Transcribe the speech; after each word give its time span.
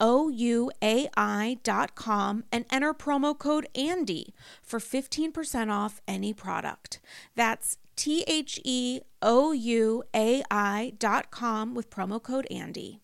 ouai.com 0.00 1.54
and 2.52 2.64
enter 2.70 2.94
promo 2.94 3.36
code 3.38 3.68
ANDY 3.74 4.34
for 4.62 4.78
15% 4.78 5.70
off 5.70 6.00
any 6.06 6.32
product. 6.32 7.00
That's 7.34 7.78
T 7.96 8.24
H 8.26 8.60
E 8.64 9.00
O 9.20 9.52
U 9.52 10.04
A 10.14 10.42
I.com 10.50 11.74
with 11.74 11.90
promo 11.90 12.22
code 12.22 12.46
ANDY. 12.50 13.00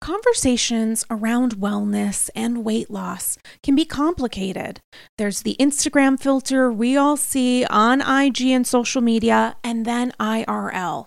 Conversations 0.00 1.04
around 1.10 1.56
wellness 1.56 2.30
and 2.34 2.64
weight 2.64 2.90
loss 2.90 3.36
can 3.62 3.74
be 3.74 3.84
complicated. 3.84 4.80
There's 5.18 5.42
the 5.42 5.56
Instagram 5.60 6.18
filter 6.18 6.72
we 6.72 6.96
all 6.96 7.16
see 7.16 7.64
on 7.66 8.00
IG 8.00 8.42
and 8.42 8.66
social 8.66 9.02
media, 9.02 9.56
and 9.62 9.84
then 9.84 10.12
IRL. 10.18 11.06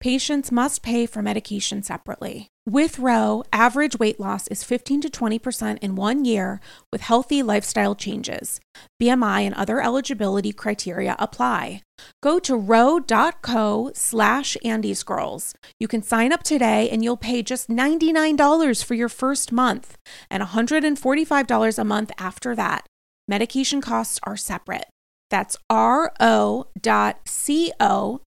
Patients 0.00 0.52
must 0.52 0.84
pay 0.84 1.06
for 1.06 1.22
medication 1.22 1.82
separately. 1.82 2.46
With 2.64 3.00
Ro, 3.00 3.42
average 3.52 3.98
weight 3.98 4.20
loss 4.20 4.46
is 4.46 4.62
15 4.62 5.00
to 5.00 5.08
20% 5.08 5.78
in 5.78 5.96
one 5.96 6.24
year 6.24 6.60
with 6.92 7.00
healthy 7.00 7.42
lifestyle 7.42 7.96
changes. 7.96 8.60
BMI 9.02 9.40
and 9.42 9.56
other 9.56 9.80
eligibility 9.80 10.52
criteria 10.52 11.16
apply. 11.18 11.82
Go 12.22 12.38
to 12.38 12.54
ro.co 12.54 13.90
slash 13.92 14.56
andysgirls. 14.64 15.54
You 15.80 15.88
can 15.88 16.02
sign 16.02 16.32
up 16.32 16.44
today 16.44 16.88
and 16.90 17.02
you'll 17.02 17.16
pay 17.16 17.42
just 17.42 17.68
$99 17.68 18.84
for 18.84 18.94
your 18.94 19.08
first 19.08 19.50
month 19.50 19.96
and 20.30 20.44
$145 20.44 21.78
a 21.78 21.84
month 21.84 22.12
after 22.20 22.54
that. 22.54 22.86
Medication 23.26 23.80
costs 23.80 24.20
are 24.22 24.36
separate. 24.36 24.84
That's 25.30 25.56
ro.co 25.70 26.64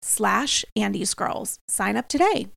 slash 0.03 0.65
andysgirls. 0.77 1.59
Sign 1.69 1.97
up 1.97 2.09
today. 2.09 2.49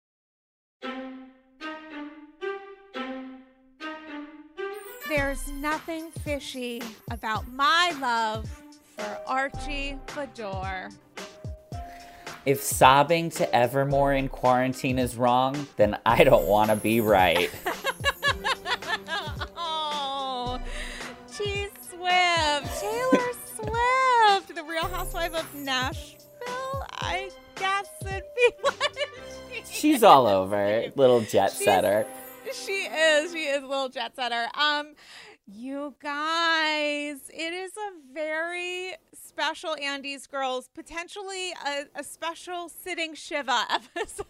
There's 5.09 5.51
nothing 5.53 6.11
fishy 6.11 6.81
about 7.09 7.51
my 7.51 7.93
love 7.99 8.47
for 8.95 9.19
Archie 9.25 9.97
Beador. 10.07 10.93
If 12.45 12.61
sobbing 12.61 13.31
to 13.31 13.55
Evermore 13.55 14.13
in 14.13 14.29
quarantine 14.29 14.99
is 14.99 15.17
wrong, 15.17 15.67
then 15.77 15.97
I 16.05 16.23
don't 16.23 16.45
want 16.45 16.69
to 16.69 16.75
be 16.75 17.01
right. 17.01 17.49
oh, 19.57 20.59
T 21.35 21.67
Swift, 21.89 22.79
Taylor 22.79 23.28
Swift, 24.49 24.55
the 24.55 24.63
Real 24.63 24.87
Housewife 24.87 25.33
of 25.33 25.55
Nashville. 25.55 26.85
I 26.91 27.29
guess 27.55 27.87
it'd 28.01 28.23
be 28.35 28.51
what 28.61 28.97
she 29.65 29.73
She's 29.73 30.03
all 30.03 30.27
over, 30.27 30.85
little 30.95 31.21
jet 31.21 31.51
setter. 31.51 32.05
She 32.53 32.71
is. 32.85 33.31
She 33.31 33.43
is 33.43 33.63
a 33.63 33.67
little 33.67 33.89
jet 33.89 34.15
setter. 34.15 34.47
Um, 34.55 34.93
you 35.45 35.95
guys, 36.01 37.17
it 37.29 37.53
is 37.53 37.71
a 37.71 38.13
very 38.13 38.93
special 39.13 39.75
Andy's 39.81 40.27
Girls, 40.27 40.69
potentially 40.73 41.51
a, 41.65 41.85
a 41.99 42.03
special 42.03 42.69
sitting 42.69 43.13
Shiva 43.13 43.65
episode, 43.71 44.25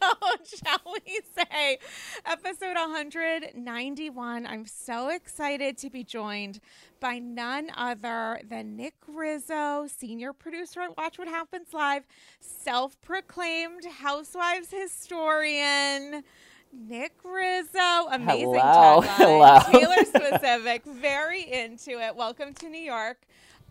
shall 0.46 0.82
we 0.86 1.20
say? 1.38 1.80
Episode 2.26 2.76
191. 2.76 4.46
I'm 4.46 4.66
so 4.66 5.10
excited 5.10 5.78
to 5.80 5.90
be 5.90 6.04
joined 6.04 6.60
by 7.00 7.20
none 7.20 7.70
other 7.76 8.42
than 8.48 8.76
Nick 8.76 8.96
Rizzo, 9.08 9.88
senior 9.88 10.34
producer 10.34 10.82
at 10.82 10.98
Watch 10.98 11.18
What 11.18 11.28
Happens 11.28 11.74
Live, 11.74 12.04
self 12.40 13.00
proclaimed 13.02 13.86
Housewives 13.86 14.72
historian. 14.72 16.24
Nick 16.72 17.14
Rizzo, 17.24 18.08
amazing 18.12 18.54
Hello. 18.54 19.02
Hello. 19.04 19.60
Taylor 19.72 20.06
specific, 20.06 20.86
very 20.86 21.42
into 21.52 21.92
it. 22.00 22.16
Welcome 22.16 22.54
to 22.56 22.70
New 22.70 22.82
York. 22.82 23.18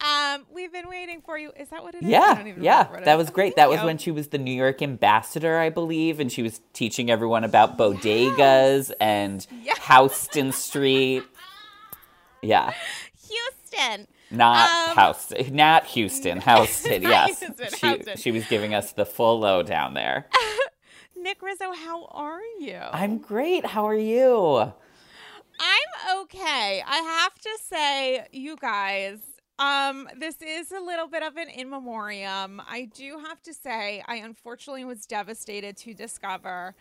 Um, 0.00 0.46
we've 0.52 0.72
been 0.72 0.88
waiting 0.88 1.20
for 1.20 1.36
you. 1.38 1.52
Is 1.58 1.69
that 1.70 1.82
what 1.82 1.94
it 1.94 2.02
is? 2.02 2.08
I 2.08 2.10
Yeah, 2.10 2.34
don't 2.34 2.46
even 2.46 2.62
yeah, 2.62 2.76
remember 2.78 2.92
what 2.92 3.02
it 3.02 3.04
that 3.06 3.19
was 3.19 3.31
great. 3.31 3.56
That 3.56 3.69
was 3.69 3.81
when 3.82 3.98
she 3.98 4.10
was 4.10 4.28
the 4.28 4.38
New 4.38 4.54
York 4.54 4.81
ambassador, 4.82 5.58
I 5.58 5.70
believe, 5.70 6.20
and 6.20 6.31
she 6.31 6.42
was 6.42 6.60
teaching 6.72 7.10
everyone 7.10 7.44
about 7.44 7.76
bodegas 7.76 8.92
and 9.00 9.46
Yes. 9.62 9.78
Houston 9.86 10.52
Street. 10.52 11.24
Yeah, 12.40 12.72
Houston. 13.28 14.06
Not 14.30 14.96
Um, 14.96 15.04
Houston, 15.06 15.56
not 15.56 15.86
Houston, 15.86 16.40
Houston. 16.42 17.02
Yes, 17.02 17.38
Houston, 17.40 17.69
she 17.78 17.86
Houston. 17.88 18.16
she 18.16 18.30
was 18.30 18.46
giving 18.46 18.75
us 18.75 18.92
the 18.92 19.06
full 19.06 19.40
lowdown 19.40 19.94
there. 19.94 20.26
Nick 21.16 21.42
Rizzo, 21.42 21.72
how 21.72 22.06
are 22.10 22.40
you? 22.60 22.78
I'm 22.92 23.19
great. 23.19 23.66
How 23.66 23.86
are 23.88 23.94
you? 23.96 24.72
I'm 25.60 26.19
okay. 26.20 26.82
I 26.86 26.96
have 26.98 27.34
to 27.40 27.50
say, 27.64 28.26
you 28.32 28.56
guys, 28.56 29.19
um, 29.58 30.08
this 30.16 30.36
is 30.40 30.70
a 30.70 30.78
little 30.81 31.08
bit 31.08 31.24
of 31.24 31.36
an 31.36 31.48
in 31.48 31.69
memoriam. 31.69 32.62
I 32.69 32.88
do 32.94 33.19
have 33.26 33.42
to 33.42 33.52
say, 33.52 34.02
I 34.06 34.16
unfortunately 34.16 34.84
was 34.84 35.04
devastated 35.06 35.76
to 35.78 35.94
discover 35.94 36.76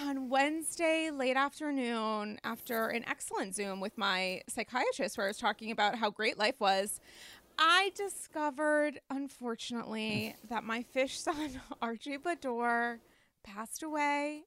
on 0.00 0.28
Wednesday 0.28 1.10
late 1.10 1.36
afternoon, 1.36 2.38
after 2.44 2.88
an 2.88 3.04
excellent 3.06 3.54
Zoom 3.54 3.80
with 3.80 3.96
my 3.98 4.42
psychiatrist, 4.48 5.16
where 5.16 5.26
I 5.26 5.30
was 5.30 5.38
talking 5.38 5.70
about 5.70 5.96
how 5.96 6.10
great 6.10 6.38
life 6.38 6.60
was. 6.60 7.00
I 7.58 7.90
discovered, 7.94 9.00
unfortunately, 9.10 10.36
that 10.48 10.64
my 10.64 10.82
fish 10.82 11.18
son, 11.20 11.60
Archie 11.82 12.18
Beador, 12.18 12.98
passed 13.42 13.82
away. 13.82 14.44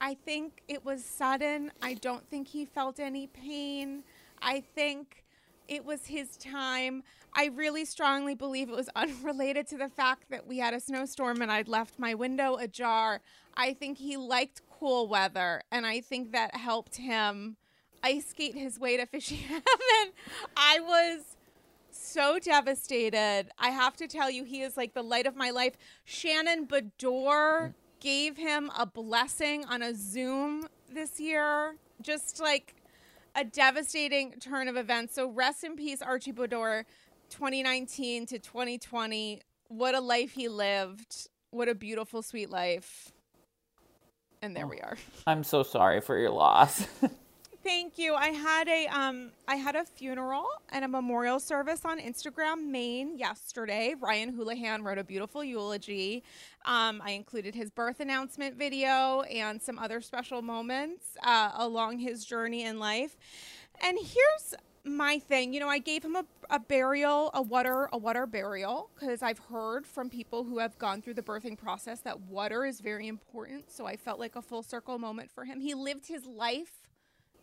I 0.00 0.14
think 0.14 0.62
it 0.68 0.84
was 0.84 1.04
sudden. 1.04 1.72
I 1.82 1.94
don't 1.94 2.28
think 2.28 2.48
he 2.48 2.64
felt 2.64 3.00
any 3.00 3.26
pain. 3.26 4.04
I 4.42 4.60
think 4.60 5.24
it 5.68 5.84
was 5.84 6.06
his 6.06 6.36
time. 6.36 7.02
I 7.34 7.46
really 7.46 7.84
strongly 7.84 8.34
believe 8.34 8.68
it 8.68 8.76
was 8.76 8.88
unrelated 8.96 9.66
to 9.68 9.78
the 9.78 9.88
fact 9.88 10.30
that 10.30 10.46
we 10.46 10.58
had 10.58 10.74
a 10.74 10.80
snowstorm 10.80 11.42
and 11.42 11.50
I'd 11.50 11.68
left 11.68 11.98
my 11.98 12.14
window 12.14 12.56
ajar. 12.56 13.20
I 13.54 13.74
think 13.74 13.98
he 13.98 14.16
liked 14.16 14.62
cool 14.70 15.08
weather 15.08 15.62
and 15.70 15.86
I 15.86 16.00
think 16.00 16.32
that 16.32 16.56
helped 16.56 16.96
him 16.96 17.56
ice 18.02 18.26
skate 18.26 18.54
his 18.54 18.78
way 18.78 18.96
to 18.96 19.06
fishing 19.06 19.38
heaven. 19.38 19.64
I 20.56 20.80
was 20.80 21.36
so 21.90 22.38
devastated. 22.38 23.46
I 23.58 23.70
have 23.70 23.96
to 23.96 24.06
tell 24.06 24.30
you, 24.30 24.44
he 24.44 24.62
is 24.62 24.76
like 24.76 24.94
the 24.94 25.02
light 25.02 25.26
of 25.26 25.34
my 25.34 25.50
life. 25.50 25.74
Shannon 26.04 26.66
Beador 26.66 27.68
mm. 27.68 27.74
gave 28.00 28.36
him 28.36 28.70
a 28.78 28.86
blessing 28.86 29.64
on 29.64 29.82
a 29.82 29.94
Zoom 29.94 30.68
this 30.92 31.18
year. 31.18 31.76
Just 32.00 32.40
like 32.40 32.75
a 33.36 33.44
devastating 33.44 34.32
turn 34.40 34.66
of 34.66 34.76
events. 34.76 35.14
So 35.14 35.30
rest 35.30 35.62
in 35.62 35.76
peace, 35.76 36.00
Archie 36.00 36.32
Beador, 36.32 36.84
2019 37.30 38.26
to 38.26 38.38
2020. 38.38 39.42
What 39.68 39.94
a 39.94 40.00
life 40.00 40.32
he 40.32 40.48
lived. 40.48 41.28
What 41.50 41.68
a 41.68 41.74
beautiful, 41.74 42.22
sweet 42.22 42.50
life. 42.50 43.12
And 44.42 44.56
there 44.56 44.64
oh. 44.64 44.68
we 44.68 44.80
are. 44.80 44.96
I'm 45.26 45.44
so 45.44 45.62
sorry 45.62 46.00
for 46.00 46.16
your 46.18 46.30
loss. 46.30 46.86
Thank 47.66 47.98
you. 47.98 48.14
I 48.14 48.28
had 48.28 48.68
a 48.68 48.86
um 48.86 49.32
I 49.48 49.56
had 49.56 49.74
a 49.74 49.84
funeral 49.84 50.46
and 50.68 50.84
a 50.84 50.88
memorial 50.88 51.40
service 51.40 51.84
on 51.84 51.98
Instagram 51.98 52.68
Maine 52.68 53.18
yesterday. 53.18 53.96
Ryan 54.00 54.32
Houlihan 54.36 54.84
wrote 54.84 54.98
a 54.98 55.02
beautiful 55.02 55.42
eulogy. 55.42 56.22
Um, 56.64 57.02
I 57.04 57.10
included 57.10 57.56
his 57.56 57.72
birth 57.72 57.98
announcement 57.98 58.54
video 58.54 59.22
and 59.22 59.60
some 59.60 59.80
other 59.80 60.00
special 60.00 60.42
moments 60.42 61.16
uh, 61.24 61.50
along 61.56 61.98
his 61.98 62.24
journey 62.24 62.62
in 62.62 62.78
life. 62.78 63.16
And 63.82 63.98
here's 63.98 64.54
my 64.84 65.18
thing. 65.18 65.52
You 65.52 65.58
know, 65.58 65.68
I 65.68 65.80
gave 65.80 66.04
him 66.04 66.14
a, 66.14 66.24
a 66.48 66.60
burial, 66.60 67.32
a 67.34 67.42
water, 67.42 67.88
a 67.92 67.98
water 67.98 68.26
burial, 68.26 68.90
because 68.94 69.22
I've 69.22 69.40
heard 69.40 69.88
from 69.88 70.08
people 70.08 70.44
who 70.44 70.58
have 70.58 70.78
gone 70.78 71.02
through 71.02 71.14
the 71.14 71.22
birthing 71.22 71.58
process 71.58 71.98
that 72.02 72.20
water 72.20 72.64
is 72.64 72.80
very 72.80 73.08
important. 73.08 73.72
So 73.72 73.86
I 73.86 73.96
felt 73.96 74.20
like 74.20 74.36
a 74.36 74.42
full 74.42 74.62
circle 74.62 75.00
moment 75.00 75.32
for 75.32 75.44
him. 75.44 75.58
He 75.58 75.74
lived 75.74 76.06
his 76.06 76.26
life 76.26 76.85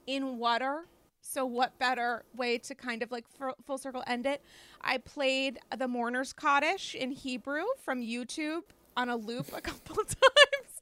in 0.08 0.38
water. 0.38 0.86
So 1.22 1.46
what 1.46 1.78
better 1.80 2.26
way 2.36 2.58
to 2.60 2.76
kind 2.76 3.02
of 3.02 3.12
like 3.12 3.26
fu- 3.28 3.54
full 3.66 3.78
circle 3.78 4.04
end 4.06 4.26
it? 4.26 4.42
I 4.82 4.98
played 4.98 5.60
the 5.78 5.88
Mourner's 5.88 6.34
Kaddish 6.34 6.96
in 6.96 7.12
Hebrew 7.12 7.64
from 7.82 8.02
YouTube 8.02 8.64
on 8.98 9.10
a 9.10 9.16
loop 9.16 9.52
a 9.56 9.62
couple 9.70 9.96
times, 9.96 10.82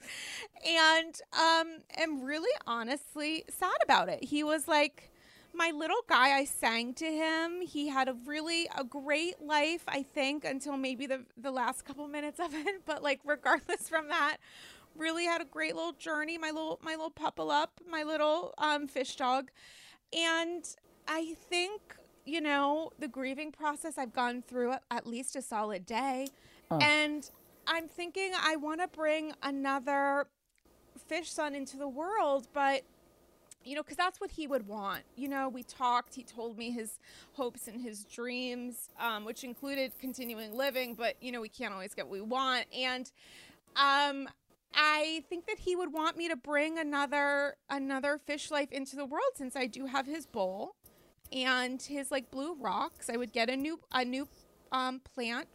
and 0.67 1.21
um, 1.33 1.81
am 1.97 2.23
really 2.23 2.51
honestly 2.65 3.45
sad 3.49 3.77
about 3.83 4.09
it. 4.09 4.23
He 4.23 4.43
was 4.43 4.67
like 4.67 5.11
my 5.53 5.71
little 5.71 6.01
guy. 6.07 6.37
I 6.37 6.45
sang 6.45 6.93
to 6.95 7.05
him. 7.05 7.61
He 7.61 7.87
had 7.89 8.07
a 8.07 8.15
really 8.25 8.67
a 8.77 8.83
great 8.83 9.41
life, 9.41 9.83
I 9.87 10.03
think, 10.03 10.45
until 10.45 10.77
maybe 10.77 11.05
the 11.05 11.21
the 11.37 11.51
last 11.51 11.85
couple 11.85 12.07
minutes 12.07 12.39
of 12.39 12.53
it. 12.53 12.81
But 12.85 13.03
like 13.03 13.19
regardless 13.25 13.87
from 13.87 14.07
that, 14.09 14.37
really 14.97 15.25
had 15.25 15.41
a 15.41 15.45
great 15.45 15.75
little 15.75 15.93
journey. 15.93 16.37
My 16.37 16.51
little 16.51 16.79
my 16.83 16.91
little 16.91 17.09
puppel 17.11 17.51
up, 17.51 17.79
my 17.89 18.03
little 18.03 18.53
um, 18.57 18.87
fish 18.87 19.15
dog, 19.15 19.49
and 20.17 20.63
I 21.07 21.35
think 21.49 21.81
you 22.25 22.41
know 22.41 22.91
the 22.99 23.07
grieving 23.07 23.51
process. 23.51 23.97
I've 23.97 24.13
gone 24.13 24.43
through 24.47 24.73
at- 24.73 24.83
at 24.91 25.07
least 25.07 25.35
a 25.35 25.41
solid 25.41 25.85
day, 25.85 26.27
and 26.81 27.29
I'm 27.67 27.87
thinking 27.87 28.31
I 28.39 28.55
want 28.55 28.81
to 28.81 28.87
bring 28.87 29.33
another 29.43 30.27
fish 31.07 31.31
son 31.31 31.55
into 31.55 31.77
the 31.77 31.87
world, 31.87 32.47
but 32.53 32.83
you 33.63 33.75
know, 33.75 33.83
because 33.83 33.97
that's 33.97 34.19
what 34.19 34.31
he 34.31 34.47
would 34.47 34.67
want. 34.67 35.03
You 35.15 35.29
know, 35.29 35.47
we 35.47 35.61
talked. 35.63 36.15
He 36.15 36.23
told 36.23 36.57
me 36.57 36.71
his 36.71 36.97
hopes 37.33 37.67
and 37.67 37.79
his 37.79 38.05
dreams, 38.05 38.89
um, 38.99 39.23
which 39.23 39.43
included 39.43 39.91
continuing 39.99 40.55
living. 40.57 40.95
But 40.95 41.15
you 41.21 41.31
know, 41.31 41.41
we 41.41 41.49
can't 41.49 41.73
always 41.73 41.93
get 41.93 42.05
what 42.07 42.13
we 42.13 42.21
want. 42.21 42.65
And 42.75 43.11
um, 43.75 44.27
I 44.73 45.23
think 45.29 45.47
that 45.47 45.59
he 45.59 45.75
would 45.75 45.91
want 45.91 46.17
me 46.17 46.29
to 46.29 46.35
bring 46.35 46.77
another 46.77 47.55
another 47.69 48.17
fish 48.17 48.51
life 48.51 48.71
into 48.71 48.95
the 48.95 49.05
world 49.05 49.31
since 49.35 49.55
I 49.55 49.67
do 49.67 49.85
have 49.85 50.05
his 50.05 50.25
bowl 50.25 50.75
and 51.31 51.81
his 51.81 52.11
like 52.11 52.31
blue 52.31 52.55
rocks. 52.59 53.09
I 53.09 53.17
would 53.17 53.31
get 53.31 53.49
a 53.49 53.55
new 53.55 53.79
a 53.91 54.05
new 54.05 54.27
um, 54.71 55.01
plant. 55.13 55.47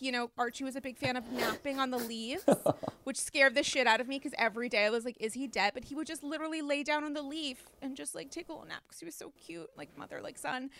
You 0.00 0.10
know, 0.10 0.30
Archie 0.36 0.64
was 0.64 0.74
a 0.74 0.80
big 0.80 0.98
fan 0.98 1.16
of 1.16 1.30
napping 1.30 1.78
on 1.78 1.90
the 1.90 1.98
leaves, 1.98 2.44
which 3.04 3.16
scared 3.16 3.54
the 3.54 3.62
shit 3.62 3.86
out 3.86 4.00
of 4.00 4.08
me 4.08 4.18
because 4.18 4.34
every 4.36 4.68
day 4.68 4.86
I 4.86 4.90
was 4.90 5.04
like, 5.04 5.16
"Is 5.20 5.34
he 5.34 5.46
dead?" 5.46 5.72
But 5.72 5.84
he 5.84 5.94
would 5.94 6.08
just 6.08 6.24
literally 6.24 6.62
lay 6.62 6.82
down 6.82 7.04
on 7.04 7.14
the 7.14 7.22
leaf 7.22 7.64
and 7.80 7.96
just 7.96 8.12
like 8.14 8.30
take 8.30 8.48
a 8.48 8.52
little 8.52 8.66
nap 8.66 8.82
because 8.88 8.98
he 8.98 9.06
was 9.06 9.14
so 9.14 9.32
cute, 9.46 9.70
like 9.76 9.96
mother, 9.96 10.20
like 10.20 10.36
son. 10.36 10.70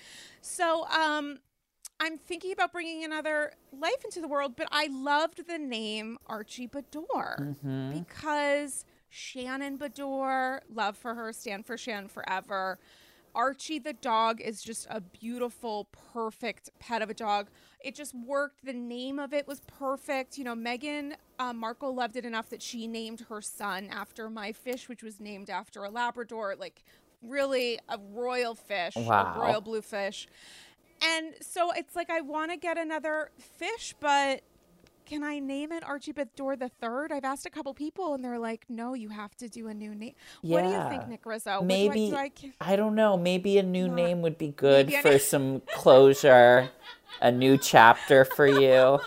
So, 0.41 0.87
um, 0.89 1.39
I'm 2.01 2.19
thinking 2.19 2.53
about 2.53 2.73
bringing 2.73 3.05
another 3.05 3.53
life 3.73 4.05
into 4.05 4.21
the 4.21 4.29
world, 4.29 4.57
but 4.57 4.69
I 4.71 4.89
loved 4.91 5.47
the 5.47 5.59
name 5.59 6.19
Archie 6.27 6.69
Beador 6.69 7.57
because 7.93 8.85
Shannon 9.09 9.79
Beador, 9.79 10.61
love 10.73 10.97
for 10.97 11.15
her, 11.15 11.33
stand 11.33 11.67
for 11.67 11.77
Shannon 11.79 12.09
forever. 12.09 12.79
Archie 13.35 13.81
the 13.81 13.93
dog 13.95 14.41
is 14.41 14.63
just 14.63 14.87
a 14.91 15.01
beautiful, 15.01 15.89
perfect 16.13 16.71
pet 16.79 17.03
of 17.03 17.11
a 17.11 17.15
dog. 17.15 17.49
It 17.81 17.95
just 17.97 18.15
worked. 18.15 18.65
The 18.65 18.73
name 18.73 19.19
of 19.19 19.33
it 19.33 19.49
was 19.49 19.61
perfect. 19.67 20.39
You 20.39 20.45
know, 20.45 20.55
Meghan 20.55 21.15
uh, 21.41 21.53
Markle 21.53 21.95
loved 21.95 22.17
it 22.17 22.25
enough 22.25 22.49
that 22.51 22.63
she 22.63 22.87
named 22.87 23.27
her 23.29 23.41
son 23.41 23.89
after 23.91 24.31
my 24.31 24.53
fish, 24.53 24.89
which 24.89 25.03
was 25.03 25.19
named 25.21 25.51
after 25.51 25.83
a 25.83 25.91
Labrador. 25.91 26.55
Like, 26.57 26.85
really 27.23 27.81
a 27.89 27.99
royal 28.13 28.55
fish, 28.55 28.95
Wow. 28.97 29.35
a 29.35 29.39
royal 29.41 29.61
blue 29.61 29.83
fish. 29.83 30.29
And 31.05 31.35
so 31.41 31.71
it's 31.73 31.95
like 31.95 32.11
I 32.11 32.21
want 32.21 32.51
to 32.51 32.57
get 32.57 32.79
another 32.79 33.31
fish, 33.39 33.95
but 34.01 34.43
can 35.07 35.23
I 35.23 35.39
name 35.39 35.71
it 35.73 35.85
Archie 35.85 36.13
Beador 36.13 36.59
the 36.59 36.71
third? 36.81 37.13
I've 37.13 37.25
asked 37.25 37.45
a 37.45 37.51
couple 37.51 37.75
people, 37.75 38.15
and 38.15 38.25
they're 38.25 38.39
like, 38.39 38.65
"No, 38.69 38.95
you 38.95 39.11
have 39.11 39.37
to 39.37 39.49
do 39.49 39.69
a 39.69 39.75
new 39.75 39.95
name." 39.95 40.15
What 40.41 40.63
do 40.63 40.71
you 40.71 40.89
think, 40.89 41.09
Nick 41.09 41.27
Rizzo? 41.27 41.63
Maybe 41.63 42.11
do 42.11 42.17
I, 42.17 42.29
do 42.29 42.53
I, 42.61 42.73
I 42.73 42.77
don't 42.77 42.95
know. 42.95 43.17
Maybe 43.17 43.59
a 43.59 43.63
new 43.63 43.89
name 43.89 44.23
would 44.23 44.39
be 44.39 44.49
good 44.49 44.93
for 44.95 45.19
some 45.19 45.61
closure, 45.75 46.71
a 47.21 47.31
new 47.31 47.59
chapter 47.59 48.25
for 48.25 48.47
you. 48.47 49.01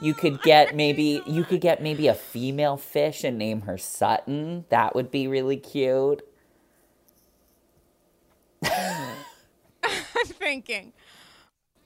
You 0.00 0.14
could 0.14 0.42
get 0.42 0.74
maybe 0.74 1.22
you 1.26 1.44
could 1.44 1.60
get 1.60 1.82
maybe 1.82 2.08
a 2.08 2.14
female 2.14 2.76
fish 2.76 3.22
and 3.22 3.38
name 3.38 3.62
her 3.62 3.78
Sutton. 3.78 4.64
That 4.70 4.94
would 4.94 5.10
be 5.10 5.28
really 5.28 5.56
cute. 5.56 6.26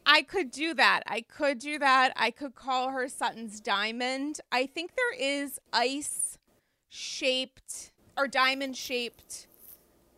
I 0.07 0.23
could 0.23 0.51
do 0.51 0.73
that. 0.75 1.03
I 1.07 1.21
could 1.21 1.59
do 1.59 1.79
that. 1.79 2.13
I 2.17 2.31
could 2.31 2.55
call 2.55 2.91
her 2.91 3.09
Sutton's 3.09 3.61
Diamond. 3.61 4.41
I 4.51 4.65
think 4.65 4.93
there 4.97 5.15
is 5.15 5.61
ice 5.73 6.39
shaped 6.89 7.93
or 8.17 8.27
diamond 8.27 8.77
shaped 8.77 9.47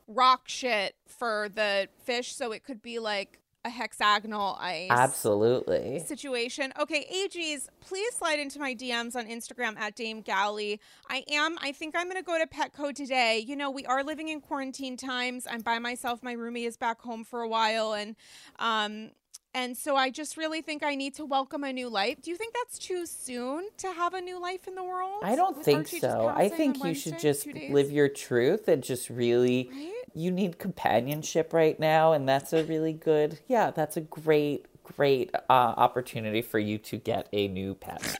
rock 0.07 0.49
shit 0.49 0.95
for 1.07 1.49
the 1.53 1.89
fish, 2.05 2.35
so 2.35 2.53
it 2.53 2.63
could 2.63 2.81
be 2.81 2.99
like 3.01 3.40
a 3.65 3.71
hexagonal 3.71 4.57
ice. 4.59 4.89
Absolutely. 4.91 6.03
situation. 6.07 6.73
Okay, 6.81 7.07
AGs, 7.13 7.67
please 7.81 8.15
slide 8.15 8.39
into 8.39 8.59
my 8.59 8.75
DMs 8.75 9.15
on 9.17 9.27
Instagram 9.27 9.79
at 9.79 9.95
Dame 9.95 10.23
Galley. 10.23 10.81
I 11.09 11.25
am, 11.31 11.59
I 11.61 11.73
think 11.73 11.95
I'm 11.97 12.09
going 12.09 12.17
to 12.17 12.23
go 12.23 12.39
to 12.39 12.47
Petco 12.47 12.95
today. 12.95 13.45
You 13.47 13.57
know, 13.57 13.71
we 13.71 13.85
are 13.87 14.03
living 14.03 14.29
in 14.29 14.41
quarantine 14.41 14.97
times. 14.97 15.47
I'm 15.51 15.61
by 15.61 15.79
myself. 15.79 16.23
My 16.23 16.35
roomie 16.35 16.67
is 16.67 16.77
back 16.77 17.01
home 17.03 17.25
for 17.25 17.43
a 17.43 17.49
while. 17.49 17.93
And 17.93 18.17
um, 18.59 19.11
And 19.53 19.77
so 19.77 19.97
I 19.97 20.11
just 20.11 20.37
really 20.37 20.63
think 20.63 20.83
I 20.83 20.95
need 20.95 21.15
to 21.17 21.25
welcome 21.25 21.65
a 21.65 21.73
new 21.73 21.89
life. 21.89 22.23
Do 22.23 22.31
you 22.31 22.37
think 22.37 22.55
that's 22.55 22.79
too 22.79 23.05
soon 23.05 23.69
to 23.79 23.93
have 23.93 24.15
a 24.15 24.21
new 24.21 24.41
life 24.41 24.69
in 24.69 24.75
the 24.77 24.85
world? 24.85 25.23
I 25.25 25.35
don't 25.35 25.63
think 25.63 25.89
so. 25.89 26.33
I 26.35 26.49
think 26.49 26.83
you 26.85 26.95
should 26.95 27.19
just 27.19 27.47
live 27.47 27.91
your 27.91 28.09
truth 28.09 28.69
and 28.69 28.83
just 28.83 29.11
really 29.11 29.69
Right? 29.73 29.93
You 30.15 30.31
need 30.31 30.59
companionship 30.59 31.53
right 31.53 31.79
now 31.79 32.13
and 32.13 32.29
that's 32.29 32.53
a 32.53 32.65
really 32.65 32.93
good 32.93 33.39
yeah 33.49 33.71
that's 33.71 33.97
a 33.97 34.01
great 34.01 34.67
great 34.83 35.35
uh, 35.35 35.43
opportunity 35.53 36.43
for 36.43 36.59
you 36.59 36.79
to 36.79 36.97
get 36.97 37.29
a 37.33 37.49
new 37.49 37.75
pet 37.75 38.19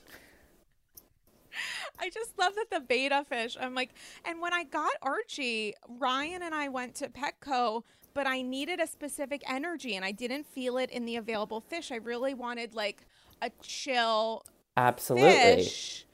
I 2.01 2.09
just 2.09 2.39
love 2.39 2.55
that 2.55 2.71
the 2.71 2.81
betta 2.81 3.25
fish. 3.29 3.57
I'm 3.61 3.75
like, 3.75 3.91
and 4.25 4.41
when 4.41 4.55
I 4.55 4.65
got 4.65 4.93
Archie, 5.03 5.75
Ryan 5.99 6.43
and 6.43 6.55
I 6.55 6.69
went 6.69 6.95
to 6.97 7.09
Petco, 7.09 7.83
but 8.15 8.27
I 8.27 8.43
needed 8.43 8.81
a 8.81 8.87
specific 8.87 9.43
energy 9.47 9.97
and 9.97 10.05
I 10.05 10.13
didn't 10.13 10.47
feel 10.47 10.79
it 10.79 10.91
in 10.91 11.05
the 11.05 11.17
available 11.17 11.61
fish. 11.61 11.93
I 11.93 11.97
really 11.97 12.35
wanted 12.35 12.75
like 12.75 13.07
a 13.43 13.51
chill 13.63 14.45
absolutely 14.77 15.31
fish. 15.31 16.07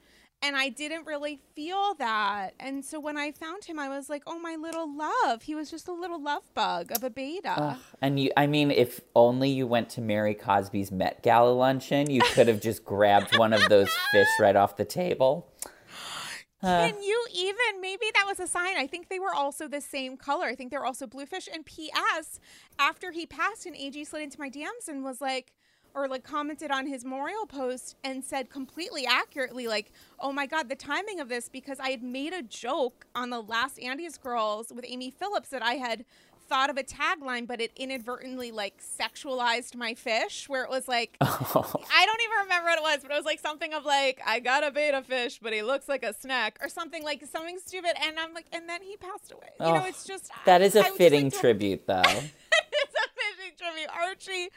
And 0.43 0.55
I 0.55 0.69
didn't 0.69 1.07
really 1.07 1.39
feel 1.55 1.95
that. 1.95 2.53
And 2.59 2.85
so 2.85 2.99
when 2.99 3.17
I 3.17 3.31
found 3.31 3.65
him, 3.65 3.79
I 3.79 3.89
was 3.89 4.07
like, 4.07 4.21
oh, 4.27 4.37
my 4.39 4.55
little 4.55 4.87
love. 4.95 5.41
He 5.41 5.55
was 5.55 5.71
just 5.71 5.87
a 5.87 5.91
little 5.93 6.21
love 6.21 6.43
bug 6.53 6.91
of 6.95 7.03
a 7.03 7.09
betta. 7.09 7.49
Ugh. 7.59 7.77
and 8.01 8.19
you 8.19 8.31
i 8.37 8.45
mean 8.47 8.69
if 8.69 9.01
only 9.15 9.49
you 9.49 9.65
went 9.65 9.89
to 9.89 10.01
mary 10.01 10.33
cosby's 10.35 10.91
met 10.91 11.23
gala 11.23 11.49
luncheon 11.51 12.09
you 12.09 12.21
could 12.33 12.47
have 12.47 12.61
just 12.61 12.85
grabbed 12.85 13.37
one 13.37 13.51
of 13.53 13.67
those 13.69 13.89
fish 14.11 14.27
right 14.39 14.55
off 14.55 14.75
the 14.77 14.85
table 14.85 15.51
Uh, 16.63 16.89
Can 16.89 17.01
you 17.03 17.27
even? 17.35 17.79
Maybe 17.81 18.07
that 18.15 18.25
was 18.27 18.39
a 18.39 18.47
sign. 18.47 18.77
I 18.77 18.87
think 18.87 19.09
they 19.09 19.19
were 19.19 19.33
also 19.33 19.67
the 19.67 19.79
same 19.79 20.17
color. 20.17 20.47
I 20.47 20.55
think 20.55 20.71
they 20.71 20.77
were 20.77 20.87
also 20.87 21.05
bluefish. 21.05 21.47
And 21.53 21.63
P.S. 21.63 22.39
After 22.79 23.11
he 23.11 23.27
passed, 23.27 23.67
an 23.67 23.75
AG 23.75 24.03
slid 24.05 24.23
into 24.23 24.39
my 24.39 24.49
DMs 24.49 24.87
and 24.87 25.03
was 25.03 25.21
like, 25.21 25.53
or 25.97 26.07
like 26.07 26.23
commented 26.23 26.69
on 26.69 26.85
his 26.85 27.03
memorial 27.03 27.47
post 27.47 27.95
and 28.03 28.23
said 28.23 28.49
completely 28.51 29.05
accurately, 29.07 29.67
like, 29.67 29.91
"Oh 30.19 30.31
my 30.31 30.45
God, 30.45 30.69
the 30.69 30.75
timing 30.75 31.19
of 31.19 31.27
this!" 31.27 31.49
Because 31.49 31.79
I 31.79 31.89
had 31.89 32.03
made 32.03 32.33
a 32.33 32.43
joke 32.43 33.07
on 33.15 33.31
the 33.31 33.41
last 33.41 33.79
Andy's 33.79 34.17
Girls 34.17 34.71
with 34.73 34.85
Amy 34.87 35.09
Phillips 35.09 35.49
that 35.49 35.63
I 35.63 35.73
had 35.73 36.05
thought 36.47 36.69
of 36.69 36.77
a 36.77 36.83
tagline, 36.83 37.45
but 37.45 37.59
it 37.59 37.71
inadvertently 37.75 38.51
like 38.51 38.75
sexualized 38.81 39.75
my 39.75 39.95
fish, 39.95 40.47
where 40.47 40.63
it 40.63 40.69
was 40.69 40.87
like. 40.87 41.17
I 41.21 41.25
don't 42.05 42.21
even 42.21 42.37
remember 42.43 42.69
what 42.69 42.77
it 42.77 42.83
was, 42.83 42.99
but 43.01 43.11
it 43.11 43.15
was 43.15 43.25
like 43.25 43.39
something 43.39 43.73
of 43.73 43.83
like, 43.83 44.21
I 44.25 44.39
got 44.39 44.65
a 44.65 44.71
betta 44.71 45.01
fish, 45.01 45.39
but 45.41 45.51
he 45.51 45.61
looks 45.63 45.89
like 45.89 46.03
a 46.03 46.13
snack, 46.13 46.59
or 46.61 46.69
something 46.69 47.03
like 47.03 47.25
something 47.25 47.57
stupid. 47.65 47.91
And 48.01 48.19
I'm 48.19 48.33
like, 48.33 48.45
and 48.53 48.69
then 48.69 48.81
he 48.83 48.95
passed 48.97 49.31
away. 49.31 49.49
You 49.59 49.65
know, 49.65 49.81
Oh, 49.83 49.87
it's 49.87 50.05
just 50.05 50.31
that 50.45 50.61
is 50.61 50.75
I 50.75 50.81
a 50.81 50.83
just 50.83 50.97
fitting 50.97 51.25
like 51.31 51.39
tribute 51.39 51.87
though 51.87 52.01
it's 52.05 52.95
a 52.95 53.09
fitting 53.15 53.53
tribute, 53.57 53.89
Archie. 53.93 54.49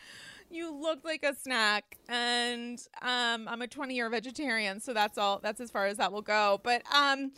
You 0.51 0.75
looked 0.75 1.05
like 1.05 1.25
a 1.25 1.35
snack, 1.35 1.97
and 2.09 2.81
um, 3.03 3.47
I'm 3.47 3.63
a 3.63 3.69
20 3.69 3.95
year 3.95 4.11
vegetarian, 4.11 4.81
so 4.81 4.93
that's 4.93 5.17
all. 5.17 5.39
That's 5.41 5.61
as 5.61 5.71
far 5.71 5.87
as 5.87 5.99
that 5.99 6.13
will 6.13 6.23
go. 6.23 6.61
But 6.65 6.83
um, 6.93 7.31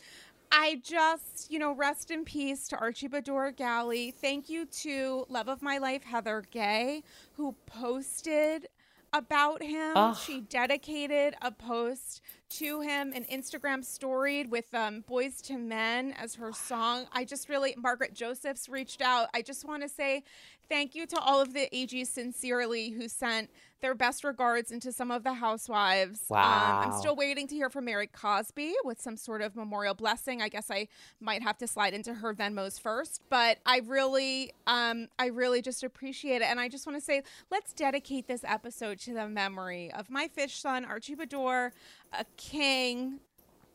I 0.51 0.81
just, 0.83 1.51
you 1.51 1.59
know, 1.59 1.73
rest 1.73 2.11
in 2.11 2.25
peace 2.25 2.69
to 2.69 2.77
Archie 2.79 3.09
Beador 3.09 3.55
Galley. 3.55 4.11
Thank 4.11 4.49
you 4.49 4.65
to 4.67 5.27
Love 5.29 5.49
of 5.49 5.61
My 5.63 5.79
Life, 5.79 6.05
Heather 6.05 6.43
Gay, 6.51 7.03
who 7.35 7.55
posted 7.67 8.69
about 9.13 9.63
him. 9.63 9.93
Ugh. 9.95 10.17
She 10.17 10.41
dedicated 10.41 11.35
a 11.43 11.51
post 11.51 12.23
to 12.59 12.81
him, 12.81 13.13
an 13.15 13.25
Instagram 13.33 13.85
storied 13.85 14.51
with 14.51 14.73
um, 14.75 15.05
Boyz 15.09 15.49
II 15.51 15.57
Men 15.59 16.13
as 16.13 16.35
her 16.35 16.53
song. 16.53 17.07
I 17.13 17.25
just 17.25 17.49
really, 17.49 17.75
Margaret 17.77 18.15
Josephs 18.15 18.69
reached 18.69 19.01
out. 19.01 19.29
I 19.35 19.43
just 19.43 19.65
want 19.65 19.83
to 19.83 19.89
say 19.89 20.25
thank 20.69 20.95
you 20.95 21.07
to 21.07 21.19
all 21.19 21.41
of 21.41 21.55
the 21.55 21.69
AGs 21.73 22.09
sincerely 22.09 22.91
who 22.91 23.09
sent 23.09 23.51
their 23.83 23.95
best 23.95 24.25
regards 24.25 24.71
into 24.71 24.93
some 24.93 25.11
of 25.11 25.25
the 25.25 25.35
housewives. 25.35 26.23
Um, 26.31 26.39
I'm 26.39 26.93
still 26.93 27.15
waiting 27.15 27.47
to 27.49 27.55
hear 27.55 27.69
from 27.69 27.85
Mary 27.85 28.07
Cosby 28.07 28.75
with 28.85 29.01
some 29.01 29.17
sort 29.17 29.43
of 29.43 29.55
memorial 29.55 29.95
blessing. 29.95 30.41
I 30.41 30.49
guess 30.49 30.71
I 30.71 30.89
might 31.21 31.43
have 31.43 31.59
to 31.59 31.67
slide 31.67 31.93
into 31.93 32.15
her 32.15 32.33
Venmos 32.33 32.81
first, 32.81 33.21
but 33.29 33.59
I 33.67 33.81
really, 33.85 34.53
um, 34.67 35.09
I 35.19 35.27
really 35.27 35.61
just 35.61 35.83
appreciate 35.83 36.37
it. 36.37 36.45
And 36.45 36.59
I 36.59 36.69
just 36.69 36.87
want 36.87 36.99
to 36.99 37.05
say, 37.05 37.23
let's 37.51 37.73
dedicate 37.73 38.27
this 38.27 38.45
episode 38.45 38.99
to 39.01 39.13
the 39.13 39.29
memory 39.29 39.93
of 39.93 40.09
my 40.09 40.29
fish 40.29 40.61
son, 40.61 40.85
Archie 40.85 41.17
Beador, 41.17 41.73
a 42.13 42.25
king, 42.37 43.21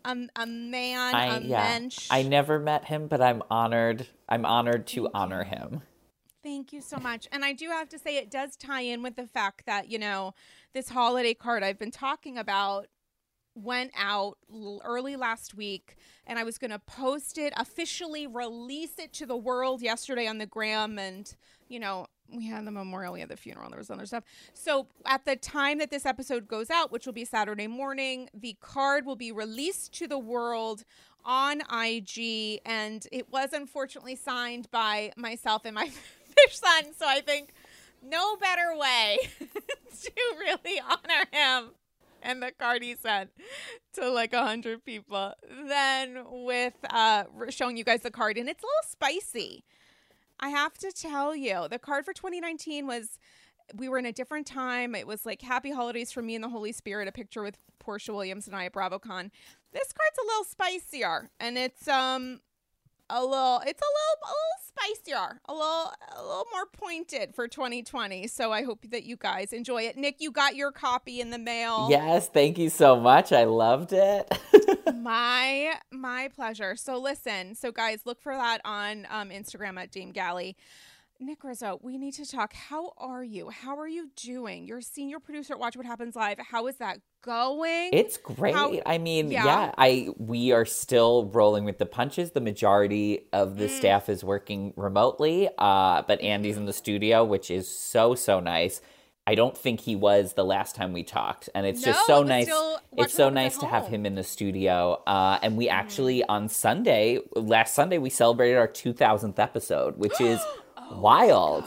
a, 0.05 0.15
a 0.37 0.45
man, 0.45 1.15
I 1.15 1.37
a 1.37 1.41
yeah. 1.41 1.63
mensch. 1.63 2.07
I 2.09 2.23
never 2.23 2.59
met 2.59 2.85
him, 2.85 3.07
but 3.07 3.21
I'm 3.21 3.43
honored. 3.51 4.07
I'm 4.29 4.45
honored 4.45 4.87
to 4.87 5.09
honor 5.13 5.43
him. 5.43 5.81
Thank 6.47 6.71
you 6.71 6.79
so 6.79 6.95
much. 6.97 7.27
And 7.33 7.43
I 7.43 7.51
do 7.51 7.67
have 7.67 7.89
to 7.89 7.99
say, 7.99 8.15
it 8.15 8.31
does 8.31 8.55
tie 8.55 8.79
in 8.79 9.03
with 9.03 9.17
the 9.17 9.27
fact 9.27 9.65
that, 9.65 9.89
you 9.91 9.99
know, 9.99 10.33
this 10.73 10.87
holiday 10.87 11.33
card 11.33 11.61
I've 11.61 11.77
been 11.77 11.91
talking 11.91 12.37
about 12.37 12.87
went 13.53 13.91
out 13.97 14.37
early 14.85 15.17
last 15.17 15.55
week 15.55 15.97
and 16.25 16.39
I 16.39 16.45
was 16.45 16.57
going 16.57 16.71
to 16.71 16.79
post 16.79 17.37
it, 17.37 17.51
officially 17.57 18.27
release 18.27 18.97
it 18.97 19.11
to 19.15 19.25
the 19.25 19.35
world 19.35 19.81
yesterday 19.81 20.25
on 20.25 20.37
the 20.37 20.45
gram. 20.45 20.97
And, 20.97 21.29
you 21.67 21.81
know, 21.81 22.07
we 22.33 22.47
had 22.47 22.65
the 22.65 22.71
memorial, 22.71 23.11
we 23.11 23.19
had 23.19 23.27
the 23.27 23.35
funeral, 23.35 23.69
there 23.69 23.79
was 23.79 23.91
other 23.91 24.05
stuff. 24.05 24.23
So 24.53 24.87
at 25.05 25.25
the 25.25 25.35
time 25.35 25.79
that 25.79 25.91
this 25.91 26.05
episode 26.05 26.47
goes 26.47 26.69
out, 26.69 26.93
which 26.93 27.05
will 27.05 27.13
be 27.13 27.25
Saturday 27.25 27.67
morning, 27.67 28.29
the 28.33 28.55
card 28.61 29.05
will 29.05 29.17
be 29.17 29.33
released 29.33 29.93
to 29.95 30.07
the 30.07 30.19
world 30.19 30.85
on 31.25 31.59
IG. 31.59 32.61
And 32.65 33.05
it 33.11 33.29
was 33.29 33.51
unfortunately 33.51 34.15
signed 34.15 34.71
by 34.71 35.11
myself 35.17 35.63
and 35.65 35.75
my 35.75 35.91
son. 36.51 36.93
So 36.97 37.05
I 37.07 37.21
think 37.21 37.53
no 38.03 38.35
better 38.37 38.75
way 38.77 39.17
to 39.39 40.11
really 40.39 40.79
honor 40.79 41.25
him 41.31 41.71
and 42.21 42.41
the 42.41 42.51
card 42.51 42.83
he 42.83 42.95
sent 42.95 43.29
to 43.93 44.09
like 44.09 44.33
a 44.33 44.43
hundred 44.43 44.83
people 44.85 45.33
than 45.67 46.23
with 46.29 46.73
uh 46.89 47.23
showing 47.49 47.77
you 47.77 47.83
guys 47.83 48.01
the 48.01 48.11
card 48.11 48.37
and 48.37 48.49
it's 48.49 48.63
a 48.63 48.65
little 48.65 48.89
spicy 48.89 49.63
i 50.39 50.49
have 50.49 50.73
to 50.77 50.91
tell 50.91 51.35
you 51.35 51.67
the 51.69 51.79
card 51.79 52.05
for 52.05 52.13
2019 52.13 52.87
was 52.87 53.19
we 53.75 53.89
were 53.89 53.97
in 53.97 54.05
a 54.05 54.11
different 54.11 54.47
time 54.47 54.95
it 54.95 55.07
was 55.07 55.25
like 55.25 55.41
happy 55.41 55.71
holidays 55.71 56.11
for 56.11 56.21
me 56.21 56.35
and 56.35 56.43
the 56.43 56.49
holy 56.49 56.71
spirit 56.71 57.07
a 57.07 57.11
picture 57.11 57.43
with 57.43 57.57
porsha 57.83 58.09
williams 58.13 58.47
and 58.47 58.55
i 58.55 58.65
at 58.65 58.73
bravocon 58.73 59.29
this 59.73 59.93
card's 59.93 60.17
a 60.21 60.25
little 60.25 60.43
spicier 60.43 61.29
and 61.39 61.57
it's 61.57 61.87
um 61.87 62.39
a 63.09 63.23
little 63.23 63.61
it's 63.65 63.81
a 63.81 63.91
little 63.97 64.17
a 64.23 64.33
little 64.35 64.59
spicier 64.67 65.39
a 65.45 65.53
little 65.53 65.93
a 66.17 66.21
little 66.21 66.45
more 66.53 66.65
pointed 66.73 67.33
for 67.33 67.47
2020 67.47 68.27
so 68.27 68.51
i 68.51 68.63
hope 68.63 68.85
that 68.89 69.03
you 69.03 69.15
guys 69.15 69.53
enjoy 69.53 69.83
it. 69.83 69.97
Nick 69.97 70.17
you 70.19 70.31
got 70.31 70.55
your 70.55 70.71
copy 70.71 71.21
in 71.21 71.29
the 71.29 71.37
mail. 71.37 71.87
Yes, 71.89 72.27
thank 72.27 72.57
you 72.57 72.69
so 72.69 72.99
much. 72.99 73.31
I 73.31 73.45
loved 73.45 73.93
it. 73.93 74.31
my 74.95 75.73
my 75.91 76.29
pleasure. 76.35 76.75
So 76.75 76.97
listen 76.99 77.55
so 77.55 77.71
guys 77.71 78.01
look 78.05 78.21
for 78.21 78.33
that 78.33 78.61
on 78.65 79.07
um, 79.09 79.29
instagram 79.29 79.77
at 79.79 79.91
dame 79.91 80.11
galley 80.11 80.55
nick 81.19 81.43
rizzo 81.43 81.79
we 81.81 81.97
need 81.97 82.13
to 82.13 82.25
talk 82.25 82.53
how 82.53 82.91
are 82.97 83.23
you 83.23 83.49
how 83.49 83.77
are 83.77 83.87
you 83.87 84.09
doing 84.15 84.65
you're 84.65 84.81
senior 84.81 85.19
producer 85.19 85.53
at 85.53 85.59
watch 85.59 85.75
what 85.75 85.85
happens 85.85 86.15
live 86.15 86.37
how 86.51 86.67
is 86.67 86.75
that 86.77 86.99
going 87.23 87.89
It's 87.91 88.15
great. 88.17 88.55
How- 88.55 88.73
I 88.85 88.99
mean, 88.99 89.31
Yeah. 89.31 89.43
yeah. 89.45 89.71
I 89.77 90.09
we 90.17 90.51
are 90.53 90.65
still 90.65 91.25
rolling 91.25 91.65
with 91.65 91.77
the 91.77 91.85
punches. 91.85 92.31
The 92.31 92.39
majority 92.39 93.27
of 93.33 93.57
the 93.57 93.65
Mm. 93.65 93.77
staff 93.77 94.07
is 94.07 94.23
working 94.23 94.71
remotely, 94.77 95.49
uh, 95.57 96.03
but 96.03 96.21
Andy's 96.21 96.55
in 96.55 96.65
the 96.65 96.71
studio, 96.73 97.25
which 97.25 97.51
is 97.51 97.67
so 97.67 98.15
so 98.15 98.39
nice. 98.39 98.79
I 99.25 99.35
don't 99.35 99.57
think 99.57 99.81
he 99.81 99.95
was 99.97 100.33
the 100.33 100.45
last 100.45 100.73
time 100.75 100.93
we 100.93 101.03
talked, 101.03 101.49
and 101.53 101.65
it's 101.65 101.85
No, 101.85 101.91
just 101.91 102.05
so 102.07 102.23
nice. 102.23 102.49
It's 102.95 103.13
so 103.13 103.29
nice 103.29 103.57
to 103.57 103.65
have 103.65 103.87
him 103.87 104.05
in 104.05 104.15
the 104.15 104.23
studio. 104.23 105.01
Uh, 105.05 105.39
and 105.41 105.55
Mm. 105.55 105.57
we 105.57 105.67
actually 105.69 106.23
on 106.23 106.47
Sunday, 106.47 107.19
last 107.35 107.73
Sunday, 107.75 107.97
we 107.97 108.09
celebrated 108.09 108.55
our 108.57 108.67
two 108.67 108.93
thousandth 108.93 109.39
episode, 109.39 109.97
which 109.97 110.21
is 110.21 110.39
Oh 110.89 110.99
wild. 110.99 111.65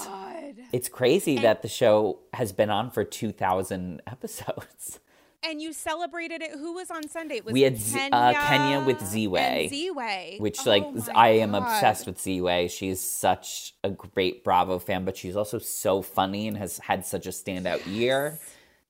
It's 0.73 0.89
crazy 0.89 1.39
that 1.39 1.63
the 1.63 1.69
show 1.69 2.21
has 2.33 2.53
been 2.53 2.71
on 2.71 2.91
for 2.91 3.05
two 3.05 3.33
thousand 3.33 4.03
episodes. 4.07 5.01
And 5.43 5.61
you 5.63 5.73
celebrated 5.73 6.43
it. 6.43 6.51
Who 6.53 6.75
was 6.75 6.91
on 6.91 7.09
Sunday? 7.09 7.37
It 7.37 7.47
was 7.47 7.55
We 7.55 7.63
had 7.63 7.79
Kenya, 7.79 8.11
uh, 8.15 8.47
Kenya 8.47 8.85
with 8.85 9.03
Z-Way, 9.03 9.69
Z-Way. 9.71 10.37
which 10.39 10.59
Oh 10.67 10.69
like 10.71 10.85
I 11.15 11.29
am 11.31 11.53
God. 11.53 11.63
obsessed 11.63 12.07
with 12.07 12.21
Z-Way. 12.21 12.69
She's 12.69 13.01
such 13.01 13.73
a 13.83 13.89
great 13.89 14.45
Bravo 14.45 14.79
fan, 14.79 15.07
but 15.07 15.17
she's 15.17 15.37
also 15.37 15.59
so 15.59 16.03
funny 16.03 16.47
and 16.47 16.59
has 16.59 16.77
had 16.79 17.07
such 17.07 17.27
a 17.27 17.31
standout 17.31 17.87
year. 17.87 18.39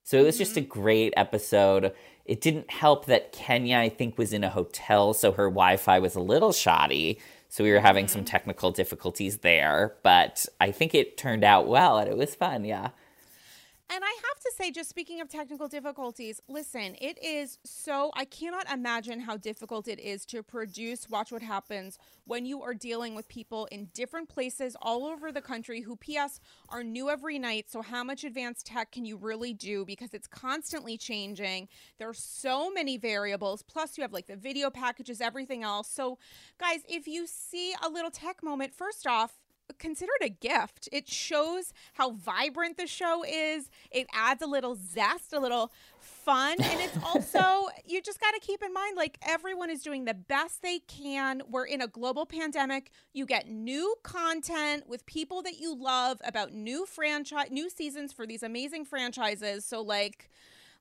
So 0.02 0.18
it 0.18 0.24
was 0.24 0.38
just 0.38 0.52
Mm-hmm. 0.56 0.64
a 0.64 0.66
great 0.66 1.14
episode. 1.16 1.92
It 2.24 2.40
didn't 2.40 2.68
help 2.68 3.06
that 3.06 3.30
Kenya, 3.30 3.78
I 3.78 3.88
think, 3.88 4.18
was 4.18 4.32
in 4.32 4.42
a 4.42 4.50
hotel, 4.50 5.14
so 5.14 5.30
her 5.30 5.48
Wi-Fi 5.48 6.00
was 6.00 6.16
a 6.16 6.20
little 6.20 6.52
shoddy. 6.52 7.20
So 7.52 7.64
we 7.64 7.72
were 7.72 7.80
having 7.80 8.06
some 8.08 8.20
Mm-hmm. 8.22 8.26
technical 8.26 8.70
difficulties 8.70 9.38
there, 9.38 9.96
but 10.02 10.46
I 10.60 10.70
think 10.70 10.94
it 10.94 11.16
turned 11.18 11.42
out 11.44 11.66
well 11.66 11.98
and 11.98 12.08
it 12.08 12.16
was 12.16 12.34
fun. 12.34 12.64
Yeah. 12.64 12.90
And 13.92 14.04
I 14.04 14.06
have 14.06 14.38
to 14.38 14.52
say, 14.56 14.70
just 14.70 14.88
speaking 14.88 15.20
of 15.20 15.28
technical 15.28 15.66
difficulties, 15.66 16.40
listen, 16.46 16.94
it 17.00 17.18
is 17.20 17.58
so, 17.64 18.12
I 18.14 18.24
cannot 18.24 18.70
imagine 18.70 19.18
how 19.18 19.36
difficult 19.36 19.88
it 19.88 19.98
is 19.98 20.24
to 20.26 20.44
produce 20.44 21.10
Watch 21.10 21.32
What 21.32 21.42
Happens 21.42 21.98
when 22.24 22.46
you 22.46 22.62
are 22.62 22.72
dealing 22.72 23.16
with 23.16 23.26
people 23.26 23.66
in 23.72 23.86
different 23.92 24.28
places 24.28 24.76
all 24.80 25.06
over 25.06 25.32
the 25.32 25.40
country 25.40 25.80
who, 25.80 25.96
P.S., 25.96 26.38
are 26.68 26.84
new 26.84 27.10
every 27.10 27.36
night. 27.36 27.68
So, 27.68 27.82
how 27.82 28.04
much 28.04 28.22
advanced 28.22 28.64
tech 28.64 28.92
can 28.92 29.04
you 29.04 29.16
really 29.16 29.52
do? 29.52 29.84
Because 29.84 30.14
it's 30.14 30.28
constantly 30.28 30.96
changing. 30.96 31.66
There 31.98 32.08
are 32.08 32.14
so 32.14 32.70
many 32.70 32.96
variables. 32.96 33.62
Plus, 33.62 33.98
you 33.98 34.02
have 34.02 34.12
like 34.12 34.28
the 34.28 34.36
video 34.36 34.70
packages, 34.70 35.20
everything 35.20 35.64
else. 35.64 35.90
So, 35.90 36.16
guys, 36.58 36.82
if 36.88 37.08
you 37.08 37.26
see 37.26 37.74
a 37.84 37.88
little 37.88 38.12
tech 38.12 38.40
moment, 38.40 38.72
first 38.72 39.08
off, 39.08 39.40
consider 39.78 40.12
it 40.20 40.26
a 40.26 40.28
gift. 40.28 40.88
It 40.92 41.08
shows 41.08 41.72
how 41.94 42.12
vibrant 42.12 42.76
the 42.76 42.86
show 42.86 43.24
is. 43.24 43.70
It 43.90 44.06
adds 44.12 44.42
a 44.42 44.46
little 44.46 44.76
zest, 44.76 45.32
a 45.32 45.40
little 45.40 45.72
fun. 45.98 46.56
And 46.60 46.80
it's 46.80 46.96
also, 47.04 47.68
you 47.86 48.00
just 48.02 48.20
got 48.20 48.32
to 48.32 48.40
keep 48.40 48.62
in 48.62 48.72
mind 48.72 48.96
like 48.96 49.18
everyone 49.26 49.70
is 49.70 49.82
doing 49.82 50.04
the 50.04 50.14
best 50.14 50.62
they 50.62 50.80
can. 50.80 51.42
We're 51.48 51.66
in 51.66 51.80
a 51.80 51.88
global 51.88 52.26
pandemic. 52.26 52.90
You 53.12 53.26
get 53.26 53.48
new 53.48 53.96
content 54.02 54.88
with 54.88 55.06
people 55.06 55.42
that 55.42 55.58
you 55.58 55.74
love 55.74 56.20
about 56.24 56.52
new 56.52 56.86
franchise, 56.86 57.48
new 57.50 57.70
seasons 57.70 58.12
for 58.12 58.26
these 58.26 58.42
amazing 58.42 58.84
franchises. 58.84 59.64
So, 59.64 59.80
like, 59.80 60.30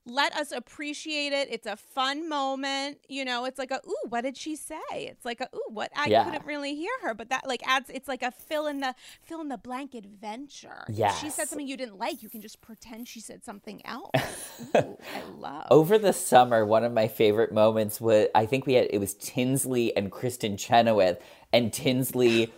let 0.06 0.34
us 0.34 0.50
appreciate 0.50 1.32
it. 1.32 1.48
It's 1.50 1.66
a 1.66 1.76
fun 1.76 2.28
moment. 2.28 2.98
You 3.08 3.24
know, 3.24 3.44
it's 3.44 3.58
like 3.58 3.70
a 3.70 3.80
ooh, 3.86 4.08
what 4.08 4.22
did 4.22 4.36
she 4.36 4.56
say? 4.56 4.76
It's 4.92 5.24
like 5.24 5.40
a 5.40 5.48
ooh, 5.54 5.62
what 5.70 5.90
I 5.94 6.06
Yeah. 6.08 6.24
couldn't 6.24 6.46
really 6.46 6.74
hear 6.74 6.90
her, 7.02 7.14
but 7.14 7.28
that 7.28 7.46
like 7.46 7.60
adds 7.66 7.90
it's 7.92 8.08
like 8.08 8.22
a 8.22 8.30
fill 8.30 8.66
in 8.66 8.80
the 8.80 8.94
fill 9.22 9.40
in 9.40 9.48
the 9.48 9.58
blank 9.58 9.94
adventure. 9.94 10.84
Yeah. 10.88 11.12
she 11.14 11.28
said 11.30 11.48
something 11.48 11.66
you 11.68 11.76
didn't 11.76 11.98
like, 11.98 12.22
you 12.22 12.28
can 12.30 12.40
just 12.40 12.60
pretend 12.60 13.08
she 13.08 13.20
said 13.20 13.44
something 13.44 13.84
else. 13.84 14.10
Ooh, 14.76 14.96
I 15.14 15.22
love. 15.38 15.66
Over 15.70 15.98
the 15.98 16.12
summer, 16.12 16.64
one 16.64 16.82
of 16.84 16.92
my 16.92 17.06
favorite 17.06 17.52
moments 17.52 18.00
was 18.00 18.28
I 18.34 18.46
think 18.46 18.66
we 18.66 18.74
had 18.74 18.88
it 18.90 18.98
was 18.98 19.14
Tinsley 19.14 19.94
and 19.96 20.10
Kristin 20.10 20.58
Chenoweth, 20.58 21.18
and 21.52 21.72
Tinsley. 21.72 22.52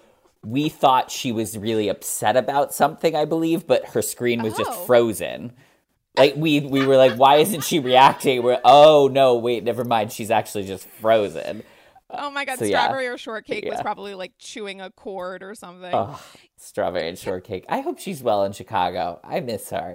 We 0.45 0.69
thought 0.69 1.13
she 1.13 1.31
was 1.31 1.57
really 1.57 1.89
upset 1.89 2.37
about 2.37 2.75
something, 2.75 3.15
I 3.15 3.25
believe, 3.27 3.65
but 3.65 3.85
her 3.91 4.03
screen 4.03 4.43
was 4.43 4.57
just 4.57 4.71
Oh. 4.73 4.85
frozen. 4.87 5.53
Like 6.17 6.35
we 6.37 6.61
we 6.61 6.85
were 6.87 6.97
like, 6.97 7.15
why 7.15 7.37
isn't 7.37 7.65
she 7.65 7.79
reacting? 7.79 8.43
We're 8.43 8.61
oh 8.65 9.09
no, 9.11 9.37
wait, 9.37 9.65
never 9.65 9.85
mind. 9.85 10.13
She's 10.13 10.31
actually 10.31 10.65
just 10.65 10.87
frozen. 10.87 11.63
Oh 12.11 12.31
my 12.31 12.45
god, 12.45 12.59
so 12.59 12.67
yeah. 12.67 12.83
strawberry 12.83 13.07
or 13.07 13.17
shortcake 13.17 13.65
was 13.65 13.81
probably 13.81 14.15
like 14.15 14.33
chewing 14.39 14.83
a 14.83 14.91
cord 14.91 15.43
or 15.43 15.55
something. 15.55 15.91
Oh, 15.93 16.23
strawberry 16.59 17.09
and 17.09 17.19
shortcake. 17.19 17.65
I 17.69 17.81
hope 17.81 17.99
she's 17.99 18.23
well 18.23 18.45
in 18.45 18.53
Chicago. 18.53 19.21
I 19.25 19.41
miss 19.41 19.71
her. 19.71 19.95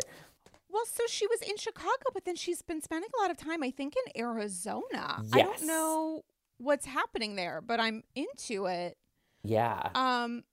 Well, 0.69 0.85
so 0.85 1.03
she 1.07 1.27
was 1.27 1.41
in 1.41 1.57
Chicago, 1.57 2.03
but 2.13 2.25
then 2.25 2.35
she's 2.35 2.61
been 2.61 2.81
spending 2.81 3.09
a 3.17 3.21
lot 3.21 3.31
of 3.31 3.37
time, 3.37 3.63
I 3.63 3.71
think, 3.71 3.93
in 3.95 4.21
Arizona. 4.21 5.21
Yes. 5.23 5.29
I 5.33 5.41
don't 5.41 5.63
know 5.63 6.21
what's 6.57 6.85
happening 6.85 7.35
there, 7.35 7.61
but 7.61 7.79
I'm 7.79 8.03
into 8.15 8.65
it. 8.65 8.97
Yeah. 9.43 9.89
Um, 9.95 10.43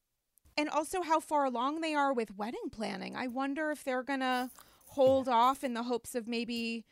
and 0.56 0.68
also 0.68 1.02
how 1.02 1.20
far 1.20 1.44
along 1.44 1.80
they 1.80 1.94
are 1.94 2.12
with 2.12 2.36
wedding 2.36 2.70
planning. 2.70 3.16
I 3.16 3.26
wonder 3.26 3.70
if 3.70 3.84
they're 3.84 4.02
gonna 4.02 4.50
hold 4.94 5.28
off 5.28 5.64
in 5.64 5.74
the 5.74 5.82
hopes 5.82 6.14
of 6.14 6.26
maybe 6.28 6.84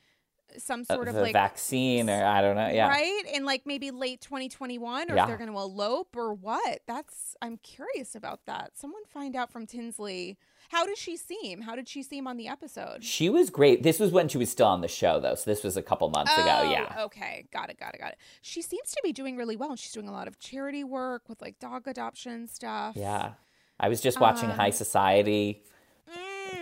some 0.58 0.84
sort 0.84 1.08
of 1.08 1.14
like 1.14 1.32
vaccine 1.32 2.10
or 2.10 2.22
I 2.24 2.42
don't 2.42 2.56
know. 2.56 2.68
Yeah. 2.68 2.86
right 2.88 3.22
in 3.32 3.46
like 3.46 3.62
maybe 3.64 3.90
late 3.90 4.20
2021 4.20 5.10
or 5.10 5.14
Yeah. 5.14 5.22
if 5.22 5.28
they're 5.28 5.38
going 5.38 5.50
to 5.50 5.56
elope 5.56 6.14
or 6.14 6.34
what 6.34 6.80
that's 6.86 7.34
i'm 7.40 7.56
curious 7.62 8.14
about 8.14 8.40
that 8.44 8.72
someone 8.74 9.00
find 9.08 9.34
out 9.34 9.50
from 9.50 9.66
tinsley 9.66 10.36
how 10.68 10.84
does 10.84 10.98
she 10.98 11.16
seem 11.16 11.62
how 11.62 11.74
did 11.74 11.88
she 11.88 12.02
seem 12.02 12.26
on 12.26 12.36
the 12.36 12.48
episode 12.48 13.02
She 13.02 13.30
was 13.30 13.48
great. 13.48 13.82
This 13.82 13.98
was 13.98 14.10
when 14.12 14.28
she 14.28 14.36
was 14.36 14.50
still 14.50 14.66
on 14.66 14.82
the 14.82 14.88
show 14.88 15.18
though. 15.20 15.36
So 15.36 15.50
this 15.50 15.64
was 15.64 15.78
a 15.78 15.82
couple 15.82 16.10
months 16.10 16.32
ago. 16.34 16.60
Oh, 16.64 16.70
Yeah. 16.70 17.04
okay 17.06 17.46
got 17.50 17.70
it 17.70 17.78
got 17.80 17.94
it 17.94 18.00
got 18.00 18.10
it 18.12 18.18
she 18.42 18.60
seems 18.60 18.90
to 18.90 19.00
be 19.02 19.12
doing 19.12 19.38
really 19.38 19.56
well 19.56 19.70
and 19.70 19.78
she's 19.78 19.92
doing 19.92 20.08
a 20.08 20.12
lot 20.12 20.28
of 20.28 20.38
charity 20.38 20.84
work 20.84 21.30
with 21.30 21.40
like 21.40 21.58
dog 21.60 21.88
adoption 21.88 22.46
stuff 22.46 22.94
Yeah. 22.94 23.32
I 23.80 23.88
was 23.88 24.02
just 24.02 24.20
watching 24.20 24.50
High 24.50 24.66
Um, 24.66 24.72
Society. 24.72 25.64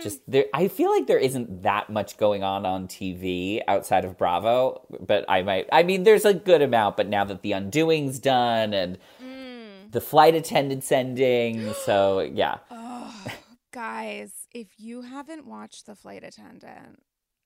Just 0.01 0.21
there 0.27 0.45
I 0.53 0.67
feel 0.67 0.89
like 0.89 1.05
there 1.07 1.19
isn't 1.19 1.61
that 1.63 1.89
much 1.89 2.17
going 2.17 2.43
on 2.43 2.65
on 2.65 2.87
TV 2.87 3.61
outside 3.67 4.03
of 4.03 4.17
Bravo, 4.17 4.81
but 4.99 5.25
I 5.29 5.43
might 5.43 5.67
I 5.71 5.83
mean 5.83 6.03
there's 6.03 6.25
a 6.25 6.33
good 6.33 6.61
amount, 6.61 6.97
but 6.97 7.07
now 7.07 7.23
that 7.25 7.41
the 7.43 7.51
undoing's 7.53 8.19
done 8.19 8.73
and 8.73 8.97
Mm. 9.21 9.91
the 9.91 10.01
flight 10.01 10.33
attendant's 10.35 10.91
ending, 10.91 11.73
so 11.85 12.19
yeah. 12.33 12.57
Oh, 12.71 13.25
guys, 13.71 14.47
if 14.53 14.67
you 14.77 15.01
haven't 15.01 15.45
watched 15.45 15.85
The 15.85 15.95
Flight 15.95 16.23
Attendant, 16.23 17.03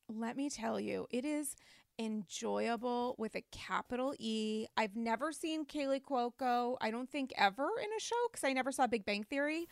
let 0.08 0.38
me 0.38 0.50
tell 0.50 0.80
you, 0.80 1.08
it 1.12 1.26
is 1.26 1.56
enjoyable 2.00 3.16
with 3.18 3.36
a 3.36 3.44
capital 3.52 4.14
E. 4.20 4.66
I've 4.78 4.96
never 4.96 5.32
seen 5.32 5.66
Kaley 5.66 6.02
Cuoco, 6.02 6.78
I 6.82 6.92
don't 6.92 7.10
think 7.10 7.34
ever 7.38 7.68
in 7.84 7.90
a 7.96 8.00
show 8.00 8.16
because 8.32 8.44
I 8.44 8.54
never 8.54 8.72
saw 8.72 8.88
Big 8.88 9.06
Bang 9.06 9.24
Theory. 9.24 9.68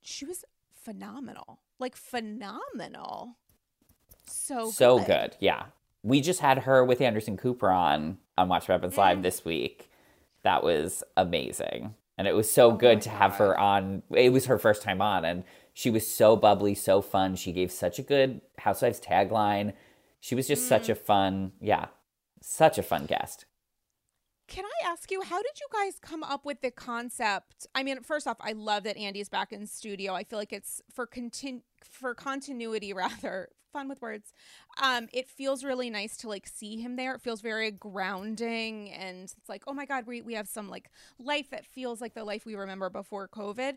She 0.00 0.24
was 0.24 0.44
phenomenal. 0.72 1.60
Like, 1.82 1.96
phenomenal. 1.96 3.36
So 4.24 4.70
so 4.70 4.98
good. 4.98 5.06
good. 5.06 5.36
Yeah. 5.40 5.64
We 6.04 6.20
just 6.20 6.40
had 6.40 6.58
her 6.60 6.84
with 6.84 7.00
Anderson 7.00 7.36
Cooper 7.36 7.70
on 7.70 8.18
on 8.38 8.48
Watch 8.48 8.68
Mm. 8.68 8.96
Live 8.96 9.22
this 9.22 9.44
week. 9.44 9.90
That 10.42 10.62
was 10.62 11.02
amazing. 11.16 11.94
And 12.16 12.28
it 12.28 12.34
was 12.36 12.50
so 12.50 12.70
Oh 12.70 12.76
good 12.76 13.02
to 13.02 13.10
have 13.10 13.34
her 13.36 13.58
on. 13.58 14.02
It 14.10 14.32
was 14.32 14.46
her 14.46 14.58
first 14.58 14.82
time 14.82 15.02
on 15.02 15.24
and 15.24 15.44
she 15.74 15.90
was 15.90 16.06
so 16.06 16.36
bubbly, 16.36 16.74
so 16.74 17.00
fun. 17.02 17.34
She 17.34 17.50
gave 17.52 17.72
such 17.72 17.98
a 17.98 18.02
good 18.02 18.40
Housewives 18.58 19.00
tagline. 19.00 19.72
She 20.20 20.34
was 20.34 20.46
just 20.46 20.64
Mm. 20.64 20.68
such 20.68 20.88
a 20.88 20.94
fun, 20.94 21.52
yeah, 21.60 21.86
such 22.40 22.78
a 22.78 22.82
fun 22.82 23.06
guest. 23.06 23.44
Can 24.48 24.64
I 24.64 24.90
ask 24.90 25.10
you, 25.10 25.22
how 25.22 25.38
did 25.40 25.52
you 25.60 25.66
guys 25.72 25.98
come 26.00 26.22
up 26.22 26.44
with 26.44 26.60
the 26.60 26.70
concept? 26.70 27.66
I 27.74 27.82
mean, 27.82 28.02
first 28.02 28.26
off, 28.26 28.36
I 28.40 28.52
love 28.52 28.84
that 28.84 28.96
Andy's 28.96 29.28
back 29.28 29.52
in 29.52 29.66
studio. 29.66 30.14
I 30.14 30.24
feel 30.24 30.38
like 30.38 30.52
it's 30.52 30.82
for 30.92 31.06
contin- 31.06 31.62
for 31.82 32.14
continuity 32.14 32.92
rather. 32.92 33.48
Fun 33.72 33.88
with 33.88 34.02
words. 34.02 34.32
Um, 34.82 35.08
it 35.12 35.28
feels 35.28 35.64
really 35.64 35.90
nice 35.90 36.16
to 36.18 36.28
like 36.28 36.46
see 36.46 36.80
him 36.80 36.96
there. 36.96 37.14
It 37.14 37.22
feels 37.22 37.40
very 37.40 37.70
grounding 37.70 38.90
and 38.90 39.24
it's 39.24 39.48
like, 39.48 39.64
oh 39.66 39.72
my 39.72 39.86
God, 39.86 40.06
we, 40.06 40.20
we 40.22 40.34
have 40.34 40.48
some 40.48 40.68
like 40.68 40.90
life 41.18 41.50
that 41.50 41.64
feels 41.64 42.00
like 42.00 42.14
the 42.14 42.24
life 42.24 42.44
we 42.44 42.54
remember 42.54 42.90
before 42.90 43.28
COVID. 43.28 43.76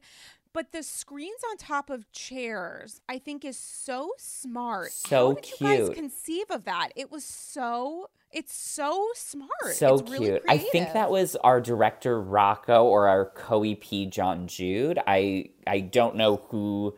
But 0.53 0.71
the 0.71 0.84
screens 0.84 1.41
on 1.49 1.58
top 1.58 1.89
of 1.89 2.10
chairs, 2.13 3.01
I 3.10 3.19
think 3.19 3.43
is 3.43 3.58
so 3.58 4.12
smart. 4.17 4.91
So 4.91 5.29
How 5.29 5.34
did 5.34 5.51
you 5.60 5.67
guys 5.88 5.89
conceive 5.95 6.45
of 6.49 6.63
that? 6.63 6.89
It 6.95 7.12
was 7.12 7.25
so 7.25 8.10
it's 8.31 8.53
so 8.53 9.10
smart. 9.15 9.49
So 9.73 9.95
It's 9.95 10.12
really 10.12 10.27
cute. 10.27 10.43
I 10.47 10.58
think 10.58 10.91
that 10.93 11.10
was 11.10 11.38
our 11.38 11.62
director 11.62 12.21
Rocco 12.21 12.84
or 12.84 13.08
our 13.08 13.25
co-EP 13.25 14.10
John 14.10 14.47
Jude. 14.47 14.99
I 15.08 15.51
I 15.65 15.79
don't 15.79 16.15
know 16.15 16.38
who 16.49 16.97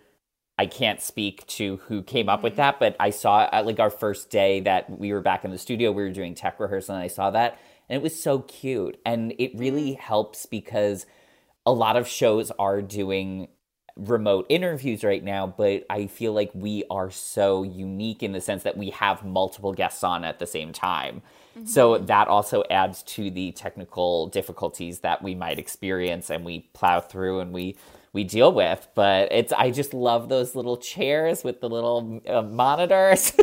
I 0.57 0.65
can't 0.67 1.01
speak 1.01 1.45
to 1.47 1.77
who 1.87 2.03
came 2.03 2.29
up 2.29 2.43
with 2.43 2.55
Mm-hmm. 2.55 2.57
that, 2.57 2.79
but 2.79 2.95
I 2.99 3.11
saw 3.11 3.49
at 3.51 3.65
like 3.65 3.79
our 3.79 3.89
first 3.91 4.29
day 4.29 4.61
that 4.61 4.89
we 4.99 5.13
were 5.13 5.21
back 5.21 5.45
in 5.45 5.51
the 5.51 5.57
studio, 5.57 5.91
we 5.91 6.03
were 6.03 6.11
doing 6.11 6.35
tech 6.35 6.59
rehearsal 6.59 6.95
and 6.95 7.03
I 7.03 7.07
saw 7.07 7.31
that 7.31 7.59
and 7.89 7.97
it 7.97 8.03
was 8.03 8.21
so 8.21 8.39
cute. 8.41 8.99
And 9.05 9.33
it 9.39 9.51
really 9.57 9.93
Mm. 9.93 9.97
helps 9.97 10.45
because 10.45 11.05
a 11.65 11.73
lot 11.73 11.97
of 11.97 12.07
shows 12.07 12.51
are 12.59 12.81
doing 12.81 13.49
remote 13.97 14.45
interviews 14.49 15.03
right 15.03 15.23
now, 15.23 15.47
but 15.47 15.85
I 15.89 16.07
feel 16.07 16.33
like 16.33 16.51
we 16.53 16.83
are 16.89 17.11
so 17.11 17.63
unique 17.63 18.23
in 18.23 18.31
the 18.33 18.41
sense 18.41 18.63
that 18.63 18.77
we 18.77 18.91
have 18.91 19.25
multiple 19.25 19.73
guests 19.73 20.03
on 20.03 20.23
at 20.25 20.39
the 20.39 20.47
same 20.47 20.73
time. 20.73 21.21
So 21.65 21.97
that 21.97 22.27
also 22.29 22.63
adds 22.69 23.03
to 23.03 23.31
the 23.31 23.51
technical 23.53 24.27
difficulties 24.27 24.99
that 25.01 25.23
we 25.23 25.35
might 25.35 25.59
experience 25.59 26.29
and 26.29 26.45
we 26.45 26.69
plow 26.73 27.01
through 27.01 27.41
and 27.41 27.53
we 27.53 27.77
we 28.17 28.23
deal 28.23 28.51
with. 28.51 28.87
But 28.95 29.31
it's 29.31 29.53
I 29.53 29.69
just 29.69 29.93
love 29.93 30.27
those 30.27 30.55
little 30.55 30.75
chairs 30.75 31.43
with 31.43 31.61
the 31.61 31.69
little 31.69 32.19
uh, 32.27 32.41
monitors. 32.41 33.31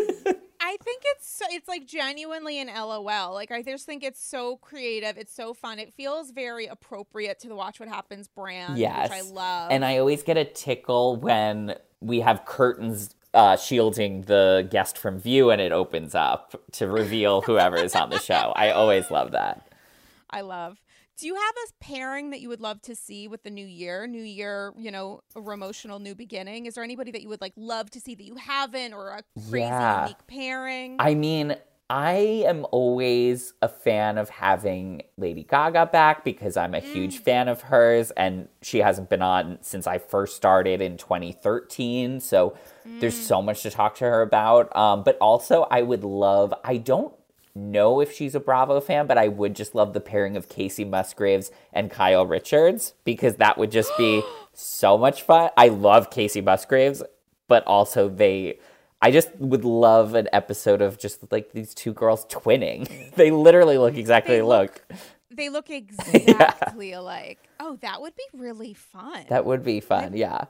I 0.61 0.77
think 0.83 1.03
it's 1.05 1.33
so, 1.33 1.45
it's 1.51 1.69
like 1.69 1.87
genuinely 1.87 2.59
an 2.59 2.67
LOL. 2.67 3.33
Like 3.33 3.53
I 3.53 3.63
just 3.63 3.87
think 3.87 4.03
it's 4.03 4.21
so 4.21 4.57
creative. 4.57 5.17
It's 5.17 5.33
so 5.33 5.55
fun. 5.55 5.79
It 5.79 5.95
feels 5.95 6.33
very 6.33 6.67
appropriate 6.67 7.39
to 7.41 7.49
the 7.49 7.55
Watch 7.55 7.79
What 7.79 7.89
Happens 7.89 8.27
brand, 8.27 8.77
yes. 8.77 9.11
which 9.11 9.19
I 9.19 9.23
love. 9.23 9.71
And 9.71 9.85
I 9.85 9.99
always 9.99 10.25
get 10.25 10.37
a 10.37 10.45
tickle 10.45 11.17
when 11.17 11.77
we 12.01 12.21
have 12.21 12.45
curtains 12.45 13.15
uh, 13.33 13.57
shielding 13.57 14.23
the 14.23 14.67
guest 14.69 14.99
from 14.99 15.21
view 15.21 15.51
and 15.51 15.61
it 15.61 15.71
opens 15.71 16.17
up 16.17 16.61
to 16.73 16.89
reveal 16.89 17.43
whoever 17.43 17.77
is 17.77 17.95
on 17.95 18.11
the 18.11 18.19
show. 18.19 18.53
I 18.57 18.71
always 18.71 19.09
love 19.11 19.31
that. 19.33 19.69
I 20.31 20.41
love. 20.41 20.79
Do 21.17 21.29
you 21.29 21.37
have 21.37 21.55
a 21.69 21.85
pairing 21.85 22.31
that 22.31 22.41
you 22.41 22.49
would 22.49 22.61
love 22.61 22.83
to 22.83 22.97
see 22.97 23.29
with 23.29 23.45
the 23.45 23.51
new 23.51 23.65
year? 23.67 24.07
New 24.09 24.23
year, 24.23 24.73
you 24.77 24.91
know, 24.91 25.21
a 25.37 25.39
emotional 25.53 26.01
new 26.01 26.17
beginning. 26.17 26.67
Is 26.67 26.75
there 26.75 26.83
anybody 26.83 27.13
that 27.13 27.23
you 27.23 27.29
would 27.29 27.41
like 27.41 27.53
love 27.57 27.89
to 27.91 28.01
see 28.01 28.17
that 28.17 28.25
you 28.25 28.35
haven't, 28.35 28.93
or 28.93 29.11
a 29.11 29.23
crazy 29.49 29.59
Yeah. 29.61 30.03
unique 30.03 30.27
pairing? 30.27 30.97
I 30.99 31.15
mean, 31.15 31.55
I 31.89 32.15
am 32.47 32.67
always 32.73 33.53
a 33.63 33.69
fan 33.69 34.19
of 34.19 34.29
having 34.29 35.03
Lady 35.17 35.45
Gaga 35.45 35.87
back 35.87 36.25
because 36.25 36.57
I'm 36.57 36.75
a 36.75 36.81
huge 36.81 37.19
fan 37.19 37.47
of 37.47 37.61
hers 37.61 38.11
and 38.13 38.49
she 38.63 38.79
hasn't 38.79 39.09
been 39.09 39.23
on 39.23 39.59
since 39.61 39.87
I 39.87 39.99
first 39.99 40.35
started 40.35 40.81
in 40.81 40.97
2013. 40.97 42.19
So 42.19 42.57
there's 42.85 43.17
so 43.17 43.41
much 43.41 43.63
to 43.63 43.71
talk 43.71 43.95
to 43.97 44.05
her 44.05 44.23
about. 44.23 44.75
Um, 44.75 45.05
but 45.05 45.17
also, 45.19 45.69
I 45.71 45.83
would 45.83 46.03
love, 46.03 46.53
I 46.65 46.79
don't 46.79 47.15
know 47.55 48.01
if 48.01 48.13
she's 48.13 48.35
a 48.35 48.41
Bravo 48.41 48.81
fan, 48.81 49.07
but 49.07 49.19
I 49.19 49.29
would 49.29 49.55
just 49.55 49.75
love 49.75 49.93
the 49.93 50.01
pairing 50.01 50.37
of 50.37 50.49
Kacey 50.49 50.85
Musgraves 50.89 51.51
and 51.73 51.91
Kyle 51.91 52.27
Richards 52.27 52.95
because 53.05 53.37
that 53.37 53.59
would 53.59 53.71
just 53.71 53.91
be 53.97 54.23
so 54.53 54.99
much 54.99 55.23
fun. 55.23 55.51
I 55.57 55.69
love 55.69 56.11
Kacey 56.11 56.43
Musgraves, 56.43 57.03
but 57.49 57.65
also 57.67 58.09
they 58.09 58.59
I 59.03 59.11
just 59.11 59.35
would 59.39 59.65
love 59.65 60.15
an 60.15 60.29
episode 60.33 60.81
of 60.81 60.99
just 60.99 61.31
like 61.31 61.53
these 61.53 61.75
two 61.75 61.93
girls 61.93 62.25
twinning. 62.27 63.15
they 63.17 63.31
literally 63.31 63.77
look 63.79 63.97
exactly 63.97 64.37
They 64.37 64.41
alike. 64.41 64.83
look- 64.89 64.99
They 65.37 65.49
look 65.51 65.69
exactly 65.71 66.93
alike. 66.93 67.39
Oh, 67.61 67.77
that 67.83 68.01
would 68.01 68.15
be 68.17 68.25
really 68.33 68.73
fun. 68.75 69.27
That 69.29 69.45
would 69.45 69.63
be 69.63 69.81
fun. 69.81 70.17
Yeah. 70.17 70.45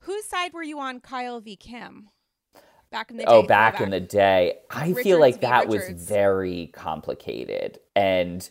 Whose 0.00 0.24
side 0.24 0.52
were 0.52 0.62
you 0.62 0.78
on, 0.80 1.00
Kyle 1.00 1.40
v. 1.40 1.56
Kim? 1.56 2.08
Back 2.90 3.10
in 3.10 3.18
the 3.18 3.26
day. 3.26 3.26
Oh, 3.26 3.42
back 3.42 3.80
in 3.80 3.90
the 3.90 4.00
day. 4.00 4.58
I 4.70 4.94
feel 4.94 5.18
like 5.18 5.40
that 5.40 5.68
was 5.68 5.88
very 5.90 6.68
complicated 6.68 7.78
and 7.96 8.48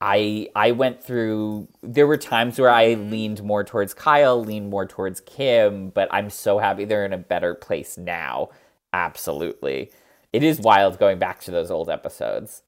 I 0.00 0.50
I 0.56 0.72
went 0.72 1.02
through 1.02 1.68
there 1.82 2.06
were 2.06 2.18
times 2.18 2.58
where 2.60 2.70
I 2.70 2.96
Mm-hmm. 2.96 3.10
leaned 3.10 3.42
more 3.44 3.64
towards 3.64 3.94
Kyle, 3.94 4.42
leaned 4.44 4.70
more 4.70 4.86
towards 4.86 5.20
Kim, 5.22 5.90
but 5.90 6.08
I'm 6.12 6.30
so 6.30 6.58
happy 6.58 6.84
they're 6.84 7.06
in 7.06 7.12
a 7.14 7.18
better 7.18 7.54
place 7.54 7.98
now. 7.98 8.50
Absolutely. 8.92 9.92
It 10.32 10.42
is 10.44 10.60
wild 10.60 10.98
going 10.98 11.18
back 11.18 11.40
to 11.42 11.50
those 11.52 11.70
old 11.70 11.90
episodes. 11.90 12.62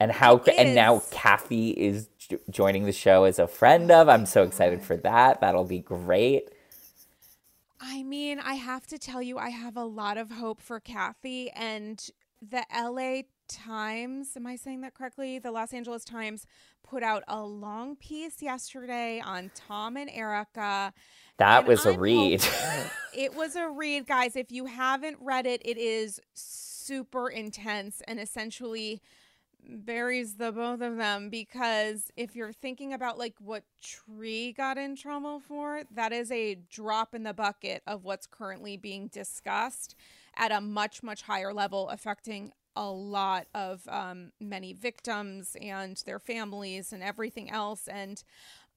And 0.00 0.12
how 0.12 0.44
It 0.46 0.58
and 0.58 0.74
now 0.74 0.96
is. 0.96 1.08
Kathy 1.10 1.70
is 1.70 2.08
joining 2.50 2.84
the 2.86 2.92
show 2.92 3.24
as 3.24 3.38
a 3.40 3.48
friend 3.48 3.90
of. 3.90 4.08
I'm 4.08 4.26
so 4.26 4.44
excited 4.44 4.82
for 4.82 4.96
that. 4.98 5.40
That'll 5.40 5.64
be 5.64 5.80
great. 5.80 6.51
I 7.84 8.04
mean, 8.04 8.38
I 8.38 8.54
have 8.54 8.86
to 8.86 8.98
tell 8.98 9.20
you, 9.20 9.38
I 9.38 9.50
have 9.50 9.76
a 9.76 9.84
lot 9.84 10.16
of 10.16 10.30
hope 10.30 10.60
for 10.60 10.78
Kathy 10.78 11.50
and 11.50 12.00
the 12.40 12.64
LA 12.72 13.22
Times. 13.48 14.36
Am 14.36 14.46
I 14.46 14.54
saying 14.54 14.82
that 14.82 14.94
correctly? 14.94 15.40
The 15.40 15.50
Los 15.50 15.72
Angeles 15.72 16.04
Times 16.04 16.46
put 16.84 17.02
out 17.02 17.24
a 17.26 17.42
long 17.42 17.96
piece 17.96 18.40
yesterday 18.40 19.20
on 19.20 19.50
Tom 19.56 19.96
and 19.96 20.08
Erika. 20.10 20.92
That 21.38 21.60
And 21.60 21.68
was 21.68 21.84
a 21.84 21.90
I'm 21.90 22.00
read. 22.00 22.46
It 23.14 23.34
was 23.34 23.56
a 23.56 23.68
read, 23.68 24.06
guys. 24.06 24.36
If 24.36 24.50
you 24.50 24.64
haven't 24.66 25.18
read 25.20 25.44
it, 25.44 25.60
it 25.64 25.76
is 25.76 26.18
super 26.32 27.28
intense 27.28 28.00
and 28.08 28.18
essentially 28.18 29.02
buries 29.66 30.34
the 30.34 30.52
both 30.52 30.80
of 30.80 30.96
them 30.96 31.30
because 31.30 32.10
if 32.16 32.34
you're 32.34 32.52
thinking 32.52 32.92
about 32.92 33.18
like 33.18 33.34
what 33.38 33.64
Tree 33.80 34.52
got 34.52 34.78
in 34.78 34.96
trouble 34.96 35.40
for, 35.40 35.82
that 35.90 36.12
is 36.12 36.30
a 36.30 36.56
drop 36.70 37.14
in 37.14 37.22
the 37.22 37.34
bucket 37.34 37.82
of 37.86 38.04
what's 38.04 38.26
currently 38.26 38.76
being 38.76 39.08
discussed 39.08 39.94
at 40.36 40.52
a 40.52 40.60
much, 40.60 41.02
much 41.02 41.22
higher 41.22 41.52
level, 41.52 41.88
affecting 41.88 42.52
a 42.74 42.90
lot 42.90 43.46
of 43.54 43.86
um, 43.88 44.32
many 44.40 44.72
victims 44.72 45.56
and 45.60 46.02
their 46.06 46.18
families 46.18 46.92
and 46.92 47.02
everything 47.02 47.50
else. 47.50 47.86
And 47.86 48.22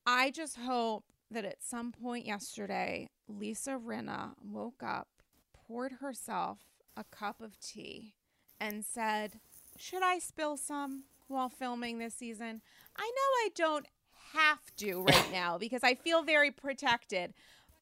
I 0.06 0.32
just 0.32 0.58
hope 0.58 1.06
that 1.32 1.46
at 1.46 1.64
some 1.64 1.92
point 1.92 2.26
yesterday, 2.26 3.08
Lisa 3.28 3.80
Rinna 3.84 4.34
woke 4.44 4.84
up, 4.84 5.08
poured 5.54 5.94
herself 5.94 6.60
a 6.96 7.04
cup 7.06 7.42
of 7.42 7.60
tea, 7.60 8.14
and 8.60 8.86
said, 8.86 9.40
Should 9.78 10.04
I 10.04 10.20
spill 10.20 10.58
some 10.58 11.04
while 11.28 11.50
filming 11.50 12.00
this 12.00 12.14
season? 12.16 12.62
I 12.98 13.04
know 13.04 13.46
I 13.46 13.50
don't 13.56 13.86
have 14.34 14.60
to 14.78 15.02
right 15.04 15.32
now 15.32 15.58
because 15.60 15.84
I 15.84 15.96
feel 15.96 16.24
very 16.24 16.52
protected. 16.52 17.34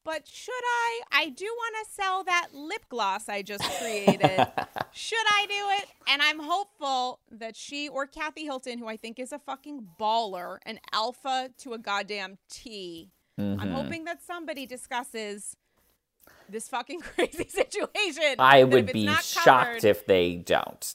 But 0.04 0.26
should 0.28 0.52
I? 0.52 1.00
I 1.12 1.28
do 1.30 1.46
want 1.46 1.76
to 1.86 1.90
sell 1.94 2.24
that 2.24 2.48
lip 2.52 2.84
gloss 2.90 3.26
I 3.30 3.40
just 3.40 3.64
created. 3.80 4.20
should 4.92 5.16
I 5.30 5.46
do 5.46 5.82
it? 5.82 5.86
And 6.08 6.20
I'm 6.20 6.40
hopeful 6.40 7.20
that 7.30 7.56
she 7.56 7.88
or 7.88 8.06
Kathy 8.06 8.44
Hilton, 8.44 8.78
who 8.78 8.86
I 8.86 8.98
think 8.98 9.18
is 9.18 9.32
a 9.32 9.38
fucking 9.38 9.88
baller, 9.98 10.58
an 10.66 10.78
alpha 10.92 11.48
to 11.58 11.72
a 11.72 11.78
goddamn 11.78 12.36
T, 12.50 13.12
I'm 13.38 13.56
Mhm. 13.58 13.72
hoping 13.72 14.04
that 14.04 14.22
somebody 14.22 14.66
discusses 14.66 15.56
this 16.50 16.68
fucking 16.68 17.00
crazy 17.16 17.48
situation. 17.48 18.36
I 18.38 18.62
would 18.64 18.92
be 18.92 19.06
shocked 19.22 19.46
covered- 19.46 19.84
if 19.84 20.04
they 20.04 20.34
don't. 20.36 20.94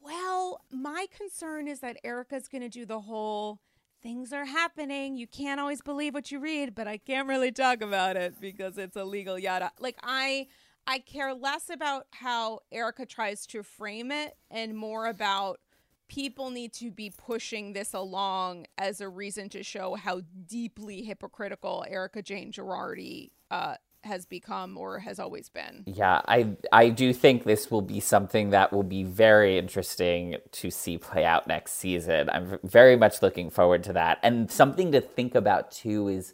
Well, 0.00 0.62
my 0.70 1.06
concern 1.14 1.68
is 1.68 1.80
that 1.80 1.98
Erika's 2.04 2.48
going 2.48 2.62
to 2.62 2.68
do 2.68 2.86
the 2.86 3.00
whole 3.00 3.60
things 4.02 4.32
are 4.32 4.46
happening. 4.46 5.16
You 5.16 5.26
can't 5.26 5.60
always 5.60 5.82
believe 5.82 6.14
what 6.14 6.30
you 6.30 6.40
read, 6.40 6.74
but 6.74 6.88
I 6.88 6.96
can't 6.96 7.28
really 7.28 7.52
talk 7.52 7.82
about 7.82 8.16
it 8.16 8.40
because 8.40 8.78
it's 8.78 8.96
illegal 8.96 9.38
yada. 9.38 9.72
Like 9.78 9.98
I 10.02 10.46
I 10.86 10.98
care 11.00 11.34
less 11.34 11.68
about 11.70 12.06
how 12.10 12.60
Erika 12.72 13.04
tries 13.04 13.46
to 13.48 13.62
frame 13.62 14.10
it 14.10 14.36
and 14.50 14.74
more 14.76 15.06
about 15.06 15.60
people 16.08 16.50
need 16.50 16.72
to 16.72 16.90
be 16.90 17.10
pushing 17.10 17.72
this 17.72 17.94
along 17.94 18.66
as 18.76 19.00
a 19.00 19.08
reason 19.08 19.48
to 19.50 19.62
show 19.62 19.94
how 19.94 20.22
deeply 20.46 21.02
hypocritical 21.02 21.84
Erika 21.88 22.22
Jayne 22.22 22.50
Girardi 22.50 23.30
uh, 23.50 23.76
has 24.02 24.24
become 24.24 24.76
or 24.76 24.98
has 25.00 25.18
always 25.18 25.48
been. 25.48 25.84
Yeah, 25.86 26.22
I 26.26 26.56
I 26.72 26.88
do 26.88 27.12
think 27.12 27.44
this 27.44 27.70
will 27.70 27.82
be 27.82 28.00
something 28.00 28.50
that 28.50 28.72
will 28.72 28.82
be 28.82 29.02
very 29.04 29.58
interesting 29.58 30.36
to 30.52 30.70
see 30.70 30.98
play 30.98 31.24
out 31.24 31.46
next 31.46 31.72
season. 31.72 32.30
I'm 32.30 32.58
very 32.62 32.96
much 32.96 33.22
looking 33.22 33.50
forward 33.50 33.84
to 33.84 33.92
that. 33.94 34.18
And 34.22 34.50
something 34.50 34.92
to 34.92 35.00
think 35.00 35.34
about 35.34 35.70
too 35.70 36.08
is 36.08 36.32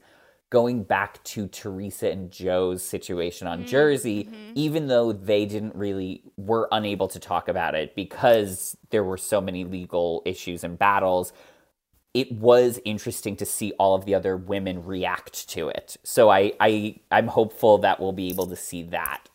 going 0.51 0.85
back 0.85 1.23
to 1.25 1.49
Teresa 1.49 2.09
and 2.09 2.31
Joe's 2.31 2.83
situation 2.83 3.49
on 3.49 3.59
mm-hmm. 3.59 3.69
Jersey, 3.69 4.25
mm-hmm. 4.25 4.53
even 4.55 4.87
though 4.87 5.13
they 5.13 5.45
didn't 5.45 5.75
really 5.75 6.23
were 6.37 6.69
unable 6.71 7.09
to 7.09 7.19
talk 7.19 7.49
about 7.49 7.75
it 7.75 7.97
because 7.97 8.77
there 8.91 9.03
were 9.03 9.17
so 9.17 9.41
many 9.41 9.65
legal 9.65 10.23
issues 10.25 10.63
and 10.63 10.79
battles 10.79 11.33
it 12.17 12.33
was 12.33 12.81
interesting 12.87 13.37
to 13.37 13.45
see 13.45 13.73
all 13.73 13.95
of 13.95 14.07
the 14.07 14.15
other 14.15 14.39
women 14.39 14.83
react 14.83 15.51
to 15.51 15.69
it. 15.69 15.99
So 16.03 16.31
I, 16.31 16.55
I 16.59 16.99
I'm 17.11 17.27
hopeful 17.27 17.77
that 17.79 18.01
we'll 18.01 18.13
be 18.13 18.31
able 18.31 18.47
to 18.47 18.57
see 18.57 18.83
that. 18.85 19.29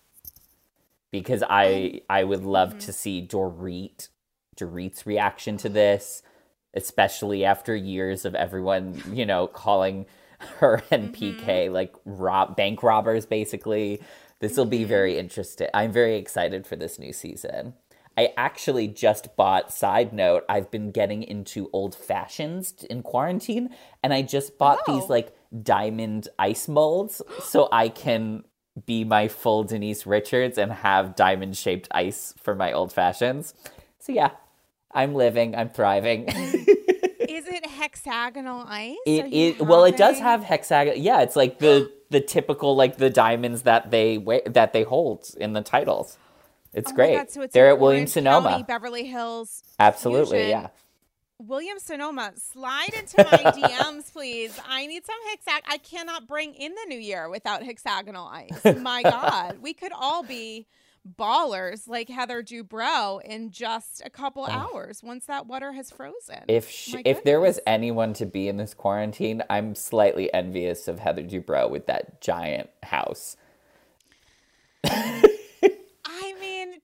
Because 1.12 1.44
I 1.48 1.91
um, 1.94 2.00
I 2.10 2.24
would 2.24 2.44
love 2.44 2.80
to 2.80 2.91
see 2.91 3.22
Dorit 3.22 4.10
Dorit's 4.58 5.06
reaction 5.06 5.58
to 5.58 5.70
this, 5.70 6.24
especially 6.74 7.46
after 7.46 7.76
years 7.76 8.26
of 8.26 8.34
everyone, 8.34 9.00
you 9.13 9.28
know, 9.28 9.46
calling 9.46 10.08
her 10.58 10.82
and 10.91 11.13
PK 11.13 11.46
mm-hmm. 11.46 11.74
like 11.74 11.94
rob 12.04 12.56
bank 12.56 12.82
robbers 12.82 13.28
basically. 13.28 14.02
This 14.39 14.58
will 14.58 14.65
be 14.65 14.80
mm-hmm. 14.80 14.88
very 14.88 15.20
interesting. 15.20 15.67
I'm 15.72 15.91
very 15.91 16.15
excited 16.15 16.65
for 16.65 16.76
this 16.76 16.98
new 16.98 17.13
season. 17.13 17.76
I 18.17 18.34
actually 18.38 18.88
just 18.88 19.36
bought, 19.36 19.71
side 19.71 20.12
note, 20.13 20.43
I've 20.50 20.69
been 20.69 20.91
getting 20.91 21.24
into 21.24 21.69
old 21.71 21.95
fashions 21.95 22.84
in 22.89 23.04
quarantine, 23.04 23.69
and 24.04 24.13
I 24.13 24.21
just 24.21 24.58
bought 24.58 24.80
Oh. 24.88 25.00
these 25.00 25.10
like 25.10 25.34
diamond 25.63 26.28
ice 26.39 26.67
molds 26.67 27.21
so 27.41 27.67
I 27.71 27.89
can 27.89 28.43
be 28.86 29.04
my 29.04 29.28
full 29.28 29.63
Denise 29.63 30.06
Richards 30.06 30.58
and 30.58 30.71
have 30.71 31.15
diamond 31.15 31.58
shaped 31.58 31.88
ice 31.91 32.34
for 32.41 32.56
my 32.56 32.71
old 32.71 32.91
fashions. 32.93 33.54
So 34.00 34.12
yeah, 34.13 34.32
I'm 34.93 35.13
living, 35.13 35.56
I'm 35.56 35.69
thriving. 35.69 36.26
Is 37.32 37.47
it 37.47 37.65
hexagonal 37.65 38.65
ice? 38.67 38.97
It 39.06 39.28
you 39.28 39.63
well, 39.63 39.84
it 39.86 39.95
does 39.97 40.19
have 40.19 40.43
hexagon. 40.43 40.95
Yeah, 40.97 41.21
it's 41.21 41.36
like 41.36 41.60
the 41.60 41.91
the 42.10 42.19
typical 42.19 42.76
like 42.76 42.97
the 42.97 43.10
diamonds 43.10 43.62
that 43.63 43.89
they 43.91 44.17
wear, 44.17 44.41
that 44.45 44.74
they 44.74 44.84
hold 44.84 45.30
in 45.38 45.54
the 45.54 45.62
titles. 45.62 46.17
It's 46.73 46.91
Oh 46.91 46.95
great. 46.95 47.17
God, 47.17 47.29
so 47.29 47.41
it's 47.41 47.53
They're 47.53 47.69
at 47.69 47.79
Williams 47.79 48.13
Sonoma. 48.13 48.49
County, 48.49 48.63
Beverly 48.63 49.05
Hills. 49.05 49.63
Absolutely, 49.79 50.38
fusion. 50.39 50.49
yeah. 50.49 50.67
Williams 51.39 51.84
Sonoma, 51.84 52.34
slide 52.38 52.93
into 52.97 53.17
my 53.17 53.51
DMs, 53.51 54.12
please. 54.13 54.57
I 54.67 54.86
need 54.86 55.03
some 55.05 55.15
hexag. 55.31 55.62
I 55.67 55.79
cannot 55.79 56.27
bring 56.27 56.53
in 56.53 56.73
the 56.75 56.86
new 56.88 56.99
year 56.99 57.29
without 57.29 57.63
hexagonal 57.63 58.27
ice. 58.27 58.63
My 58.79 59.01
God, 59.01 59.57
we 59.60 59.73
could 59.73 59.91
all 59.91 60.21
be 60.21 60.67
ballers 61.17 61.88
like 61.88 62.10
Heather 62.10 62.43
Dubrow 62.43 63.19
in 63.23 63.49
just 63.49 64.03
a 64.05 64.10
couple 64.12 64.45
hours 64.45 65.01
once 65.01 65.25
that 65.25 65.47
water 65.47 65.71
has 65.73 65.89
frozen. 65.89 66.43
If 66.47 66.69
sh- 66.69 66.93
My 66.93 67.01
if 67.05 67.23
there 67.23 67.41
was 67.41 67.60
anyone 67.65 68.13
to 68.13 68.27
be 68.27 68.47
in 68.47 68.57
this 68.57 68.75
quarantine, 68.75 69.41
I'm 69.49 69.73
slightly 69.73 70.31
envious 70.31 70.88
of 70.88 70.99
Heather 70.99 71.23
Dubrow 71.23 71.71
with 71.71 71.88
that 71.88 72.21
giant 72.21 72.69
house. 72.84 73.36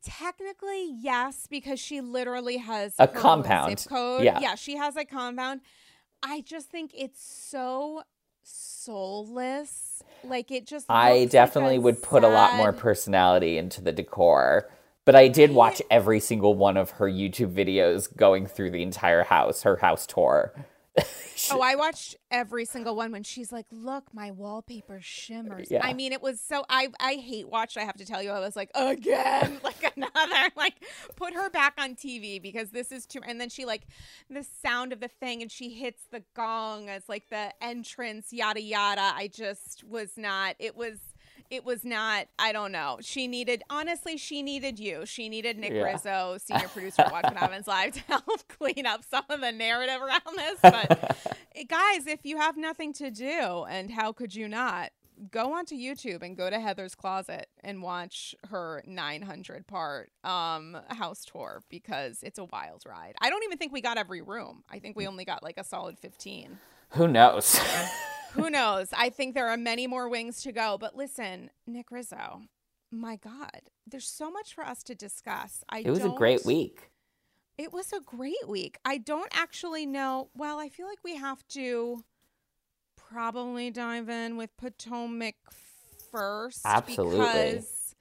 Technically, 0.08 0.90
yes, 1.02 1.48
because 1.50 1.80
she 1.80 2.02
literally 2.02 2.58
has 2.58 2.96
A 2.98 3.08
compound. 3.08 3.80
Zip 3.80 3.90
code. 3.90 4.24
Yeah. 4.24 4.40
yeah, 4.40 4.56
she 4.56 4.78
has 4.78 4.96
a 4.96 5.04
compound. 5.04 5.62
I 6.24 6.42
just 6.42 6.70
think 6.70 6.92
it's 6.96 7.22
so 7.22 8.04
soulless. 8.42 10.02
Like 10.24 10.50
it 10.50 10.66
just. 10.66 10.86
I 10.90 11.20
like 11.20 11.30
definitely 11.30 11.76
a 11.76 11.82
would 11.82 12.02
put 12.02 12.24
a 12.24 12.30
lot 12.30 12.56
more 12.56 12.72
personality 12.72 13.58
into 13.58 13.82
the 13.82 13.92
decor. 13.92 14.70
But 15.04 15.16
I 15.16 15.28
did 15.30 15.52
watch 15.52 15.82
every 15.90 16.20
single 16.20 16.54
one 16.54 16.76
of 16.76 16.92
her 16.92 17.10
YouTube 17.10 17.54
videos 17.54 18.14
going 18.14 18.46
through 18.46 18.72
the 18.72 18.82
entire 18.82 19.24
house, 19.24 19.64
her 19.64 19.78
house 19.78 20.06
tour. 20.06 20.54
oh, 21.52 21.62
I 21.62 21.76
watched 21.76 22.16
every 22.32 22.66
single 22.66 22.96
one 22.96 23.12
when 23.12 23.24
she's 23.24 23.52
like, 23.52 23.66
"Look, 23.72 24.14
my 24.14 24.32
wallpaper 24.32 25.00
shimmers." 25.02 25.70
Yeah. 25.70 25.82
I 25.84 25.94
mean, 25.94 26.12
it 26.12 26.22
was 26.22 26.42
so 26.42 26.66
I 26.70 26.90
I 27.00 27.16
hate 27.16 27.48
watched. 27.48 27.78
I 27.78 27.84
have 27.84 27.98
to 27.98 28.06
tell 28.06 28.22
you, 28.22 28.32
I 28.32 28.40
was 28.40 28.56
like, 28.56 28.72
again, 28.76 29.60
like 29.64 29.94
another, 29.96 30.52
like 30.56 30.76
put 31.16 31.34
her 31.34 31.50
back 31.50 31.74
on 31.78 31.96
TV 31.96 32.42
because 32.42 32.72
this 32.72 32.92
is 32.92 33.06
too. 33.06 33.22
And 33.26 33.40
then 33.40 33.50
she 33.50 33.66
like 33.66 33.84
the 34.30 34.46
sound 34.62 34.94
of 34.94 35.00
the 35.00 35.08
thing, 35.08 35.42
and 35.42 35.52
she 35.52 35.70
hits 35.70 36.04
the 36.12 36.24
gong 36.36 36.90
as 36.90 37.04
like 37.08 37.30
the 37.30 37.54
entrance, 37.62 38.32
yada 38.32 38.62
yada. 38.62 39.14
I 39.16 39.30
just 39.34 39.84
was 39.84 40.18
not. 40.18 40.56
It 40.60 40.76
was 40.76 41.00
it 41.50 41.64
was 41.66 41.84
not 41.86 42.28
i 42.40 42.52
don't 42.52 42.72
know. 42.72 42.98
She 43.02 43.28
needed 43.28 43.64
honestly 43.70 44.18
she 44.18 44.42
needed 44.42 44.80
you. 44.80 45.06
She 45.06 45.30
needed 45.30 45.58
nick 45.58 45.72
Yeah. 45.74 45.84
rizzo 45.84 46.38
senior 46.40 46.68
producer 46.68 47.04
of 47.04 47.12
watchmen 47.12 47.38
evans 47.42 47.68
live 47.68 47.94
to 47.94 48.02
help 48.02 48.48
clean 48.48 48.86
up 48.86 49.04
some 49.10 49.24
of 49.30 49.42
the 49.42 49.52
narrative 49.52 50.02
around 50.02 50.36
this. 50.38 50.60
But 50.62 51.18
eh, 51.56 51.64
guys 51.68 52.08
if 52.08 52.22
you 52.26 52.38
have 52.38 52.58
nothing 52.58 52.94
to 52.94 53.10
do 53.12 53.66
and 53.70 53.92
how 53.92 54.12
could 54.12 54.36
you 54.36 54.48
not 54.48 54.92
go 55.32 55.54
onto 55.54 55.74
youtube 55.74 56.22
and 56.22 56.38
go 56.38 56.48
to 56.48 56.60
heather's 56.60 56.94
closet 56.94 57.48
and 57.64 57.82
watch 57.82 58.36
her 58.50 58.84
900 58.86 59.66
part 59.66 60.12
um 60.24 60.78
house 60.90 61.26
tour 61.26 61.64
because 61.70 62.22
it's 62.22 62.38
a 62.38 62.46
wild 62.46 62.84
ride. 62.88 63.16
I 63.20 63.32
don't 63.32 63.44
even 63.44 63.58
think 63.58 63.74
we 63.74 63.82
got 63.82 63.98
every 63.98 64.22
room. 64.22 64.64
I 64.70 64.78
think 64.80 64.96
we 64.96 65.08
only 65.08 65.26
got 65.26 65.42
like 65.42 65.58
a 65.58 65.64
solid 65.64 65.98
15 65.98 66.60
Who 66.92 67.08
knows? 67.08 67.60
Who 68.34 68.50
knows? 68.50 68.90
I 68.96 69.10
think 69.10 69.34
there 69.34 69.48
are 69.48 69.58
many 69.58 69.88
more 69.88 70.10
wings 70.10 70.42
to 70.44 70.52
go. 70.52 70.78
But 70.80 70.96
listen, 70.96 71.50
Nick 71.66 71.92
Rizzo, 71.92 72.42
my 72.92 73.16
God, 73.16 73.62
there's 73.86 74.08
so 74.08 74.32
much 74.32 74.54
for 74.54 74.64
us 74.66 74.84
to 74.84 74.96
discuss. 74.96 75.64
I 75.70 75.80
it 75.80 75.90
was 75.90 76.06
a 76.06 76.10
great 76.10 76.46
week. 76.46 76.92
It 77.58 77.74
was 77.74 77.92
a 77.92 78.00
great 78.00 78.48
week. 78.48 78.78
I 78.86 79.00
don't 79.00 79.32
actually 79.36 79.86
know. 79.86 80.30
Well, 80.36 80.60
I 80.60 80.70
feel 80.70 80.88
like 80.88 81.04
we 81.04 81.16
have 81.16 81.48
to 81.50 82.04
probably 82.96 83.72
dive 83.72 84.10
in 84.10 84.38
with 84.38 84.56
Potomac 84.58 85.36
first. 86.12 86.62
Absolutely. 86.66 87.18
Because 87.18 87.96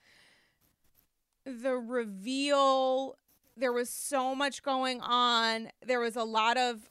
the 1.47 1.77
reveal, 1.77 3.17
there 3.57 3.73
was 3.73 3.89
so 3.89 4.35
much 4.35 4.62
going 4.62 5.01
on. 5.01 5.71
There 5.85 6.01
was 6.01 6.17
a 6.17 6.25
lot 6.25 6.57
of 6.59 6.91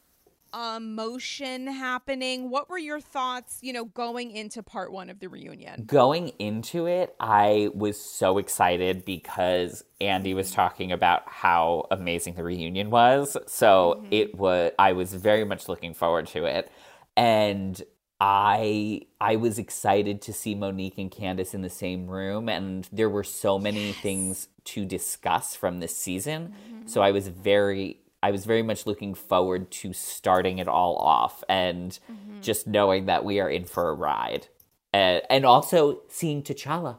Um, 0.56 0.86
emotion 0.96 1.68
happening. 1.68 2.50
What 2.50 2.70
were 2.70 2.78
your 2.78 3.02
thoughts, 3.02 3.60
you 3.62 3.74
know, 3.74 3.86
going 3.86 4.32
into 4.32 4.64
part 4.64 4.92
one 4.92 5.10
of 5.10 5.20
the 5.20 5.28
reunion? 5.28 5.84
Going 5.86 6.30
into 6.40 6.86
it, 6.86 7.16
I 7.20 7.70
was 7.74 8.00
so 8.00 8.38
excited 8.38 9.04
because 9.04 9.84
Andy 10.00 10.34
was 10.34 10.52
talking 10.52 10.92
about 10.92 11.24
how 11.28 11.88
amazing 11.92 12.36
the 12.36 12.44
reunion 12.44 12.90
was. 12.90 13.36
So 13.48 13.96
mm-hmm. 13.98 14.08
it 14.12 14.36
was 14.36 14.72
I 14.80 14.94
was 14.94 15.14
very 15.14 15.44
much 15.44 15.68
looking 15.68 15.94
forward 15.94 16.28
to 16.28 16.46
it. 16.46 16.72
And 17.18 17.82
I 18.22 19.02
I 19.20 19.36
was 19.36 19.60
excited 19.60 20.22
to 20.22 20.34
see 20.34 20.56
Monique 20.56 20.98
and 20.98 21.12
Candiace 21.12 21.54
in 21.54 21.62
the 21.62 21.70
same 21.70 22.08
room 22.08 22.48
and 22.48 22.88
there 22.94 23.10
were 23.10 23.26
so 23.26 23.60
many 23.60 23.92
things 23.92 24.48
to 24.66 24.86
discuss 24.86 25.56
from 25.56 25.80
this 25.80 25.98
season. 25.98 26.54
Mm-hmm. 26.70 26.88
So 26.88 27.02
I 27.02 27.12
was 27.12 27.28
very 27.28 28.00
I 28.26 28.32
was 28.32 28.44
very 28.46 28.64
much 28.64 28.88
looking 28.88 29.14
forward 29.14 29.70
to 29.70 29.94
starting 29.94 30.58
it 30.58 30.68
all 30.68 30.96
off 30.96 31.44
and 31.48 31.92
mm-hmm. 32.12 32.42
just 32.42 32.66
knowing 32.66 33.06
that 33.06 33.24
we 33.24 33.40
are 33.40 33.48
in 33.48 33.66
for 33.66 33.88
a 33.88 33.94
ride. 33.94 34.48
And, 34.92 35.22
and 35.30 35.46
also 35.46 36.02
seeing 36.08 36.42
T'Challa. 36.42 36.98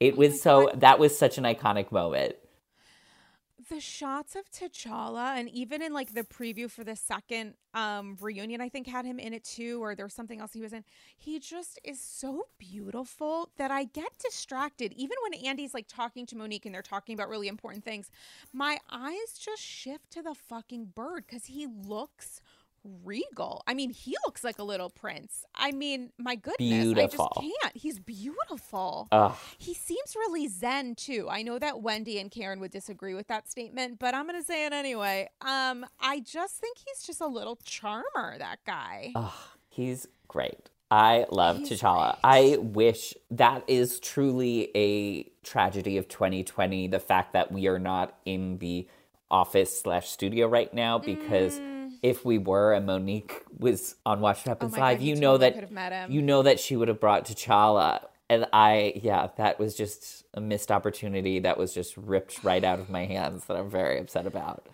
It 0.00 0.14
oh 0.14 0.16
was 0.16 0.40
so 0.40 0.70
that 0.74 0.98
was 0.98 1.18
such 1.18 1.36
an 1.36 1.44
iconic 1.44 1.92
moment. 1.92 2.36
The 3.70 3.80
shots 3.80 4.34
of 4.34 4.50
T'Challa 4.50 5.36
and 5.38 5.48
even 5.48 5.80
in 5.80 5.92
like 5.94 6.12
the 6.12 6.24
preview 6.24 6.68
for 6.70 6.82
the 6.84 6.96
second 6.96 7.54
um 7.72 8.16
reunion 8.20 8.60
I 8.60 8.68
think 8.68 8.88
had 8.88 9.04
him 9.04 9.20
in 9.20 9.32
it 9.32 9.44
too 9.44 9.80
or 9.80 9.94
there 9.94 10.04
was 10.04 10.12
something 10.12 10.40
else 10.40 10.52
he 10.52 10.60
was 10.60 10.72
in 10.72 10.84
he 11.16 11.38
just 11.38 11.78
is 11.84 12.00
so 12.00 12.48
beautiful 12.58 13.50
that 13.58 13.70
I 13.70 13.84
get 13.84 14.10
distracted. 14.18 14.92
Even 14.94 15.16
when 15.22 15.34
Andy's 15.46 15.72
like 15.72 15.86
talking 15.88 16.26
to 16.26 16.36
Monique 16.36 16.66
and 16.66 16.74
they're 16.74 16.82
talking 16.82 17.14
about 17.14 17.28
really 17.28 17.46
important 17.48 17.84
things 17.84 18.10
my 18.52 18.78
eyes 18.90 19.38
just 19.38 19.62
shift 19.62 20.10
to 20.10 20.22
the 20.22 20.34
fucking 20.34 20.86
bird 20.86 21.28
cuz 21.28 21.46
he 21.46 21.66
looks 21.66 22.40
regal. 23.04 23.62
I 23.66 23.74
mean, 23.74 23.90
he 23.90 24.16
looks 24.24 24.42
like 24.42 24.58
a 24.58 24.62
little 24.62 24.90
prince. 24.90 25.44
I 25.54 25.72
mean, 25.72 26.10
my 26.18 26.34
goodness, 26.34 26.56
Beautiful. 26.58 27.32
I 27.36 27.40
just 27.40 27.54
can't. 27.62 27.76
He's 27.76 27.98
beautiful. 27.98 29.08
Ugh. 29.12 29.34
He 29.58 29.74
seems 29.74 30.16
really 30.16 30.48
zen 30.48 30.94
too. 30.94 31.28
I 31.30 31.42
know 31.42 31.58
that 31.58 31.82
Wendy 31.82 32.18
and 32.18 32.30
Karen 32.30 32.60
would 32.60 32.70
disagree 32.70 33.14
with 33.14 33.28
that 33.28 33.50
statement, 33.50 33.98
but 33.98 34.14
I'm 34.14 34.26
gonna 34.26 34.42
say 34.42 34.66
it 34.66 34.72
anyway. 34.72 35.28
Um, 35.40 35.84
I 36.00 36.20
just 36.20 36.56
think 36.56 36.78
he's 36.78 37.02
just 37.02 37.20
a 37.20 37.26
little 37.26 37.56
charmer, 37.56 38.38
that 38.38 38.58
guy. 38.66 39.12
Ugh, 39.14 39.32
he's 39.68 40.06
great. 40.28 40.70
I 40.90 41.26
love 41.30 41.58
He's 41.58 41.80
T'Challa. 41.80 42.18
I 42.24 42.56
wish 42.60 43.14
that 43.30 43.62
is 43.68 44.00
truly 44.00 44.70
a 44.74 45.22
tragedy 45.44 45.98
of 45.98 46.08
2020. 46.08 46.88
The 46.88 46.98
fact 46.98 47.32
that 47.34 47.52
we 47.52 47.68
are 47.68 47.78
not 47.78 48.18
in 48.24 48.58
the 48.58 48.88
office 49.30 49.80
slash 49.80 50.08
studio 50.08 50.48
right 50.48 50.72
now, 50.74 50.98
because 50.98 51.60
if 52.02 52.24
we 52.24 52.38
were 52.38 52.72
and 52.72 52.86
Monique 52.86 53.42
was 53.58 53.96
on 54.06 54.20
Watch 54.20 54.38
What 54.38 54.46
Happens. 54.46 54.74
Oh 54.74 54.80
my 54.80 54.92
God, 54.92 55.00
Live, 55.00 55.02
you 55.02 55.16
know 55.16 55.38
totally 55.38 55.66
that 55.74 56.10
you 56.10 56.22
know 56.22 56.42
that 56.42 56.60
she 56.60 56.76
would 56.76 56.88
have 56.88 57.00
brought 57.00 57.26
T'Challa. 57.26 58.06
And 58.28 58.46
I, 58.52 58.92
yeah, 59.02 59.28
that 59.38 59.58
was 59.58 59.74
just 59.74 60.24
a 60.34 60.40
missed 60.40 60.70
opportunity 60.70 61.40
that 61.40 61.58
was 61.58 61.74
just 61.74 61.96
ripped 61.96 62.44
right 62.44 62.62
out 62.62 62.78
of 62.78 62.88
my 62.88 63.04
hands 63.04 63.46
that 63.46 63.56
I'm 63.56 63.68
very 63.68 63.98
upset 63.98 64.24
about. 64.24 64.68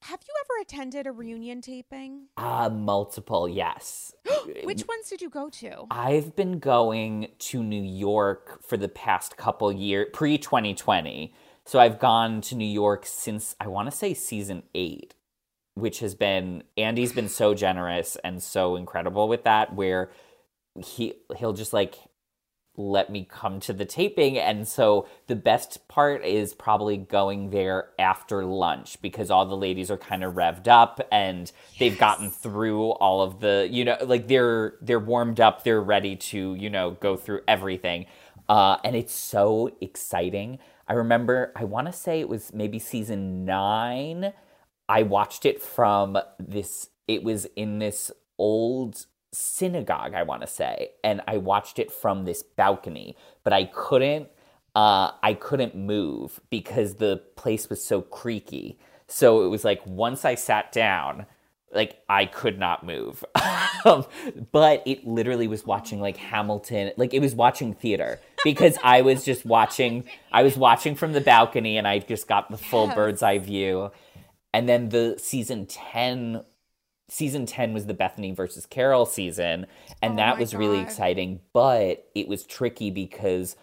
Have 0.00 0.20
you 0.26 0.34
ever 0.44 0.62
attended 0.62 1.06
a 1.06 1.12
reunion 1.12 1.60
taping? 1.60 2.26
Uh, 2.36 2.70
multiple, 2.70 3.48
yes. 3.48 4.12
Which 4.64 4.86
ones 4.86 5.08
did 5.08 5.20
you 5.20 5.28
go 5.28 5.48
to? 5.48 5.86
I've 5.90 6.36
been 6.36 6.58
going 6.60 7.28
to 7.38 7.62
New 7.62 7.82
York 7.82 8.62
for 8.62 8.76
the 8.76 8.88
past 8.88 9.36
couple 9.36 9.72
years, 9.72 10.08
pre 10.12 10.38
2020. 10.38 11.34
So 11.64 11.78
I've 11.78 11.98
gone 11.98 12.40
to 12.42 12.54
New 12.54 12.64
York 12.64 13.04
since 13.04 13.54
I 13.60 13.66
want 13.66 13.90
to 13.90 13.96
say 13.96 14.14
season 14.14 14.62
eight, 14.74 15.14
which 15.80 16.00
has 16.00 16.14
been 16.14 16.62
Andy's 16.76 17.12
been 17.12 17.28
so 17.28 17.54
generous 17.54 18.16
and 18.24 18.42
so 18.42 18.76
incredible 18.76 19.28
with 19.28 19.44
that, 19.44 19.74
where 19.74 20.10
he 20.84 21.14
he'll 21.36 21.52
just 21.52 21.72
like 21.72 21.96
let 22.78 23.10
me 23.10 23.26
come 23.28 23.58
to 23.58 23.72
the 23.72 23.84
taping. 23.84 24.38
And 24.38 24.66
so 24.66 25.08
the 25.26 25.34
best 25.34 25.88
part 25.88 26.24
is 26.24 26.54
probably 26.54 26.96
going 26.96 27.50
there 27.50 27.88
after 27.98 28.44
lunch 28.44 29.02
because 29.02 29.32
all 29.32 29.44
the 29.44 29.56
ladies 29.56 29.90
are 29.90 29.96
kind 29.98 30.22
of 30.22 30.34
revved 30.34 30.68
up 30.68 31.00
and 31.10 31.50
they've 31.80 31.98
gotten 31.98 32.30
through 32.30 32.90
all 32.92 33.20
of 33.20 33.40
the 33.40 33.68
you 33.70 33.84
know 33.84 33.96
like 34.04 34.28
they're 34.28 34.74
they're 34.80 35.00
warmed 35.00 35.40
up 35.40 35.64
they're 35.64 35.82
ready 35.82 36.14
to 36.14 36.54
you 36.54 36.70
know 36.70 36.92
go 36.92 37.16
through 37.16 37.40
everything. 37.48 38.06
Uh, 38.48 38.78
and 38.84 38.96
it's 38.96 39.12
so 39.12 39.70
exciting. 39.80 40.58
I 40.88 40.94
remember 40.94 41.52
i 41.54 41.64
want 41.64 41.86
to 41.86 41.92
say 41.92 42.20
it 42.20 42.28
was 42.28 42.52
maybe 42.54 42.78
season 42.78 43.44
nine 43.44 44.32
I 44.88 45.02
watched 45.02 45.44
it 45.44 45.62
from 45.62 46.18
this, 46.38 46.88
it 47.06 47.22
was 47.22 47.46
in 47.56 47.78
this 47.78 48.10
old 48.38 49.06
synagogue, 49.32 50.14
I 50.14 50.22
want 50.22 50.40
to 50.42 50.46
say, 50.46 50.90
and 51.04 51.20
I 51.28 51.36
watched 51.36 51.78
it 51.78 51.92
from 51.92 52.24
this 52.24 52.42
balcony, 52.42 53.16
but 53.44 53.52
I 53.52 53.64
couldn't, 53.64 54.28
uh, 54.74 55.10
I 55.22 55.34
couldn't 55.34 55.74
move 55.74 56.40
because 56.50 56.94
the 56.94 57.22
place 57.36 57.68
was 57.68 57.84
so 57.84 58.00
creaky. 58.00 58.78
So 59.06 59.44
it 59.44 59.48
was 59.48 59.64
like 59.64 59.84
once 59.86 60.24
I 60.24 60.34
sat 60.34 60.72
down, 60.72 61.26
like 61.72 62.02
I 62.08 62.26
could 62.26 62.58
not 62.58 62.84
move. 62.84 63.24
um, 63.84 64.06
but 64.52 64.82
it 64.86 65.06
literally 65.06 65.48
was 65.48 65.66
watching 65.66 66.00
like 66.00 66.16
Hamilton, 66.16 66.92
like 66.96 67.12
it 67.12 67.20
was 67.20 67.34
watching 67.34 67.74
theater 67.74 68.20
because 68.44 68.78
I 68.82 69.02
was 69.02 69.24
just 69.24 69.44
watching, 69.44 70.04
I 70.32 70.42
was 70.42 70.56
watching 70.56 70.94
from 70.94 71.12
the 71.12 71.20
balcony 71.20 71.76
and 71.76 71.86
I 71.86 71.98
just 71.98 72.28
got 72.28 72.50
the 72.50 72.56
full 72.56 72.88
bird's 72.88 73.22
eye 73.22 73.38
view. 73.38 73.90
And 74.52 74.68
then 74.68 74.88
the 74.88 75.16
season 75.18 75.66
10 75.66 76.42
season 77.10 77.46
10 77.46 77.72
was 77.72 77.86
the 77.86 77.94
Bethany 77.94 78.32
versus 78.32 78.66
Carole 78.66 79.06
season 79.06 79.66
and 80.02 80.14
Oh 80.14 80.16
that 80.16 80.38
was 80.38 80.54
really 80.54 80.80
exciting, 80.80 81.40
but 81.52 82.06
it 82.14 82.28
was 82.28 82.44
tricky 82.44 82.90
because 82.90 83.56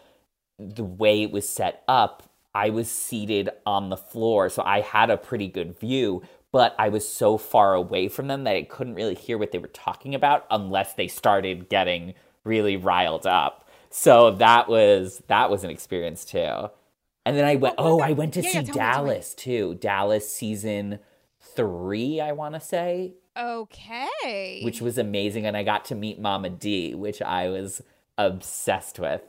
the 0.57 0.83
way 0.83 1.21
it 1.21 1.31
was 1.31 1.47
set 1.47 1.83
up, 1.87 2.23
I 2.53 2.69
was 2.69 2.89
seated 2.89 3.49
on 3.65 3.89
the 3.89 3.97
floor, 3.97 4.49
so 4.49 4.63
I 4.63 4.81
had 4.81 5.09
a 5.09 5.17
pretty 5.17 5.47
good 5.47 5.77
view, 5.77 6.23
but 6.51 6.73
I 6.79 6.89
was 6.89 7.07
so 7.07 7.37
far 7.37 7.73
away 7.73 8.07
from 8.07 8.27
them 8.27 8.45
that 8.45 8.55
I 8.55 8.63
couldn't 8.63 8.95
really 8.95 9.15
hear 9.15 9.37
what 9.37 9.51
they 9.51 9.57
were 9.57 9.67
talking 9.67 10.15
about 10.15 10.45
unless 10.49 10.93
they 10.93 11.07
started 11.07 11.69
getting 11.69 12.13
really 12.43 12.77
riled 12.77 13.27
up. 13.27 13.67
So 13.89 14.31
that 14.31 14.67
was 14.67 15.21
that 15.27 15.49
was 15.49 15.63
an 15.63 15.69
experience 15.69 16.25
too. 16.25 16.69
And 17.25 17.35
then 17.35 17.45
I 17.45 17.55
went 17.55 17.75
oh, 17.77 17.97
were 17.97 18.03
oh, 18.03 18.07
I 18.07 18.11
went 18.11 18.33
to 18.35 18.41
Yeah, 18.41 18.49
see 18.51 18.57
yeah, 18.59 18.63
tell 18.63 18.75
me. 18.75 18.81
Dallas 18.81 19.33
too. 19.33 19.75
Dallas 19.75 20.31
season 20.31 20.99
3, 21.55 22.21
I 22.21 22.31
want 22.33 22.55
to 22.55 22.59
say, 22.61 23.15
Okay. 23.37 24.61
which 24.63 24.81
was 24.81 24.97
amazing 24.97 25.45
and 25.45 25.57
I 25.57 25.63
got 25.63 25.85
to 25.85 25.95
meet 25.95 26.19
Mama 26.19 26.49
D, 26.49 26.95
which 26.95 27.21
I 27.21 27.49
was 27.49 27.81
obsessed 28.17 28.99
with. 28.99 29.21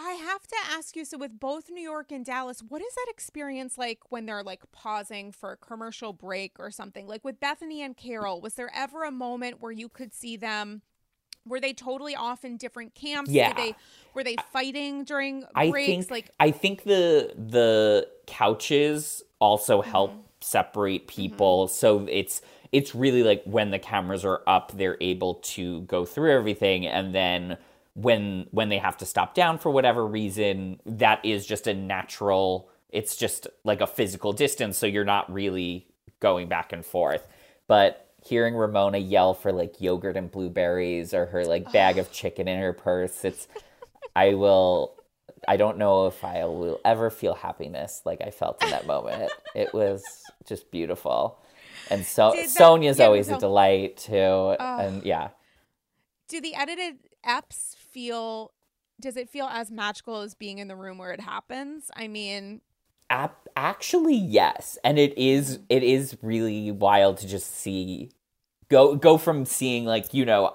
I 0.00 0.12
have 0.12 0.46
to 0.46 0.56
ask 0.70 0.94
you 0.94 1.04
so, 1.04 1.18
with 1.18 1.40
both 1.40 1.70
New 1.70 1.82
York 1.82 2.12
and 2.12 2.24
Dallas, 2.24 2.62
what 2.66 2.80
is 2.80 2.94
that 2.94 3.06
experience 3.10 3.76
like 3.76 3.98
when 4.10 4.26
they're 4.26 4.44
like 4.44 4.62
pausing 4.70 5.32
for 5.32 5.50
a 5.52 5.56
commercial 5.56 6.12
break 6.12 6.60
or 6.60 6.70
something? 6.70 7.06
Like 7.08 7.24
with 7.24 7.40
Bethany 7.40 7.82
and 7.82 7.96
Carole, 7.96 8.40
was 8.40 8.54
there 8.54 8.70
ever 8.74 9.02
a 9.02 9.10
moment 9.10 9.60
where 9.60 9.72
you 9.72 9.88
could 9.88 10.14
see 10.14 10.36
them? 10.36 10.82
Were 11.48 11.60
they 11.60 11.72
totally 11.72 12.14
off 12.14 12.44
in 12.44 12.56
different 12.56 12.94
camps? 12.94 13.30
Yeah. 13.30 13.48
Did 13.48 13.56
they 13.56 13.74
were 14.14 14.24
they 14.24 14.36
fighting 14.52 15.04
during 15.04 15.44
I 15.54 15.70
breaks? 15.70 15.86
think 15.86 16.10
like 16.10 16.30
I 16.40 16.50
think 16.50 16.84
the 16.84 17.32
the 17.36 18.08
couches 18.26 19.22
also 19.40 19.80
Mm-hmm. 19.80 19.90
help 19.90 20.12
separate 20.40 21.08
people. 21.08 21.68
So 21.68 22.06
it's 22.10 22.40
it's 22.72 22.94
really 22.94 23.22
like 23.22 23.42
when 23.44 23.70
the 23.70 23.78
cameras 23.78 24.24
are 24.24 24.42
up, 24.46 24.72
they're 24.72 24.98
able 25.00 25.34
to 25.34 25.80
go 25.82 26.04
through 26.04 26.32
everything, 26.32 26.86
and 26.86 27.14
then 27.14 27.56
when 27.94 28.46
when 28.50 28.68
they 28.68 28.78
have 28.78 28.96
to 28.98 29.06
stop 29.06 29.34
down 29.34 29.58
for 29.58 29.70
whatever 29.70 30.06
reason, 30.06 30.80
that 30.86 31.24
is 31.24 31.46
just 31.46 31.66
a 31.66 31.74
natural. 31.74 32.68
It's 32.90 33.16
just 33.16 33.46
like 33.64 33.80
a 33.80 33.86
physical 33.86 34.32
distance, 34.32 34.78
so 34.78 34.86
you're 34.86 35.04
not 35.04 35.32
really 35.32 35.86
going 36.20 36.48
back 36.48 36.72
and 36.72 36.84
forth. 36.84 37.26
But 37.66 38.07
hearing 38.24 38.54
Ramona 38.54 38.98
yell 38.98 39.34
for 39.34 39.52
like 39.52 39.80
yogurt 39.80 40.16
and 40.16 40.30
blueberries 40.30 41.14
or 41.14 41.26
her 41.26 41.44
like 41.44 41.72
bag 41.72 41.98
of 41.98 42.10
chicken 42.12 42.48
in 42.48 42.58
her 42.60 42.72
purse, 42.72 43.24
it's 43.24 43.48
I 44.16 44.34
will 44.34 44.94
I 45.46 45.56
don't 45.56 45.78
know 45.78 46.06
if 46.06 46.24
I 46.24 46.44
will 46.44 46.80
ever 46.84 47.10
feel 47.10 47.34
happiness 47.34 48.02
like 48.04 48.20
I 48.20 48.30
felt 48.30 48.62
in 48.62 48.70
that 48.70 48.86
moment. 48.86 49.30
it 49.54 49.72
was 49.72 50.02
just 50.46 50.70
beautiful. 50.70 51.38
And 51.90 52.04
so 52.04 52.32
Did 52.32 52.48
that- 52.50 52.60
Sonja's 52.60 52.98
yeah, 52.98 53.06
always 53.06 53.28
a 53.28 53.38
delight 53.38 53.96
too. 53.98 54.56
and 54.58 55.02
yeah. 55.04 55.28
do 56.28 56.40
the 56.40 56.54
edited 56.54 56.98
eps 57.26 57.74
feel 57.76 58.52
does 59.00 59.16
it 59.16 59.28
feel 59.28 59.46
as 59.46 59.70
magical 59.70 60.20
as 60.22 60.34
being 60.34 60.58
in 60.58 60.66
the 60.66 60.74
room 60.76 60.98
where 60.98 61.12
it 61.12 61.20
happens? 61.20 61.88
I 61.94 62.08
mean, 62.08 62.60
Ap- 63.10 63.48
actually 63.56 64.14
yes. 64.16 64.78
And 64.84 64.98
it 64.98 65.16
is 65.16 65.60
it 65.68 65.82
is 65.82 66.16
really 66.22 66.70
wild 66.70 67.18
to 67.18 67.26
just 67.26 67.54
see 67.56 68.10
go 68.68 68.96
go 68.96 69.18
from 69.18 69.44
seeing 69.44 69.84
like, 69.84 70.12
you 70.14 70.24
know, 70.24 70.54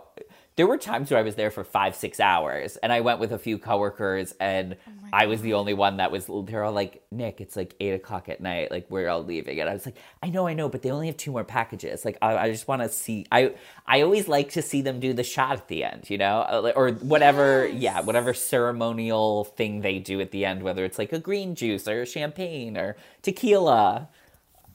there 0.55 0.67
were 0.67 0.77
times 0.77 1.09
where 1.09 1.19
I 1.19 1.23
was 1.23 1.35
there 1.35 1.49
for 1.49 1.63
five, 1.63 1.95
six 1.95 2.19
hours, 2.19 2.77
and 2.77 2.93
I 2.93 3.01
went 3.01 3.19
with 3.19 3.31
a 3.31 3.39
few 3.39 3.57
coworkers, 3.57 4.33
and 4.39 4.75
I 5.11 5.25
was 5.25 5.41
the 5.41 5.53
only 5.55 5.73
one 5.73 5.97
that 5.97 6.11
was. 6.11 6.29
They're 6.45 6.63
all 6.63 6.71
like, 6.73 7.03
"Nick, 7.11 7.41
it's 7.41 7.55
like 7.55 7.75
eight 7.79 7.93
o'clock 7.93 8.29
at 8.29 8.39
night. 8.39 8.69
Like 8.69 8.85
we're 8.89 9.09
all 9.09 9.23
leaving," 9.23 9.59
and 9.59 9.69
I 9.69 9.73
was 9.73 9.85
like, 9.85 9.95
"I 10.21 10.29
know, 10.29 10.45
I 10.47 10.53
know, 10.53 10.69
but 10.69 10.83
they 10.83 10.91
only 10.91 11.07
have 11.07 11.17
two 11.17 11.31
more 11.31 11.43
packages. 11.43 12.05
Like 12.05 12.17
I, 12.21 12.37
I 12.37 12.51
just 12.51 12.67
want 12.67 12.83
to 12.83 12.89
see. 12.89 13.25
I, 13.31 13.53
I 13.87 14.01
always 14.01 14.27
like 14.27 14.51
to 14.51 14.61
see 14.61 14.81
them 14.81 14.99
do 14.99 15.13
the 15.13 15.23
shot 15.23 15.53
at 15.53 15.67
the 15.69 15.83
end, 15.83 16.09
you 16.09 16.17
know, 16.19 16.41
Uh, 16.41 16.71
or 16.75 16.91
whatever. 16.91 17.67
Yeah, 17.67 18.01
whatever 18.01 18.33
ceremonial 18.33 19.45
thing 19.45 19.81
they 19.81 19.97
do 19.99 20.21
at 20.21 20.31
the 20.31 20.45
end, 20.45 20.61
whether 20.63 20.85
it's 20.85 20.99
like 20.99 21.13
a 21.13 21.19
green 21.19 21.55
juice 21.55 21.87
or 21.87 22.05
champagne 22.05 22.77
or 22.77 22.95
tequila. 23.21 24.09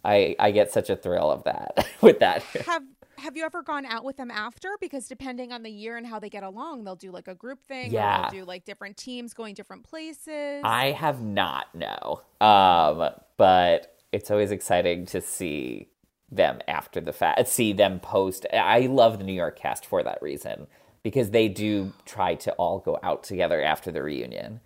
I, 0.04 0.36
I 0.38 0.52
get 0.52 0.72
such 0.72 0.90
a 0.90 0.96
thrill 0.96 1.30
of 1.30 1.44
that 1.44 1.86
with 2.00 2.20
that. 2.20 2.42
have 2.66 2.82
have 3.18 3.36
you 3.36 3.44
ever 3.44 3.62
gone 3.62 3.84
out 3.84 4.04
with 4.04 4.16
them 4.16 4.30
after? 4.30 4.70
Because 4.80 5.08
depending 5.08 5.52
on 5.52 5.62
the 5.62 5.70
year 5.70 5.96
and 5.96 6.06
how 6.06 6.18
they 6.18 6.28
get 6.28 6.42
along, 6.42 6.84
they'll 6.84 6.96
do 6.96 7.10
like 7.10 7.28
a 7.28 7.34
group 7.34 7.62
thing. 7.64 7.90
Or 7.90 7.94
Yeah. 7.94 8.22
they'll 8.30 8.40
do 8.40 8.44
like 8.46 8.64
different 8.64 8.96
teams 8.96 9.34
going 9.34 9.54
different 9.54 9.84
places. 9.84 10.62
I 10.64 10.92
have 10.92 11.22
not, 11.22 11.66
no. 11.74 12.22
Um, 12.40 13.10
but 13.36 13.98
it's 14.12 14.30
always 14.30 14.50
exciting 14.50 15.06
to 15.06 15.20
see 15.20 15.88
them 16.30 16.60
after 16.68 17.00
the 17.00 17.12
fact, 17.12 17.46
see 17.48 17.72
them 17.72 18.00
post. 18.00 18.46
I 18.52 18.80
love 18.80 19.18
the 19.18 19.24
New 19.24 19.32
York 19.32 19.58
cast 19.58 19.86
for 19.86 20.02
that 20.02 20.20
reason 20.22 20.66
because 21.02 21.30
they 21.30 21.48
do 21.48 21.92
try 22.04 22.34
to 22.36 22.52
all 22.52 22.78
go 22.80 22.98
out 23.02 23.22
together 23.22 23.62
after 23.62 23.90
the 23.90 24.02
reunion. 24.02 24.60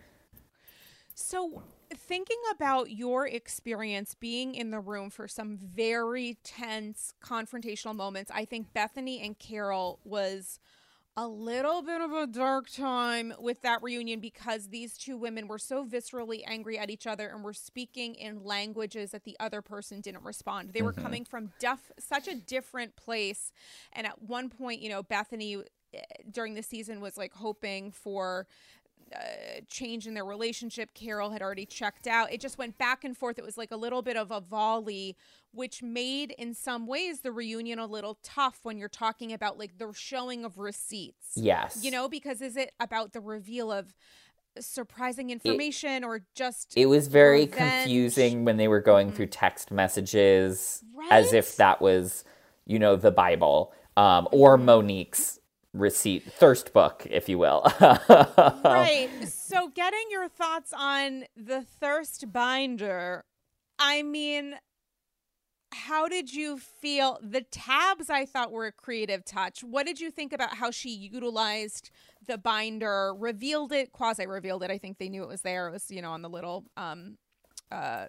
So, 1.15 1.63
thinking 2.13 2.37
about 2.51 2.91
your 2.91 3.27
experience 3.27 4.15
being 4.15 4.55
in 4.55 4.71
the 4.71 4.79
room 4.79 5.09
for 5.09 5.27
some 5.27 5.57
very 5.57 6.37
tense 6.45 7.15
confrontational 7.25 7.97
moments, 7.97 8.31
I 8.35 8.45
think 8.45 8.75
Bethenny 8.75 9.25
and 9.25 9.39
Carole 9.39 9.99
was 10.05 10.61
a 11.17 11.27
little 11.27 11.81
bit 11.81 12.03
of 12.03 12.13
a 12.13 12.27
dark 12.27 12.69
time 12.69 13.33
with 13.39 13.63
that 13.63 13.83
reunion 13.83 14.21
because 14.21 14.69
these 14.69 14.99
two 14.99 15.17
women 15.17 15.49
were 15.49 15.59
so 15.59 15.87
viscerally 15.87 16.43
angry 16.47 16.79
at 16.79 16.91
each 16.91 17.07
other 17.07 17.29
and 17.29 17.43
were 17.43 17.55
speaking 17.55 18.15
in 18.17 18.45
languages 18.45 19.13
that 19.13 19.25
the 19.25 19.35
other 19.41 19.63
person 19.63 20.03
didn't 20.03 20.23
respond. 20.23 20.75
They 20.75 20.83
were 20.83 20.93
coming 20.93 21.25
from 21.25 21.51
def- 21.61 21.93
such 21.99 22.29
a 22.29 22.35
different 22.35 22.95
place. 22.95 23.53
And 23.95 24.07
at 24.07 24.21
one 24.21 24.51
point, 24.51 24.83
you 24.83 24.91
know, 24.91 25.03
Bethenny 25.03 25.65
eh, 25.95 26.01
during 26.31 26.53
the 26.53 26.63
season 26.63 27.01
was 27.01 27.17
like 27.17 27.33
hoping 27.33 27.91
for 27.91 28.47
uh, 29.15 29.61
change 29.69 30.07
in 30.07 30.15
their 30.15 30.25
relationship. 30.25 30.95
Carole 30.95 31.31
had 31.31 31.43
already 31.43 31.67
checked 31.67 32.07
out. 32.07 32.33
It 32.33 32.41
just 32.41 32.59
went 32.59 32.79
back 32.79 33.05
and 33.05 33.17
forth. 33.17 33.39
It 33.39 33.45
was 33.45 33.59
like 33.59 33.71
a 33.71 33.77
little 33.77 34.03
bit 34.03 34.17
of 34.17 34.31
a 34.31 34.41
volley, 34.41 35.17
which 35.53 35.83
made, 35.83 36.33
in 36.39 36.55
some 36.55 36.87
ways, 36.87 37.21
the 37.21 37.33
reunion 37.33 37.79
a 37.79 37.87
little 37.87 38.19
tough 38.23 38.61
when 38.63 38.79
you're 38.79 38.89
talking 38.89 39.33
about 39.33 39.59
like 39.59 39.79
the 39.79 39.93
showing 39.93 40.45
of 40.45 40.59
receipts. 40.59 41.33
Yes. 41.37 41.81
You 41.83 41.91
know, 41.91 42.09
because 42.09 42.41
is 42.41 42.57
it 42.57 42.73
about 42.81 43.13
the 43.13 43.21
reveal 43.21 43.71
of 43.71 43.95
surprising 44.59 45.31
information 45.31 46.05
or 46.05 46.23
just 46.35 46.75
It 46.77 46.87
was 46.87 47.09
very 47.09 47.41
revenge? 47.43 47.61
Mm-hmm. 47.61 47.79
confusing 47.83 48.45
when 48.45 48.57
they 48.57 48.69
were 48.69 48.81
going 48.81 49.13
through 49.13 49.29
text 49.29 49.71
messages 49.71 50.85
as 51.11 51.33
if 51.33 51.57
that 51.57 51.81
was, 51.81 52.25
you 52.67 52.79
know, 52.79 52.97
the 52.97 53.11
Bible 53.11 53.73
um, 53.97 54.29
or 54.31 54.57
Mm-hmm. 54.57 54.67
Monique's 54.67 55.39
receipt, 55.73 56.31
thirst 56.31 56.73
book, 56.73 57.07
if 57.09 57.29
you 57.29 57.39
will. 57.39 57.63
right. 57.81 59.09
So, 59.27 59.69
getting 59.69 60.05
your 60.11 60.29
thoughts 60.29 60.73
on 60.77 61.25
the 61.37 61.63
thirst 61.63 62.33
binder, 62.33 63.25
I 63.79 64.03
mean, 64.03 64.57
how 65.73 66.09
did 66.09 66.33
you 66.33 66.59
feel? 66.59 67.19
The 67.23 67.43
tabs 67.43 68.11
I 68.11 68.27
thought 68.27 68.53
were 68.53 68.67
a 68.67 68.73
creative 68.73 69.25
touch. 69.25 69.65
What 69.65 69.87
did 69.87 70.01
you 70.01 70.11
think 70.11 70.33
about 70.33 70.55
how 70.57 70.71
she 70.71 70.91
utilized 70.91 71.91
the 72.27 72.39
binder, 72.39 73.15
revealed 73.15 73.73
it, 73.73 73.93
quasi 73.93 74.27
revealed 74.27 74.63
it? 74.63 74.71
I 74.71 74.79
think 74.79 74.99
they 74.99 75.09
knew 75.09 75.23
it 75.23 75.29
was 75.29 75.43
there. 75.43 75.69
It 75.69 75.73
was, 75.73 75.91
you 75.91 76.03
know, 76.03 76.11
on 76.11 76.23
the 76.23 76.29
little 76.29 76.65
um, 76.77 77.17
uh, 77.71 78.07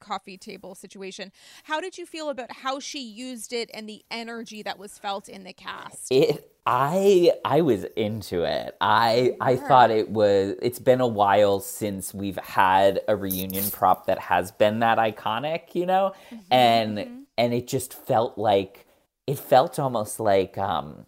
coffee 0.00 0.36
table 0.36 0.74
situation. 0.74 1.32
How 1.64 1.80
did 1.80 1.98
you 1.98 2.06
feel 2.06 2.30
about 2.30 2.52
how 2.52 2.80
she 2.80 3.00
used 3.00 3.52
it 3.52 3.70
and 3.72 3.88
the 3.88 4.02
energy 4.10 4.62
that 4.62 4.78
was 4.78 4.98
felt 4.98 5.28
in 5.28 5.44
the 5.44 5.52
cast? 5.52 6.08
It 6.10 6.50
I 6.66 7.32
I 7.44 7.62
was 7.62 7.84
into 7.96 8.42
it. 8.42 8.76
I 8.80 9.34
I 9.40 9.56
thought 9.56 9.90
it 9.90 10.10
was 10.10 10.54
it's 10.60 10.78
been 10.78 11.00
a 11.00 11.06
while 11.06 11.60
since 11.60 12.12
we've 12.12 12.36
had 12.36 13.00
a 13.08 13.16
reunion 13.16 13.70
prop 13.70 14.06
that 14.06 14.18
has 14.18 14.52
been 14.52 14.80
that 14.80 14.98
iconic, 14.98 15.74
you 15.74 15.86
know? 15.86 16.12
And 16.50 17.26
and 17.38 17.54
it 17.54 17.68
just 17.68 17.94
felt 17.94 18.36
like 18.36 18.86
it 19.26 19.38
felt 19.38 19.78
almost 19.78 20.20
like 20.20 20.58
um 20.58 21.06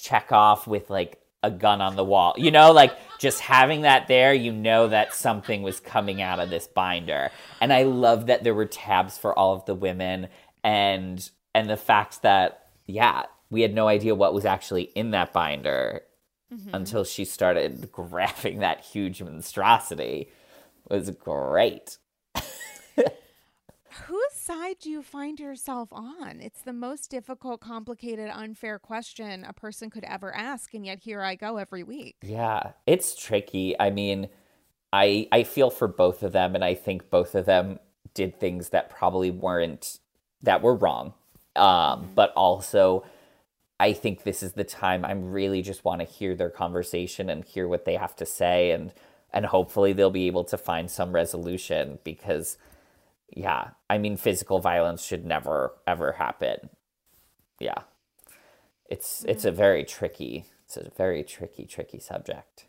Chekhov 0.00 0.66
with 0.66 0.88
like 0.88 1.21
a 1.42 1.50
gun 1.50 1.80
on 1.80 1.96
the 1.96 2.04
wall. 2.04 2.34
You 2.36 2.50
know, 2.50 2.72
like 2.72 2.96
just 3.18 3.40
having 3.40 3.82
that 3.82 4.08
there, 4.08 4.32
you 4.32 4.52
know 4.52 4.88
that 4.88 5.14
something 5.14 5.62
was 5.62 5.80
coming 5.80 6.22
out 6.22 6.40
of 6.40 6.50
this 6.50 6.66
binder. 6.66 7.30
And 7.60 7.72
I 7.72 7.82
love 7.84 8.26
that 8.26 8.44
there 8.44 8.54
were 8.54 8.66
tabs 8.66 9.18
for 9.18 9.36
all 9.36 9.54
of 9.54 9.64
the 9.64 9.74
women 9.74 10.28
and 10.62 11.28
and 11.54 11.68
the 11.68 11.76
fact 11.76 12.22
that 12.22 12.66
yeah, 12.86 13.24
we 13.50 13.62
had 13.62 13.74
no 13.74 13.88
idea 13.88 14.14
what 14.14 14.34
was 14.34 14.44
actually 14.44 14.84
in 14.94 15.10
that 15.10 15.32
binder 15.32 16.02
mm-hmm. 16.52 16.74
until 16.74 17.04
she 17.04 17.24
started 17.24 17.90
grabbing 17.92 18.60
that 18.60 18.80
huge 18.80 19.22
monstrosity. 19.22 20.28
It 20.90 20.94
was 20.94 21.10
great. 21.10 21.98
Whose 24.06 24.32
side 24.32 24.76
do 24.80 24.90
you 24.90 25.02
find 25.02 25.38
yourself 25.38 25.88
on? 25.92 26.40
It's 26.40 26.62
the 26.62 26.72
most 26.72 27.10
difficult, 27.10 27.60
complicated, 27.60 28.30
unfair 28.32 28.78
question 28.78 29.44
a 29.44 29.52
person 29.52 29.90
could 29.90 30.04
ever 30.04 30.34
ask, 30.34 30.72
and 30.74 30.86
yet 30.86 31.00
here 31.00 31.22
I 31.22 31.34
go 31.34 31.58
every 31.58 31.82
week. 31.82 32.16
Yeah, 32.22 32.72
it's 32.86 33.14
tricky. 33.14 33.78
I 33.78 33.90
mean, 33.90 34.28
I 34.92 35.28
I 35.32 35.42
feel 35.42 35.70
for 35.70 35.88
both 35.88 36.22
of 36.22 36.32
them 36.32 36.54
and 36.54 36.64
I 36.64 36.74
think 36.74 37.10
both 37.10 37.34
of 37.34 37.46
them 37.46 37.78
did 38.14 38.38
things 38.38 38.70
that 38.70 38.90
probably 38.90 39.30
weren't 39.30 39.98
that 40.42 40.62
were 40.62 40.74
wrong. 40.74 41.14
Um, 41.56 42.10
but 42.14 42.32
also 42.34 43.04
I 43.78 43.92
think 43.92 44.22
this 44.22 44.42
is 44.42 44.52
the 44.52 44.64
time 44.64 45.04
I'm 45.04 45.32
really 45.32 45.60
just 45.62 45.84
want 45.84 46.00
to 46.00 46.06
hear 46.06 46.34
their 46.34 46.50
conversation 46.50 47.28
and 47.28 47.44
hear 47.44 47.66
what 47.68 47.84
they 47.84 47.96
have 47.96 48.16
to 48.16 48.26
say 48.26 48.70
and 48.70 48.92
and 49.32 49.46
hopefully 49.46 49.92
they'll 49.92 50.10
be 50.10 50.26
able 50.26 50.44
to 50.44 50.58
find 50.58 50.90
some 50.90 51.12
resolution 51.12 51.98
because 52.04 52.58
yeah, 53.34 53.70
I 53.88 53.98
mean 53.98 54.16
physical 54.16 54.60
violence 54.60 55.04
should 55.04 55.24
never 55.24 55.72
ever 55.86 56.12
happen. 56.12 56.70
Yeah. 57.58 57.82
It's 58.88 59.24
it's 59.26 59.44
a 59.44 59.48
mm-hmm. 59.48 59.56
very 59.56 59.84
tricky 59.84 60.46
it's 60.64 60.76
a 60.76 60.90
very 60.90 61.22
tricky 61.22 61.66
tricky 61.66 61.98
subject. 61.98 62.66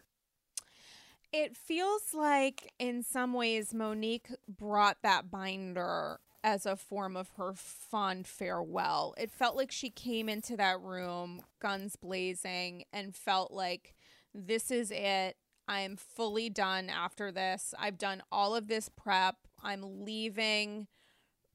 It 1.32 1.58
feels 1.58 2.14
like, 2.14 2.72
in 2.78 3.02
some 3.02 3.34
ways, 3.34 3.74
Monique 3.74 4.30
brought 4.48 4.98
that 5.02 5.32
binder 5.32 6.20
as 6.44 6.66
a 6.66 6.76
form 6.76 7.18
of 7.18 7.30
her 7.38 7.54
fond 7.56 8.28
farewell. 8.28 9.16
It 9.18 9.32
felt 9.32 9.56
like 9.56 9.72
she 9.72 9.90
came 9.90 10.30
into 10.30 10.56
that 10.58 10.80
room, 10.82 11.42
guns 11.60 11.96
blazing, 11.96 12.84
and 12.94 13.16
felt 13.16 13.52
like 13.52 13.96
this 14.34 14.70
is 14.70 14.92
it. 14.92 15.38
I'm 15.68 15.96
fully 15.96 16.50
done 16.50 16.90
after 16.90 17.32
this. 17.32 17.74
I've 17.80 17.98
done 17.98 18.22
all 18.32 18.54
of 18.54 18.68
this 18.68 18.90
prep. 18.90 19.38
I'm 19.64 20.06
leaving, 20.06 20.88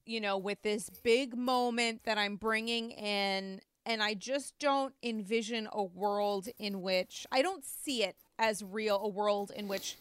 you 0.06 0.20
know, 0.20 0.38
with 0.38 0.62
this 0.62 0.90
big 1.02 1.36
moment 1.36 2.02
that 2.04 2.18
I'm 2.18 2.36
bringing 2.36 2.90
in. 2.92 3.60
And 3.86 4.02
I 4.02 4.14
just 4.14 4.58
don't 4.58 4.94
envision 5.02 5.68
a 5.72 5.82
world 5.82 6.48
in 6.58 6.82
which 6.82 7.26
I 7.32 7.40
don't 7.40 7.64
see 7.64 8.02
it 8.02 8.16
as 8.38 8.62
real, 8.62 9.00
a 9.02 9.08
world 9.08 9.50
in 9.54 9.66
which 9.66 9.96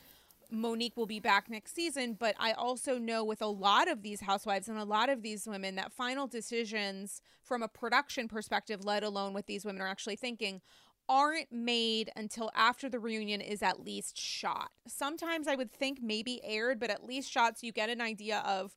Monique 0.50 0.98
will 0.98 1.06
be 1.06 1.20
back 1.20 1.50
next 1.50 1.74
season. 1.74 2.14
But 2.14 2.36
I 2.40 2.52
also 2.52 2.98
know 2.98 3.24
with 3.24 3.42
a 3.42 3.48
lot 3.48 3.88
of 3.88 4.02
these 4.02 4.22
housewives 4.22 4.68
and 4.68 4.78
a 4.78 4.84
lot 4.84 5.10
of 5.10 5.22
these 5.22 5.48
women 5.48 5.76
that 5.76 5.94
final 5.94 6.28
decisions 6.28 7.22
from 7.44 7.64
a 7.64 7.68
production 7.68 8.28
perspective, 8.28 8.84
let 8.84 9.04
alone 9.04 9.34
what 9.34 9.48
these 9.48 9.64
women 9.64 9.82
are 9.82 9.88
actually 9.88 10.18
thinking, 10.18 10.62
aren't 11.10 11.52
made 11.52 12.12
until 12.16 12.52
after 12.56 12.90
the 12.90 13.00
reunion 13.00 13.42
is 13.42 13.64
at 13.64 13.84
least 13.84 14.18
shot. 14.18 14.72
Sometimes 14.88 15.48
I 15.48 15.56
would 15.56 15.72
think 15.72 16.00
maybe 16.02 16.42
aired, 16.44 16.80
but 16.80 16.90
at 16.90 17.06
least 17.06 17.32
shot 17.32 17.58
so 17.58 17.66
you 17.66 17.72
get 17.72 17.90
an 17.90 18.02
idea 18.02 18.44
of 18.46 18.76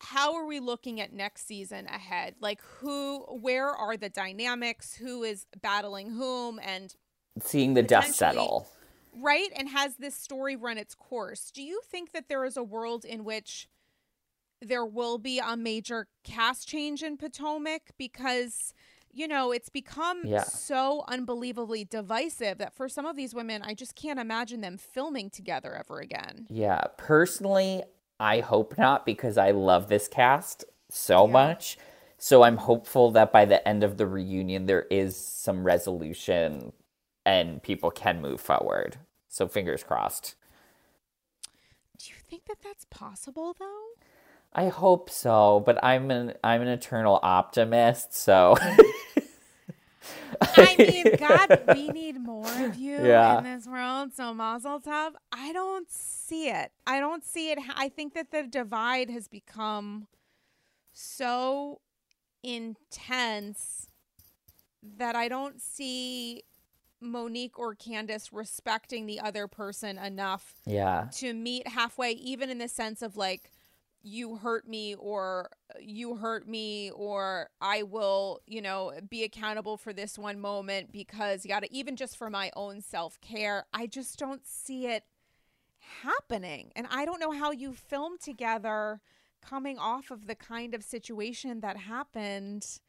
how 0.00 0.34
are 0.34 0.46
we 0.46 0.60
looking 0.60 1.00
at 1.00 1.12
next 1.12 1.46
season 1.46 1.86
ahead? 1.86 2.34
Like 2.40 2.60
who 2.78 3.20
where 3.40 3.70
are 3.70 3.96
the 3.96 4.08
dynamics? 4.08 4.94
Who 4.94 5.22
is 5.22 5.46
battling 5.60 6.10
whom 6.10 6.60
and 6.62 6.94
seeing 7.40 7.74
the 7.74 7.82
dust 7.82 8.14
settle. 8.14 8.68
Right? 9.16 9.48
And 9.56 9.68
has 9.68 9.96
this 9.96 10.14
story 10.14 10.56
run 10.56 10.78
its 10.78 10.94
course? 10.94 11.50
Do 11.50 11.62
you 11.62 11.80
think 11.84 12.12
that 12.12 12.28
there 12.28 12.44
is 12.44 12.56
a 12.56 12.64
world 12.64 13.04
in 13.04 13.24
which 13.24 13.68
there 14.60 14.84
will 14.84 15.18
be 15.18 15.38
a 15.38 15.56
major 15.56 16.08
cast 16.22 16.66
change 16.66 17.02
in 17.02 17.16
Potomac 17.16 17.90
because 17.98 18.72
you 19.14 19.28
know, 19.28 19.52
it's 19.52 19.68
become 19.68 20.22
yeah. 20.24 20.42
so 20.42 21.04
unbelievably 21.08 21.84
divisive 21.84 22.58
that 22.58 22.74
for 22.74 22.88
some 22.88 23.06
of 23.06 23.16
these 23.16 23.34
women, 23.34 23.62
I 23.62 23.74
just 23.74 23.94
can't 23.94 24.18
imagine 24.18 24.60
them 24.60 24.76
filming 24.76 25.30
together 25.30 25.74
ever 25.74 26.00
again. 26.00 26.46
Yeah. 26.50 26.82
Personally, 26.96 27.82
I 28.18 28.40
hope 28.40 28.76
not 28.78 29.06
because 29.06 29.38
I 29.38 29.50
love 29.52 29.88
this 29.88 30.08
cast 30.08 30.64
so 30.90 31.26
yeah. 31.26 31.32
much. 31.32 31.78
So 32.18 32.42
I'm 32.42 32.56
hopeful 32.56 33.10
that 33.12 33.32
by 33.32 33.44
the 33.44 33.66
end 33.66 33.82
of 33.84 33.96
the 33.96 34.06
reunion, 34.06 34.66
there 34.66 34.86
is 34.90 35.16
some 35.16 35.64
resolution 35.64 36.72
and 37.26 37.62
people 37.62 37.90
can 37.90 38.20
move 38.20 38.40
forward. 38.40 38.98
So 39.28 39.48
fingers 39.48 39.82
crossed. 39.82 40.34
Do 41.98 42.10
you 42.10 42.16
think 42.28 42.46
that 42.46 42.58
that's 42.62 42.86
possible 42.90 43.54
though? 43.58 43.88
I 44.54 44.68
hope 44.68 45.10
so, 45.10 45.62
but 45.66 45.82
I'm 45.82 46.10
an 46.10 46.34
I'm 46.44 46.62
an 46.62 46.68
eternal 46.68 47.18
optimist, 47.22 48.14
so 48.14 48.56
I 50.40 50.76
mean, 50.78 51.16
God, 51.18 51.62
we 51.74 51.88
need 51.88 52.20
more 52.20 52.50
of 52.64 52.76
you 52.76 53.04
yeah. 53.04 53.38
in 53.38 53.44
this 53.44 53.66
world. 53.66 54.14
So 54.14 54.32
Mazel 54.34 54.80
Tov. 54.80 55.12
I 55.32 55.52
don't 55.52 55.90
see 55.90 56.48
it. 56.48 56.72
I 56.86 57.00
don't 57.00 57.24
see 57.24 57.50
it. 57.50 57.58
I 57.76 57.88
think 57.88 58.14
that 58.14 58.30
the 58.30 58.44
divide 58.44 59.10
has 59.10 59.28
become 59.28 60.06
so 60.92 61.80
intense 62.42 63.88
that 64.96 65.16
I 65.16 65.28
don't 65.28 65.60
see 65.60 66.42
Monique 67.00 67.58
or 67.58 67.74
Candiace 67.74 68.32
respecting 68.32 69.06
the 69.06 69.20
other 69.20 69.46
person 69.46 69.98
enough 69.98 70.54
yeah. 70.66 71.08
to 71.14 71.32
meet 71.32 71.68
halfway, 71.68 72.12
even 72.12 72.50
in 72.50 72.58
the 72.58 72.68
sense 72.68 73.02
of 73.02 73.16
like, 73.16 73.50
you 74.04 74.36
hurt 74.36 74.68
me 74.68 74.94
or 74.94 75.48
uh, 75.74 75.78
you 75.80 76.16
hurt 76.16 76.46
me 76.46 76.90
or 76.90 77.48
I 77.60 77.82
will, 77.82 78.40
you 78.46 78.60
know, 78.60 78.92
be 79.08 79.24
accountable 79.24 79.78
for 79.78 79.92
this 79.92 80.18
one 80.18 80.38
moment 80.38 80.92
because 80.92 81.42
to 81.42 81.72
even 81.72 81.96
just 81.96 82.16
for 82.18 82.28
my 82.28 82.50
own 82.54 82.82
self-care. 82.82 83.64
I 83.72 83.86
just 83.86 84.18
don't 84.18 84.46
see 84.46 84.86
it 84.86 85.04
happening. 86.02 86.70
And 86.76 86.86
I 86.90 87.06
don't 87.06 87.18
know 87.18 87.32
how 87.32 87.50
you 87.50 87.72
film 87.72 88.18
together 88.22 89.00
coming 89.42 89.78
off 89.78 90.10
of 90.10 90.26
the 90.26 90.34
kind 90.34 90.74
of 90.74 90.84
situation 90.84 91.60
that 91.60 91.78
happened 91.78 92.80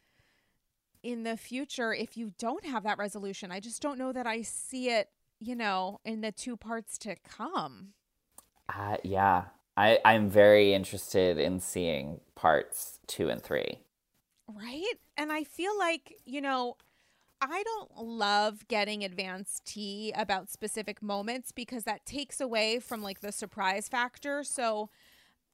in 1.02 1.22
the 1.22 1.36
future 1.36 1.94
if 1.94 2.16
you 2.16 2.32
don't 2.38 2.66
have 2.66 2.82
that 2.82 2.98
resolution. 2.98 3.50
I 3.50 3.60
just 3.60 3.80
don't 3.80 3.98
know 3.98 4.12
that 4.12 4.26
I 4.26 4.42
see 4.42 4.90
it, 4.90 5.08
you 5.40 5.56
know, 5.56 6.00
in 6.04 6.20
the 6.20 6.32
two 6.32 6.56
parts 6.56 6.98
to 6.98 7.16
come. 7.16 7.94
Uh, 8.68 8.96
yeah, 9.04 9.44
I, 9.76 9.98
I'm 10.04 10.30
very 10.30 10.72
interested 10.72 11.38
in 11.38 11.60
seeing 11.60 12.20
parts 12.34 12.98
two 13.06 13.28
and 13.28 13.42
three. 13.42 13.80
Right? 14.48 14.94
And 15.16 15.32
I 15.32 15.44
feel 15.44 15.76
like, 15.78 16.14
you 16.24 16.40
know, 16.40 16.76
I 17.40 17.62
don't 17.62 17.90
love 17.98 18.66
getting 18.68 19.04
advanced 19.04 19.66
tea 19.66 20.12
about 20.16 20.50
specific 20.50 21.02
moments 21.02 21.52
because 21.52 21.84
that 21.84 22.06
takes 22.06 22.40
away 22.40 22.78
from 22.80 23.02
like 23.02 23.20
the 23.20 23.32
surprise 23.32 23.88
factor. 23.88 24.42
So 24.42 24.88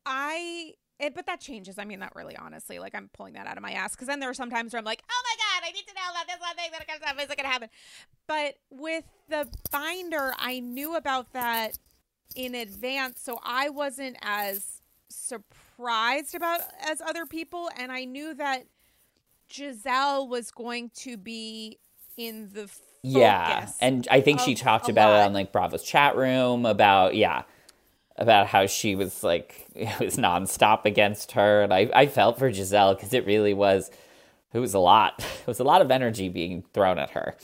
I 0.07 0.75
it, 1.01 1.14
but 1.16 1.27
that 1.27 1.41
changes. 1.41 1.79
I 1.79 1.85
mean, 1.85 1.99
not 1.99 2.14
really, 2.14 2.37
honestly. 2.37 2.79
Like 2.79 2.95
I'm 2.95 3.11
pulling 3.12 3.35
that 3.35 3.49
out 3.49 3.57
of 3.57 3.62
my 3.62 3.73
ass 3.73 3.97
because 3.97 4.07
then 4.07 4.20
there 4.20 4.31
are 4.31 4.35
some 4.35 4.51
times 4.51 4.73
where 4.73 4.79
I'm 4.79 4.85
like, 4.85 5.03
oh 5.11 5.23
my 5.25 5.37
god, 5.37 5.68
I 5.68 5.73
need 5.73 5.87
to 5.89 5.95
know 5.95 6.11
about 6.12 6.27
this 6.29 6.37
one 6.39 6.55
thing 6.55 6.70
that 6.70 6.87
comes 6.87 7.01
up. 7.05 7.20
Is 7.20 7.31
it 7.31 7.37
gonna 7.37 7.49
happen? 7.49 7.68
But 8.29 8.55
with 8.70 9.05
the 9.29 9.49
binder, 9.73 10.33
I 10.39 10.61
knew 10.61 10.95
about 10.95 11.33
that 11.33 11.79
in 12.35 12.55
advance, 12.55 13.20
so 13.20 13.39
I 13.43 13.68
wasn't 13.68 14.16
as 14.22 14.80
surprised 15.09 16.35
about 16.35 16.61
as 16.89 17.01
other 17.01 17.26
people, 17.26 17.70
and 17.76 17.93
I 17.93 18.05
knew 18.05 18.35
that 18.35 18.64
Gizelle 19.51 20.28
was 20.28 20.51
going 20.51 20.91
to 20.97 21.16
be 21.16 21.78
in 22.16 22.51
the 22.53 22.70
yeah, 23.03 23.68
and 23.80 24.07
I 24.11 24.20
think 24.20 24.41
she 24.41 24.55
talked 24.55 24.89
about 24.89 25.11
lot. 25.11 25.20
it 25.20 25.24
on 25.26 25.33
like 25.33 25.53
Bravo's 25.53 25.83
chat 25.83 26.16
room 26.16 26.64
about 26.66 27.14
yeah 27.14 27.43
about 28.16 28.47
how 28.47 28.66
she 28.66 28.95
was 28.95 29.22
like 29.24 29.66
it 29.74 29.99
was 29.99 30.16
nonstop 30.16 30.85
against 30.85 31.33
her, 31.33 31.62
and 31.62 31.72
I 31.72 31.91
I 31.95 32.07
felt 32.07 32.39
for 32.39 32.51
Gizelle 32.51 32.97
because 32.97 33.12
it 33.12 33.26
really 33.26 33.55
was 33.55 33.91
it 34.53 34.59
was 34.59 34.74
a 34.74 34.78
lot. 34.78 35.24
It 35.43 35.49
was 35.49 35.59
a 35.59 35.64
lot 35.64 35.83
of 35.83 35.91
energy 35.91 36.28
being 36.28 36.62
thrown 36.72 36.99
at 36.99 37.11
her, 37.11 37.35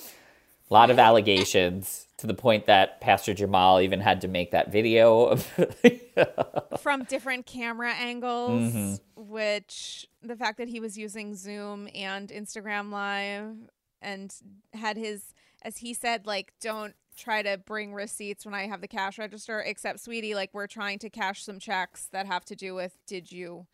a 0.70 0.74
lot 0.74 0.90
of 0.90 0.98
allegations 1.08 2.07
to 2.18 2.26
the 2.26 2.34
point 2.34 2.66
that 2.66 3.00
Pastor 3.00 3.32
Jamal 3.32 3.80
even 3.80 4.00
had 4.00 4.20
to 4.22 4.28
make 4.28 4.50
that 4.50 4.72
video 4.72 5.36
from 6.80 7.04
different 7.04 7.46
camera 7.46 7.92
angles, 7.92 8.72
mm-hmm. 8.72 8.94
which 9.16 10.06
the 10.22 10.36
fact 10.36 10.58
that 10.58 10.68
he 10.68 10.80
was 10.80 10.98
using 10.98 11.34
Zoom 11.36 11.88
and 11.94 12.28
Instagram 12.28 12.90
Live 12.90 13.54
and 14.02 14.34
had 14.74 14.96
his, 14.96 15.32
as 15.62 15.78
he 15.78 15.94
said, 15.94 16.26
like, 16.26 16.52
don't 16.60 16.94
try 17.16 17.42
to 17.42 17.56
bring 17.56 17.94
receipts 17.94 18.44
when 18.44 18.54
I 18.54 18.66
have 18.66 18.80
the 18.80 18.88
cash 18.88 19.18
register, 19.18 19.60
except, 19.60 20.00
sweetie, 20.00 20.34
like, 20.34 20.50
we're 20.52 20.66
trying 20.66 20.98
to 21.00 21.10
cash 21.10 21.44
some 21.44 21.60
checks 21.60 22.08
that 22.12 22.26
have 22.26 22.44
to 22.46 22.56
do 22.56 22.74
with 22.74 22.96
did 23.06 23.30
you 23.30 23.66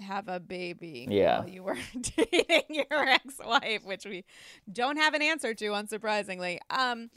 have 0.00 0.28
a 0.28 0.40
baby 0.40 1.06
yeah. 1.08 1.38
while 1.38 1.48
you 1.48 1.62
were 1.62 1.78
dating 2.00 2.64
your 2.68 3.08
ex-wife, 3.08 3.84
which 3.84 4.04
we 4.04 4.24
don't 4.70 4.98
have 4.98 5.14
an 5.14 5.22
answer 5.22 5.54
to, 5.54 5.66
unsurprisingly. 5.70 6.58
Um, 6.68 7.10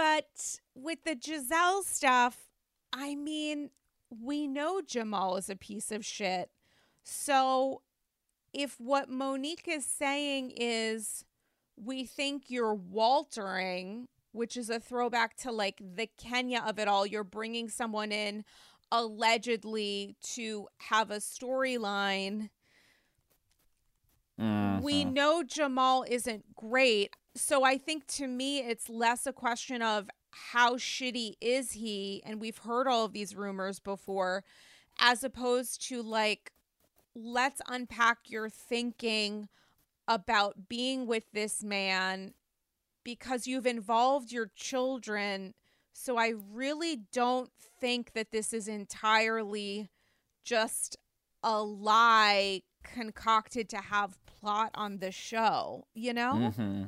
but 0.00 0.60
with 0.74 1.04
the 1.04 1.14
Gizelle 1.14 1.84
stuff, 1.84 2.48
I 2.90 3.14
mean, 3.14 3.68
we 4.08 4.46
know 4.46 4.80
Jamal 4.80 5.36
is 5.36 5.50
a 5.50 5.56
piece 5.56 5.92
of 5.92 6.06
shit. 6.06 6.48
So 7.04 7.82
if 8.54 8.80
what 8.80 9.10
Monique 9.10 9.68
is 9.68 9.84
saying 9.84 10.54
is, 10.56 11.26
we 11.76 12.06
think 12.06 12.44
you're 12.48 12.74
Waltering, 12.74 14.06
which 14.32 14.56
is 14.56 14.70
a 14.70 14.80
throwback 14.80 15.36
to 15.38 15.52
like 15.52 15.82
the 15.82 16.08
Kenya 16.16 16.62
of 16.66 16.78
it 16.78 16.88
all, 16.88 17.04
you're 17.04 17.22
bringing 17.22 17.68
someone 17.68 18.10
in 18.10 18.46
allegedly 18.90 20.16
to 20.22 20.66
have 20.78 21.10
a 21.10 21.16
storyline. 21.16 22.48
Mm-hmm. 24.40 24.82
We 24.82 25.04
know 25.04 25.42
Jamal 25.42 26.06
isn't 26.08 26.56
great 26.56 27.14
so 27.34 27.64
I 27.64 27.78
think 27.78 28.06
to 28.08 28.26
me, 28.26 28.58
it's 28.58 28.88
less 28.88 29.26
a 29.26 29.32
question 29.32 29.82
of 29.82 30.08
how 30.30 30.76
shitty 30.76 31.34
is 31.40 31.72
he, 31.72 32.22
and 32.24 32.40
we've 32.40 32.58
heard 32.58 32.86
all 32.86 33.04
of 33.04 33.12
these 33.12 33.36
rumors 33.36 33.78
before, 33.78 34.44
as 34.98 35.22
opposed 35.24 35.86
to 35.88 36.02
like, 36.02 36.52
let's 37.14 37.60
unpack 37.68 38.18
your 38.26 38.48
thinking 38.48 39.48
about 40.06 40.68
being 40.68 41.06
with 41.06 41.24
this 41.32 41.62
man 41.62 42.34
because 43.04 43.46
you've 43.46 43.66
involved 43.66 44.32
your 44.32 44.50
children. 44.54 45.54
So 45.92 46.16
I 46.16 46.34
really 46.52 46.96
don't 47.12 47.50
think 47.80 48.12
that 48.12 48.30
this 48.30 48.52
is 48.52 48.68
entirely 48.68 49.88
just 50.44 50.96
a 51.42 51.62
lie 51.62 52.62
concocted 52.82 53.68
to 53.70 53.78
have 53.78 54.18
plot 54.26 54.70
on 54.74 54.98
the 54.98 55.12
show, 55.12 55.86
you 55.94 56.12
know? 56.12 56.52
Mm-hmm 56.58 56.84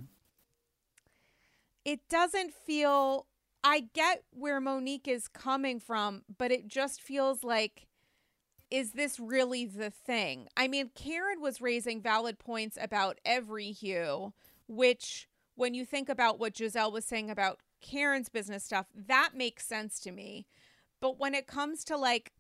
it 1.84 2.08
doesn't 2.08 2.52
feel 2.52 3.26
I 3.64 3.80
get 3.94 4.24
where 4.32 4.60
Monique 4.60 5.06
is 5.08 5.28
coming 5.28 5.78
from, 5.80 6.22
but 6.38 6.50
it 6.50 6.66
just 6.68 7.00
feels 7.00 7.44
like 7.44 7.86
is 8.70 8.92
this 8.92 9.20
really 9.20 9.66
the 9.66 9.90
thing? 9.90 10.48
I 10.56 10.66
mean, 10.66 10.90
Karen 10.94 11.42
was 11.42 11.60
raising 11.60 12.00
valid 12.00 12.38
points 12.38 12.78
about 12.80 13.18
every 13.24 13.70
hue, 13.70 14.32
which 14.66 15.28
when 15.56 15.74
you 15.74 15.84
think 15.84 16.08
about 16.08 16.38
what 16.38 16.54
Gizelle 16.54 16.90
was 16.90 17.04
saying 17.04 17.30
about 17.30 17.60
Karen's 17.82 18.30
business 18.30 18.64
stuff, 18.64 18.86
that 18.94 19.32
makes 19.34 19.66
sense 19.66 20.00
to 20.00 20.10
me. 20.10 20.46
But 21.00 21.18
when 21.18 21.34
it 21.34 21.46
comes 21.46 21.84
to 21.84 21.98
like 21.98 22.32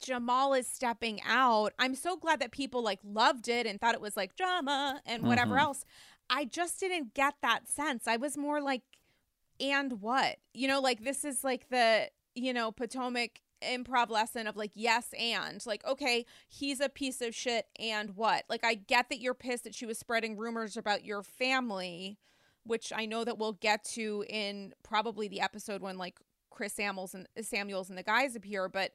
Jamal 0.00 0.54
is 0.54 0.66
stepping 0.66 1.20
out, 1.26 1.72
I'm 1.78 1.94
so 1.94 2.16
glad 2.16 2.40
that 2.40 2.50
people 2.50 2.82
like 2.82 3.00
loved 3.04 3.48
it 3.48 3.66
and 3.66 3.80
thought 3.80 3.94
it 3.94 4.00
was 4.00 4.16
like 4.16 4.36
drama 4.36 5.00
and 5.06 5.24
whatever 5.24 5.56
Mhm. 5.56 5.60
else. 5.60 5.84
I 6.28 6.44
just 6.44 6.80
didn't 6.80 7.14
get 7.14 7.34
that 7.42 7.68
sense. 7.68 8.06
I 8.06 8.16
was 8.16 8.36
more 8.36 8.60
like, 8.60 8.82
and 9.60 10.00
what? 10.00 10.36
You 10.52 10.68
know, 10.68 10.80
like 10.80 11.04
this 11.04 11.24
is 11.24 11.44
like 11.44 11.68
the, 11.68 12.10
you 12.34 12.52
know, 12.52 12.72
Potomac 12.72 13.40
improv 13.62 14.10
lesson 14.10 14.46
of 14.46 14.56
like, 14.56 14.72
yes, 14.74 15.14
and 15.18 15.64
like, 15.66 15.84
okay, 15.86 16.26
he's 16.48 16.80
a 16.80 16.88
piece 16.88 17.20
of 17.20 17.34
shit, 17.34 17.66
and 17.78 18.10
what? 18.16 18.44
Like, 18.48 18.64
I 18.64 18.74
get 18.74 19.08
that 19.08 19.20
you're 19.20 19.34
pissed 19.34 19.64
that 19.64 19.74
she 19.74 19.86
was 19.86 19.98
spreading 19.98 20.36
rumors 20.36 20.76
about 20.76 21.04
your 21.04 21.22
family, 21.22 22.18
which 22.64 22.92
I 22.94 23.06
know 23.06 23.24
that 23.24 23.38
we'll 23.38 23.54
get 23.54 23.84
to 23.94 24.24
in 24.28 24.74
probably 24.82 25.28
the 25.28 25.40
episode 25.40 25.80
when 25.80 25.96
like 25.96 26.18
Chris 26.50 26.74
Samuels 26.74 27.14
and 27.14 27.28
Samuels 27.40 27.88
and 27.88 27.98
the 27.98 28.02
guys 28.02 28.36
appear, 28.36 28.68
but 28.68 28.92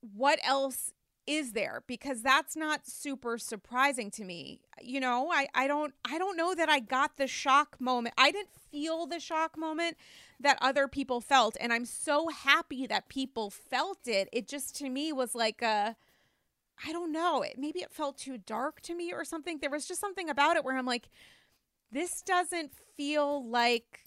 what 0.00 0.38
else 0.42 0.92
is 1.30 1.52
there? 1.52 1.84
Because 1.86 2.22
that's 2.22 2.56
not 2.56 2.88
super 2.88 3.38
surprising 3.38 4.10
to 4.12 4.24
me. 4.24 4.60
You 4.82 4.98
know 4.98 5.30
i 5.30 5.46
i 5.54 5.66
don't 5.66 5.94
i 6.04 6.18
don't 6.18 6.36
know 6.36 6.54
that 6.54 6.68
i 6.68 6.80
got 6.80 7.16
the 7.16 7.28
shock 7.28 7.80
moment. 7.80 8.14
I 8.18 8.32
didn't 8.32 8.54
feel 8.72 9.06
the 9.06 9.20
shock 9.20 9.56
moment 9.56 9.96
that 10.40 10.58
other 10.60 10.88
people 10.88 11.20
felt 11.20 11.56
and 11.60 11.72
i'm 11.72 11.84
so 11.84 12.28
happy 12.28 12.86
that 12.86 13.08
people 13.08 13.50
felt 13.50 14.06
it. 14.06 14.28
It 14.32 14.48
just 14.48 14.74
to 14.76 14.88
me 14.88 15.12
was 15.12 15.34
like 15.34 15.62
a 15.62 15.96
i 16.86 16.92
don't 16.92 17.12
know 17.12 17.42
it 17.42 17.56
maybe 17.58 17.80
it 17.80 17.92
felt 17.92 18.16
too 18.18 18.38
dark 18.38 18.80
to 18.82 18.94
me 18.94 19.12
or 19.12 19.24
something. 19.24 19.58
There 19.58 19.70
was 19.70 19.86
just 19.86 20.00
something 20.00 20.28
about 20.28 20.56
it 20.56 20.64
where 20.64 20.76
i'm 20.76 20.86
like 20.86 21.08
this 21.92 22.22
doesn't 22.22 22.72
feel 22.96 23.48
like 23.48 24.00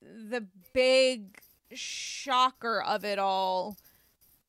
the 0.00 0.44
big 0.72 1.38
shocker 1.72 2.82
of 2.82 3.04
it 3.04 3.18
all 3.18 3.76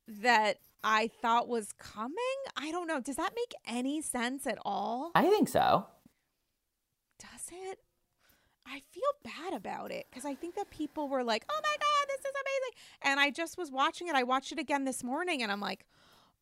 that 0.08 0.58
I 0.84 1.10
thought 1.22 1.48
was 1.48 1.72
coming. 1.74 2.18
I 2.58 2.72
don't 2.72 2.88
know. 2.88 3.00
Does 3.00 3.16
that 3.16 3.34
make 3.36 3.54
any 3.68 4.02
sense 4.02 4.46
at 4.46 4.58
all? 4.66 5.12
I 5.16 5.30
think 5.30 5.48
so. 5.48 5.86
Does 7.20 7.50
it? 7.52 7.80
I 8.66 8.82
feel 8.92 9.04
bad 9.24 9.54
about 9.54 9.92
it 9.92 10.08
because 10.10 10.26
I 10.26 10.36
think 10.36 10.56
that 10.56 10.70
people 10.70 11.08
were 11.08 11.24
like, 11.24 11.46
oh 11.50 11.60
my 11.62 11.76
God, 11.80 12.08
this 12.08 12.20
is 12.20 12.32
amazing. 12.32 13.12
And 13.12 13.20
I 13.20 13.30
just 13.30 13.58
was 13.58 13.72
watching 13.72 14.08
it. 14.08 14.16
I 14.16 14.24
watched 14.24 14.52
it 14.52 14.60
again 14.60 14.86
this 14.86 15.04
morning 15.04 15.44
and 15.44 15.52
I'm 15.52 15.60
like, 15.60 15.86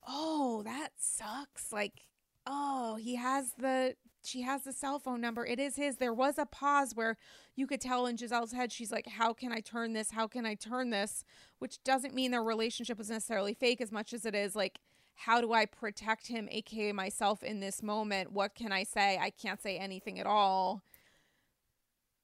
oh, 0.08 0.62
that 0.64 0.90
sucks. 0.98 1.72
Like, 1.72 2.02
oh, 2.46 2.96
he 2.96 3.16
has 3.16 3.54
the, 3.58 3.96
she 4.24 4.42
has 4.42 4.64
the 4.64 4.74
cell 4.74 5.00
phone 5.00 5.22
number. 5.22 5.46
It 5.46 5.60
is 5.60 5.76
his. 5.76 5.98
There 5.98 6.14
was 6.14 6.38
a 6.38 6.46
pause 6.46 6.94
where 6.96 7.18
you 7.56 7.68
could 7.68 7.82
tell 7.82 8.06
in 8.06 8.18
Gizelle's 8.18 8.52
head, 8.52 8.72
she's 8.72 8.92
like, 8.92 9.08
how 9.08 9.34
can 9.34 9.52
I 9.52 9.60
turn 9.60 9.94
this? 9.94 10.12
How 10.12 10.28
can 10.28 10.46
I 10.46 10.56
turn 10.56 10.90
this? 10.90 11.24
Which 11.60 11.84
doesn't 11.84 12.14
mean 12.14 12.32
their 12.32 12.44
relationship 12.44 12.98
was 12.98 13.10
necessarily 13.10 13.54
fake 13.54 13.82
as 13.82 13.92
much 13.92 14.14
as 14.14 14.26
it 14.26 14.36
is 14.36 14.56
like, 14.56 14.80
how 15.16 15.42
do 15.42 15.54
I 15.54 15.66
protect 15.66 16.28
him, 16.28 16.48
aka 16.52 16.92
myself, 16.94 17.44
in 17.44 17.60
this 17.60 17.84
moment? 17.84 18.32
What 18.32 18.56
can 18.56 18.72
I 18.72 18.84
say? 18.84 19.18
I 19.20 19.30
can't 19.30 19.62
say 19.62 19.78
anything 19.78 20.20
at 20.20 20.26
all. 20.26 20.84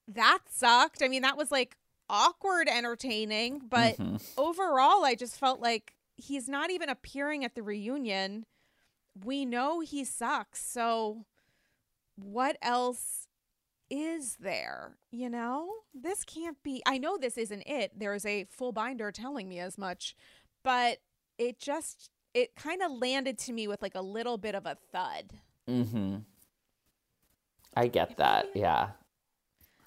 That 0.07 0.39
sucked. 0.49 1.03
I 1.03 1.07
mean, 1.07 1.21
that 1.23 1.37
was 1.37 1.51
like 1.51 1.77
awkward 2.09 2.69
entertaining, 2.69 3.59
but 3.69 3.97
Mhm. 3.97 4.21
overall, 4.37 5.03
I 5.03 5.15
just 5.15 5.37
felt 5.37 5.59
like 5.59 5.93
he's 6.15 6.47
not 6.47 6.71
even 6.71 6.89
appearing 6.89 7.43
at 7.43 7.55
the 7.55 7.61
reunion. 7.61 8.45
We 9.23 9.45
know 9.45 9.81
he 9.81 10.05
sucks. 10.05 10.63
So, 10.65 11.25
what 12.17 12.57
else 12.61 13.27
is 13.89 14.37
there? 14.39 14.97
You 15.11 15.29
know, 15.29 15.69
this 15.93 16.23
can't 16.23 16.61
be. 16.63 16.81
I 16.85 16.97
know 16.97 17.17
this 17.17 17.37
isn't 17.37 17.63
it. 17.65 17.93
There's 17.97 18.25
a 18.25 18.45
full 18.45 18.71
binder 18.71 19.11
telling 19.11 19.47
me 19.47 19.59
as 19.59 19.77
much, 19.77 20.15
but 20.63 20.97
it 21.37 21.59
just, 21.59 22.09
it 22.33 22.55
kind 22.55 22.81
of 22.81 22.91
landed 22.91 23.37
to 23.39 23.53
me 23.53 23.67
with 23.67 23.81
like 23.81 23.95
a 23.95 24.01
little 24.01 24.37
bit 24.37 24.55
of 24.55 24.65
a 24.65 24.77
thud. 24.91 25.33
Mm-hmm. 25.69 26.17
I 27.75 27.87
get 27.87 28.17
that. 28.17 28.47
Yeah. 28.55 28.89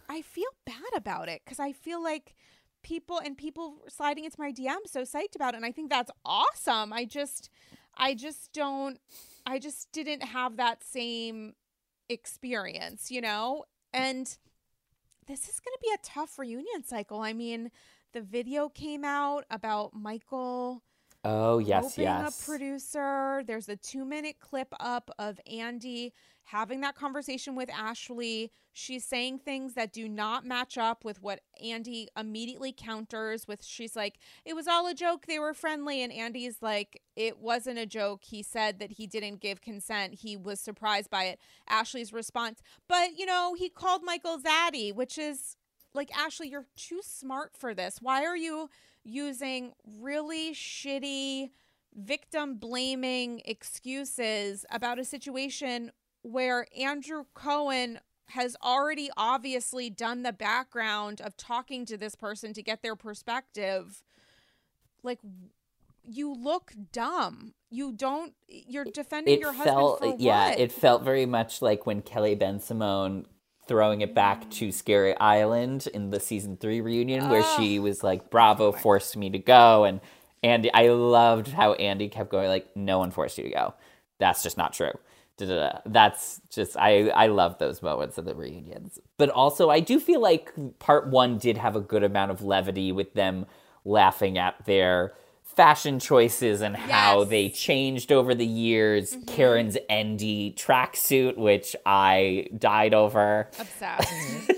I 0.08 0.22
feel 0.22 0.48
bad 0.64 0.96
about 0.96 1.28
it 1.28 1.42
because 1.44 1.60
I 1.60 1.72
feel 1.72 2.02
like 2.02 2.34
people 2.82 3.18
and 3.18 3.36
people 3.36 3.78
sliding 3.88 4.24
into 4.24 4.40
my 4.40 4.52
DM 4.52 4.78
so 4.86 5.02
psyched 5.02 5.34
about 5.34 5.54
it, 5.54 5.58
and 5.58 5.66
I 5.66 5.72
think 5.72 5.90
that's 5.90 6.10
awesome. 6.24 6.92
I 6.92 7.04
just, 7.04 7.50
I 7.96 8.14
just 8.14 8.52
don't, 8.52 8.98
I 9.46 9.58
just 9.58 9.90
didn't 9.92 10.22
have 10.22 10.56
that 10.56 10.82
same 10.84 11.54
experience, 12.10 13.10
you 13.10 13.20
know. 13.20 13.64
And 13.92 14.26
this 15.26 15.48
is 15.48 15.60
going 15.60 15.74
to 15.74 15.80
be 15.82 15.94
a 15.94 16.04
tough 16.04 16.38
reunion 16.38 16.84
cycle. 16.84 17.20
I 17.20 17.32
mean, 17.32 17.70
the 18.12 18.20
video 18.20 18.68
came 18.68 19.04
out 19.04 19.44
about 19.50 19.94
Michael 19.94 20.82
Oh, 21.22 21.58
yes, 21.58 21.92
opening 21.92 22.06
yes. 22.06 22.40
a 22.40 22.44
producer. 22.46 23.42
There's 23.46 23.68
a 23.68 23.76
two 23.76 24.04
minute 24.04 24.36
clip 24.40 24.72
up 24.80 25.10
of 25.18 25.38
Andy 25.50 26.14
having 26.44 26.80
that 26.80 26.94
conversation 26.94 27.54
with 27.54 27.68
Ashley. 27.70 28.50
She's 28.72 29.04
saying 29.04 29.40
things 29.40 29.74
that 29.74 29.92
do 29.92 30.08
not 30.08 30.46
match 30.46 30.78
up 30.78 31.04
with 31.04 31.20
what 31.22 31.40
Andy 31.62 32.08
immediately 32.16 32.72
counters 32.72 33.46
with. 33.46 33.62
She's 33.62 33.94
like, 33.94 34.18
it 34.46 34.54
was 34.54 34.66
all 34.66 34.86
a 34.86 34.94
joke. 34.94 35.26
They 35.26 35.38
were 35.38 35.52
friendly. 35.52 36.02
And 36.02 36.12
Andy's 36.12 36.56
like, 36.62 37.02
it 37.16 37.38
wasn't 37.38 37.78
a 37.78 37.86
joke. 37.86 38.22
He 38.24 38.42
said 38.42 38.78
that 38.78 38.92
he 38.92 39.06
didn't 39.06 39.40
give 39.40 39.60
consent. 39.60 40.14
He 40.22 40.36
was 40.36 40.58
surprised 40.58 41.10
by 41.10 41.24
it. 41.24 41.38
Ashley's 41.68 42.12
response, 42.14 42.62
but 42.88 43.18
you 43.18 43.26
know, 43.26 43.54
he 43.58 43.68
called 43.68 44.02
Michael 44.02 44.38
Zaddy, 44.38 44.94
which 44.94 45.18
is 45.18 45.56
like, 45.92 46.16
Ashley, 46.16 46.48
you're 46.48 46.66
too 46.76 47.00
smart 47.02 47.52
for 47.56 47.74
this. 47.74 47.98
Why 48.00 48.24
are 48.24 48.36
you 48.36 48.70
using 49.04 49.72
really 50.00 50.52
shitty 50.52 51.50
victim 51.94 52.54
blaming 52.54 53.42
excuses 53.44 54.64
about 54.70 54.98
a 54.98 55.04
situation 55.04 55.90
where 56.22 56.66
Andrew 56.78 57.24
Cohen 57.34 58.00
has 58.28 58.56
already 58.62 59.10
obviously 59.16 59.90
done 59.90 60.22
the 60.22 60.32
background 60.32 61.20
of 61.20 61.36
talking 61.36 61.84
to 61.86 61.96
this 61.96 62.14
person 62.14 62.52
to 62.52 62.62
get 62.62 62.82
their 62.82 62.94
perspective 62.94 64.02
like 65.02 65.18
you 66.04 66.32
look 66.32 66.72
dumb 66.92 67.54
you 67.70 67.92
don't 67.92 68.34
you're 68.48 68.84
defending 68.84 69.34
It 69.34 69.40
your 69.40 69.52
husband 69.52 69.98
for 69.98 70.16
yeah, 70.18 70.50
what? 70.50 70.60
it 70.60 70.72
felt 70.72 71.02
very 71.02 71.26
much 71.26 71.60
like 71.60 71.86
when 71.86 72.02
Kelly 72.02 72.34
Ben 72.34 72.60
Simone 72.60 73.26
throwing 73.70 74.00
it 74.00 74.16
back 74.16 74.50
to 74.50 74.72
Scary 74.72 75.16
Island 75.18 75.86
in 75.94 76.10
the 76.10 76.18
season 76.18 76.56
3 76.56 76.80
reunion 76.80 77.28
where 77.28 77.44
she 77.56 77.78
ah. 77.78 77.82
was 77.82 78.02
like 78.02 78.28
Bravo 78.28 78.72
forced 78.72 79.16
me 79.16 79.30
to 79.30 79.38
go 79.38 79.84
and 79.84 80.00
Andy 80.42 80.74
I 80.74 80.88
loved 80.88 81.46
how 81.46 81.74
Andy 81.74 82.08
kept 82.08 82.32
going 82.32 82.48
like 82.48 82.66
no 82.74 82.98
one 82.98 83.12
forced 83.12 83.38
you 83.38 83.44
to 83.44 83.50
go. 83.50 83.74
That's 84.18 84.42
just 84.42 84.58
not 84.58 84.72
true. 84.72 84.90
Da-da-da. 85.36 85.82
That's 85.86 86.40
just 86.50 86.76
I 86.76 87.10
I 87.10 87.28
love 87.28 87.58
those 87.58 87.80
moments 87.80 88.18
of 88.18 88.24
the 88.24 88.34
reunions. 88.34 88.98
But 89.18 89.30
also 89.30 89.70
I 89.70 89.78
do 89.78 90.00
feel 90.00 90.20
like 90.20 90.52
part 90.80 91.06
1 91.06 91.38
did 91.38 91.56
have 91.56 91.76
a 91.76 91.80
good 91.80 92.02
amount 92.02 92.32
of 92.32 92.42
levity 92.42 92.90
with 92.90 93.14
them 93.14 93.46
laughing 93.84 94.36
at 94.36 94.66
their 94.66 95.14
fashion 95.60 95.98
choices 95.98 96.60
and 96.62 96.74
how 96.76 97.20
Yes. 97.20 97.28
they 97.28 97.48
changed 97.50 98.10
over 98.12 98.34
the 98.34 98.46
years. 98.46 99.14
Mm-hmm. 99.14 99.24
Karen's 99.34 99.76
Endy 99.90 100.54
tracksuit, 100.56 101.36
which 101.36 101.76
I 101.84 102.46
died 102.56 102.94
over. 102.94 103.48
obsessed 103.58 104.08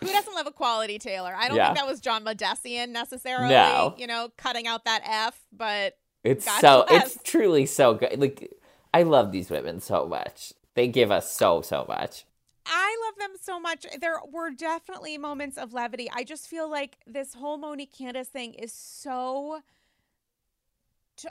who 0.00 0.06
doesn't 0.06 0.34
love 0.34 0.46
a 0.46 0.50
quality 0.52 0.98
tailor 0.98 1.34
i 1.36 1.46
don't 1.46 1.56
Yeah. 1.58 1.66
think 1.66 1.78
that 1.78 1.86
was 1.86 2.00
john 2.00 2.24
modessian 2.24 2.88
necessarily 2.88 3.50
No. 3.50 3.94
you 3.98 4.06
know 4.06 4.30
cutting 4.38 4.66
out 4.66 4.84
that 4.86 5.02
f 5.04 5.38
but 5.52 5.98
It's 6.24 6.46
so 6.60 6.86
bless. 6.88 7.16
it's 7.16 7.22
truly 7.22 7.66
so 7.66 7.94
good. 7.94 8.18
Like 8.18 8.50
I 8.94 9.02
love 9.04 9.30
these 9.30 9.50
women 9.50 9.80
so 9.80 10.06
much. 10.06 10.52
They 10.74 10.88
give 10.88 11.10
us 11.10 11.30
so 11.30 11.60
so 11.62 11.84
much. 11.86 12.24
I 12.66 12.96
love 13.06 13.16
them 13.18 13.36
so 13.40 13.60
much. 13.60 13.86
There 14.00 14.18
were 14.32 14.50
definitely 14.50 15.16
moments 15.18 15.56
of 15.58 15.72
levity. 15.72 16.08
I 16.12 16.24
just 16.24 16.46
feel 16.48 16.68
like 16.70 16.96
this 17.06 17.34
whole 17.34 17.56
Monique 17.58 17.92
Candiace 17.96 18.28
thing 18.28 18.54
is 18.54 18.72
so. 18.72 19.60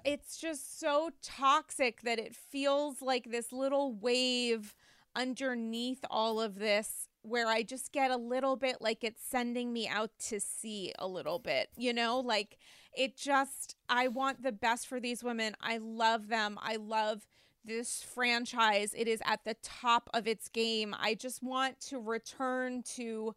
It's 0.04 0.38
just 0.38 0.80
so 0.80 1.12
toxic 1.22 2.02
that 2.02 2.20
it 2.20 2.36
feels 2.36 3.02
like 3.02 3.32
this 3.32 3.52
little 3.52 3.94
wave 3.94 4.76
underneath 5.16 6.04
all 6.10 6.40
of 6.40 6.60
this 6.60 7.08
where 7.22 7.48
I 7.48 7.64
just 7.64 7.92
get 7.92 8.12
a 8.12 8.18
little 8.18 8.56
bit 8.56 8.78
like 8.80 9.04
it's 9.04 9.22
sending 9.22 9.74
me 9.74 9.88
out 9.88 10.12
to 10.28 10.40
sea 10.40 10.94
a 10.98 11.08
little 11.08 11.40
bit, 11.40 11.70
you 11.76 11.94
know? 11.94 12.20
Like 12.20 12.58
it 12.96 13.18
just, 13.18 13.76
I 13.90 14.08
want 14.08 14.44
the 14.44 14.52
best 14.52 14.88
for 14.88 15.00
these 15.00 15.24
women. 15.24 15.56
I 15.62 15.78
love 15.78 16.28
them. 16.28 16.58
I 16.62 16.78
love 16.78 17.28
this 17.66 18.02
franchise. 18.02 18.94
It 18.98 19.08
is 19.08 19.22
at 19.26 19.44
the 19.44 19.56
top 19.62 20.10
of 20.14 20.28
its 20.28 20.48
game. 20.48 20.96
I 20.98 21.14
just 21.14 21.44
want 21.44 21.80
to 21.82 22.00
return 22.00 22.84
to 22.96 23.36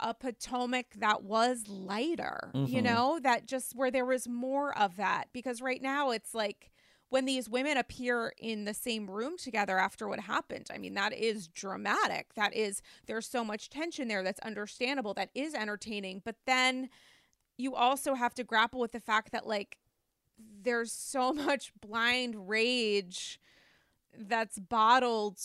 a 0.00 0.14
Potomac 0.14 0.94
that 0.96 1.22
was 1.22 1.68
lighter, 1.68 2.50
you 2.64 2.80
Mhm. 2.80 2.84
know, 2.84 3.20
that 3.22 3.46
just 3.46 3.74
where 3.74 3.90
there 3.90 4.04
was 4.04 4.28
more 4.28 4.76
of 4.76 4.96
that. 4.96 5.28
Because 5.32 5.60
right 5.62 5.80
now 5.82 6.10
it's 6.10 6.34
like, 6.34 6.70
when 7.10 7.26
these 7.26 7.48
women 7.48 7.76
appear 7.76 8.32
in 8.38 8.64
the 8.64 8.74
same 8.74 9.08
room 9.08 9.36
together 9.38 9.78
after 9.78 10.08
what 10.08 10.18
happened. 10.20 10.66
I 10.72 10.78
mean, 10.78 10.94
that 10.94 11.12
is 11.12 11.46
dramatic. 11.46 12.34
That 12.34 12.54
is, 12.54 12.82
there's 13.06 13.26
so 13.28 13.44
much 13.44 13.70
tension 13.70 14.08
there 14.08 14.24
that's 14.24 14.40
understandable, 14.40 15.14
that 15.14 15.30
is 15.32 15.54
entertaining. 15.54 16.22
But 16.24 16.36
then 16.44 16.88
you 17.56 17.76
also 17.76 18.14
have 18.14 18.34
to 18.34 18.42
grapple 18.42 18.80
with 18.80 18.90
the 18.90 18.98
fact 19.00 19.30
that, 19.30 19.46
like, 19.46 19.78
there's 20.38 20.90
so 20.90 21.32
much 21.32 21.72
blind 21.80 22.48
rage 22.48 23.38
that's 24.18 24.58
bottled 24.58 25.38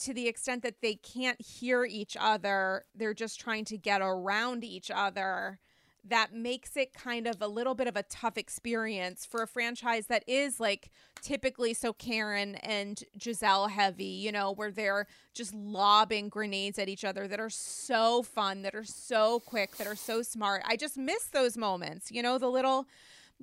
to 0.00 0.14
the 0.14 0.28
extent 0.28 0.62
that 0.62 0.80
they 0.80 0.94
can't 0.94 1.40
hear 1.40 1.84
each 1.84 2.16
other. 2.18 2.84
They're 2.94 3.14
just 3.14 3.40
trying 3.40 3.64
to 3.66 3.78
get 3.78 4.00
around 4.02 4.64
each 4.64 4.90
other 4.90 5.58
that 6.06 6.34
makes 6.34 6.76
it 6.76 6.92
kind 6.92 7.26
of 7.26 7.40
a 7.40 7.48
little 7.48 7.74
bit 7.74 7.86
of 7.86 7.96
a 7.96 8.02
tough 8.04 8.36
experience 8.36 9.24
for 9.24 9.42
a 9.42 9.46
franchise 9.46 10.06
that 10.06 10.22
is 10.26 10.60
like 10.60 10.90
typically 11.22 11.72
so 11.72 11.94
Karen 11.94 12.56
and 12.56 13.02
Gizelle 13.18 13.70
heavy, 13.70 14.04
you 14.04 14.30
know, 14.30 14.52
where 14.52 14.70
they're 14.70 15.06
just 15.32 15.54
lobbing 15.54 16.28
grenades 16.28 16.78
at 16.78 16.88
each 16.88 17.04
other 17.04 17.26
that 17.26 17.40
are 17.40 17.50
so 17.50 18.22
fun, 18.22 18.62
that 18.62 18.74
are 18.74 18.84
so 18.84 19.40
quick, 19.40 19.76
that 19.78 19.86
are 19.86 19.96
so 19.96 20.20
smart. 20.20 20.62
I 20.66 20.76
just 20.76 20.98
miss 20.98 21.24
those 21.24 21.56
moments, 21.56 22.12
you 22.12 22.22
know, 22.22 22.36
the 22.36 22.50
little 22.50 22.86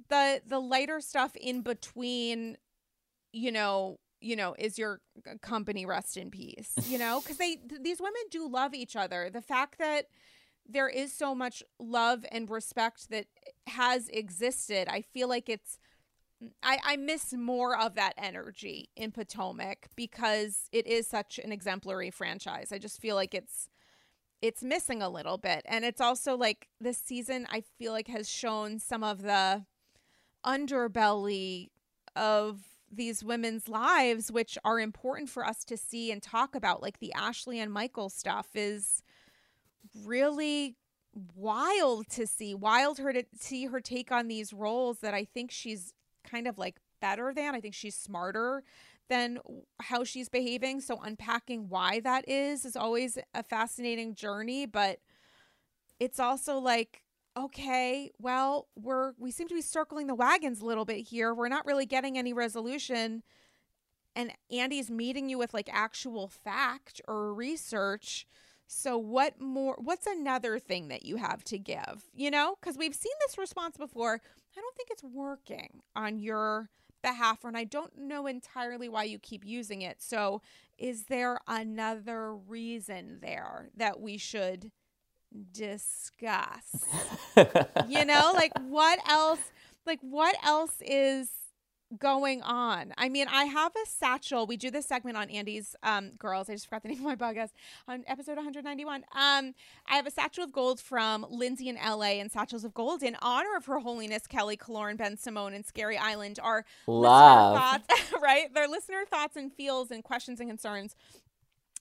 the 0.10 0.42
the 0.46 0.60
lighter 0.60 1.02
stuff 1.02 1.36
in 1.36 1.62
between, 1.62 2.58
you 3.34 3.52
know, 3.52 3.98
you 4.22 4.36
know, 4.36 4.56
is 4.58 4.78
your 4.78 5.02
company 5.42 5.86
rest 5.86 6.16
in 6.18 6.30
peace, 6.30 6.74
you 6.86 6.98
know? 6.98 7.22
Cuz 7.26 7.38
they 7.38 7.56
th- 7.56 7.82
these 7.82 8.00
women 8.00 8.22
do 8.30 8.48
love 8.48 8.74
each 8.74 8.96
other. 8.96 9.30
The 9.30 9.42
fact 9.42 9.78
that 9.80 10.08
there 10.68 10.90
is 10.90 11.14
so 11.14 11.36
much 11.36 11.64
love 11.80 12.26
and 12.32 12.50
respect 12.50 13.10
that 13.10 13.26
has 13.68 14.10
existed. 14.10 14.88
I 14.88 15.02
feel 15.02 15.28
like 15.28 15.50
it's 15.50 15.80
I, 16.64 16.80
I 16.84 16.98
miss 16.98 17.34
more 17.34 17.78
of 17.78 17.96
that 17.96 18.14
energy 18.18 18.90
in 18.96 19.12
Potomac 19.12 19.90
because 19.96 20.70
it 20.72 20.88
is 20.88 21.08
such 21.08 21.40
an 21.44 21.52
exemplary 21.52 22.10
franchise. 22.10 22.72
I 22.72 22.80
just 22.80 23.00
feel 23.00 23.16
like 23.16 23.34
it's 23.34 23.70
it's 24.42 24.64
missing 24.64 25.04
a 25.04 25.10
little 25.10 25.38
bit. 25.38 25.62
And 25.66 25.86
it's 25.86 26.02
also 26.02 26.36
like 26.36 26.68
this 26.80 26.98
season 26.98 27.48
I 27.50 27.64
feel 27.78 27.92
like 27.92 28.08
has 28.08 28.28
shown 28.28 28.80
some 28.80 29.04
of 29.04 29.22
the 29.22 29.66
underbelly 30.44 31.70
of 32.16 32.62
these 32.92 33.24
women's 33.24 33.68
lives 33.70 34.32
which 34.32 34.58
are 34.64 34.80
important 34.80 35.30
for 35.30 35.46
us 35.46 35.64
to 35.64 35.78
see 35.78 36.12
and 36.12 36.22
talk 36.22 36.56
about 36.56 36.82
like 36.82 37.00
the 37.00 37.14
Ashley 37.14 37.60
and 37.60 37.72
Michael 37.72 38.10
stuff 38.10 38.50
is 38.56 39.02
really 40.06 40.76
wild 41.36 42.10
to 42.10 42.26
see 42.26 42.56
wild 42.56 42.98
her 42.98 43.12
to 43.12 43.24
see 43.38 43.66
her 43.66 43.82
take 43.82 44.12
on 44.12 44.28
these 44.28 44.54
roles 44.54 45.00
that 45.00 45.14
I 45.14 45.26
think 45.26 45.52
she's 45.52 45.94
kind 46.24 46.48
of 46.48 46.58
like 46.58 46.78
better 47.02 47.34
than. 47.34 47.56
I 47.56 47.62
think 47.62 47.74
she's 47.74 47.96
smarter 47.96 48.64
than 49.10 49.40
how 49.82 50.04
she's 50.04 50.30
behaving. 50.30 50.82
So 50.82 51.00
unpacking 51.02 51.68
why 51.70 52.00
that 52.02 52.28
is 52.28 52.66
is 52.66 52.76
always 52.76 53.18
a 53.34 53.44
fascinating 53.44 54.16
journey 54.16 54.66
but 54.66 55.00
it's 56.00 56.20
also 56.20 56.58
like 56.58 57.04
okay 57.38 58.12
well 58.20 58.68
we're 58.76 59.14
we 59.18 59.32
seem 59.32 59.48
to 59.48 59.56
be 59.56 59.62
circling 59.62 60.08
the 60.08 60.16
wagons 60.16 60.62
a 60.62 60.66
little 60.66 60.86
bit 60.86 61.08
here 61.08 61.34
we're 61.34 61.48
not 61.48 61.66
really 61.66 61.86
getting 61.86 62.18
any 62.18 62.34
resolution 62.34 63.24
and 64.16 64.34
Andy's 64.52 64.92
meeting 64.92 65.30
you 65.30 65.38
with 65.38 65.54
like 65.54 65.70
actual 65.72 66.28
fact 66.28 67.02
or 67.08 67.34
research 67.34 68.28
so 68.74 68.98
what 68.98 69.42
more 69.42 69.76
what's 69.80 70.08
another 70.08 70.58
thing 70.58 70.88
that 70.88 71.04
you 71.04 71.18
have 71.18 71.44
to 71.46 71.60
give? 71.60 72.10
You 72.14 72.32
know, 72.32 72.56
cuz 72.62 72.78
we've 72.78 72.96
seen 72.96 73.12
this 73.20 73.38
response 73.38 73.76
before. 73.76 74.22
I 74.58 74.62
don't 74.62 74.76
think 74.78 74.90
it's 74.90 75.04
working 75.04 75.82
on 75.94 76.20
your 76.20 76.70
behalf 77.02 77.44
and 77.44 77.58
I 77.58 77.66
don't 77.66 77.98
know 77.98 78.28
entirely 78.28 78.88
why 78.88 79.04
you 79.04 79.20
keep 79.20 79.44
using 79.44 79.82
it. 79.82 80.02
So 80.02 80.42
is 80.78 81.08
there 81.08 81.40
another 81.50 82.34
reason 82.34 83.20
there 83.22 83.72
that 83.76 84.00
we 84.00 84.18
should 84.18 84.72
discuss? 85.52 86.86
you 87.88 88.06
know, 88.06 88.32
like 88.34 88.52
what 88.60 89.00
else 89.10 89.40
like 89.86 90.00
what 90.02 90.36
else 90.44 90.76
is 90.82 91.30
going 91.98 92.42
on. 92.42 92.94
I 92.98 93.10
mean, 93.10 93.28
I 93.28 93.46
have 93.46 93.72
a 93.76 93.88
satchel. 93.88 94.48
We 94.48 94.58
do 94.58 94.72
this 94.72 94.86
segment 94.86 95.18
on 95.18 95.30
Andy's 95.30 95.76
um, 95.84 96.12
Girls. 96.18 96.50
I 96.50 96.54
just 96.54 96.66
forgot 96.66 96.84
the 96.84 96.90
name 96.94 97.06
of 97.06 97.06
my 97.06 97.16
podcast 97.16 97.50
on 97.88 98.04
episode 98.08 98.38
191. 98.38 99.04
Um, 99.14 99.54
I 99.88 99.96
have 99.96 100.08
a 100.08 100.12
satchel 100.12 100.46
of 100.46 100.52
gold 100.52 100.80
from 100.80 101.26
Lindsay 101.30 101.70
in 101.70 101.76
LA 101.76 102.20
and 102.20 102.32
satchels 102.32 102.64
of 102.64 102.74
gold 102.74 103.04
in 103.04 103.18
honor 103.22 103.56
of 103.58 103.66
Her 103.66 103.80
Holiness 103.80 104.28
Kelly 104.28 104.58
Killoren 104.58 104.98
Bensimon 104.98 105.54
and 105.54 105.66
Scary 105.66 105.98
Island. 105.98 106.40
Our 106.42 106.66
love 106.88 107.58
thoughts, 107.58 108.14
right? 108.22 108.54
Their 108.54 108.68
listener 108.68 109.04
thoughts 109.10 109.36
and 109.36 109.52
feels 109.54 109.92
and 109.92 110.04
questions 110.04 110.40
and 110.40 110.50
concerns. 110.50 110.96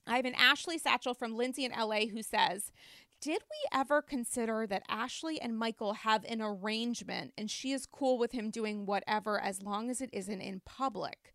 I 0.07 0.17
have 0.17 0.25
an 0.25 0.35
Ashley 0.35 0.79
satchel 0.79 1.15
from 1.15 1.37
Lindsay 1.37 1.65
in 1.65 1.73
LA 1.73 2.07
who 2.07 2.23
says, 2.23 2.73
did 3.21 3.43
we 3.51 3.79
ever 3.79 4.01
consider 4.01 4.67
that 4.67 4.83
Ashley 4.89 5.41
and 5.41 5.59
Michael 5.59 5.93
have 5.93 6.25
an 6.25 6.41
arrangement 6.41 7.33
and 7.37 7.51
she 7.51 7.73
is 7.73 7.85
cool 7.85 8.19
with 8.19 8.33
him 8.33 8.51
doing 8.51 8.87
whatever 8.87 9.39
as 9.39 9.63
long 9.63 9.91
as 9.91 10.01
it 10.01 10.09
isn't 10.13 10.41
in 10.41 10.61
public? 10.65 11.35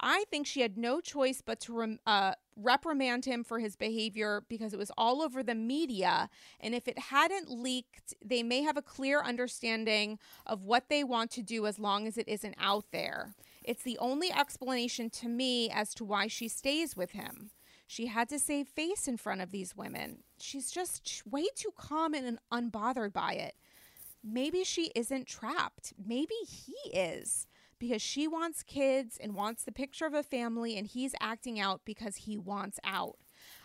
I 0.00 0.24
think 0.30 0.46
she 0.46 0.62
had 0.62 0.78
no 0.78 1.00
choice 1.00 1.42
but 1.44 1.60
to 1.60 1.74
rem- 1.74 1.98
uh, 2.06 2.32
reprimand 2.56 3.26
him 3.26 3.44
for 3.44 3.58
his 3.58 3.76
behavior 3.76 4.44
because 4.48 4.72
it 4.72 4.78
was 4.78 4.90
all 4.96 5.22
over 5.22 5.42
the 5.42 5.54
media. 5.54 6.30
And 6.58 6.74
if 6.74 6.88
it 6.88 6.98
hadn't 6.98 7.50
leaked, 7.50 8.14
they 8.24 8.42
may 8.42 8.62
have 8.62 8.76
a 8.78 8.82
clear 8.82 9.20
understanding 9.22 10.18
of 10.46 10.64
what 10.64 10.88
they 10.88 11.04
want 11.04 11.30
to 11.32 11.42
do 11.42 11.66
as 11.66 11.78
long 11.78 12.06
as 12.06 12.16
it 12.16 12.28
isn't 12.28 12.54
out 12.58 12.86
there. 12.92 13.34
It's 13.62 13.82
the 13.82 13.98
only 13.98 14.32
explanation 14.32 15.10
to 15.10 15.28
me 15.28 15.68
as 15.70 15.92
to 15.94 16.04
why 16.04 16.28
she 16.28 16.48
stays 16.48 16.96
with 16.96 17.10
him. 17.10 17.50
She 17.86 18.06
had 18.06 18.28
to 18.30 18.38
save 18.38 18.68
face 18.68 19.06
in 19.06 19.16
front 19.16 19.40
of 19.40 19.50
these 19.50 19.76
women. 19.76 20.24
She's 20.38 20.70
just 20.70 21.22
way 21.24 21.46
too 21.54 21.70
calm 21.76 22.14
and 22.14 22.38
unbothered 22.52 23.12
by 23.12 23.34
it. 23.34 23.54
Maybe 24.24 24.64
she 24.64 24.90
isn't 24.94 25.26
trapped. 25.26 25.92
Maybe 26.04 26.34
he 26.44 26.90
is 26.90 27.46
because 27.78 28.02
she 28.02 28.26
wants 28.26 28.62
kids 28.62 29.18
and 29.20 29.34
wants 29.34 29.62
the 29.62 29.72
picture 29.72 30.06
of 30.06 30.14
a 30.14 30.22
family, 30.22 30.76
and 30.76 30.86
he's 30.86 31.14
acting 31.20 31.60
out 31.60 31.82
because 31.84 32.16
he 32.16 32.36
wants 32.36 32.80
out. 32.82 33.18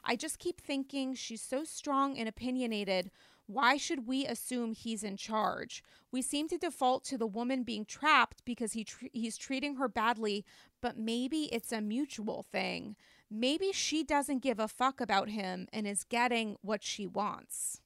I 0.04 0.16
just 0.16 0.38
keep 0.38 0.62
thinking 0.62 1.16
she's 1.16 1.42
so 1.42 1.64
strong 1.64 2.18
and 2.18 2.28
opinionated. 2.28 3.10
Why 3.48 3.78
should 3.78 4.08
we 4.08 4.26
assume 4.26 4.74
he's 4.74 5.04
in 5.04 5.18
charge? 5.18 5.84
We 6.12 6.22
seem 6.22 6.48
to 6.50 6.58
default 6.58 7.04
to 7.06 7.18
the 7.18 7.28
woman 7.28 7.64
being 7.64 7.86
trapped 7.86 8.44
because 8.46 8.74
he 8.74 8.84
tr- 8.84 9.06
he's 9.14 9.38
treating 9.38 9.76
her 9.76 9.88
badly, 9.88 10.46
but 10.82 10.98
maybe 10.98 11.44
it's 11.52 11.72
a 11.72 11.82
mutual 11.82 12.44
thing 12.44 12.96
maybe 13.32 13.72
she 13.72 14.04
doesn't 14.04 14.44
give 14.44 14.60
a 14.60 14.68
fuck 14.68 15.00
about 15.00 15.30
him 15.30 15.68
and 15.72 15.88
is 15.88 16.04
getting 16.04 16.58
what 16.62 16.84
she 16.84 17.08
wants. 17.08 17.82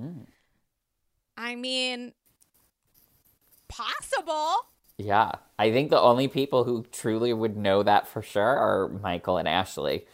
Mm. 0.00 0.26
I 1.36 1.56
mean, 1.56 2.12
possible. 3.68 4.54
Yeah. 4.96 5.32
I 5.58 5.72
think 5.72 5.90
the 5.90 6.00
only 6.00 6.28
people 6.28 6.64
who 6.64 6.84
truly 6.92 7.32
would 7.32 7.56
know 7.56 7.82
that 7.82 8.06
for 8.06 8.22
sure 8.22 8.42
are 8.42 8.88
Michael 8.88 9.38
and 9.38 9.48
Ashley. 9.48 10.06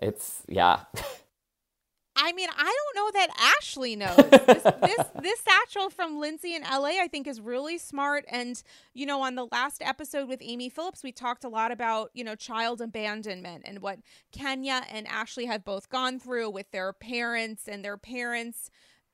It's, 0.00 0.42
yeah. 0.46 0.80
I 2.20 2.32
mean, 2.32 2.48
I 2.54 2.76
don't 2.94 2.96
know 2.96 3.20
that 3.20 3.54
Ashley 3.58 3.94
knows. 3.94 4.16
This, 4.16 4.62
this, 4.62 5.06
this 5.22 5.40
satchel 5.40 5.88
from 5.88 6.18
Lindsay 6.18 6.54
in 6.54 6.62
LA, 6.62 7.00
I 7.00 7.08
think, 7.10 7.28
is 7.28 7.40
really 7.40 7.78
smart. 7.78 8.24
And 8.28 8.60
you 8.92 9.06
know, 9.06 9.22
on 9.22 9.36
the 9.36 9.46
last 9.52 9.80
episode 9.82 10.28
with 10.28 10.40
Amy 10.42 10.68
Phillips, 10.68 11.04
we 11.04 11.12
talked 11.12 11.44
a 11.44 11.48
lot 11.48 11.70
about 11.70 12.10
you 12.14 12.24
know 12.24 12.34
child 12.34 12.80
abandonment 12.80 13.62
and 13.64 13.80
what 13.80 14.00
Kenya 14.32 14.82
and 14.90 15.06
Ashley 15.06 15.46
have 15.46 15.64
both 15.64 15.88
gone 15.88 16.18
through 16.18 16.50
with 16.50 16.70
their 16.72 16.92
parents 16.92 17.68
and 17.68 17.84
their 17.84 17.96
parents 17.96 18.70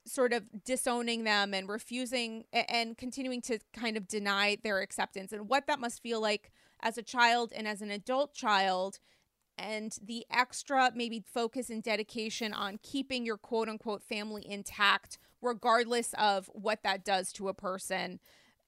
sort 0.06 0.32
of 0.32 0.64
disowning 0.64 1.24
them 1.24 1.54
and 1.54 1.68
refusing 1.68 2.44
and 2.52 2.96
continuing 2.96 3.40
to 3.42 3.58
kind 3.72 3.96
of 3.96 4.06
deny 4.06 4.56
their 4.62 4.80
acceptance 4.80 5.32
and 5.32 5.48
what 5.48 5.66
that 5.66 5.80
must 5.80 6.02
feel 6.02 6.20
like 6.20 6.52
as 6.80 6.98
a 6.98 7.02
child 7.02 7.52
and 7.56 7.66
as 7.66 7.80
an 7.80 7.90
adult 7.90 8.34
child 8.34 8.98
and 9.56 9.96
the 10.02 10.24
extra 10.30 10.90
maybe 10.94 11.22
focus 11.32 11.70
and 11.70 11.82
dedication 11.82 12.52
on 12.52 12.78
keeping 12.82 13.24
your 13.24 13.36
quote 13.36 13.68
unquote 13.68 14.02
family 14.02 14.46
intact, 14.48 15.18
regardless 15.40 16.14
of 16.18 16.50
what 16.52 16.82
that 16.82 17.04
does 17.04 17.32
to 17.32 17.48
a 17.48 17.54
person 17.54 18.20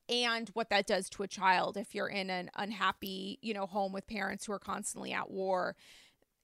and 0.09 0.51
what 0.51 0.70
that 0.70 0.87
does 0.87 1.09
to 1.11 1.22
a 1.22 1.28
child 1.28 1.76
if 1.76 1.95
you're 1.95 2.09
in 2.09 2.30
an 2.30 2.51
unhappy, 2.55 3.39
you 3.43 3.53
know, 3.53 3.66
home 3.66 3.93
with 3.93 4.07
parents 4.07 4.47
who 4.47 4.53
are 4.53 4.59
constantly 4.59 5.12
at 5.12 5.30
war. 5.30 5.74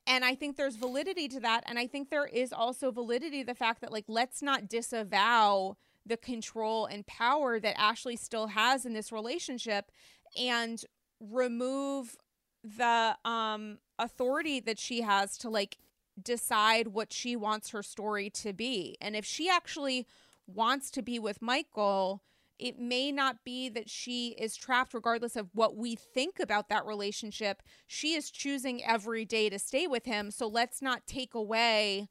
And 0.06 0.24
I 0.24 0.34
think 0.34 0.56
there's 0.56 0.74
validity 0.76 1.28
to 1.28 1.40
that. 1.40 1.62
And 1.66 1.78
I 1.78 1.86
think 1.86 2.10
there 2.10 2.26
is 2.26 2.52
also 2.52 2.90
validity 2.90 3.40
to 3.42 3.46
the 3.46 3.54
fact 3.54 3.80
that, 3.82 3.92
like, 3.92 4.06
let's 4.08 4.42
not 4.42 4.68
disavow 4.68 5.76
the 6.04 6.16
control 6.16 6.86
and 6.86 7.06
power 7.06 7.60
that 7.60 7.80
Ashley 7.80 8.16
still 8.16 8.48
has 8.48 8.84
in 8.84 8.94
this 8.94 9.12
relationship 9.12 9.92
and 10.36 10.84
remove 11.20 12.16
the 12.64 13.16
um 13.24 13.78
authority 14.02 14.60
that 14.60 14.78
she 14.78 15.02
has 15.02 15.36
to 15.38 15.48
like 15.48 15.78
decide 16.22 16.88
what 16.88 17.12
she 17.12 17.36
wants 17.36 17.70
her 17.70 17.82
story 17.82 18.28
to 18.30 18.52
be. 18.52 18.96
And 19.00 19.16
if 19.16 19.24
she 19.24 19.48
actually 19.48 20.06
wants 20.46 20.90
to 20.92 21.02
be 21.02 21.18
with 21.18 21.40
Michael 21.40 22.22
it 22.62 22.78
may 22.78 23.10
not 23.10 23.44
be 23.44 23.68
that 23.68 23.90
she 23.90 24.36
is 24.38 24.54
trapped 24.54 24.94
regardless 24.94 25.34
of 25.34 25.48
what 25.52 25.76
we 25.76 25.96
think 25.96 26.38
about 26.38 26.68
that 26.68 26.86
relationship. 26.86 27.60
She 27.88 28.14
is 28.14 28.30
choosing 28.30 28.84
every 28.84 29.24
day 29.24 29.50
to 29.50 29.58
stay 29.58 29.88
with 29.88 30.04
him. 30.04 30.30
So 30.30 30.46
let's 30.46 30.80
not 30.80 31.06
take 31.06 31.34
away 31.34 32.08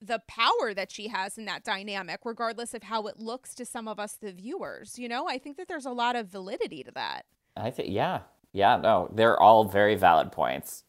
the 0.00 0.20
power 0.26 0.74
that 0.74 0.90
she 0.90 1.08
has 1.08 1.38
in 1.38 1.44
that 1.44 1.62
dynamic, 1.62 2.20
regardless 2.24 2.74
of 2.74 2.82
how 2.82 3.06
it 3.06 3.20
looks 3.20 3.54
to 3.54 3.64
some 3.64 3.86
of 3.86 4.00
us, 4.00 4.14
the 4.14 4.32
viewers. 4.32 4.98
You 4.98 5.08
know, 5.08 5.28
I 5.28 5.38
think 5.38 5.56
that 5.56 5.68
there's 5.68 5.86
a 5.86 5.92
lot 5.92 6.16
of 6.16 6.26
validity 6.26 6.82
to 6.82 6.90
that. 6.92 7.24
I 7.56 7.70
think, 7.70 7.88
yeah. 7.90 8.22
Yeah, 8.56 8.78
no, 8.78 9.10
they're 9.12 9.38
all 9.38 9.64
very 9.64 9.96
valid 9.96 10.32
points. 10.32 10.82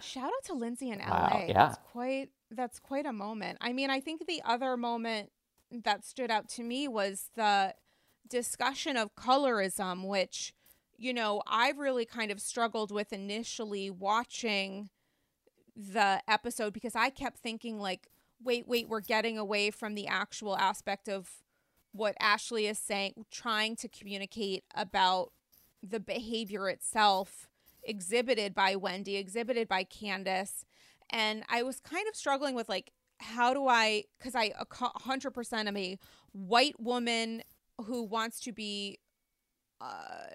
Shout 0.00 0.24
out 0.24 0.44
to 0.46 0.54
Lindsay 0.54 0.88
in 0.88 0.98
Wow, 0.98 1.28
LA. 1.30 1.44
yeah. 1.48 1.52
That's 1.52 1.78
quite 1.92 2.30
that's 2.50 2.78
quite 2.78 3.04
a 3.04 3.12
moment. 3.12 3.58
I 3.60 3.74
mean, 3.74 3.90
I 3.90 4.00
think 4.00 4.26
the 4.26 4.40
other 4.42 4.78
moment 4.78 5.30
that 5.70 6.06
stood 6.06 6.30
out 6.30 6.48
to 6.50 6.62
me 6.62 6.88
was 6.88 7.28
the 7.34 7.74
discussion 8.26 8.96
of 8.96 9.14
colorism, 9.14 10.08
which, 10.08 10.54
you 10.96 11.12
know, 11.12 11.42
I 11.46 11.70
really 11.76 12.06
kind 12.06 12.30
of 12.30 12.40
struggled 12.40 12.90
with 12.90 13.12
initially 13.12 13.90
watching 13.90 14.88
the 15.76 16.22
episode 16.26 16.72
because 16.72 16.96
I 16.96 17.10
kept 17.10 17.38
thinking 17.40 17.78
like, 17.78 18.08
wait, 18.42 18.66
wait, 18.66 18.88
we're 18.88 19.00
getting 19.00 19.36
away 19.36 19.70
from 19.70 19.94
the 19.94 20.06
actual 20.06 20.56
aspect 20.56 21.10
of 21.10 21.28
what 21.92 22.14
Ashley 22.18 22.66
is 22.66 22.78
saying, 22.78 23.26
trying 23.30 23.76
to 23.76 23.88
communicate 23.88 24.64
about 24.74 25.30
the 25.82 26.00
behavior 26.00 26.68
itself 26.68 27.48
exhibited 27.82 28.54
by 28.54 28.76
Wendy, 28.76 29.16
exhibited 29.16 29.68
by 29.68 29.84
Candiace. 29.84 30.64
And 31.10 31.44
I 31.48 31.62
was 31.62 31.80
kind 31.80 32.06
of 32.08 32.16
struggling 32.16 32.54
with 32.54 32.68
like, 32.68 32.92
how 33.18 33.52
do 33.54 33.68
I, 33.68 34.04
because 34.18 34.34
I 34.34 34.52
a 34.58 34.64
co- 34.64 34.92
100% 35.00 35.66
am 35.66 35.76
a 35.76 35.98
white 36.32 36.80
woman 36.80 37.42
who 37.84 38.02
wants 38.02 38.40
to 38.40 38.52
be 38.52 38.98
uh, 39.80 40.26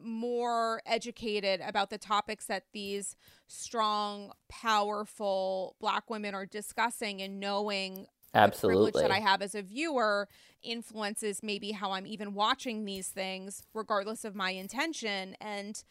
more 0.00 0.80
educated 0.86 1.60
about 1.60 1.90
the 1.90 1.98
topics 1.98 2.46
that 2.46 2.64
these 2.72 3.16
strong, 3.46 4.32
powerful 4.48 5.76
black 5.80 6.08
women 6.08 6.34
are 6.34 6.46
discussing 6.46 7.20
and 7.20 7.40
knowing 7.40 8.06
the 8.32 8.38
Absolutely. 8.38 8.92
privilege 8.92 9.10
that 9.10 9.14
I 9.14 9.20
have 9.20 9.42
as 9.42 9.54
a 9.54 9.62
viewer 9.62 10.28
influences 10.62 11.42
maybe 11.42 11.72
how 11.72 11.92
I'm 11.92 12.06
even 12.06 12.34
watching 12.34 12.84
these 12.84 13.08
things, 13.08 13.62
regardless 13.74 14.24
of 14.24 14.34
my 14.34 14.50
intention. 14.50 15.36
And, 15.40 15.82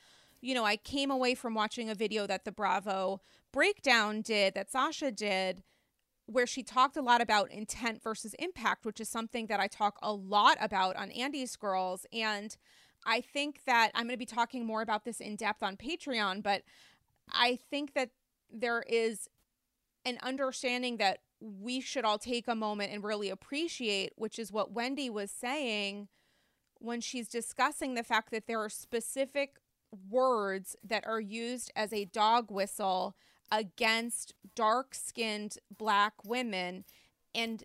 you 0.42 0.54
know, 0.54 0.66
I 0.66 0.78
came 0.78 1.12
away 1.12 1.36
from 1.36 1.54
watching 1.54 1.90
a 1.90 1.96
video 1.96 2.28
that 2.28 2.46
the 2.46 2.52
Bravo 2.52 3.22
breakdown 3.54 4.22
did, 4.22 4.54
that 4.56 4.72
Sasha 4.72 5.12
did, 5.12 5.64
where 6.26 6.46
she 6.46 6.62
talked 6.62 6.98
a 6.98 7.02
lot 7.02 7.22
about 7.22 7.50
intent 7.52 8.04
versus 8.04 8.36
impact, 8.38 8.86
which 8.86 9.00
is 9.00 9.08
something 9.08 9.48
that 9.48 9.62
I 9.62 9.68
talk 9.68 9.98
a 10.02 10.12
lot 10.12 10.58
about 10.60 10.98
on 10.98 11.10
Andy's 11.12 11.56
Girls. 11.56 12.06
And 12.12 12.56
I 13.06 13.22
think 13.22 13.62
that 13.66 13.92
I'm 13.96 14.04
going 14.04 14.14
to 14.14 14.18
be 14.18 14.26
talking 14.26 14.66
more 14.66 14.82
about 14.82 15.06
this 15.06 15.22
in 15.22 15.38
depth 15.38 15.64
on 15.64 15.78
Patreon, 15.78 16.44
but 16.44 16.64
I 17.32 17.58
think 17.70 17.94
that 17.94 18.10
there 18.52 18.84
is 18.88 19.30
an 20.06 20.18
understanding 20.22 20.98
that 20.98 21.20
we 21.40 21.82
should 21.82 22.06
all 22.06 22.18
take 22.18 22.48
a 22.48 22.56
moment 22.56 22.92
and 22.92 23.04
really 23.04 23.30
appreciate, 23.30 24.14
which 24.16 24.40
is 24.40 24.52
what 24.52 24.72
Wendy 24.72 25.10
was 25.10 25.32
saying 25.32 26.08
when 26.80 27.02
she's 27.02 27.28
discussing 27.28 27.96
the 27.96 28.04
fact 28.04 28.32
that 28.32 28.48
there 28.48 28.60
are 28.60 28.70
specific 28.70 29.56
words 30.10 30.76
that 30.84 31.06
are 31.08 31.22
used 31.22 31.72
as 31.76 31.94
a 31.94 32.06
dog 32.06 32.52
whistle 32.52 33.16
against 33.52 34.34
dark 34.56 34.94
skinned 34.94 35.58
black 35.76 36.14
women. 36.26 36.84
And 37.34 37.64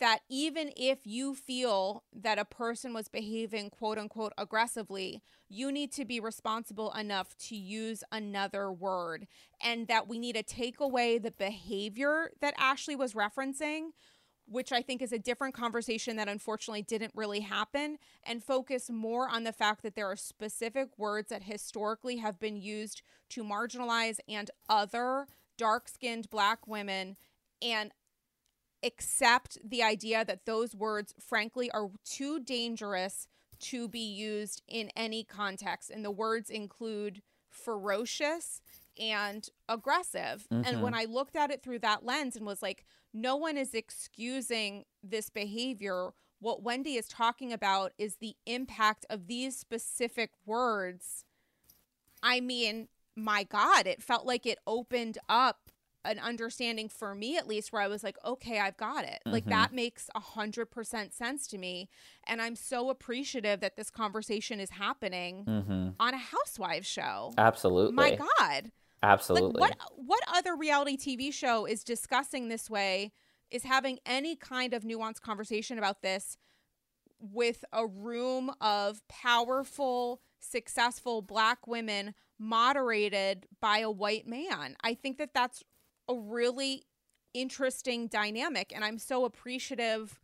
that 0.00 0.20
even 0.28 0.72
if 0.76 1.00
you 1.04 1.34
feel 1.34 2.04
that 2.12 2.38
a 2.38 2.44
person 2.44 2.92
was 2.92 3.08
behaving 3.08 3.70
quote 3.70 3.98
unquote 3.98 4.32
aggressively, 4.36 5.22
you 5.48 5.70
need 5.70 5.92
to 5.92 6.04
be 6.04 6.18
responsible 6.18 6.92
enough 6.92 7.36
to 7.36 7.56
use 7.56 8.02
another 8.10 8.72
word. 8.72 9.26
And 9.62 9.86
that 9.88 10.08
we 10.08 10.18
need 10.18 10.34
to 10.34 10.42
take 10.42 10.80
away 10.80 11.18
the 11.18 11.30
behavior 11.30 12.30
that 12.40 12.54
Ashley 12.58 12.96
was 12.96 13.12
referencing, 13.12 13.90
which 14.46 14.72
I 14.72 14.82
think 14.82 15.00
is 15.00 15.12
a 15.12 15.18
different 15.18 15.54
conversation 15.54 16.16
that 16.16 16.28
unfortunately 16.28 16.82
didn't 16.82 17.12
really 17.14 17.40
happen, 17.40 17.98
and 18.24 18.42
focus 18.42 18.90
more 18.90 19.28
on 19.28 19.44
the 19.44 19.52
fact 19.52 19.82
that 19.82 19.94
there 19.94 20.10
are 20.10 20.16
specific 20.16 20.88
words 20.98 21.28
that 21.28 21.44
historically 21.44 22.16
have 22.16 22.40
been 22.40 22.56
used 22.56 23.02
to 23.30 23.44
marginalize 23.44 24.18
and 24.28 24.50
other 24.68 25.26
dark 25.56 25.88
skinned 25.88 26.28
black 26.30 26.66
women. 26.66 27.16
And 27.62 27.92
accept 28.84 29.58
the 29.64 29.82
idea 29.82 30.24
that 30.24 30.46
those 30.46 30.74
words, 30.74 31.14
frankly, 31.18 31.70
are 31.70 31.90
too 32.04 32.40
dangerous 32.40 33.26
to 33.60 33.88
be 33.88 34.00
used 34.00 34.62
in 34.68 34.90
any 34.96 35.24
context. 35.24 35.90
And 35.90 36.04
the 36.04 36.10
words 36.10 36.50
include 36.50 37.22
ferocious 37.48 38.60
and 39.00 39.48
aggressive. 39.68 40.46
And 40.50 40.82
when 40.82 40.92
mm-hmm. 40.92 41.00
I 41.00 41.04
looked 41.04 41.36
at 41.36 41.50
it 41.50 41.62
through 41.62 41.80
that 41.80 42.04
lens 42.04 42.36
and 42.36 42.46
was 42.46 42.62
like, 42.62 42.84
no 43.12 43.36
one 43.36 43.56
is 43.56 43.74
excusing 43.74 44.84
this 45.02 45.30
behavior. 45.30 46.10
What 46.40 46.62
Wendy 46.62 46.94
is 46.94 47.08
talking 47.08 47.52
about 47.52 47.92
is 47.96 48.16
the 48.16 48.36
impact 48.44 49.06
of 49.08 49.26
these 49.26 49.56
specific 49.56 50.30
words. 50.44 51.24
I 52.22 52.40
mean, 52.40 52.88
my 53.16 53.44
God, 53.44 53.86
it 53.86 54.02
felt 54.02 54.26
like 54.26 54.46
it 54.46 54.58
opened 54.66 55.18
up 55.28 55.70
an 56.04 56.18
understanding 56.18 56.88
for 56.88 57.14
me 57.14 57.36
at 57.36 57.46
least 57.46 57.72
where 57.72 57.82
I 57.82 57.88
was 57.88 58.04
like, 58.04 58.16
okay, 58.24 58.60
I've 58.60 58.76
got 58.76 59.04
it. 59.04 59.20
Like 59.24 59.44
mm-hmm. 59.44 59.50
that 59.50 59.72
makes 59.72 60.10
a 60.14 60.20
hundred 60.20 60.66
percent 60.66 61.14
sense 61.14 61.46
to 61.48 61.58
me. 61.58 61.88
And 62.26 62.42
I'm 62.42 62.56
so 62.56 62.90
appreciative 62.90 63.60
that 63.60 63.76
this 63.76 63.90
conversation 63.90 64.60
is 64.60 64.70
happening 64.70 65.44
mm-hmm. 65.44 65.88
on 65.98 66.14
a 66.14 66.18
housewives 66.18 66.86
show. 66.86 67.32
Absolutely. 67.38 67.94
My 67.94 68.16
God. 68.16 68.70
Absolutely. 69.02 69.60
Like 69.60 69.78
what 69.78 69.92
what 69.96 70.22
other 70.32 70.56
reality 70.56 70.96
TV 70.96 71.32
show 71.32 71.66
is 71.66 71.84
discussing 71.84 72.48
this 72.48 72.70
way, 72.70 73.12
is 73.50 73.64
having 73.64 73.98
any 74.06 74.36
kind 74.36 74.72
of 74.74 74.82
nuanced 74.82 75.20
conversation 75.20 75.78
about 75.78 76.02
this 76.02 76.36
with 77.20 77.64
a 77.72 77.86
room 77.86 78.50
of 78.60 79.06
powerful, 79.08 80.20
successful 80.40 81.22
black 81.22 81.66
women 81.66 82.14
moderated 82.38 83.46
by 83.60 83.78
a 83.78 83.90
white 83.90 84.26
man? 84.26 84.76
I 84.82 84.94
think 84.94 85.18
that 85.18 85.34
that's 85.34 85.62
a 86.08 86.14
really 86.14 86.84
interesting 87.32 88.06
dynamic 88.06 88.72
and 88.74 88.84
I'm 88.84 88.98
so 88.98 89.24
appreciative 89.24 90.20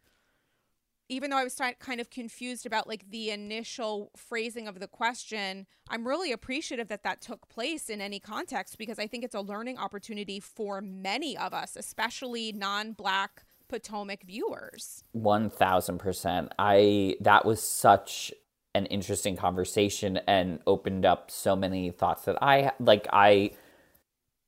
even 1.11 1.31
though 1.31 1.37
I 1.37 1.45
was 1.45 1.61
kind 1.81 2.01
of 2.01 2.09
confused 2.09 2.65
about 2.65 2.87
like 2.87 3.11
the 3.11 3.31
initial 3.31 4.13
phrasing 4.17 4.69
of 4.69 4.79
the 4.79 4.87
question, 4.87 5.67
I'm 5.89 6.07
really 6.07 6.31
appreciative 6.31 6.87
that 6.87 7.03
that 7.03 7.21
took 7.21 7.49
place 7.49 7.91
in 7.91 8.01
any 8.01 8.21
context 8.21 8.79
because 8.79 8.99
I 9.01 9.09
think 9.09 9.25
it's 9.25 9.35
a 9.35 9.41
learning 9.41 9.77
opportunity 9.77 10.39
for 10.39 10.81
many 10.81 11.37
of 11.37 11.53
us, 11.53 11.75
especially 11.77 12.53
non-black 12.53 13.43
Potomac 13.69 14.25
viewers. 14.25 15.05
One 15.13 15.49
thousand 15.49 15.99
percent. 15.99 16.53
I 16.59 17.17
that 17.21 17.45
was 17.45 17.63
such 17.63 18.33
an 18.75 18.87
interesting 18.87 19.37
conversation 19.37 20.19
and 20.27 20.61
opened 20.67 21.05
up 21.05 21.31
so 21.31 21.57
many 21.57 21.91
thoughts 21.91 22.25
that 22.25 22.41
I 22.43 22.73
like. 22.81 23.07
I 23.13 23.53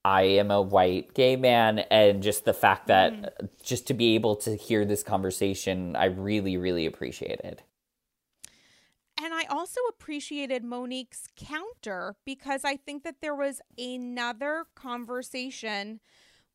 I 0.05 0.23
am 0.23 0.51
a 0.51 0.61
white 0.61 1.15
gay 1.15 1.37
man, 1.37 1.81
and 1.91 2.23
just 2.23 2.45
the 2.45 2.53
fact 2.53 2.89
that 2.89 3.13
mm. 3.13 3.49
just 3.63 3.87
to 3.87 3.95
be 3.95 4.15
able 4.15 4.37
to 4.37 4.57
hear 4.57 4.85
this 4.85 5.03
conversation, 5.03 5.95
I 5.95 6.07
really, 6.07 6.57
really 6.57 6.87
appreciated. 6.87 7.63
And 9.23 9.33
I 9.33 9.45
also 9.45 9.81
appreciated 9.89 10.65
Monique's 10.65 11.29
counter 11.37 12.17
because 12.25 12.65
I 12.65 12.77
think 12.77 13.05
that 13.05 13.21
there 13.21 13.37
was 13.37 13.61
another 13.79 14.65
conversation 14.75 16.01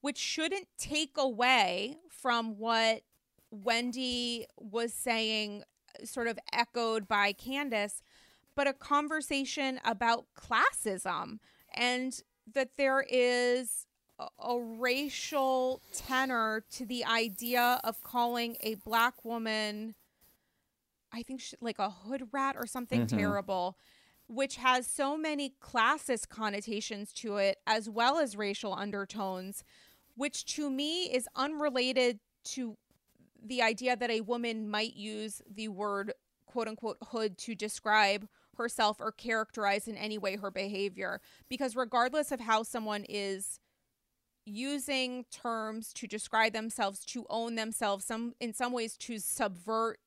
which 0.02 0.18
shouldn't 0.18 0.68
take 0.78 1.18
away 1.18 1.98
from 2.10 2.58
what 2.58 3.04
Wendy 3.52 4.46
was 4.58 4.94
saying, 4.94 5.64
sort 6.04 6.28
of 6.28 6.38
echoed 6.52 7.08
by 7.08 7.32
Candiace, 7.32 8.02
but 8.56 8.68
a 8.68 8.74
conversation 8.74 9.80
about 9.86 10.26
classism 10.36 11.40
and 11.74 12.22
that 12.54 12.72
there 12.78 13.06
is 13.08 13.86
a, 14.20 14.60
racial 14.60 15.82
tenor 15.94 16.64
to 16.72 16.86
the 16.86 17.06
idea 17.06 17.80
of 17.84 18.04
calling 18.04 18.58
a 18.62 18.76
black 18.76 19.24
woman. 19.24 19.96
I 21.12 21.24
think 21.24 21.42
she, 21.42 21.56
like 21.62 21.80
a 21.80 21.90
hood 21.90 22.30
rat 22.32 22.56
or 22.58 22.66
something 22.66 23.06
mm-hmm. 23.06 23.18
terrible, 23.18 23.78
which 24.28 24.58
has 24.58 24.88
so 24.88 25.18
many 25.18 25.54
classist 25.62 26.30
connotations 26.30 27.14
to 27.14 27.38
it, 27.38 27.58
as 27.68 27.90
well 27.90 28.18
as 28.18 28.36
racial 28.36 28.74
undertones, 28.74 29.64
which 30.16 30.46
to 30.56 30.70
me 30.70 31.04
is 31.06 31.28
unrelated 31.36 32.20
to 32.44 32.78
the 33.44 33.62
idea 33.62 33.96
that 33.96 34.10
a 34.10 34.22
woman 34.22 34.70
might 34.70 34.96
use 34.96 35.42
the 35.50 35.68
word 35.68 36.14
quote 36.46 36.68
unquote 36.68 36.98
hood 37.10 37.38
to 37.38 37.54
describe 37.54 38.28
herself 38.58 38.98
or 39.00 39.12
characterize 39.12 39.88
in 39.88 39.98
any 39.98 40.18
way 40.18 40.36
her 40.36 40.52
behavior. 40.52 41.22
Because 41.50 41.76
regardless 41.76 42.32
of 42.32 42.42
how 42.42 42.64
someone 42.64 43.06
is 43.08 43.60
using 44.46 45.26
terms 45.32 45.92
to 45.94 46.08
describe 46.08 46.54
themselves, 46.54 47.04
to 47.06 47.26
own 47.30 47.56
themselves, 47.56 48.06
some 48.06 48.34
in 48.40 48.54
some 48.54 48.72
ways 48.72 48.96
to 48.98 49.20
subvert 49.20 50.00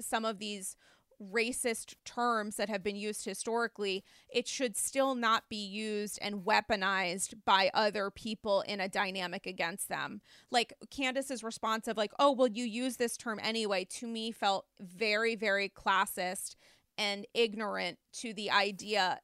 some 0.00 0.24
of 0.24 0.38
these 0.38 0.76
racist 1.22 1.94
terms 2.04 2.56
that 2.56 2.68
have 2.68 2.82
been 2.82 2.96
used 2.96 3.24
historically, 3.24 4.04
it 4.28 4.48
should 4.48 4.76
still 4.76 5.14
not 5.14 5.48
be 5.48 5.64
used 5.64 6.18
and 6.20 6.44
weaponized 6.44 7.34
by 7.44 7.70
other 7.72 8.10
people 8.10 8.62
in 8.62 8.80
a 8.80 8.88
dynamic 8.88 9.46
against 9.46 9.88
them. 9.88 10.20
Like 10.50 10.74
Candiace's 10.90 11.44
response 11.44 11.86
of 11.88 11.96
like, 11.96 12.12
"Oh, 12.18 12.32
well 12.32 12.48
you 12.48 12.64
use 12.64 12.96
this 12.96 13.16
term 13.16 13.38
anyway," 13.42 13.84
to 13.84 14.06
me 14.06 14.32
felt 14.32 14.66
very 14.80 15.34
very 15.36 15.68
classist 15.68 16.56
and 16.98 17.26
ignorant 17.34 17.98
to 18.20 18.32
the 18.32 18.50
idea 18.50 19.20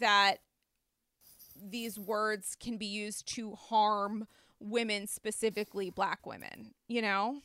that 0.00 0.36
these 1.62 1.98
words 1.98 2.56
can 2.58 2.76
be 2.76 2.86
used 2.86 3.26
to 3.34 3.52
harm 3.52 4.26
women, 4.58 5.06
specifically 5.06 5.90
black 5.90 6.26
women, 6.26 6.72
you 6.88 7.02
know? 7.02 7.40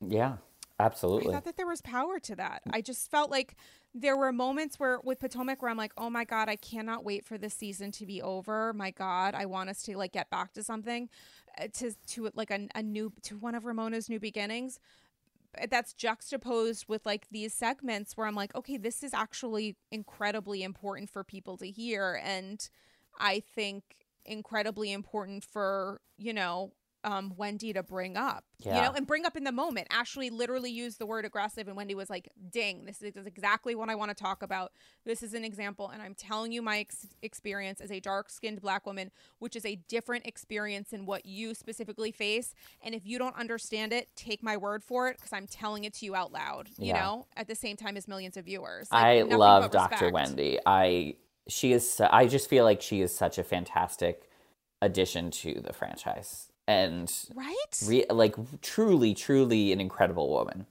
Yeah, 0.00 0.36
absolutely. 0.78 1.30
I 1.30 1.34
thought 1.34 1.44
that 1.44 1.56
there 1.56 1.66
was 1.66 1.82
power 1.82 2.18
to 2.20 2.36
that. 2.36 2.62
I 2.70 2.80
just 2.80 3.10
felt 3.10 3.30
like 3.30 3.56
there 3.94 4.16
were 4.16 4.32
moments 4.32 4.78
where 4.78 5.00
with 5.02 5.18
Potomac 5.18 5.62
where 5.62 5.70
I'm 5.70 5.76
like, 5.76 5.92
oh 5.96 6.10
my 6.10 6.24
God, 6.24 6.48
I 6.48 6.56
cannot 6.56 7.04
wait 7.04 7.24
for 7.24 7.38
this 7.38 7.54
season 7.54 7.90
to 7.92 8.06
be 8.06 8.22
over. 8.22 8.72
My 8.72 8.90
God, 8.90 9.34
I 9.34 9.46
want 9.46 9.70
us 9.70 9.82
to 9.84 9.96
like 9.96 10.12
get 10.12 10.30
back 10.30 10.52
to 10.54 10.62
something, 10.62 11.08
uh, 11.60 11.68
to 11.74 11.92
to 12.08 12.30
like 12.34 12.50
a, 12.50 12.68
a 12.74 12.82
new 12.82 13.12
to 13.22 13.36
one 13.36 13.54
of 13.54 13.64
Ramona's 13.64 14.08
new 14.08 14.20
beginnings. 14.20 14.78
That's 15.70 15.92
juxtaposed 15.94 16.86
with 16.88 17.06
like 17.06 17.26
these 17.30 17.54
segments 17.54 18.16
where 18.16 18.26
I'm 18.26 18.34
like, 18.34 18.54
okay, 18.54 18.76
this 18.76 19.02
is 19.02 19.14
actually 19.14 19.76
incredibly 19.90 20.62
important 20.62 21.10
for 21.10 21.24
people 21.24 21.56
to 21.58 21.66
hear, 21.70 22.20
and 22.22 22.68
I 23.18 23.40
think 23.40 23.82
incredibly 24.24 24.92
important 24.92 25.42
for 25.44 26.00
you 26.18 26.32
know 26.34 26.72
um, 27.08 27.32
Wendy 27.36 27.72
to 27.72 27.82
bring 27.82 28.16
up, 28.18 28.44
Yeah. 28.58 28.76
you 28.76 28.82
know, 28.82 28.92
and 28.92 29.06
bring 29.06 29.24
up 29.24 29.34
in 29.36 29.44
the 29.44 29.52
moment. 29.52 29.86
Ashley 29.90 30.28
literally 30.28 30.70
used 30.70 30.98
the 30.98 31.06
word 31.06 31.24
aggressive, 31.24 31.66
and 31.66 31.76
Wendy 31.76 31.94
was 31.94 32.10
like, 32.10 32.28
"Ding, 32.50 32.84
this 32.84 33.00
is 33.00 33.26
exactly 33.26 33.74
what 33.74 33.88
I 33.88 33.94
want 33.94 34.10
to 34.10 34.14
talk 34.14 34.42
about. 34.42 34.72
This 35.06 35.22
is 35.22 35.32
an 35.32 35.42
example, 35.44 35.88
and 35.88 36.02
I'm 36.02 36.14
telling 36.14 36.52
you 36.52 36.60
my 36.60 36.80
ex- 36.80 37.06
experience 37.22 37.80
as 37.80 37.90
a 37.90 38.00
dark-skinned 38.00 38.60
black 38.60 38.84
woman, 38.84 39.10
which 39.38 39.56
is 39.56 39.64
a 39.64 39.76
different 39.76 40.26
experience 40.26 40.90
than 40.90 41.06
what 41.06 41.24
you 41.24 41.54
specifically 41.54 42.12
face. 42.12 42.54
And 42.82 42.94
if 42.94 43.06
you 43.06 43.18
don't 43.18 43.36
understand 43.36 43.92
it, 43.94 44.08
take 44.14 44.42
my 44.42 44.56
word 44.58 44.84
for 44.84 45.08
it, 45.08 45.16
because 45.16 45.32
I'm 45.32 45.46
telling 45.46 45.84
it 45.84 45.94
to 45.94 46.04
you 46.04 46.14
out 46.14 46.30
loud. 46.30 46.68
You 46.76 46.88
Yeah. 46.88 47.00
know, 47.00 47.26
at 47.36 47.48
the 47.48 47.54
same 47.54 47.76
time 47.78 47.96
as 47.96 48.06
millions 48.06 48.36
of 48.36 48.44
viewers. 48.44 48.90
Like, 48.92 49.02
I 49.02 49.22
love 49.22 49.70
Dr. 49.70 49.92
respect. 49.92 50.12
Wendy. 50.12 50.58
I 50.66 51.16
she 51.48 51.72
is 51.72 51.98
I 52.00 52.26
just 52.26 52.50
feel 52.50 52.64
like 52.64 52.82
she 52.82 53.00
is 53.00 53.16
such 53.16 53.38
a 53.38 53.42
fantastic 53.42 54.28
addition 54.82 55.30
to 55.30 55.60
the 55.62 55.72
franchise 55.72 56.52
and 56.68 57.10
right? 57.34 57.82
re- 57.86 58.04
like 58.10 58.36
truly 58.60 59.14
truly 59.14 59.72
an 59.72 59.80
incredible 59.80 60.28
woman. 60.28 60.66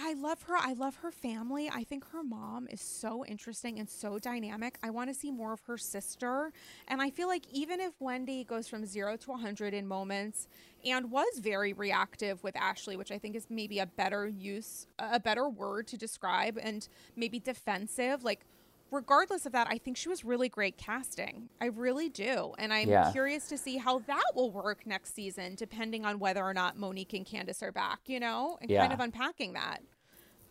I 0.00 0.14
love 0.14 0.42
her. 0.42 0.56
I 0.56 0.74
love 0.74 0.96
her 0.96 1.10
family. 1.10 1.68
I 1.68 1.82
think 1.82 2.08
her 2.12 2.22
mom 2.22 2.68
is 2.70 2.80
so 2.80 3.26
interesting 3.26 3.80
and 3.80 3.90
so 3.90 4.20
dynamic. 4.20 4.78
I 4.80 4.90
want 4.90 5.10
to 5.10 5.14
see 5.14 5.32
more 5.32 5.52
of 5.52 5.60
her 5.62 5.76
sister. 5.76 6.52
And 6.86 7.02
I 7.02 7.10
feel 7.10 7.26
like 7.26 7.42
even 7.52 7.80
if 7.80 7.94
Wendy 7.98 8.44
goes 8.44 8.68
from 8.68 8.86
zero 8.86 9.16
to 9.16 9.30
100 9.32 9.74
in 9.74 9.88
moments 9.88 10.46
and 10.86 11.10
was 11.10 11.40
very 11.40 11.72
reactive 11.72 12.44
with 12.44 12.54
Ashley, 12.56 12.96
which 12.96 13.10
I 13.10 13.18
think 13.18 13.34
is 13.34 13.48
maybe 13.50 13.80
a 13.80 13.86
better 13.86 14.28
use, 14.28 14.86
a 15.00 15.18
better 15.18 15.48
word 15.48 15.88
to 15.88 15.98
describe, 15.98 16.58
and 16.62 16.86
maybe 17.16 17.40
defensive, 17.40 18.22
like, 18.22 18.44
regardless 18.90 19.46
of 19.46 19.52
that, 19.52 19.66
I 19.70 19.78
think 19.78 19.96
she 19.96 20.08
was 20.08 20.24
really 20.24 20.48
great 20.48 20.78
casting. 20.78 21.48
I 21.60 21.66
really 21.66 22.08
do. 22.08 22.54
And 22.58 22.72
I'm 22.72 22.88
Yeah. 22.88 23.12
curious 23.12 23.46
to 23.48 23.58
see 23.58 23.76
how 23.76 23.98
that 24.00 24.24
will 24.34 24.50
work 24.50 24.86
next 24.86 25.14
season, 25.14 25.54
depending 25.54 26.04
on 26.04 26.18
whether 26.18 26.42
or 26.42 26.54
not 26.54 26.76
Monique 26.76 27.12
and 27.12 27.26
Candiace 27.26 27.62
are 27.62 27.72
back, 27.72 28.00
you 28.06 28.18
know, 28.18 28.58
and 28.60 28.70
kind 28.70 28.92
of 28.92 29.00
unpacking 29.00 29.52
that. 29.52 29.82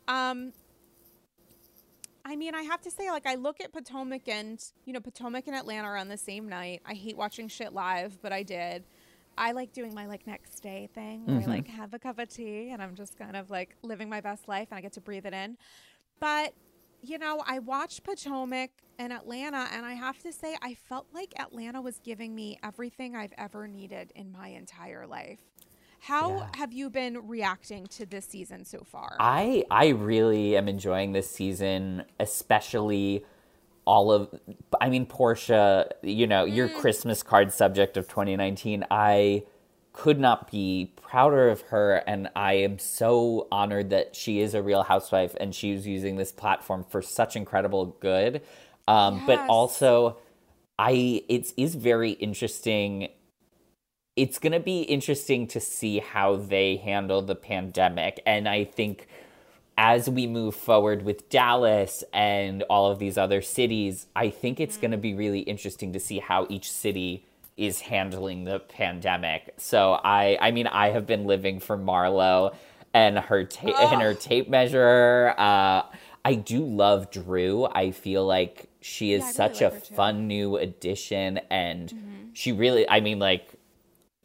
Um, 0.07 0.53
I 2.23 2.35
mean, 2.35 2.53
I 2.53 2.63
have 2.63 2.81
to 2.81 2.91
say, 2.91 3.09
like, 3.09 3.25
I 3.25 3.35
look 3.35 3.61
at 3.61 3.71
Potomac 3.71 4.27
and, 4.27 4.61
you 4.85 4.91
know, 4.91 4.99
Potomac 4.99 5.47
and 5.47 5.55
Atlanta 5.55 5.87
are 5.87 5.97
on 5.97 6.09
the 6.09 6.17
same 6.17 6.49
night. 6.49 6.81
I 6.85 6.93
hate 6.93 7.15
watching 7.15 7.47
shit 7.47 7.73
live, 7.73 8.21
but 8.21 8.33
I 8.33 8.43
did. 8.43 8.83
I 9.37 9.53
like 9.53 9.71
doing 9.71 9.93
my, 9.93 10.07
like, 10.07 10.27
next 10.27 10.59
day 10.59 10.89
thing 10.93 11.25
where 11.25 11.39
I, 11.39 11.45
like, 11.45 11.67
have 11.67 11.93
a 11.93 11.99
cup 11.99 12.19
of 12.19 12.27
tea 12.27 12.71
and 12.71 12.81
I'm 12.81 12.95
just 12.95 13.17
kind 13.17 13.37
of, 13.37 13.49
like, 13.49 13.75
living 13.81 14.09
my 14.09 14.19
best 14.19 14.47
life 14.47 14.67
and 14.71 14.77
I 14.77 14.81
get 14.81 14.93
to 14.93 15.01
breathe 15.01 15.25
it 15.25 15.33
in. 15.33 15.57
But, 16.19 16.53
you 17.07 17.17
know, 17.17 17.43
I 17.45 17.59
watched 17.59 18.03
Potomac 18.03 18.71
and 18.99 19.13
Atlanta, 19.13 19.67
and 19.73 19.85
I 19.85 19.93
have 19.93 20.17
to 20.19 20.31
say, 20.33 20.57
I 20.61 20.73
felt 20.73 21.07
like 21.13 21.33
Atlanta 21.39 21.81
was 21.81 21.99
giving 21.99 22.35
me 22.35 22.59
everything 22.63 23.15
I've 23.15 23.33
ever 23.37 23.67
needed 23.67 24.11
in 24.15 24.31
my 24.31 24.49
entire 24.49 25.07
life. 25.07 25.39
How 25.99 26.29
Yeah. 26.29 26.47
have 26.55 26.73
you 26.73 26.89
been 26.89 27.27
reacting 27.27 27.87
to 27.87 28.05
this 28.05 28.25
season 28.25 28.65
so 28.65 28.83
far? 28.83 29.17
I 29.19 29.63
I 29.71 29.87
really 29.89 30.55
am 30.55 30.67
enjoying 30.67 31.11
this 31.13 31.29
season, 31.29 32.03
especially 32.19 33.25
all 33.85 34.11
of 34.11 34.29
I 34.81 34.89
mean 34.89 35.05
Porsha, 35.05 35.89
you 36.03 36.27
know, 36.27 36.45
your 36.45 36.69
mm. 36.69 36.75
Christmas 36.75 37.23
card 37.23 37.51
subject 37.51 37.97
of 37.97 38.07
2019. 38.07 38.85
I 38.91 39.43
could 39.97 40.19
not 40.19 40.51
be 40.51 40.93
prouder 41.01 41.49
of 41.49 41.61
her 41.61 42.03
and 42.05 42.29
I 42.35 42.53
am 42.53 42.77
so 42.77 43.47
honored 43.51 43.89
that 43.89 44.15
she 44.15 44.41
is 44.41 44.53
a 44.53 44.61
real 44.61 44.83
housewife 44.83 45.35
and 45.39 45.55
she's 45.55 45.87
using 45.87 46.17
this 46.17 46.31
platform 46.31 46.85
for 46.87 47.01
such 47.01 47.35
incredible 47.35 47.97
good. 47.99 48.43
Um 48.87 49.25
but 49.25 49.39
also 49.49 50.17
I 50.77 51.23
it 51.27 51.51
is 51.57 51.73
very 51.73 52.11
interesting 52.11 53.09
it's 54.15 54.37
going 54.37 54.51
to 54.51 54.59
be 54.59 54.81
interesting 54.81 55.47
to 55.47 55.59
see 55.59 55.99
how 55.99 56.35
they 56.35 56.77
handle 56.77 57.21
the 57.21 57.35
pandemic. 57.35 58.21
And 58.25 58.47
I 58.49 58.65
think 58.65 59.07
as 59.77 60.09
we 60.09 60.25
move 60.25 60.55
forward 60.55 61.03
with 61.03 61.29
Dallas 61.29 62.03
and 62.13 62.63
all 62.63 62.91
of 62.91 62.97
these 62.97 63.17
other 63.17 63.41
cities, 63.41 64.07
I 64.15 64.29
think 64.29 64.59
it's 64.59 64.77
going 64.77 64.91
to 64.91 64.97
be 64.97 65.13
really 65.13 65.41
interesting 65.41 65.93
to 65.93 65.99
see 65.99 66.17
how 66.19 66.47
each 66.49 66.71
city 66.71 67.27
is 67.57 67.81
handling 67.81 68.43
the 68.45 68.59
pandemic. 68.59 69.53
So 69.57 69.99
I 70.03 70.37
I 70.39 70.51
mean 70.51 70.67
I 70.67 70.89
have 70.91 71.05
been 71.07 71.25
living 71.25 71.59
for 71.59 71.77
Marlo 71.77 72.55
and 72.93 73.17
her 73.17 73.43
ta- 73.43 73.91
and 73.91 74.01
her 74.01 74.13
tape 74.13 74.49
measure. 74.49 75.33
Uh 75.37 75.83
I 76.23 76.33
do 76.35 76.63
love 76.65 77.09
Drew. 77.11 77.65
I 77.65 77.91
feel 77.91 78.25
like 78.25 78.69
she 78.81 79.13
is 79.13 79.21
Yeah, 79.21 79.25
really 79.25 79.33
such 79.33 79.61
like 79.61 79.73
a 79.73 79.75
fun 79.81 80.27
new 80.27 80.57
addition 80.57 81.39
and 81.49 82.31
she 82.33 82.51
really 82.51 82.87
I 82.89 82.99
mean 82.99 83.19
like 83.19 83.53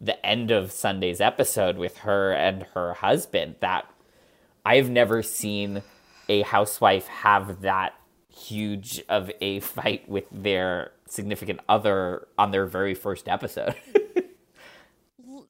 the 0.00 0.24
end 0.26 0.50
of 0.50 0.72
Sunday's 0.72 1.20
episode 1.20 1.78
with 1.78 1.98
her 1.98 2.32
and 2.32 2.64
her 2.74 2.94
husband 2.94 3.56
that 3.60 3.86
I've 4.64 4.90
never 4.90 5.22
seen 5.22 5.82
a 6.28 6.42
housewife 6.42 7.06
have 7.06 7.62
that 7.62 7.94
huge 8.28 9.02
of 9.08 9.30
a 9.40 9.60
fight 9.60 10.08
with 10.08 10.24
their 10.32 10.92
significant 11.12 11.60
other 11.68 12.26
on 12.38 12.50
their 12.50 12.66
very 12.66 12.94
first 12.94 13.28
episode. 13.28 13.74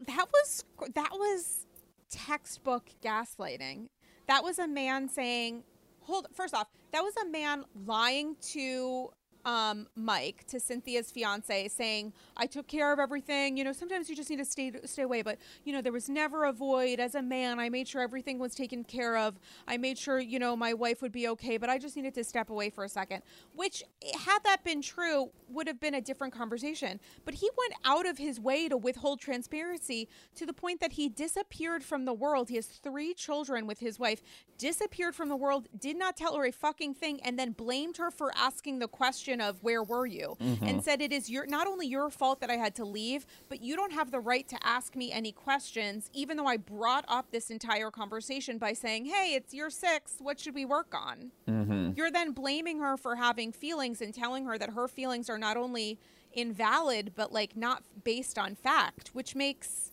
That 0.06 0.26
was 0.32 0.64
that 0.94 1.10
was 1.12 1.66
textbook 2.10 2.88
gaslighting. 3.02 3.88
That 4.26 4.42
was 4.42 4.58
a 4.58 4.66
man 4.66 5.08
saying, 5.08 5.62
"Hold 6.02 6.26
first 6.34 6.54
off, 6.54 6.66
that 6.92 7.02
was 7.02 7.14
a 7.16 7.26
man 7.28 7.64
lying 7.86 8.36
to 8.52 9.10
um 9.44 9.86
Mike 9.96 10.46
to 10.48 10.60
Cynthia's 10.60 11.10
fiance 11.10 11.68
saying, 11.68 12.12
"I 12.36 12.46
took 12.46 12.66
care 12.66 12.92
of 12.92 12.98
everything. 12.98 13.56
You 13.56 13.64
know, 13.64 13.72
sometimes 13.72 14.08
you 14.08 14.16
just 14.16 14.30
need 14.30 14.38
to 14.38 14.44
stay 14.44 14.72
stay 14.84 15.02
away, 15.02 15.22
but 15.22 15.38
you 15.64 15.72
know, 15.72 15.82
there 15.82 15.92
was 15.92 16.08
never 16.08 16.44
a 16.44 16.52
void 16.52 17.00
as 17.00 17.14
a 17.14 17.22
man. 17.22 17.58
I 17.58 17.68
made 17.68 17.88
sure 17.88 18.00
everything 18.00 18.38
was 18.38 18.54
taken 18.54 18.84
care 18.84 19.16
of. 19.16 19.38
I 19.66 19.76
made 19.76 19.98
sure, 19.98 20.18
you 20.20 20.38
know, 20.38 20.56
my 20.56 20.74
wife 20.74 21.02
would 21.02 21.12
be 21.12 21.28
okay, 21.28 21.56
but 21.56 21.68
I 21.70 21.78
just 21.78 21.96
needed 21.96 22.14
to 22.14 22.24
step 22.24 22.50
away 22.50 22.70
for 22.70 22.84
a 22.84 22.88
second. 22.88 23.22
Which 23.54 23.82
had 24.26 24.40
that 24.44 24.64
been 24.64 24.82
true, 24.82 25.30
would 25.48 25.66
have 25.66 25.80
been 25.80 25.94
a 25.94 26.00
different 26.00 26.32
conversation. 26.32 27.00
But 27.24 27.34
he 27.34 27.50
went 27.56 27.74
out 27.84 28.06
of 28.06 28.18
his 28.18 28.40
way 28.40 28.68
to 28.68 28.76
withhold 28.76 29.20
transparency 29.20 30.08
to 30.36 30.46
the 30.46 30.52
point 30.52 30.80
that 30.80 30.92
he 30.92 31.08
disappeared 31.08 31.84
from 31.84 32.04
the 32.04 32.12
world. 32.12 32.48
He 32.48 32.56
has 32.56 32.66
three 32.66 33.14
children 33.14 33.66
with 33.66 33.80
his 33.80 33.98
wife, 33.98 34.22
disappeared 34.58 35.14
from 35.14 35.28
the 35.28 35.36
world, 35.36 35.68
did 35.78 35.96
not 35.96 36.16
tell 36.16 36.36
her 36.36 36.44
a 36.44 36.52
fucking 36.52 36.94
thing, 36.94 37.20
and 37.22 37.38
then 37.38 37.52
blamed 37.52 37.98
her 37.98 38.10
for 38.10 38.32
asking 38.36 38.78
the 38.78 38.88
question 38.88 39.31
of 39.40 39.62
where 39.62 39.82
were 39.82 40.06
you? 40.06 40.36
Mm-hmm. 40.40 40.64
And 40.64 40.84
said 40.84 41.00
it 41.00 41.12
is 41.12 41.30
your 41.30 41.46
not 41.46 41.66
only 41.66 41.86
your 41.86 42.10
fault 42.10 42.40
that 42.40 42.50
I 42.50 42.56
had 42.56 42.74
to 42.76 42.84
leave, 42.84 43.26
but 43.48 43.62
you 43.62 43.76
don't 43.76 43.92
have 43.92 44.10
the 44.10 44.20
right 44.20 44.46
to 44.48 44.58
ask 44.62 44.96
me 44.96 45.12
any 45.12 45.32
questions, 45.32 46.10
even 46.12 46.36
though 46.36 46.46
I 46.46 46.56
brought 46.56 47.04
up 47.08 47.30
this 47.30 47.50
entire 47.50 47.90
conversation 47.90 48.58
by 48.58 48.72
saying, 48.72 49.06
Hey, 49.06 49.34
it's 49.34 49.54
year 49.54 49.70
six, 49.70 50.16
what 50.18 50.40
should 50.40 50.54
we 50.54 50.64
work 50.64 50.94
on? 50.94 51.30
Mm-hmm. 51.48 51.92
You're 51.96 52.10
then 52.10 52.32
blaming 52.32 52.78
her 52.80 52.96
for 52.96 53.16
having 53.16 53.52
feelings 53.52 54.00
and 54.00 54.14
telling 54.14 54.44
her 54.44 54.58
that 54.58 54.70
her 54.70 54.88
feelings 54.88 55.30
are 55.30 55.38
not 55.38 55.56
only 55.56 55.98
invalid, 56.32 57.12
but 57.14 57.32
like 57.32 57.56
not 57.56 57.82
based 58.04 58.38
on 58.38 58.54
fact, 58.54 59.10
which 59.12 59.34
makes 59.34 59.90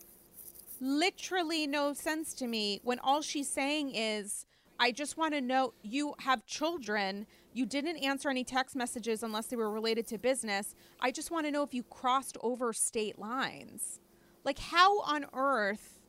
literally 0.81 1.67
no 1.67 1.93
sense 1.93 2.33
to 2.35 2.47
me 2.47 2.79
when 2.83 2.99
all 2.99 3.21
she's 3.21 3.49
saying 3.49 3.93
is, 3.93 4.45
I 4.79 4.91
just 4.91 5.17
want 5.17 5.33
to 5.33 5.41
know 5.41 5.73
you 5.81 6.15
have 6.19 6.45
children. 6.45 7.27
You 7.53 7.65
didn't 7.65 7.97
answer 7.97 8.29
any 8.29 8.43
text 8.43 8.75
messages 8.75 9.23
unless 9.23 9.47
they 9.47 9.55
were 9.55 9.71
related 9.71 10.07
to 10.07 10.17
business. 10.17 10.75
I 10.99 11.11
just 11.11 11.31
want 11.31 11.45
to 11.45 11.51
know 11.51 11.63
if 11.63 11.73
you 11.73 11.83
crossed 11.83 12.37
over 12.41 12.73
state 12.73 13.17
lines. 13.17 13.99
Like, 14.43 14.59
how 14.59 15.01
on 15.01 15.25
earth 15.33 15.99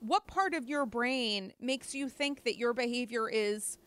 what 0.00 0.26
part 0.26 0.54
of 0.54 0.68
your 0.68 0.86
brain 0.86 1.52
makes 1.60 1.94
you 1.94 2.08
think 2.08 2.44
that 2.44 2.56
your 2.56 2.72
behavior 2.72 3.28
is 3.28 3.78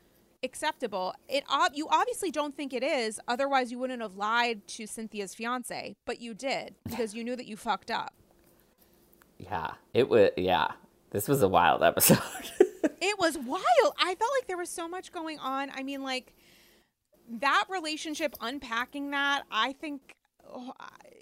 acceptable? 0.43 1.13
It 1.27 1.43
you 1.73 1.87
obviously 1.89 2.31
don't 2.31 2.55
think 2.55 2.73
it 2.73 2.83
is, 2.83 3.19
otherwise 3.27 3.71
you 3.71 3.79
wouldn't 3.79 4.01
have 4.01 4.15
lied 4.15 4.67
to 4.69 4.87
Cynthia's 4.87 5.33
fiance, 5.33 5.95
but 6.05 6.19
you 6.19 6.33
did 6.33 6.75
because 6.87 7.13
you 7.13 7.23
knew 7.23 7.35
that 7.35 7.45
you 7.45 7.55
fucked 7.55 7.91
up. 7.91 8.13
Yeah, 9.37 9.71
it 9.93 10.09
was. 10.09 10.31
Yeah, 10.35 10.71
this 11.11 11.27
was 11.27 11.41
a 11.41 11.47
wild 11.47 11.81
episode. 11.81 12.19
it 13.01 13.17
was 13.17 13.37
wild. 13.37 13.93
I 13.97 14.15
felt 14.15 14.31
like 14.37 14.47
there 14.47 14.57
was 14.57 14.69
so 14.69 14.87
much 14.87 15.11
going 15.11 15.39
on. 15.39 15.71
I 15.73 15.83
mean, 15.83 16.03
like 16.03 16.33
that 17.29 17.65
relationship, 17.69 18.35
unpacking 18.41 19.11
that. 19.11 19.43
I 19.51 19.73
think, 19.73 20.15
oh, 20.51 20.73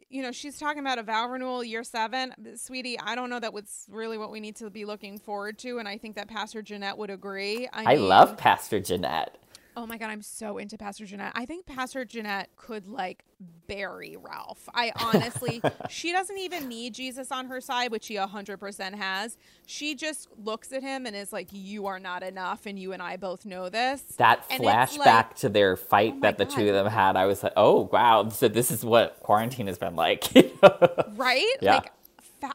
you 0.10 0.22
know, 0.22 0.32
she's 0.32 0.58
talking 0.58 0.80
about 0.80 0.99
a 0.99 1.03
vow 1.03 1.28
renewal 1.28 1.64
year 1.64 1.84
seven, 1.84 2.34
sweetie. 2.55 2.97
I 2.99 3.16
don't 3.16 3.30
know 3.30 3.39
that 3.39 3.53
was 3.53 3.86
really 3.89 4.18
what 4.18 4.32
we 4.32 4.39
need 4.39 4.55
to 4.58 4.70
be 4.70 4.86
looking 4.86 5.20
forward 5.20 5.58
to, 5.60 5.80
and 5.80 5.88
I 5.88 5.97
think 5.97 6.16
that 6.16 6.28
Pastor 6.30 6.62
Jeanette 6.62 6.97
would 6.97 7.10
agree. 7.10 7.68
I, 7.74 7.93
I 7.93 7.95
mean, 7.97 8.08
love 8.08 8.38
Pastor 8.38 8.80
Jeanette. 8.80 9.38
Oh 9.78 9.86
my 9.86 9.99
god, 9.99 10.09
I'm 10.09 10.23
so 10.23 10.57
into 10.57 10.75
Pastor 10.75 11.05
Jeanette. 11.05 11.34
I 11.36 11.45
think 11.45 11.67
Pastor 11.67 12.03
Jeanette 12.03 12.49
could 12.55 12.88
like 12.88 13.23
bury 13.67 14.17
Ralph. 14.19 14.67
I 14.73 14.91
honestly, 14.99 15.61
she 15.89 16.11
doesn't 16.11 16.39
even 16.39 16.67
need 16.67 16.95
Jesus 16.95 17.32
on 17.32 17.45
her 17.45 17.61
side, 17.61 17.91
which 17.91 18.05
she 18.05 18.15
100% 18.15 18.95
has. 18.95 19.38
She 19.67 19.93
just 19.93 20.30
looks 20.43 20.71
at 20.73 20.82
him 20.82 21.05
and 21.05 21.15
is 21.15 21.32
like, 21.32 21.49
"You 21.51 21.86
are 21.86 21.99
not 21.99 22.23
enough," 22.23 22.65
and 22.65 22.80
you 22.80 22.91
and 22.91 23.03
I 23.03 23.17
both 23.17 23.45
know 23.45 23.69
this. 23.69 24.01
That 24.17 24.43
and 24.49 24.63
flashback 24.63 24.97
like, 25.05 25.36
to 25.36 25.49
their 25.49 25.75
fight 25.75 26.15
oh 26.17 26.21
that 26.21 26.39
the 26.39 26.45
god. 26.45 26.55
two 26.55 26.67
of 26.69 26.73
them 26.73 26.88
had, 26.88 27.15
I 27.15 27.28
was 27.28 27.43
like, 27.43 27.53
"Oh 27.55 27.88
wow!" 27.93 28.30
So 28.30 28.47
this 28.47 28.71
is 28.71 28.84
what 28.84 29.19
quarantine 29.19 29.67
has 29.67 29.78
been 29.78 29.95
like, 29.95 30.23
right? 31.15 31.45
Yeah. 31.61 31.75
Like, 31.75 31.91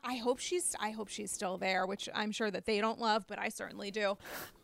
I 0.05 0.17
hope 0.17 0.39
she's 0.39 0.75
I 0.81 0.91
hope 0.91 1.09
she's 1.09 1.31
still 1.31 1.59
there, 1.59 1.87
which 1.87 2.09
I'm 2.15 2.33
sure 2.33 2.51
that 2.51 2.67
they 2.67 2.81
don't 2.81 2.99
love, 2.99 3.25
but 3.27 3.39
I 3.39 3.49
certainly 3.49 3.91
do. 3.91 4.17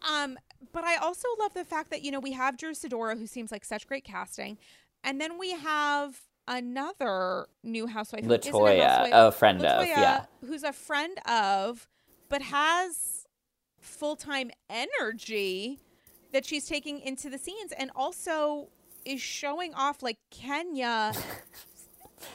Um, 0.08 0.38
but 0.72 0.84
I 0.84 0.96
also 0.96 1.28
love 1.38 1.54
the 1.54 1.64
fact 1.64 1.90
that 1.90 2.02
you 2.02 2.10
know 2.10 2.20
we 2.20 2.32
have 2.32 2.56
Drew 2.56 2.72
Sidora, 2.72 3.18
who 3.18 3.26
seems 3.26 3.52
like 3.52 3.64
such 3.64 3.86
great 3.86 4.04
casting, 4.04 4.58
and 5.04 5.20
then 5.20 5.38
we 5.38 5.52
have 5.52 6.20
another 6.46 7.46
new 7.62 7.86
housewife, 7.86 8.24
Latoya, 8.24 8.78
a, 8.78 8.88
housewife, 8.88 9.12
a 9.12 9.32
friend 9.32 9.60
Latoya, 9.60 9.80
of, 9.82 9.86
yeah, 9.86 10.24
who's 10.46 10.62
a 10.62 10.72
friend 10.72 11.18
of, 11.26 11.88
but 12.28 12.42
has 12.42 13.26
full 13.80 14.16
time 14.16 14.50
energy 14.70 15.80
that 16.32 16.44
she's 16.44 16.66
taking 16.66 17.00
into 17.00 17.30
the 17.30 17.38
scenes, 17.38 17.72
and 17.76 17.90
also 17.94 18.68
is 19.04 19.20
showing 19.20 19.74
off 19.74 20.02
like 20.02 20.18
Kenya 20.30 21.12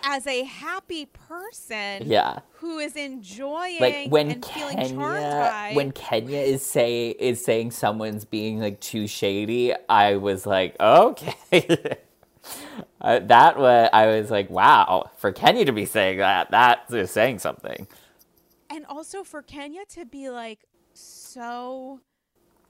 as 0.03 0.27
a 0.27 0.43
happy 0.43 1.05
person 1.05 2.03
yeah. 2.05 2.39
who 2.55 2.79
is 2.79 2.95
enjoying 2.95 3.79
like 3.79 4.07
when 4.09 4.31
and 4.31 4.43
Kenya 4.43 5.71
when 5.73 5.91
Kenya 5.91 6.39
is 6.39 6.65
say 6.65 7.09
is 7.09 7.43
saying 7.43 7.71
someone's 7.71 8.25
being 8.25 8.59
like 8.59 8.79
too 8.79 9.07
shady 9.07 9.73
I 9.89 10.15
was 10.15 10.45
like 10.45 10.75
okay. 10.79 11.97
Uh, 12.99 13.19
that 13.19 13.57
was 13.57 13.89
I 13.93 14.07
was 14.07 14.29
like 14.29 14.49
wow 14.49 15.09
for 15.17 15.31
Kenya 15.31 15.63
to 15.65 15.71
be 15.71 15.85
saying 15.85 16.17
that 16.17 16.51
that 16.51 16.85
is 16.89 17.11
saying 17.11 17.39
something. 17.39 17.87
And 18.69 18.85
also 18.85 19.23
for 19.23 19.41
Kenya 19.41 19.85
to 19.89 20.05
be 20.05 20.29
like 20.29 20.59
so 20.93 21.99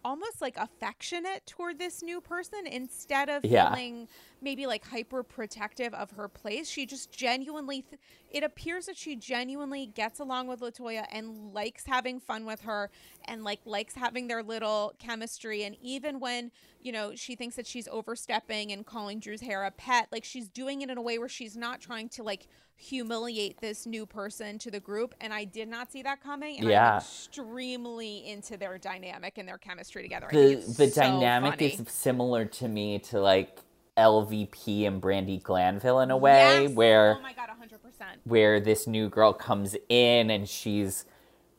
almost 0.04 0.42
like 0.42 0.58
affectionate 0.58 1.46
toward 1.46 1.80
this 1.80 2.04
new 2.04 2.20
person 2.22 2.68
instead 2.68 3.30
of 3.30 3.46
yeah. 3.46 3.70
feeling 3.70 4.08
maybe 4.42 4.68
like 4.68 4.86
hyper 4.86 5.24
protective 5.24 5.94
of 5.94 6.12
her 6.12 6.28
place. 6.28 6.70
She 6.70 6.86
just 6.86 7.12
genuinely, 7.12 7.82
th- 7.82 8.02
it 8.30 8.44
appears 8.44 8.88
that 8.88 8.98
she 8.98 9.16
genuinely 9.16 9.86
gets 9.86 10.20
along 10.20 10.48
with 10.48 10.60
LaToya 10.60 11.06
and 11.12 11.54
likes 11.54 11.86
having 11.86 12.20
fun 12.20 12.46
with 12.46 12.62
her 12.62 12.90
and 13.26 13.44
like 13.44 13.62
likes 13.66 13.96
having 13.96 14.28
their 14.28 14.44
little 14.44 14.94
chemistry. 15.00 15.64
And 15.64 15.78
even 15.82 16.20
when, 16.20 16.52
you 16.82 16.92
know, 16.92 17.16
she 17.16 17.36
thinks 17.36 17.56
that 17.56 17.66
she's 17.66 17.88
overstepping 17.88 18.72
and 18.72 18.86
calling 18.86 19.20
Drew's 19.20 19.42
hair 19.42 19.64
a 19.64 19.72
pet, 19.72 20.10
like 20.12 20.26
she's 20.26 20.50
doing 20.50 20.82
it 20.82 20.90
in 20.90 20.98
a 20.98 21.02
way 21.02 21.18
where 21.18 21.30
she's 21.30 21.56
not 21.56 21.80
trying 21.80 22.10
to 22.10 22.24
like 22.24 22.48
humiliate 22.76 23.62
this 23.62 23.86
new 23.86 24.06
person 24.06 24.58
to 24.60 24.72
the 24.72 24.80
group. 24.80 25.16
And 25.22 25.34
I 25.34 25.46
did 25.46 25.68
not 25.68 25.92
see 25.92 26.02
that 26.04 26.22
coming. 26.22 26.60
And 26.60 26.70
yeah. 26.70 26.94
I'm 26.94 26.98
extremely 26.98 28.28
into 28.28 28.58
their 28.58 28.78
dynamic 28.78 29.38
and 29.38 29.48
their 29.48 29.58
chemistry 29.58 30.02
together. 30.02 30.28
The, 30.32 30.56
the 30.56 30.90
so 30.90 31.02
dynamic 31.02 31.60
funny. 31.60 31.74
is 31.74 31.82
similar 31.88 32.46
to 32.46 32.68
me 32.68 33.00
to 33.00 33.20
like 33.20 33.60
LVP 33.98 34.88
and 34.88 35.02
Brandi 35.02 35.42
Glanville 35.42 36.00
in 36.00 36.12
a 36.12 36.18
way 36.18 36.64
yes. 36.64 36.72
where 36.72 37.18
oh 37.20 37.22
my 37.22 37.34
god 37.34 37.50
100% 37.50 37.78
where 38.24 38.60
this 38.60 38.88
new 38.88 39.08
girl 39.08 39.34
comes 39.34 39.76
in 39.88 40.32
and 40.32 40.50
she's 40.50 41.06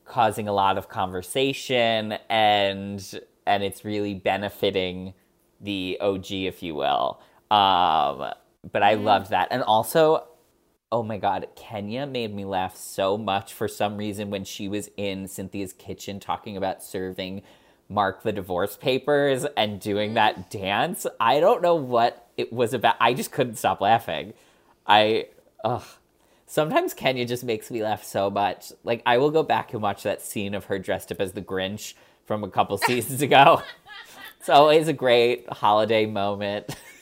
causing 0.05 0.49
a 0.49 0.53
lot 0.53 0.77
of 0.77 0.89
conversation 0.89 2.19
and 2.29 3.21
and 3.47 3.63
it's 3.63 3.85
really 3.85 4.15
benefiting 4.15 5.15
the 5.61 5.97
OG 6.01 6.33
if 6.33 6.63
you 6.63 6.75
will 6.75 7.21
um 7.53 8.33
but 8.73 8.83
I 8.83 8.97
mm. 8.97 9.05
loved 9.05 9.31
that 9.31 9.49
and 9.53 9.63
also 9.63 10.27
oh 10.95 11.03
my 11.03 11.19
god 11.19 11.49
Kenya 11.57 12.07
made 12.07 12.33
me 12.33 12.45
laugh 12.45 12.77
so 12.77 13.19
much 13.19 13.53
for 13.53 13.67
some 13.67 13.97
reason 13.97 14.31
when 14.31 14.45
she 14.45 14.69
was 14.69 14.89
in 14.97 15.27
Cynthia's 15.27 15.73
kitchen 15.73 16.21
talking 16.21 16.57
about 16.57 16.85
serving 16.85 17.43
Marc 17.89 18.23
the 18.23 18.31
divorce 18.31 18.77
papers 18.77 19.45
and 19.57 19.81
doing 19.81 20.15
that 20.15 20.37
mm. 20.37 20.51
dance. 20.51 21.05
I 21.19 21.41
don't 21.41 21.63
know 21.63 21.75
what 21.75 22.29
it 22.37 22.53
was 22.53 22.73
about. 22.73 22.95
I 23.01 23.13
just 23.13 23.33
couldn't 23.33 23.57
stop 23.57 23.81
laughing. 23.81 24.35
I 24.87 25.27
ugh. 25.65 25.83
Sometimes 26.47 26.95
Kenya 26.95 27.27
just 27.27 27.43
makes 27.43 27.73
me 27.73 27.83
laugh 27.83 28.05
so 28.05 28.31
much. 28.31 28.73
Like 28.85 29.03
I 29.05 29.19
will 29.19 29.33
go 29.33 29.43
back 29.43 29.73
and 29.73 29.83
watch 29.83 30.05
that 30.05 30.23
scene 30.23 30.55
of 30.55 30.67
her 30.67 30.79
dressed 30.79 31.11
up 31.11 31.21
as 31.21 31.33
the 31.33 31.43
Grinch 31.43 31.95
from 32.25 32.45
a 32.45 32.49
couple 32.49 32.79
seasons 32.91 33.21
ago. 33.21 33.63
It's 34.39 34.49
always 34.49 34.87
a 34.87 34.93
great 34.93 35.49
holiday 35.51 36.07
moment. 36.07 36.77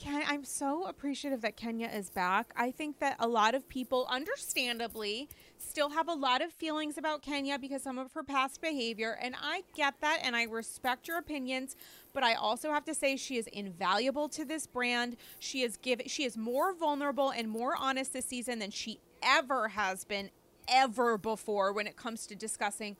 Ken- 0.00 0.24
I'm 0.26 0.44
so 0.44 0.86
appreciative 0.86 1.42
that 1.42 1.58
Kenya 1.58 1.86
is 1.86 2.08
back. 2.08 2.54
I 2.56 2.70
think 2.70 3.00
that 3.00 3.16
a 3.18 3.28
lot 3.28 3.54
of 3.54 3.68
people, 3.68 4.06
understandably, 4.08 5.28
still 5.58 5.90
have 5.90 6.08
a 6.08 6.14
lot 6.14 6.40
of 6.40 6.52
feelings 6.52 6.96
about 6.96 7.20
Kenya 7.20 7.58
because 7.58 7.82
some 7.82 7.98
of 7.98 8.10
her 8.14 8.22
past 8.22 8.62
behavior. 8.62 9.18
And 9.20 9.34
I 9.38 9.62
get 9.76 10.00
that 10.00 10.20
and 10.22 10.34
I 10.34 10.44
respect 10.44 11.06
your 11.06 11.18
opinions. 11.18 11.76
But 12.14 12.24
I 12.24 12.32
also 12.32 12.72
have 12.72 12.86
to 12.86 12.94
say 12.94 13.18
she 13.18 13.36
is 13.36 13.46
invaluable 13.48 14.30
to 14.30 14.46
this 14.46 14.66
brand. 14.66 15.18
She 15.38 15.60
is 15.60 15.76
given 15.76 16.08
she 16.08 16.24
is 16.24 16.34
more 16.34 16.72
vulnerable 16.72 17.28
and 17.28 17.50
more 17.50 17.74
honest 17.78 18.14
this 18.14 18.24
season 18.24 18.58
than 18.58 18.70
she 18.70 19.00
ever 19.22 19.68
has 19.68 20.04
been 20.04 20.30
ever 20.66 21.18
before 21.18 21.74
when 21.74 21.86
it 21.86 21.96
comes 21.96 22.26
to 22.28 22.34
discussing 22.34 22.96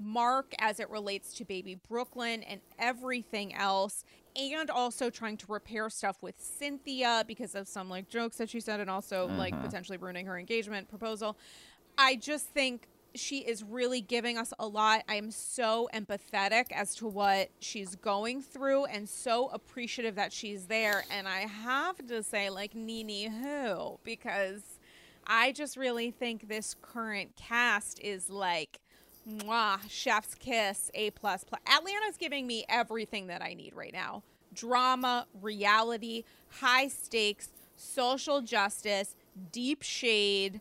Marc 0.00 0.54
as 0.58 0.78
it 0.78 0.88
relates 0.90 1.34
to 1.34 1.44
baby 1.44 1.78
Brooklyn 1.88 2.42
and 2.44 2.60
everything 2.78 3.54
else 3.54 4.04
and 4.36 4.70
also 4.70 5.10
trying 5.10 5.36
to 5.38 5.46
repair 5.52 5.88
stuff 5.90 6.22
with 6.22 6.34
Cynthia 6.38 7.24
because 7.26 7.54
of 7.54 7.68
some 7.68 7.88
like 7.88 8.08
jokes 8.08 8.36
that 8.38 8.50
she 8.50 8.60
said 8.60 8.80
and 8.80 8.90
also 8.90 9.28
like 9.28 9.54
mm-hmm. 9.54 9.64
potentially 9.64 9.98
ruining 9.98 10.26
her 10.26 10.38
engagement 10.38 10.88
proposal. 10.88 11.36
I 11.96 12.16
just 12.16 12.46
think 12.46 12.88
she 13.14 13.38
is 13.38 13.62
really 13.62 14.00
giving 14.00 14.36
us 14.36 14.52
a 14.58 14.66
lot. 14.66 15.04
I 15.08 15.14
am 15.16 15.30
so 15.30 15.88
empathetic 15.94 16.72
as 16.72 16.94
to 16.96 17.06
what 17.06 17.50
she's 17.60 17.94
going 17.94 18.42
through 18.42 18.86
and 18.86 19.08
so 19.08 19.48
appreciative 19.48 20.16
that 20.16 20.32
she's 20.32 20.66
there. 20.66 21.04
And 21.10 21.28
I 21.28 21.40
have 21.40 22.04
to 22.08 22.22
say, 22.22 22.50
like, 22.50 22.74
NeNe 22.74 23.30
who, 23.30 24.00
because 24.02 24.80
I 25.26 25.52
just 25.52 25.76
really 25.76 26.10
think 26.10 26.48
this 26.48 26.74
current 26.82 27.36
cast 27.36 28.00
is 28.00 28.28
like, 28.28 28.80
mwah, 29.28 29.78
chef's 29.88 30.34
kiss, 30.34 30.90
A 30.94 31.10
plus. 31.10 31.44
Atlanta's 31.66 32.16
giving 32.18 32.46
me 32.46 32.64
everything 32.68 33.28
that 33.28 33.42
I 33.42 33.54
need 33.54 33.74
right 33.74 33.92
now 33.92 34.22
drama, 34.52 35.26
reality, 35.42 36.22
high 36.60 36.86
stakes, 36.86 37.48
social 37.76 38.40
justice, 38.40 39.16
deep 39.50 39.82
shade 39.82 40.60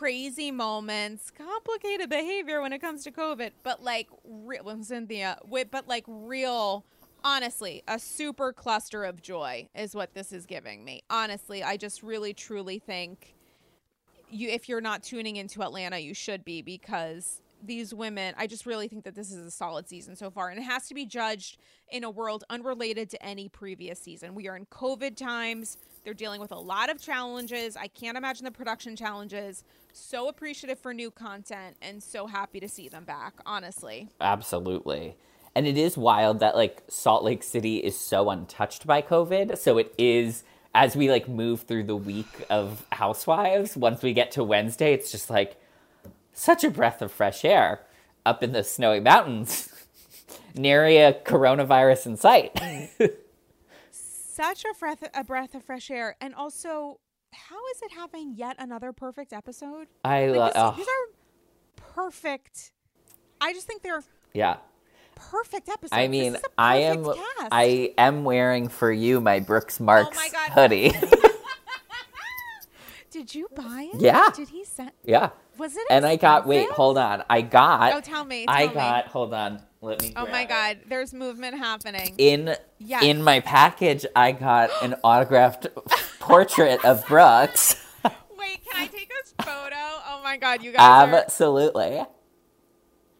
crazy 0.00 0.50
moments, 0.50 1.30
complicated 1.30 2.08
behavior 2.08 2.62
when 2.62 2.72
it 2.72 2.78
comes 2.78 3.04
to 3.04 3.10
COVID, 3.10 3.50
but 3.62 3.82
like 3.82 4.08
real, 4.24 4.64
well, 4.64 4.82
Cynthia, 4.82 5.36
but 5.70 5.86
like 5.88 6.04
real, 6.06 6.86
honestly, 7.22 7.82
a 7.86 7.98
super 7.98 8.50
cluster 8.50 9.04
of 9.04 9.20
joy 9.20 9.68
is 9.74 9.94
what 9.94 10.14
this 10.14 10.32
is 10.32 10.46
giving 10.46 10.86
me. 10.86 11.02
Honestly, 11.10 11.62
I 11.62 11.76
just 11.76 12.02
really 12.02 12.32
truly 12.32 12.78
think 12.78 13.34
you, 14.30 14.48
if 14.48 14.70
you're 14.70 14.80
not 14.80 15.02
tuning 15.02 15.36
into 15.36 15.62
Atlanta, 15.62 15.98
you 15.98 16.14
should 16.14 16.46
be 16.46 16.62
because 16.62 17.42
these 17.62 17.92
women, 17.94 18.34
I 18.36 18.46
just 18.46 18.66
really 18.66 18.88
think 18.88 19.04
that 19.04 19.14
this 19.14 19.30
is 19.30 19.44
a 19.44 19.50
solid 19.50 19.88
season 19.88 20.16
so 20.16 20.30
far. 20.30 20.50
And 20.50 20.58
it 20.58 20.64
has 20.64 20.86
to 20.88 20.94
be 20.94 21.06
judged 21.06 21.58
in 21.90 22.04
a 22.04 22.10
world 22.10 22.44
unrelated 22.50 23.10
to 23.10 23.24
any 23.24 23.48
previous 23.48 23.98
season. 23.98 24.34
We 24.34 24.48
are 24.48 24.56
in 24.56 24.66
COVID 24.66 25.16
times. 25.16 25.78
They're 26.04 26.14
dealing 26.14 26.40
with 26.40 26.52
a 26.52 26.58
lot 26.58 26.90
of 26.90 27.00
challenges. 27.00 27.76
I 27.76 27.88
can't 27.88 28.16
imagine 28.16 28.44
the 28.44 28.50
production 28.50 28.96
challenges. 28.96 29.64
So 29.92 30.28
appreciative 30.28 30.78
for 30.78 30.94
new 30.94 31.10
content 31.10 31.76
and 31.82 32.02
so 32.02 32.26
happy 32.26 32.60
to 32.60 32.68
see 32.68 32.88
them 32.88 33.04
back, 33.04 33.34
honestly. 33.44 34.08
Absolutely. 34.20 35.16
And 35.54 35.66
it 35.66 35.76
is 35.76 35.98
wild 35.98 36.40
that 36.40 36.54
like 36.54 36.82
Salt 36.88 37.24
Lake 37.24 37.42
City 37.42 37.78
is 37.78 37.98
so 37.98 38.30
untouched 38.30 38.86
by 38.86 39.02
COVID. 39.02 39.58
So 39.58 39.78
it 39.78 39.94
is 39.98 40.44
as 40.74 40.94
we 40.94 41.10
like 41.10 41.28
move 41.28 41.62
through 41.62 41.84
the 41.84 41.96
week 41.96 42.46
of 42.48 42.86
Housewives, 42.92 43.76
once 43.76 44.02
we 44.02 44.12
get 44.12 44.30
to 44.32 44.44
Wednesday, 44.44 44.92
it's 44.92 45.10
just 45.10 45.28
like 45.28 45.60
such 46.32 46.64
a 46.64 46.70
breath 46.70 47.02
of 47.02 47.12
fresh 47.12 47.44
air 47.44 47.80
up 48.26 48.42
in 48.42 48.52
the 48.52 48.62
snowy 48.64 49.00
mountains. 49.00 49.68
Nary 50.54 50.96
a 50.98 51.12
coronavirus 51.12 52.06
in 52.06 52.16
sight. 52.16 52.60
Such 53.90 54.64
a 54.64 54.74
breath, 54.78 55.02
a 55.14 55.24
breath 55.24 55.54
of 55.54 55.64
fresh 55.64 55.90
air, 55.90 56.16
and 56.20 56.34
also, 56.34 56.98
how 57.32 57.56
is 57.74 57.82
it 57.82 57.92
having 57.92 58.34
yet 58.36 58.56
another 58.58 58.92
perfect 58.92 59.32
episode? 59.32 59.86
I 60.04 60.26
Like, 60.28 60.54
love. 60.54 60.76
this- 60.76 60.86
these 60.86 60.94
are 60.94 61.82
perfect. 61.94 62.72
I 63.40 63.52
just 63.52 63.66
think 63.66 63.82
they're 63.82 64.02
yeah. 64.34 64.56
perfect 65.14 65.68
episode. 65.68 65.94
I 65.96 66.08
mean, 66.08 66.36
I 66.58 66.76
am 66.78 67.04
cast. 67.04 67.18
I 67.52 67.92
am 67.98 68.24
wearing 68.24 68.68
for 68.68 68.90
you 68.92 69.20
my 69.20 69.40
Brooks 69.40 69.78
Marks 69.80 70.16
Oh 70.18 70.20
my 70.20 70.28
God. 70.30 70.50
hoodie. 70.52 70.92
Did 73.10 73.34
you 73.34 73.48
buy 73.54 73.90
it? 73.92 74.00
Yeah. 74.00 74.30
Did 74.34 74.48
he 74.50 74.64
send? 74.64 74.92
yeah. 75.04 75.30
Was 75.58 75.76
it? 75.76 75.82
And 75.90 76.06
I 76.06 76.16
got 76.16 76.46
wait, 76.46 76.70
hold 76.70 76.96
on. 76.96 77.22
I 77.28 77.42
got 77.42 77.92
Oh, 77.94 78.00
tell 78.00 78.24
me, 78.24 78.46
I 78.48 78.60
tell 78.66 78.68
me. 78.68 78.74
got 78.74 79.06
hold 79.08 79.34
on. 79.34 79.62
Let 79.82 80.00
me 80.02 80.12
Oh 80.16 80.26
my 80.26 80.42
it. 80.42 80.48
God! 80.48 80.78
There's 80.88 81.12
movement 81.12 81.56
happening. 81.58 82.14
In 82.18 82.54
Yes. 82.78 83.02
in 83.02 83.22
my 83.22 83.40
package 83.40 84.06
I 84.14 84.32
got 84.32 84.70
an 84.82 84.94
autographed 85.04 85.66
portrait 86.20 86.84
of 86.84 87.04
Brooks. 87.08 87.76
Wait, 88.38 88.64
can 88.64 88.82
I 88.82 88.86
take 88.86 89.10
a 89.38 89.42
photo? 89.42 89.76
Oh 89.76 90.20
my 90.22 90.36
God, 90.36 90.62
you 90.62 90.72
guys 90.72 90.80
are. 90.80 91.14
Absolutely. 91.14 92.00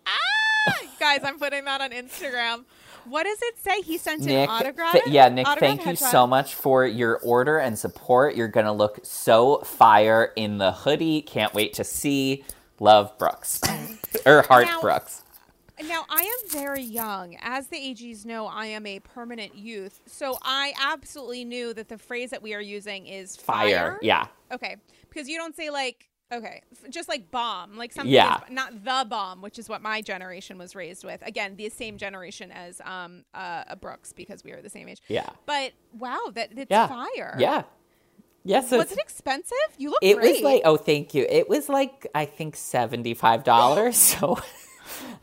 Ah! 0.06 0.80
Guys, 0.98 1.20
I'm 1.24 1.38
putting 1.38 1.64
that 1.64 1.80
on 1.80 1.90
Instagram. 1.90 2.64
What 3.10 3.24
does 3.24 3.38
it 3.42 3.58
say? 3.58 3.80
He 3.82 3.98
sent 3.98 4.22
Nick, 4.22 4.48
an 4.48 4.54
autograph. 4.54 4.92
th- 4.92 5.06
yeah, 5.08 5.28
Nick, 5.28 5.46
autograph 5.46 5.78
thank 5.78 5.86
you 5.86 5.92
headshot. 5.92 6.10
so 6.10 6.26
much 6.26 6.54
for 6.54 6.86
your 6.86 7.18
order 7.18 7.58
and 7.58 7.78
support. 7.78 8.36
You're 8.36 8.48
gonna 8.48 8.72
look 8.72 9.00
so 9.02 9.58
fire 9.58 10.32
in 10.36 10.58
the 10.58 10.72
hoodie. 10.72 11.22
Can't 11.22 11.52
wait 11.54 11.74
to 11.74 11.84
see. 11.84 12.44
Love 12.78 13.16
Brooks 13.18 13.60
or 14.26 14.42
Heart 14.42 14.66
Now- 14.66 14.80
Brooks. 14.80 15.22
Now, 15.82 16.04
I 16.10 16.20
am 16.20 16.50
very 16.50 16.82
young. 16.82 17.38
As 17.40 17.68
the 17.68 17.76
AGs 17.78 18.26
know, 18.26 18.46
I 18.46 18.66
am 18.66 18.84
a 18.84 19.00
permanent 19.00 19.54
youth. 19.54 20.02
So 20.04 20.36
I 20.42 20.74
absolutely 20.78 21.42
knew 21.46 21.72
that 21.72 21.88
the 21.88 21.96
phrase 21.96 22.28
that 22.30 22.42
we 22.42 22.52
are 22.52 22.60
using 22.60 23.06
is 23.06 23.34
Fire. 23.34 23.92
fire. 23.92 23.98
Yeah. 24.02 24.26
Okay. 24.52 24.76
Because 25.08 25.26
you 25.26 25.38
don't 25.38 25.56
say 25.56 25.70
like, 25.70 26.09
okay, 26.32 26.62
just 26.90 27.08
like 27.08 27.30
bomb, 27.30 27.76
like 27.76 27.92
something, 27.92 28.12
Yeah. 28.12 28.36
is, 28.44 28.50
not 28.50 28.84
the 28.84 29.06
bomb, 29.08 29.42
which 29.42 29.58
is 29.58 29.68
what 29.68 29.82
my 29.82 30.00
generation 30.02 30.58
was 30.58 30.74
raised 30.74 31.04
with. 31.04 31.20
Again, 31.26 31.56
the 31.56 31.68
same 31.70 31.98
generation 31.98 32.50
as 32.52 32.80
um 32.84 33.24
uh, 33.34 33.74
Brooks 33.76 34.12
because 34.12 34.44
we 34.44 34.52
are 34.52 34.62
the 34.62 34.70
same 34.70 34.88
age. 34.88 35.00
Yeah. 35.08 35.28
But 35.46 35.72
wow, 35.98 36.18
that 36.34 36.50
it's 36.56 36.70
Yeah. 36.70 36.86
fire. 36.86 37.36
Yeah. 37.38 37.62
Yes. 38.44 38.70
Was 38.70 38.90
it 38.92 38.98
expensive? 38.98 39.56
You 39.76 39.90
look 39.90 39.98
it 40.02 40.16
great. 40.16 40.32
was 40.36 40.40
like 40.42 40.62
oh 40.64 40.76
thank 40.76 41.14
you. 41.14 41.26
It 41.28 41.48
was 41.48 41.68
like 41.68 42.06
I 42.14 42.24
think 42.24 42.56
seventy 42.56 43.14
five 43.14 43.44
dollars. 43.44 43.96
so 44.12 44.38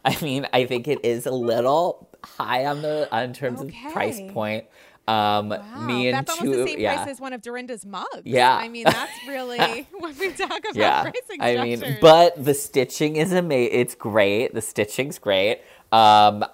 I 0.05 0.17
mean 0.21 0.47
I 0.53 0.65
think 0.65 0.87
it 0.87 1.03
is 1.03 1.25
a 1.25 1.31
little 1.31 2.09
high 2.23 2.65
on 2.65 2.81
the 2.81 3.07
on 3.11 3.33
terms 3.33 3.61
of 3.61 3.71
price 3.91 4.19
point. 4.31 4.65
Um 5.07 5.49
Wow, 5.49 5.85
me 5.85 6.07
and 6.07 6.17
that's 6.17 6.39
almost 6.39 6.57
the 6.57 6.67
same 6.67 6.79
yeah. 6.79 6.95
price 6.95 7.07
as 7.07 7.21
one 7.21 7.33
of 7.33 7.41
Dorinda's 7.41 7.85
mugs. 7.85 8.07
Yeah. 8.25 8.55
I 8.55 8.67
mean, 8.67 8.85
that's 8.85 9.11
really 9.27 9.87
when 9.99 10.17
we 10.17 10.31
talk 10.33 10.59
about 10.59 10.75
yeah. 10.75 11.01
pricing 11.03 11.41
i 11.41 11.63
mean 11.63 11.97
but 12.01 12.43
the 12.43 12.53
stitching 12.53 13.15
is 13.15 13.31
amazing 13.31 13.79
it's 13.79 13.95
great. 13.95 14.53
The 14.53 14.61
stitching's 14.61 15.19
great. 15.19 15.61
Um 15.91 16.45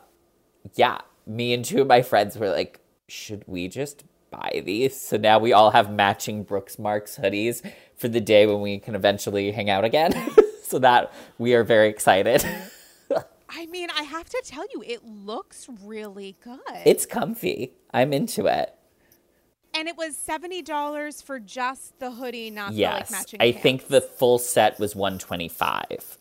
yeah 0.75 0.99
me 1.25 1.53
and 1.53 1.63
two 1.63 1.81
of 1.81 1.87
my 1.87 2.01
friends 2.01 2.37
were 2.37 2.49
like 2.49 2.79
should 3.07 3.43
we 3.47 3.67
just 3.67 4.03
buy 4.31 4.61
these? 4.65 4.99
So 4.99 5.17
now 5.17 5.39
we 5.39 5.53
all 5.53 5.71
have 5.71 5.91
matching 5.91 6.43
brooks 6.43 6.79
marks 6.79 7.17
hoodies 7.17 7.61
for 7.95 8.07
the 8.07 8.19
day 8.19 8.45
when 8.47 8.61
we 8.61 8.79
can 8.79 8.95
eventually 8.95 9.51
hang 9.51 9.69
out 9.69 9.85
again. 9.85 10.13
So 10.65 10.79
that 10.79 11.13
we 11.37 11.53
are 11.53 11.63
very 11.63 11.87
excited 11.87 12.43
I 13.55 13.65
mean, 13.67 13.89
I 13.97 14.03
have 14.03 14.29
to 14.29 14.41
tell 14.45 14.65
you, 14.73 14.83
it 14.85 15.03
looks 15.05 15.67
really 15.83 16.35
good. 16.43 16.59
it's 16.85 17.05
comfy 17.05 17.73
i'm 17.93 18.11
into 18.13 18.47
it 18.47 18.73
and 19.75 19.87
it 19.87 19.95
was 19.97 20.15
seventy 20.17 20.61
dollars 20.61 21.21
for 21.21 21.39
just 21.39 21.97
the 21.99 22.11
hoodie, 22.11 22.49
not 22.51 22.71
the 22.73 22.81
like 22.83 22.99
yes 22.99 23.11
matching. 23.11 23.41
i 23.41 23.51
pants. 23.51 23.63
think 23.63 23.87
the 23.87 24.01
full 24.01 24.37
set 24.39 24.79
was 24.79 24.95
125 24.95 26.17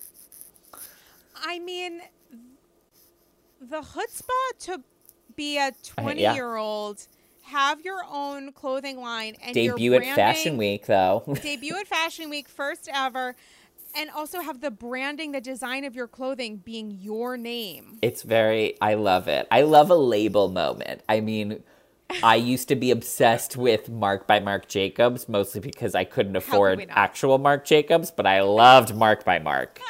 I 1.44 1.58
mean, 1.58 2.00
the 3.60 3.80
chutzpah 3.80 4.58
to 4.60 4.82
be 5.34 5.56
a 5.58 5.60
uh, 5.60 5.64
yeah. 5.64 6.02
twenty-year-old, 6.02 7.06
have 7.42 7.80
your 7.80 8.02
own 8.08 8.52
clothing 8.52 9.00
line, 9.00 9.34
and 9.42 9.56
you're 9.56 9.74
debut 9.74 9.94
at 9.94 10.14
fashion 10.14 10.56
week 10.56 10.86
though 10.86 11.24
debut 11.42 11.74
at 11.76 11.88
Fashion 11.88 12.30
Week, 12.30 12.48
first 12.48 12.88
ever, 12.92 13.34
and 13.95 14.11
also 14.11 14.40
have 14.40 14.61
the 14.61 14.70
branding, 14.70 15.32
the 15.32 15.40
design 15.40 15.84
of 15.84 15.95
your 15.95 16.09
clothing 16.09 16.57
being 16.57 16.90
your 16.90 17.36
name. 17.36 17.99
It's 18.03 18.22
very, 18.22 18.80
I 18.80 18.95
love 18.95 19.28
it. 19.28 19.47
I 19.51 19.62
love 19.62 19.90
a 19.90 19.95
label 19.95 20.49
moment. 20.49 21.03
I 21.09 21.20
mean, 21.20 21.62
I 22.22 22.36
used 22.36 22.68
to 22.68 22.76
be 22.76 22.90
obsessed 22.90 23.57
with 23.57 23.88
Marc 23.88 24.26
by 24.26 24.40
Marc 24.40 24.68
Jacobs, 24.68 25.28
mostly 25.28 25.61
because 25.61 25.95
I 25.95 26.05
couldn't 26.05 26.36
afford 26.36 26.84
actual 26.90 27.38
Marc 27.38 27.64
Jacobs, 27.64 28.11
but 28.11 28.26
I 28.26 28.43
loved 28.43 28.95
Marc 28.95 29.24
by 29.24 29.38
Marc. 29.38 29.80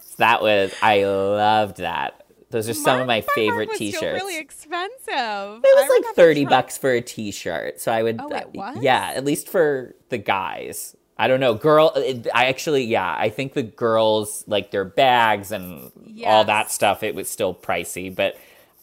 So 0.00 0.14
that 0.18 0.42
was, 0.42 0.74
I 0.82 1.04
loved 1.04 1.78
that. 1.78 2.20
Those 2.50 2.68
are 2.68 2.74
some 2.74 3.00
of 3.00 3.06
my 3.08 3.16
Marc 3.16 3.26
by 3.26 3.32
Marc 3.32 3.34
favorite 3.34 3.68
was 3.70 3.78
T-shirts. 3.78 4.22
Really 4.22 4.38
expensive. 4.38 5.08
It 5.08 5.76
was 5.76 6.02
like 6.04 6.14
30 6.14 6.44
bucks 6.44 6.78
for 6.78 6.92
a 6.92 7.00
t 7.00 7.32
shirt. 7.32 7.80
So 7.80 7.90
I 7.90 8.02
would, 8.04 8.20
Oh, 8.20 8.28
uh, 8.30 8.36
it 8.38 8.54
was? 8.54 8.76
yeah, 8.80 9.12
at 9.14 9.24
least 9.24 9.48
for 9.48 9.96
the 10.10 10.18
guys. 10.18 10.96
I 11.16 11.28
don't 11.28 11.40
know, 11.40 11.54
girl. 11.54 11.92
It, 11.94 12.26
I 12.34 12.46
actually, 12.46 12.84
yeah, 12.84 13.14
I 13.16 13.28
think 13.28 13.52
the 13.52 13.62
girls 13.62 14.44
like 14.46 14.70
their 14.70 14.84
bags 14.84 15.52
and 15.52 15.92
all 16.26 16.44
that 16.44 16.70
stuff. 16.70 17.02
It 17.02 17.14
was 17.14 17.28
still 17.28 17.54
pricey, 17.54 18.14
but 18.14 18.36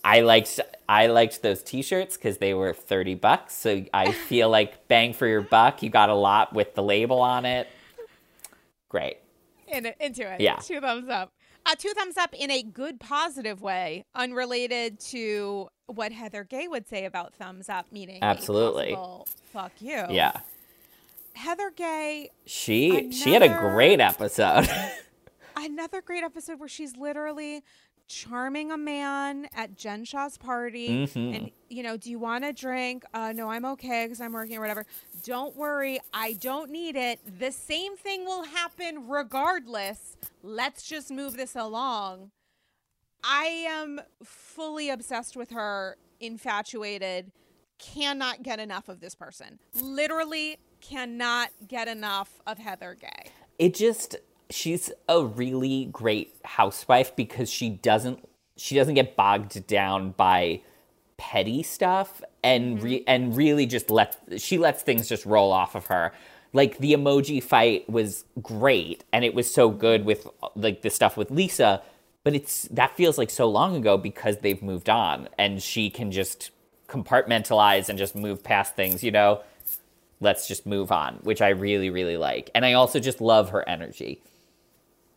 I 0.04 0.22
liked 0.22 0.60
I 0.88 1.08
liked 1.08 1.42
those 1.42 1.62
T-shirts 1.62 2.16
because 2.16 2.38
they 2.38 2.54
were 2.54 2.74
thirty 2.74 3.16
bucks. 3.16 3.56
So 3.56 3.86
I 3.94 4.12
feel 4.30 4.50
like 4.50 4.88
bang 4.88 5.14
for 5.14 5.28
your 5.28 5.42
buck. 5.42 5.84
You 5.84 5.90
got 5.90 6.10
a 6.10 6.16
lot 6.16 6.54
with 6.54 6.74
the 6.76 6.84
label 6.84 7.20
on 7.22 7.46
it. 7.46 7.68
Great. 8.88 9.18
In, 9.68 9.92
into 10.00 10.30
it. 10.30 10.42
Yeah. 10.42 10.58
Two 10.58 10.80
thumbs 10.80 11.10
up. 11.10 11.32
Uh, 11.66 11.76
two 11.78 11.90
thumbs 11.96 12.18
up 12.18 12.34
in 12.34 12.50
a 12.50 12.64
good, 12.64 13.00
positive 13.00 13.62
way, 13.62 14.04
unrelated 14.16 15.00
to 15.00 15.70
what 15.86 16.12
Heather 16.12 16.44
Gay 16.44 16.68
would 16.68 16.88
say 16.88 17.06
about 17.06 17.36
thumbs 17.36 17.70
up, 17.70 17.86
meaning 17.92 18.20
Absolutely. 18.22 18.98
fuck 19.54 19.72
you. 19.80 20.06
Yeah. 20.10 20.40
Heather 21.36 21.72
Gay, 21.72 22.30
She 22.46 23.12
she 23.12 23.34
had 23.34 23.42
a 23.44 23.50
great 23.60 24.00
episode. 24.00 24.68
another 25.56 26.02
great 26.02 26.24
episode 26.24 26.60
where 26.60 26.70
she's 26.70 26.96
literally 26.98 27.64
charming 28.08 28.72
a 28.72 28.78
man 28.78 29.48
at 29.56 29.78
Jen 29.78 30.04
Shah's 30.04 30.38
party. 30.38 30.90
Mhm. 31.08 31.36
And, 31.36 31.52
you 31.70 31.82
know, 31.82 31.96
do 31.96 32.10
you 32.10 32.20
want 32.20 32.44
a 32.44 32.52
drink? 32.52 33.04
Uh, 33.14 33.32
no, 33.32 33.50
I'm 33.50 33.64
okay 33.66 34.06
because 34.06 34.20
I'm 34.20 34.34
working 34.34 34.58
or 34.58 34.60
whatever. 34.60 34.86
Don't 35.24 35.56
worry. 35.56 36.00
I 36.14 36.34
don't 36.34 36.70
need 36.72 36.98
it. 36.98 37.20
The 37.40 37.52
same 37.54 37.96
thing 37.96 38.26
will 38.26 38.44
happen 38.44 39.08
regardless. 39.08 40.18
Let's 40.44 40.84
just 40.84 41.10
move 41.10 41.38
this 41.38 41.56
along. 41.56 42.32
I 43.24 43.46
am 43.46 44.02
fully 44.24 44.90
obsessed 44.90 45.38
with 45.38 45.52
her, 45.52 45.96
infatuated, 46.20 47.32
cannot 47.80 48.44
get 48.44 48.60
enough 48.60 48.90
of 48.90 49.00
this 49.00 49.16
person. 49.16 49.60
Literally 49.80 50.58
cannot 50.82 51.50
get 51.68 51.88
enough 51.88 52.42
of 52.46 52.58
Heather 52.58 52.98
Gay. 53.00 53.32
it 53.60 53.74
just 53.74 54.18
she's 54.50 54.92
a 55.08 55.24
really 55.24 55.86
great 55.92 56.36
housewife 56.44 57.16
because 57.16 57.50
she 57.50 57.70
doesn't 57.70 58.28
she 58.58 58.76
doesn't 58.76 58.96
get 58.96 59.16
bogged 59.16 59.66
down 59.68 60.12
by 60.12 60.62
petty 61.18 61.64
stuff 61.64 62.22
and 62.44 62.78
mm-hmm. 62.78 62.86
re- 62.86 63.04
and 63.08 63.38
really 63.38 63.66
just 63.66 63.90
let 63.90 64.18
she 64.38 64.58
lets 64.58 64.84
things 64.84 65.08
just 65.08 65.26
roll 65.26 65.52
off 65.52 65.76
of 65.76 65.86
her. 65.88 66.12
Like 66.54 66.80
the 66.80 66.94
emoji 66.94 67.42
fight 67.42 67.90
was 67.90 68.26
great 68.42 69.06
and 69.14 69.24
it 69.24 69.34
was 69.34 69.52
so 69.52 69.70
good 69.70 70.04
with 70.04 70.28
like 70.56 70.82
the 70.82 70.90
stuff 70.90 71.16
with 71.16 71.32
Lisa 71.32 71.82
but 72.24 72.36
it's 72.36 72.64
that 72.72 72.96
feels 72.96 73.18
like 73.18 73.30
so 73.30 73.50
long 73.50 73.76
ago 73.76 73.98
because 73.98 74.38
they've 74.40 74.62
moved 74.62 74.90
on 74.90 75.30
and 75.38 75.62
she 75.62 75.90
can 75.90 76.12
just 76.12 76.52
compartmentalize 76.88 77.88
and 77.88 77.98
just 77.98 78.16
move 78.16 78.44
past 78.44 78.76
things 78.76 79.02
you 79.02 79.12
know 79.12 79.42
let's 80.22 80.48
just 80.48 80.66
move 80.66 80.92
on, 80.92 81.16
which 81.24 81.42
I 81.42 81.50
really, 81.50 81.90
really 81.90 82.16
like. 82.16 82.50
And 82.56 82.64
I 82.64 82.74
also 82.74 83.00
just 83.00 83.20
love 83.20 83.50
her 83.50 83.68
energy. 83.68 84.22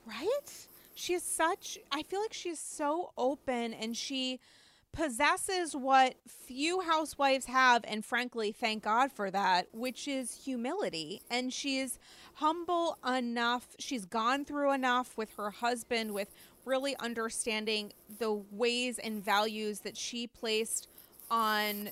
Right? 0.07 0.67
She 0.95 1.15
is 1.15 1.23
such, 1.23 1.79
I 1.93 2.03
feel 2.03 2.21
like 2.21 2.33
she's 2.33 2.59
so 2.59 3.13
open 3.17 3.75
and 3.75 3.97
she 3.97 4.41
possesses 4.93 5.75
what 5.75 6.15
few 6.27 6.81
housewives 6.81 7.47
have. 7.47 7.85
And 7.87 8.05
frankly, 8.05 8.53
thank 8.53 8.85
God 8.85 9.13
for 9.13 9.31
that, 9.31 9.67
which 9.73 10.09
is 10.09 10.43
humility. 10.45 11.21
And 11.31 11.53
she's 11.53 11.99
humble 12.35 12.97
enough. 13.07 13.67
She's 13.79 14.07
gone 14.07 14.45
through 14.45 14.73
enough 14.73 15.17
with 15.17 15.35
her 15.37 15.51
husband, 15.51 16.15
with 16.15 16.29
really 16.65 16.97
understanding 16.97 17.93
the 18.19 18.33
ways 18.53 18.99
and 18.99 19.23
values 19.23 19.81
that 19.81 19.97
she 19.97 20.27
placed 20.27 20.89
on 21.31 21.91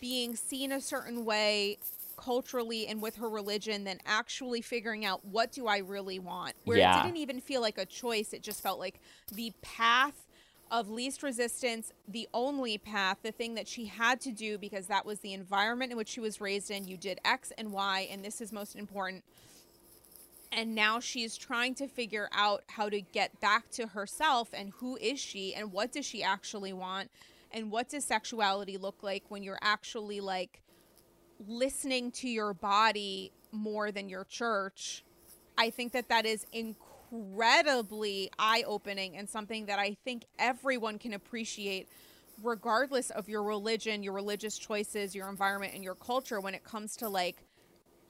being 0.00 0.34
seen 0.36 0.72
a 0.72 0.80
certain 0.80 1.24
way 1.24 1.78
culturally 2.16 2.86
and 2.86 3.00
with 3.02 3.16
her 3.16 3.28
religion 3.28 3.84
than 3.84 3.98
actually 4.06 4.60
figuring 4.60 5.04
out 5.04 5.24
what 5.24 5.52
do 5.52 5.66
I 5.66 5.78
really 5.78 6.18
want. 6.18 6.54
Where 6.64 6.78
Yeah. 6.78 6.98
it 7.00 7.02
didn't 7.04 7.18
even 7.18 7.40
feel 7.40 7.60
like 7.60 7.78
a 7.78 7.86
choice, 7.86 8.32
it 8.32 8.42
just 8.42 8.62
felt 8.62 8.78
like 8.78 9.00
the 9.30 9.52
path 9.62 10.26
of 10.70 10.88
least 10.88 11.22
resistance, 11.22 11.92
the 12.08 12.28
only 12.34 12.76
path, 12.76 13.18
the 13.22 13.30
thing 13.30 13.54
that 13.54 13.68
she 13.68 13.86
had 13.86 14.20
to 14.20 14.32
do 14.32 14.58
because 14.58 14.88
that 14.88 15.06
was 15.06 15.20
the 15.20 15.32
environment 15.32 15.92
in 15.92 15.96
which 15.98 16.08
she 16.08 16.20
was 16.20 16.40
raised 16.40 16.70
in. 16.70 16.88
You 16.88 16.96
did 16.96 17.20
X 17.24 17.52
and 17.56 17.72
Y, 17.72 18.08
and 18.10 18.24
this 18.24 18.40
is 18.40 18.52
most 18.52 18.74
important. 18.74 19.22
And 20.50 20.74
now 20.74 21.00
she's 21.00 21.36
trying 21.36 21.74
to 21.76 21.86
figure 21.86 22.28
out 22.32 22.64
how 22.68 22.88
to 22.88 23.00
get 23.00 23.40
back 23.40 23.70
to 23.72 23.88
herself 23.88 24.48
and 24.52 24.72
who 24.78 24.96
is 24.96 25.20
she 25.20 25.54
and 25.54 25.72
what 25.72 25.92
does 25.92 26.06
she 26.06 26.22
actually 26.22 26.72
want 26.72 27.10
and 27.52 27.70
what 27.70 27.88
does 27.88 28.04
sexuality 28.04 28.76
look 28.76 29.02
like 29.02 29.24
when 29.28 29.42
you're 29.42 29.58
actually 29.60 30.20
like 30.20 30.60
listening 31.46 32.10
to 32.12 32.28
your 32.28 32.54
body 32.54 33.32
more 33.52 33.92
than 33.92 34.08
your 34.08 34.24
church. 34.24 35.04
I 35.58 35.70
think 35.70 35.92
that 35.92 36.08
that 36.08 36.26
is 36.26 36.46
incredibly 36.52 38.30
eye 38.38 38.64
opening 38.66 39.16
and 39.16 39.28
something 39.28 39.66
that 39.66 39.78
I 39.78 39.96
think 40.04 40.24
everyone 40.38 40.98
can 40.98 41.14
appreciate, 41.14 41.88
regardless 42.42 43.10
of 43.10 43.28
your 43.28 43.42
religion, 43.42 44.02
your 44.02 44.12
religious 44.12 44.58
choices, 44.58 45.14
your 45.14 45.28
environment, 45.28 45.74
and 45.74 45.82
your 45.82 45.94
culture, 45.94 46.40
when 46.40 46.54
it 46.54 46.64
comes 46.64 46.96
to 46.98 47.08
like, 47.08 47.36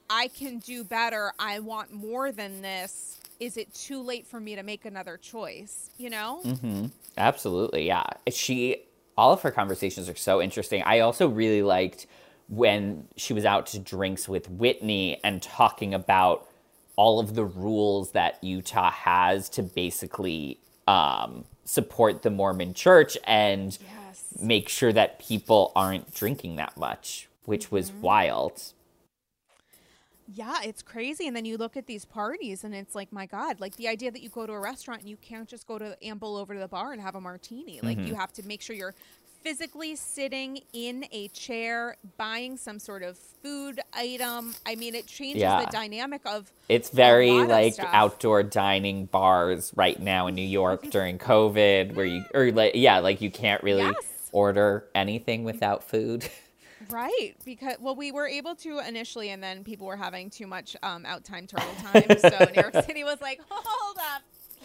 I 0.09 0.29
can 0.29 0.59
do 0.59 0.83
better. 0.83 1.33
I 1.37 1.59
want 1.59 1.91
more 1.91 2.31
than 2.31 2.61
this. 2.61 3.19
Is 3.39 3.57
it 3.57 3.73
too 3.73 4.01
late 4.01 4.25
for 4.25 4.39
me 4.39 4.55
to 4.55 4.63
make 4.63 4.85
another 4.85 5.17
choice? 5.17 5.89
You 5.97 6.09
know? 6.09 6.41
Mm-hmm. 6.43 6.85
Absolutely, 7.17 7.85
yeah. 7.87 8.05
She 8.29 8.83
all 9.17 9.33
of 9.33 9.41
her 9.41 9.51
conversations 9.51 10.07
are 10.07 10.15
so 10.15 10.41
interesting. 10.41 10.83
I 10.83 10.99
also 10.99 11.27
really 11.27 11.63
liked 11.63 12.05
when 12.49 13.07
she 13.15 13.33
was 13.33 13.45
out 13.45 13.65
to 13.67 13.79
drinks 13.79 14.27
with 14.27 14.49
Whitney 14.49 15.19
and 15.23 15.41
talking 15.41 15.93
about 15.93 16.47
all 16.95 17.19
of 17.19 17.35
the 17.35 17.45
rules 17.45 18.11
that 18.11 18.43
Utah 18.43 18.91
has 18.91 19.49
to 19.49 19.61
basically 19.63 20.59
um, 20.87 21.45
support 21.65 22.21
the 22.23 22.29
Mormon 22.29 22.73
church 22.73 23.17
and 23.25 23.77
Yes. 23.81 24.23
make 24.41 24.69
sure 24.69 24.93
that 24.93 25.19
people 25.19 25.71
aren't 25.75 26.13
drinking 26.13 26.55
that 26.55 26.77
much, 26.77 27.27
which 27.45 27.69
was 27.71 27.91
wild. 27.91 28.73
Yeah, 30.33 30.57
it's 30.63 30.81
crazy. 30.81 31.27
And 31.27 31.35
then 31.35 31.45
you 31.45 31.57
look 31.57 31.77
at 31.77 31.85
these 31.87 32.03
parties 32.03 32.63
and 32.63 32.73
it's 32.75 32.95
like, 32.95 33.13
my 33.13 33.25
God, 33.25 33.59
like 33.61 33.75
the 33.77 33.87
idea 33.87 34.11
that 34.11 34.21
you 34.21 34.29
go 34.29 34.45
to 34.45 34.53
a 34.53 34.59
restaurant 34.59 35.01
and 35.01 35.09
you 35.09 35.15
can't 35.17 35.47
just 35.47 35.65
go 35.67 35.77
to 35.77 35.97
amble 36.03 36.35
over 36.35 36.53
to 36.53 36.59
the 36.59 36.67
bar 36.67 36.91
and 36.91 37.01
have 37.01 37.15
a 37.15 37.21
martini. 37.21 37.79
Like 37.81 37.97
you 38.05 38.15
have 38.15 38.33
to 38.33 38.43
make 38.45 38.61
sure 38.61 38.75
you're 38.75 38.95
physically 39.43 39.95
sitting 39.95 40.59
in 40.73 41.05
a 41.11 41.27
chair 41.29 41.95
buying 42.17 42.57
some 42.57 42.79
sort 42.79 43.03
of 43.03 43.17
food 43.17 43.79
item. 43.93 44.55
I 44.65 44.75
mean, 44.75 44.95
it 44.95 45.07
changes 45.07 45.41
Yeah. 45.41 45.61
the 45.65 45.71
dynamic 45.71 46.21
of 46.25 46.51
It's 46.69 46.89
very 46.89 47.31
like 47.31 47.75
outdoor 47.79 48.43
dining 48.43 49.05
bars 49.05 49.71
right 49.75 49.99
now 49.99 50.27
in 50.27 50.35
New 50.35 50.41
York 50.47 50.83
during 50.91 51.17
COVID, 51.17 51.93
where 51.95 52.05
you 52.05 52.23
or 52.33 52.51
like 52.51 52.73
yeah, 52.75 52.99
like 52.99 53.21
you 53.21 53.31
can't 53.31 53.63
really 53.63 53.83
Yes. 53.83 54.29
order 54.31 54.85
anything 54.95 55.43
without 55.43 55.83
food. 55.83 56.27
Right, 56.91 57.33
because 57.43 57.75
well, 57.81 57.95
we 57.95 58.11
were 58.11 58.27
able 58.27 58.55
to 58.57 58.79
initially, 58.79 59.29
and 59.31 59.41
then 59.43 59.63
people 59.63 59.87
were 59.87 59.97
having 59.97 60.29
too 60.29 60.45
much 60.47 60.77
um, 60.83 61.05
out 61.05 61.23
time 61.25 61.45
turtle 61.47 61.73
time. 61.81 62.17
so 62.19 62.29
New 62.53 62.61
York 62.61 62.73
City 62.85 63.03
was 63.03 63.19
like, 63.19 63.41
"Hold 63.49 63.97
up, 63.97 64.21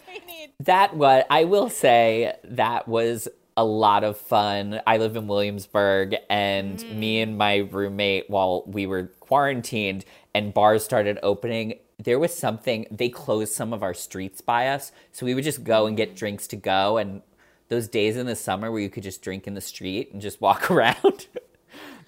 we 0.07 0.21
need." 0.27 0.51
that 0.61 0.95
what 0.95 1.27
I 1.31 1.45
will 1.45 1.71
say 1.71 2.35
that 2.45 2.87
was 2.87 3.29
a 3.57 3.65
lot 3.65 4.05
of 4.05 4.17
fun. 4.17 4.81
I 4.87 4.97
live 4.97 5.17
in 5.17 5.27
Williamsburg 5.27 6.17
and 6.31 6.83
me 6.99 7.19
mm. 7.19 7.23
and 7.23 7.39
my 7.39 7.57
roommate 7.59 8.31
while 8.31 8.65
we 8.67 8.87
were 8.87 9.13
quarantined 9.21 10.05
and 10.35 10.55
bars 10.55 10.85
started 10.85 11.19
opening, 11.23 11.79
there 11.99 12.19
was 12.19 12.35
something 12.35 12.87
they 12.91 13.09
closed 13.09 13.53
some 13.53 13.73
of 13.73 13.83
our 13.83 13.95
streets 13.95 14.41
by 14.41 14.69
us. 14.69 14.93
So 15.13 15.27
we 15.27 15.35
would 15.35 15.45
just 15.45 15.65
go 15.65 15.87
and 15.87 15.97
get 15.97 16.13
mm. 16.13 16.17
drinks 16.17 16.47
to 16.49 16.57
go 16.57 16.99
and 16.99 17.23
those 17.69 17.89
days 17.89 18.17
in 18.17 18.27
the 18.27 18.37
summer 18.37 18.71
where 18.71 18.81
you 18.81 18.91
could 18.91 19.03
just 19.03 19.23
drink 19.23 19.47
in 19.47 19.55
the 19.55 19.61
street 19.61 20.13
and 20.13 20.21
just 20.21 20.41
walk 20.41 20.71
around. 20.71 21.27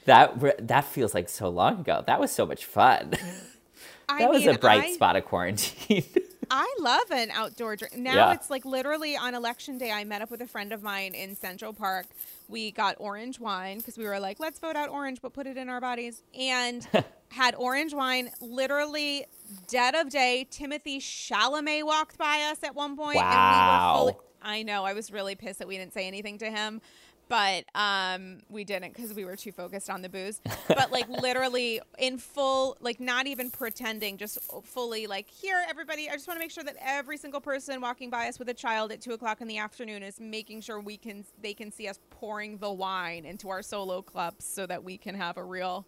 that 0.04 0.66
that 0.66 0.84
feels 0.84 1.14
like 1.14 1.28
so 1.28 1.48
long 1.48 1.80
ago. 1.80 2.04
That 2.06 2.20
was 2.20 2.30
so 2.30 2.46
much 2.46 2.64
fun. 2.64 3.12
I 4.08 4.18
that 4.18 4.30
was 4.30 4.44
mean, 4.44 4.54
a 4.54 4.58
bright 4.58 4.84
I- 4.84 4.92
spot 4.92 5.16
of 5.16 5.24
quarantine. 5.24 6.04
I 6.50 6.74
love 6.78 7.10
an 7.10 7.30
outdoor 7.30 7.76
drink. 7.76 7.96
Now 7.96 8.28
Yeah. 8.28 8.32
it's 8.34 8.50
like 8.50 8.64
literally 8.64 9.16
on 9.16 9.34
election 9.34 9.78
day, 9.78 9.90
I 9.90 10.04
met 10.04 10.22
up 10.22 10.30
with 10.30 10.40
a 10.40 10.46
friend 10.46 10.72
of 10.72 10.82
mine 10.82 11.14
in 11.14 11.34
Central 11.36 11.72
Park. 11.72 12.06
We 12.48 12.70
got 12.72 12.96
orange 12.98 13.40
wine 13.40 13.78
because 13.78 13.96
we 13.96 14.04
were 14.04 14.20
like, 14.20 14.38
let's 14.40 14.58
vote 14.58 14.76
out 14.76 14.88
orange, 14.90 15.20
but 15.22 15.32
put 15.32 15.46
it 15.46 15.56
in 15.56 15.68
our 15.68 15.80
bodies. 15.80 16.22
And 16.38 16.86
had 17.30 17.54
orange 17.56 17.94
wine 17.94 18.30
literally 18.40 19.26
dead 19.68 19.94
of 19.94 20.10
day. 20.10 20.46
Timothée 20.50 20.98
Chalamet 20.98 21.84
walked 21.84 22.18
by 22.18 22.48
us 22.50 22.62
at 22.62 22.74
one 22.74 22.96
point, 22.96 23.16
And 23.18 23.24
we 23.24 23.30
Wow. 23.30 23.94
were 23.94 23.98
fully, 24.12 24.14
I 24.42 24.62
know. 24.62 24.84
I 24.84 24.92
was 24.92 25.10
really 25.10 25.34
pissed 25.34 25.58
that 25.60 25.68
we 25.68 25.76
didn't 25.78 25.94
say 25.94 26.06
anything 26.06 26.38
to 26.38 26.50
him. 26.50 26.80
But 27.28 27.64
um, 27.74 28.38
we 28.48 28.64
didn't 28.64 28.94
because 28.94 29.14
we 29.14 29.24
were 29.24 29.36
too 29.36 29.52
focused 29.52 29.88
on 29.88 30.02
the 30.02 30.08
booze. 30.08 30.40
But 30.68 30.92
like 30.92 31.08
literally 31.22 31.80
in 31.98 32.18
full, 32.18 32.76
like 32.80 33.00
not 33.00 33.26
even 33.26 33.50
pretending, 33.50 34.16
just 34.16 34.38
fully 34.62 35.06
like 35.06 35.28
here, 35.30 35.62
everybody. 35.68 36.08
I 36.08 36.12
just 36.12 36.28
want 36.28 36.38
to 36.38 36.44
make 36.44 36.50
sure 36.50 36.64
that 36.64 36.76
every 36.80 37.16
single 37.16 37.40
person 37.40 37.80
walking 37.80 38.10
by 38.10 38.28
us 38.28 38.38
with 38.38 38.48
a 38.48 38.54
child 38.54 38.92
at 38.92 39.00
two 39.00 39.12
o'clock 39.12 39.40
in 39.40 39.48
the 39.48 39.58
afternoon 39.58 40.02
is 40.02 40.20
making 40.20 40.60
sure 40.60 40.80
we 40.80 40.96
can 40.96 41.24
they 41.40 41.54
can 41.54 41.70
see 41.70 41.88
us 41.88 41.98
pouring 42.10 42.58
the 42.58 42.70
wine 42.70 43.24
into 43.24 43.48
our 43.48 43.62
solo 43.62 44.02
cups 44.02 44.44
so 44.44 44.66
that 44.66 44.82
we 44.82 44.96
can 44.96 45.14
have 45.14 45.36
a 45.36 45.44
real 45.44 45.86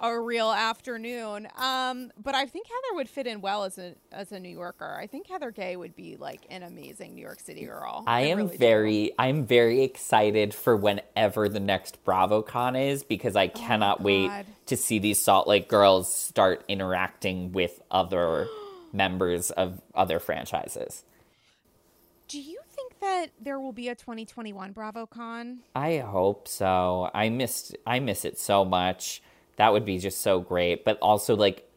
a 0.00 0.20
real 0.20 0.50
afternoon. 0.50 1.48
Um, 1.56 2.12
but 2.22 2.34
I 2.34 2.46
think 2.46 2.66
Heather 2.66 2.96
would 2.96 3.08
fit 3.08 3.26
in 3.26 3.40
well 3.40 3.64
as 3.64 3.78
a 3.78 3.94
as 4.12 4.30
a 4.32 4.38
New 4.38 4.48
Yorker. 4.50 4.96
I 5.00 5.06
think 5.06 5.26
Heather 5.28 5.50
Gay 5.50 5.76
would 5.76 5.96
be 5.96 6.16
like 6.16 6.42
an 6.50 6.62
amazing 6.62 7.14
New 7.14 7.22
York 7.22 7.40
City 7.40 7.64
girl. 7.64 8.04
I 8.06 8.22
am 8.22 8.38
really 8.38 8.52
do. 8.52 8.58
very 8.58 9.12
I'm 9.18 9.44
very 9.44 9.82
excited 9.82 10.54
for 10.54 10.76
whenever 10.76 11.48
the 11.48 11.60
next 11.60 12.04
BravoCon 12.04 12.80
is 12.90 13.02
because 13.02 13.34
I 13.36 13.48
cannot 13.48 14.00
wait 14.00 14.26
Oh 14.26 14.28
God. 14.28 14.46
to 14.66 14.76
see 14.76 14.98
these 14.98 15.20
Salt 15.20 15.48
Lake 15.48 15.68
girls 15.68 16.12
start 16.14 16.64
interacting 16.68 17.52
with 17.52 17.80
other 17.90 18.46
members 18.92 19.50
of 19.50 19.80
other 19.94 20.18
franchises. 20.20 21.04
Do 22.28 22.40
you 22.40 22.58
think 22.70 23.00
that 23.00 23.30
there 23.40 23.58
will 23.58 23.72
be 23.72 23.88
a 23.88 23.94
2021 23.94 24.74
BravoCon? 24.74 25.58
I 25.74 25.98
hope 25.98 26.46
so. 26.46 27.10
I 27.14 27.30
missed 27.30 27.76
I 27.86 28.00
miss 28.00 28.24
it 28.24 28.38
so 28.38 28.64
much. 28.64 29.22
That 29.58 29.72
would 29.72 29.84
be 29.84 29.98
just 29.98 30.22
so 30.22 30.40
great, 30.40 30.84
but 30.84 30.98
also 31.00 31.36
like 31.36 31.68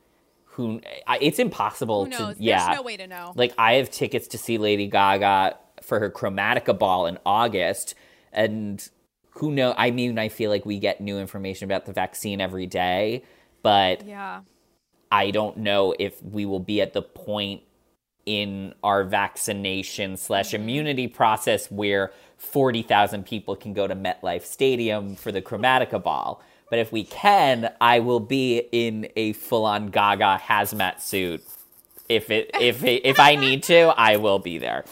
who 0.46 0.82
I- 1.08 1.20
it's 1.22 1.40
impossible 1.40 2.06
Who 2.06 2.12
to 2.12 2.36
yeah. 2.40 2.66
There's 2.66 2.78
no 2.78 2.84
way 2.84 2.98
to 2.98 3.08
know. 3.08 3.34
Like 3.36 3.54
I 3.58 3.74
have 3.74 3.92
tickets 3.92 4.28
to 4.30 4.38
see 4.38 4.58
Lady 4.58 4.88
Gaga 4.88 5.58
for 5.82 6.00
her 6.00 6.10
Chromatica 6.10 6.78
ball 6.78 7.08
in 7.08 7.18
August, 7.26 7.96
and 8.32 8.88
who 9.32 9.52
know? 9.52 9.74
I 9.78 9.92
mean, 9.92 10.18
I 10.20 10.30
feel 10.30 10.50
like 10.50 10.66
we 10.66 10.80
get 10.80 11.02
new 11.02 11.18
information 11.18 11.66
about 11.66 11.86
the 11.86 11.94
vaccine 11.94 12.40
every 12.40 12.68
day, 12.68 13.24
but 13.64 14.06
yeah. 14.06 14.42
I 15.12 15.32
don't 15.32 15.58
know 15.58 15.96
if 15.98 16.22
we 16.24 16.46
will 16.46 16.60
be 16.60 16.82
at 16.82 16.94
the 16.94 17.02
point 17.02 17.64
in 18.26 18.74
our 18.84 19.04
vaccination 19.04 20.18
slash 20.18 20.48
mm-hmm. 20.50 20.64
immunity 20.64 21.08
process 21.08 21.72
where 21.72 22.12
40,000 22.38 23.26
people 23.26 23.56
can 23.56 23.74
go 23.74 23.88
to 23.88 23.96
MetLife 23.96 24.44
Stadium 24.44 25.16
for 25.16 25.32
the 25.32 25.42
Chromatica 25.42 26.02
ball. 26.02 26.42
But 26.72 26.80
if 26.80 26.92
we 26.92 27.04
can, 27.04 27.70
I 27.82 28.00
will 28.00 28.22
be 28.22 28.60
in 28.72 29.10
a 29.18 29.34
full-on 29.34 29.88
Gaga 29.88 30.40
hazmat 30.42 31.02
suit. 31.02 31.44
If 32.08 32.32
it 32.32 32.50
if 32.60 32.84
it, 32.86 33.06
if 33.06 33.20
I 33.20 33.36
need 33.36 33.64
to, 33.64 33.94
I 33.98 34.16
will 34.16 34.40
be 34.40 34.58
there. 34.58 34.86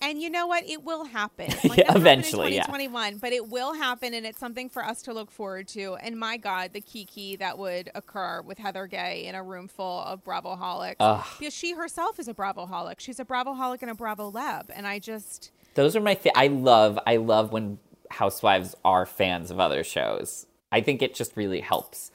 And 0.00 0.22
you 0.22 0.30
know 0.30 0.46
what? 0.46 0.66
It 0.66 0.82
will 0.82 1.04
happen. 1.04 1.50
It 1.64 1.76
Yeah, 1.76 1.94
eventually, 1.94 2.46
in 2.48 2.52
yeah. 2.54 2.62
2021, 2.62 3.18
but 3.18 3.34
it 3.34 3.48
will 3.50 3.74
happen, 3.74 4.14
and 4.14 4.24
it's 4.24 4.38
something 4.38 4.70
for 4.70 4.82
us 4.82 5.02
to 5.02 5.12
look 5.12 5.30
forward 5.30 5.68
to. 5.68 5.96
And 5.96 6.18
my 6.18 6.38
God, 6.38 6.72
the 6.72 6.80
kiki 6.80 7.36
that 7.36 7.58
would 7.58 7.90
occur 7.94 8.40
with 8.40 8.56
Heather 8.56 8.86
Gay 8.86 9.26
in 9.26 9.34
a 9.34 9.42
room 9.42 9.68
full 9.68 10.00
of 10.00 10.24
Bravoholics, 10.24 10.96
Ugh. 10.98 11.26
because 11.38 11.54
she 11.54 11.74
herself 11.74 12.18
is 12.18 12.26
a 12.26 12.32
Bravo 12.32 12.64
holic. 12.64 13.00
She's 13.00 13.20
a 13.20 13.24
Bravo 13.26 13.52
holic 13.52 13.82
and 13.82 13.90
a 13.90 13.94
Bravo 13.94 14.30
Lab, 14.30 14.70
and 14.74 14.86
I 14.86 14.98
just 14.98 15.50
Those 15.74 15.94
are 15.94 16.00
my 16.00 16.14
fa- 16.14 16.36
I 16.36 16.46
love 16.46 16.98
I 17.06 17.16
love 17.16 17.52
when 17.52 17.78
housewives 18.10 18.74
are 18.82 19.04
fans 19.04 19.50
of 19.50 19.60
other 19.60 19.84
shows. 19.84 20.46
I 20.72 20.80
think 20.80 21.02
it 21.02 21.14
just 21.14 21.36
really 21.36 21.60
helps. 21.60 22.10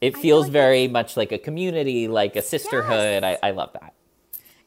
It 0.00 0.14
feel 0.14 0.22
feels 0.22 0.44
like 0.46 0.52
very 0.52 0.88
much 0.88 1.16
like 1.16 1.32
a 1.32 1.38
community, 1.38 2.08
like 2.08 2.36
a 2.36 2.42
sisterhood. 2.42 3.24
I, 3.24 3.38
I 3.42 3.50
love 3.52 3.72
that. 3.74 3.94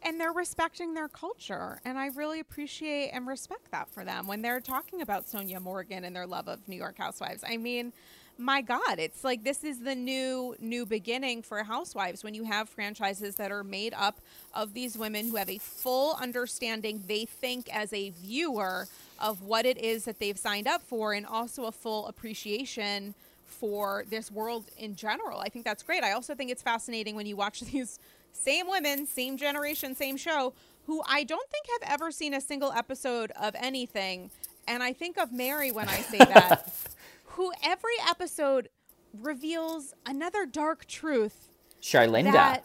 and 0.01 0.19
they're 0.19 0.31
respecting 0.34 0.93
their 0.93 1.10
culture 1.10 1.81
and 1.84 1.97
i 1.99 2.07
really 2.07 2.39
appreciate 2.39 3.10
and 3.11 3.27
respect 3.27 3.69
that 3.72 3.89
for 3.89 4.06
them 4.06 4.27
when 4.27 4.41
they're 4.41 4.61
talking 4.61 5.01
about 5.01 5.27
sonja 5.27 5.60
morgan 5.61 6.06
and 6.06 6.15
their 6.15 6.26
love 6.26 6.47
of 6.47 6.65
new 6.69 6.77
york 6.77 6.97
housewives 6.97 7.43
i 7.45 7.57
mean 7.57 7.91
my 8.38 8.61
god 8.61 8.97
it's 8.97 9.26
like 9.26 9.43
this 9.43 9.61
is 9.65 9.81
the 9.81 9.93
new 9.95 10.56
new 10.60 10.85
beginning 10.85 11.41
for 11.43 11.61
housewives 11.64 12.23
when 12.23 12.34
you 12.34 12.45
have 12.45 12.69
franchises 12.69 13.35
that 13.35 13.51
are 13.51 13.64
made 13.64 13.93
up 13.93 14.22
of 14.53 14.73
these 14.73 14.97
women 14.97 15.27
who 15.30 15.35
have 15.35 15.49
a 15.49 15.57
full 15.57 16.15
understanding 16.22 17.03
they 17.07 17.26
think 17.26 17.68
as 17.76 17.91
a 17.91 18.11
viewer 18.11 18.88
of 19.20 19.41
what 19.41 19.66
it 19.66 19.78
is 19.78 20.06
that 20.06 20.20
they've 20.20 20.38
signed 20.38 20.68
up 20.68 20.82
for 20.82 21.14
and 21.14 21.26
also 21.26 21.66
a 21.66 21.72
full 21.72 22.08
appreciation 22.08 23.14
for 23.46 24.06
this 24.10 24.32
world 24.32 24.66
in 24.78 24.96
general. 24.96 25.40
I 25.40 25.50
think 25.50 25.66
that's 25.66 25.84
great. 25.84 26.04
I 26.04 26.14
also 26.14 26.36
think 26.36 26.52
it's 26.52 26.62
fascinating 26.62 27.16
when 27.16 27.26
you 27.26 27.36
watch 27.36 27.60
these 27.72 28.00
same 28.32 28.68
women, 28.70 29.06
same 29.06 29.38
generation, 29.38 29.96
same 29.96 30.18
show, 30.18 30.54
who 30.86 31.02
I 31.08 31.24
don't 31.24 31.50
think 31.50 31.66
have 31.82 31.94
ever 31.94 32.12
seen 32.12 32.34
a 32.34 32.41
single 32.41 32.72
episode 32.72 33.32
of 33.40 33.56
anything. 33.60 34.32
And 34.68 34.82
I 34.82 34.94
think 34.94 35.18
of 35.18 35.32
Mary 35.32 35.72
when 35.72 35.90
I 35.90 35.98
say 35.98 36.18
that, 36.20 36.72
who 37.26 37.52
every 37.64 37.96
episode 38.08 38.70
reveals 39.14 39.94
another 40.06 40.46
dark 40.46 40.86
truth. 40.86 41.50
Charlinda. 41.82 42.62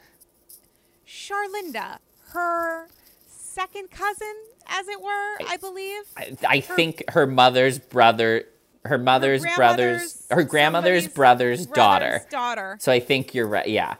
Charlinda, 1.06 1.98
her 2.30 2.88
second 3.26 3.90
cousin, 3.90 4.34
as 4.68 4.88
it 4.88 5.00
were, 5.00 5.36
I 5.48 5.56
believe. 5.60 6.02
I, 6.16 6.36
I 6.48 6.60
think 6.60 7.04
her 7.10 7.26
mother's 7.26 7.78
brother, 7.78 8.44
her 8.84 8.98
mother's 8.98 9.44
her 9.44 9.56
brother's, 9.56 10.26
her 10.30 10.42
grandmother's 10.42 11.08
brother's, 11.08 11.66
daughter. 11.66 12.24
daughter. 12.30 12.76
So 12.80 12.92
I 12.92 13.00
think 13.00 13.34
you're 13.34 13.46
right. 13.46 13.68
Yeah. 13.68 13.96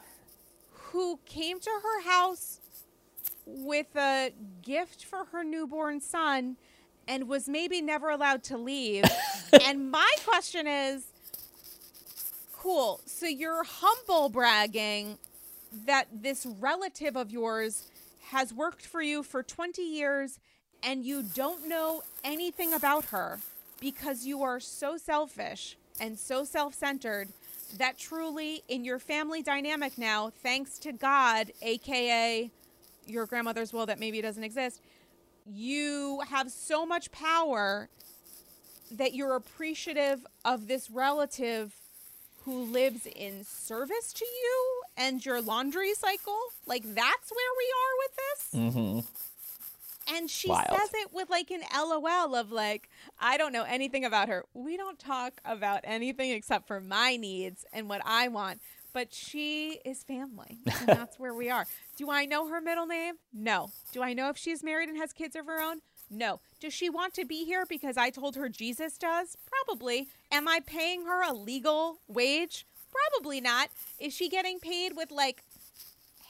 Who 0.70 1.18
came 1.26 1.60
to 1.60 1.70
her 1.70 2.02
house 2.02 2.60
with 3.46 3.94
a 3.96 4.32
gift 4.62 5.04
for 5.04 5.26
her 5.26 5.44
newborn 5.44 6.00
son 6.00 6.56
and 7.06 7.28
was 7.28 7.48
maybe 7.48 7.82
never 7.82 8.10
allowed 8.10 8.42
to 8.44 8.56
leave. 8.58 9.04
and 9.66 9.90
my 9.90 10.10
question 10.24 10.66
is 10.66 11.04
cool. 12.52 13.00
So 13.06 13.26
you're 13.26 13.64
humble 13.64 14.28
bragging 14.28 15.18
that 15.86 16.06
this 16.12 16.46
relative 16.46 17.16
of 17.16 17.30
yours 17.30 17.90
has 18.30 18.54
worked 18.54 18.86
for 18.86 19.02
you 19.02 19.22
for 19.22 19.42
20 19.42 19.82
years 19.82 20.38
and 20.85 21.05
you 21.05 21.23
don't 21.23 21.66
know 21.69 22.02
anything 22.23 22.73
about 22.73 23.06
her 23.06 23.40
because 23.81 24.27
you 24.27 24.43
are 24.43 24.61
so 24.61 24.97
selfish 24.97 25.77
and 26.01 26.19
so 26.19 26.44
self 26.44 26.74
centered 26.74 27.28
that 27.78 27.98
truly, 27.98 28.62
in 28.69 28.85
your 28.85 28.98
family 28.98 29.43
dynamic 29.43 29.98
now, 29.98 30.31
thanks 30.43 30.78
to 30.78 30.93
God, 30.93 31.51
aka 31.62 32.51
your 33.06 33.27
grandmother's 33.27 33.73
will 33.73 33.86
that 33.86 33.98
maybe 33.98 34.20
doesn't 34.20 34.44
exist, 34.44 34.81
you 35.47 36.23
have 36.31 36.51
so 36.51 36.86
much 36.86 37.11
power 37.12 37.89
that 38.90 39.15
you're 39.15 39.35
appreciative 39.35 40.27
of 40.44 40.69
this 40.69 40.90
relative 40.90 41.74
who 42.44 42.62
lives 42.65 43.06
in 43.06 43.44
service 43.44 44.12
to 44.12 44.24
you 44.24 44.82
and 44.97 45.24
your 45.24 45.40
laundry 45.40 45.94
cycle. 45.94 46.39
Like 46.66 46.82
that's 46.82 47.32
where 47.32 47.52
we 47.59 47.73
are 47.74 47.94
with 47.98 48.16
this. 48.16 48.61
Mm-hmm. 48.61 49.01
And 50.12 50.31
she 50.31 50.48
Wild. 50.48 50.66
says 50.70 50.90
it 50.94 51.12
with 51.12 51.31
like 51.31 51.51
an 51.51 51.62
LOL 51.74 52.35
of 52.35 52.52
like, 52.52 52.89
I 53.18 53.36
don't 53.36 53.52
know 53.52 53.64
anything 53.64 54.05
about 54.05 54.28
her. 54.28 54.44
We 54.55 54.76
don't 54.76 54.98
talk 54.98 55.40
about 55.44 55.81
anything 55.85 56.31
except 56.31 56.66
for 56.66 56.81
my 56.81 57.16
needs 57.16 57.64
and 57.72 57.89
what 57.89 58.02
I 58.05 58.28
want. 58.28 58.60
But 58.93 59.12
she 59.12 59.81
is 59.85 60.05
family. 60.05 60.59
And 60.66 60.86
that's 60.89 61.18
where 61.18 61.35
we 61.35 61.51
are. 61.51 61.66
Do 61.97 62.10
I 62.10 62.26
know 62.26 62.48
her 62.48 62.60
middle 62.60 62.86
name? 62.86 63.14
No. 63.32 63.70
Do 63.93 64.02
I 64.02 64.12
know 64.12 64.28
if 64.28 64.36
she's 64.36 64.62
married 64.62 64.89
and 64.89 64.98
has 64.98 65.12
kids 65.12 65.35
of 65.35 65.47
her 65.47 65.60
own? 65.60 65.81
No. 66.10 66.40
Does 66.60 66.74
she 66.74 66.90
want 66.90 67.14
to 67.14 67.24
be 67.24 67.44
here 67.44 67.64
because 67.68 67.97
I 67.97 68.10
told 68.10 68.36
her 68.36 68.48
Jesus 68.48 68.98
does? 68.98 69.36
Probably. 69.47 70.09
Am 70.31 70.47
I 70.47 70.60
paying 70.64 71.06
her 71.06 71.22
a 71.22 71.32
legal 71.32 71.98
wage? 72.06 72.66
Probably 72.93 73.40
not. 73.40 73.70
Is 73.98 74.14
she 74.14 74.28
getting 74.28 74.60
paid 74.60 74.93
with 74.97 75.10
like 75.10 75.43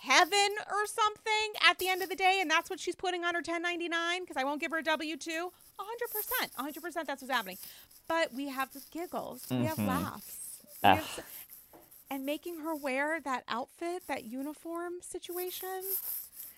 heaven 0.04 0.50
or 0.70 0.86
something 0.86 1.52
at 1.68 1.78
the 1.78 1.88
end 1.88 2.02
of 2.02 2.08
the 2.08 2.16
day 2.16 2.38
and 2.40 2.50
that's 2.50 2.68
what 2.70 2.78
she's 2.80 2.94
putting 2.94 3.24
on 3.24 3.34
her 3.34 3.40
1099 3.40 4.22
because 4.22 4.36
I 4.36 4.44
won't 4.44 4.60
give 4.60 4.70
her 4.72 4.78
a 4.78 4.82
W2? 4.82 5.50
100%. 5.78 6.50
100% 6.56 7.06
that's 7.06 7.22
what's 7.22 7.30
happening. 7.30 7.58
But 8.06 8.32
we 8.34 8.48
have 8.48 8.72
the 8.72 8.82
giggles. 8.90 9.46
We 9.50 9.64
have 9.64 9.78
Mhm. 9.78 9.88
laughs. 9.88 10.36
We 10.82 10.88
Ah. 10.90 10.94
have- 10.96 11.24
and 12.10 12.24
making 12.26 12.60
her 12.60 12.74
wear 12.74 13.18
that 13.20 13.44
outfit, 13.48 14.06
that 14.06 14.24
uniform 14.24 15.00
situation. 15.00 15.82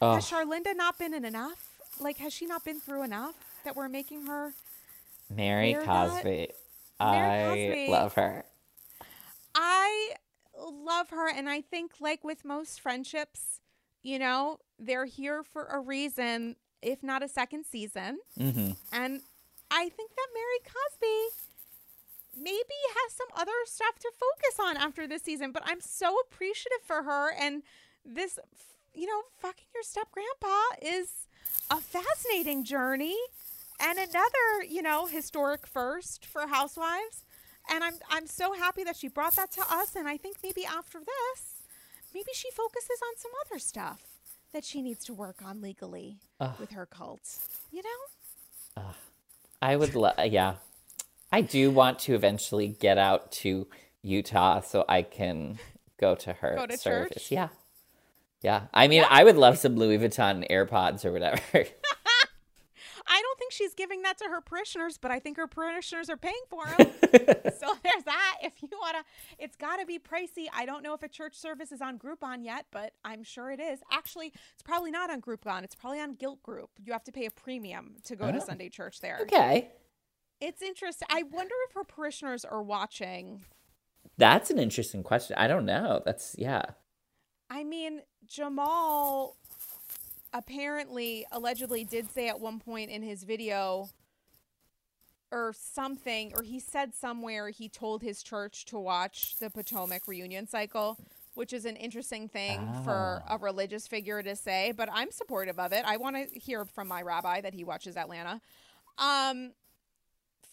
Oh, 0.03 0.15
Has 0.15 0.29
Charlinda 0.31 0.75
not 0.77 0.99
been 0.99 1.15
in 1.15 1.25
enough? 1.25 1.65
Like, 1.99 2.19
has 2.19 2.33
she 2.35 2.45
not 2.47 2.65
been 2.65 2.81
through 2.81 3.03
enough 3.05 3.35
that 3.65 3.75
we're 3.77 3.89
making 3.89 4.27
her? 4.27 4.53
Mary 5.31 5.73
that? 5.75 5.85
Cosby. 5.85 6.51
Mary 7.01 7.45
I 7.45 7.45
Cosby. 7.49 7.89
love 7.89 8.15
her. 8.15 8.45
I 9.55 10.15
love 10.59 11.11
her, 11.11 11.29
and 11.29 11.49
I 11.49 11.61
think, 11.61 11.93
like 12.01 12.25
with 12.25 12.45
most 12.45 12.81
friendships, 12.81 13.61
you 14.03 14.19
know, 14.19 14.59
they're 14.79 15.07
here 15.07 15.43
for 15.43 15.65
a 15.65 15.81
reason, 15.81 16.57
if 16.83 17.03
not 17.03 17.23
a 17.23 17.29
second 17.29 17.65
season. 17.65 18.19
Mm-hmm. 18.39 18.73
And 18.93 19.21
I 19.71 19.89
think 19.89 20.11
that 20.15 20.27
Mary 20.33 20.61
Cosby 20.65 21.37
maybe 22.39 22.79
has 23.05 23.13
some 23.13 23.29
other 23.37 23.53
stuff 23.65 23.99
to 24.01 24.11
focus 24.13 24.61
on 24.61 24.77
after 24.77 25.07
this 25.09 25.23
season, 25.23 25.53
but 25.53 25.63
I'm 25.67 25.81
so 25.81 26.17
appreciative 26.27 26.83
for 26.85 27.03
her. 27.03 27.33
And 27.33 27.63
this, 28.05 28.39
you 28.95 29.07
know, 29.07 29.23
fucking 29.39 29.67
your 29.75 29.83
step 29.83 30.09
grandpa 30.13 30.61
is 30.83 31.27
a 31.71 31.79
fascinating 31.79 32.65
journey 32.65 33.17
and 33.81 33.99
another, 33.99 34.65
you 34.69 34.83
know, 34.83 35.07
historic 35.07 35.67
first 35.67 36.25
for 36.25 36.47
housewives. 36.47 37.25
And 37.73 37.83
I'm 37.83 37.95
I'm 38.11 38.27
so 38.27 38.53
happy 38.53 38.85
that 38.85 38.97
she 38.97 39.09
brought 39.09 39.37
that 39.37 39.51
to 39.53 39.61
us. 39.71 39.97
And 39.97 40.07
I 40.09 40.17
think 40.17 40.37
maybe 40.43 40.65
after 40.65 40.99
this, 41.01 41.63
maybe 42.15 42.31
she 42.35 42.51
focuses 42.51 43.01
on 43.03 43.17
some 43.19 43.33
other 43.47 43.59
stuff 43.59 44.01
that 44.53 44.65
she 44.65 44.83
needs 44.83 45.05
to 45.05 45.15
work 45.15 45.37
on 45.45 45.61
legally 45.61 46.19
Ugh. 46.41 46.55
with 46.59 46.71
her 46.73 46.87
cult. 46.87 47.39
You 47.73 47.83
know? 47.83 48.83
I 49.61 49.77
would 49.77 49.95
love, 49.95 50.15
yeah. 50.27 50.55
I 51.33 51.41
do 51.41 51.71
want 51.71 51.99
to 52.01 52.15
eventually 52.15 52.69
get 52.69 52.99
out 52.99 53.33
to 53.33 53.67
Utah 54.03 54.61
so 54.61 54.85
I 54.89 55.03
can 55.03 55.59
go 56.01 56.15
to 56.15 56.33
her 56.35 56.55
Go 56.57 56.67
to 56.67 56.77
service. 56.79 57.15
church? 57.25 57.33
Yeah. 57.33 57.49
Yeah. 58.43 58.63
I 58.73 58.87
mean, 58.87 59.05
I 59.09 59.25
would 59.25 59.37
love 59.37 59.59
some 59.59 59.77
Louis 59.77 59.99
Vuitton 59.99 60.49
AirPods 60.51 61.05
or 61.05 61.13
whatever. 61.13 61.41
Think 63.47 63.53
she's 63.53 63.75
giving 63.75 64.03
that 64.03 64.19
to 64.19 64.25
her 64.25 64.41
parishioners, 64.41 64.99
but 64.99 65.13
I 65.13 65.21
think 65.21 65.37
her 65.37 65.47
parishioners 65.47 66.11
are 66.11 66.17
paying 66.17 66.35
for 66.51 66.65
them. 66.67 66.89
so 67.61 67.75
there's 67.85 68.03
that. 68.05 68.39
If 68.43 68.61
you 68.61 68.69
wanna, 68.81 69.05
it's 69.39 69.55
got 69.55 69.77
to 69.77 69.87
be 69.87 70.01
pricey. 70.01 70.47
I 70.53 70.67
don't 70.67 70.83
know 70.83 70.95
if 70.95 71.05
a 71.05 71.09
church 71.09 71.37
service 71.37 71.71
is 71.71 71.81
on 71.81 71.97
Groupon 71.97 72.45
yet, 72.45 72.67
but 72.73 72.95
I'm 73.05 73.23
sure 73.23 73.53
it 73.53 73.61
is. 73.61 73.79
Actually, 73.93 74.33
it's 74.55 74.63
probably 74.65 74.91
not 74.91 75.11
on 75.11 75.21
Groupon. 75.21 75.63
It's 75.63 75.77
probably 75.77 76.01
on 76.01 76.15
Gilt 76.17 76.43
Groupe. 76.43 76.71
You 76.85 76.93
have 76.93 77.05
to 77.05 77.13
pay 77.13 77.27
a 77.27 77.31
premium 77.31 77.95
to 78.07 78.17
go 78.17 78.33
to 78.33 78.39
Oh. 78.39 78.45
Sunday 78.45 78.69
church 78.69 78.99
there. 79.01 79.19
okay. 79.23 79.71
It's 80.41 80.61
interesting. 80.61 81.07
I 81.09 81.23
wonder 81.23 81.55
if 81.69 81.75
her 81.75 81.85
parishioners 81.85 82.45
are 82.45 82.63
watching. 82.63 83.45
That's 84.19 84.51
an 84.51 84.59
interesting 84.59 85.05
question. 85.05 85.37
I 85.39 85.47
don't 85.47 85.67
know. 85.67 86.03
That's, 86.05 86.35
yeah. 86.37 86.63
I 87.49 87.63
mean, 87.63 88.01
Jamal 88.27 89.37
apparently, 90.37 91.27
allegedly, 91.33 91.85
did 91.85 92.11
say 92.11 92.29
at 92.29 92.41
one 92.41 92.59
point 92.59 92.91
in 92.91 93.03
his 93.03 93.25
video 93.25 93.89
or 95.33 95.53
something, 95.57 96.33
or 96.37 96.43
he 96.43 96.61
said 96.61 96.95
somewhere 96.95 97.49
he 97.49 97.69
told 97.69 98.03
his 98.03 98.23
church 98.23 98.65
to 98.67 98.79
watch 98.79 99.39
the 99.39 99.51
Potomac 99.51 100.07
reunion 100.07 100.47
cycle, 100.47 100.99
which 101.35 101.53
is 101.53 101.65
an 101.65 101.77
interesting 101.77 102.29
thing 102.29 102.61
for 102.85 103.23
a 103.29 103.37
religious 103.39 103.87
figure 103.87 104.23
to 104.23 104.37
say, 104.37 104.73
but 104.77 104.89
I'm 104.93 105.11
supportive 105.11 105.59
of 105.59 105.73
it. 105.73 105.85
I 105.85 105.97
want 105.97 106.17
to 106.17 106.39
hear 106.39 106.65
from 106.65 106.89
my 106.89 107.03
rabbi 107.03 107.41
that 107.41 107.55
he 107.55 107.65
watches 107.65 107.97
Atlanta. 107.97 108.41
Um, 108.99 109.53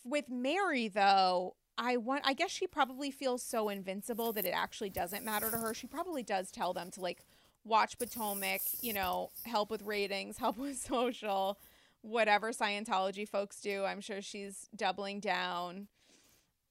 with 0.03 0.29
Mary, 0.29 0.87
though, 0.87 1.55
I 1.77 1.97
want. 1.97 2.23
I 2.25 2.33
guess 2.33 2.51
she 2.51 2.67
probably 2.67 3.11
feels 3.11 3.41
so 3.41 3.69
invincible 3.69 4.33
that 4.33 4.45
it 4.45 4.53
actually 4.53 4.89
doesn't 4.89 5.23
matter 5.23 5.49
to 5.49 5.57
her. 5.57 5.73
She 5.73 5.87
probably 5.87 6.23
does 6.23 6.51
tell 6.51 6.73
them 6.73 6.91
to 6.91 7.01
like 7.01 7.23
watch 7.65 7.97
Potomac. 7.97 8.61
You 8.81 8.93
know, 8.93 9.29
help 9.45 9.69
with 9.71 9.81
ratings, 9.83 10.37
help 10.39 10.57
with 10.57 10.77
social, 10.77 11.57
whatever 12.01 12.51
Scientology 12.51 13.27
folks 13.27 13.59
do. 13.61 13.83
I'm 13.83 14.01
sure 14.01 14.21
she's 14.21 14.67
doubling 14.75 15.19
down. 15.19 15.87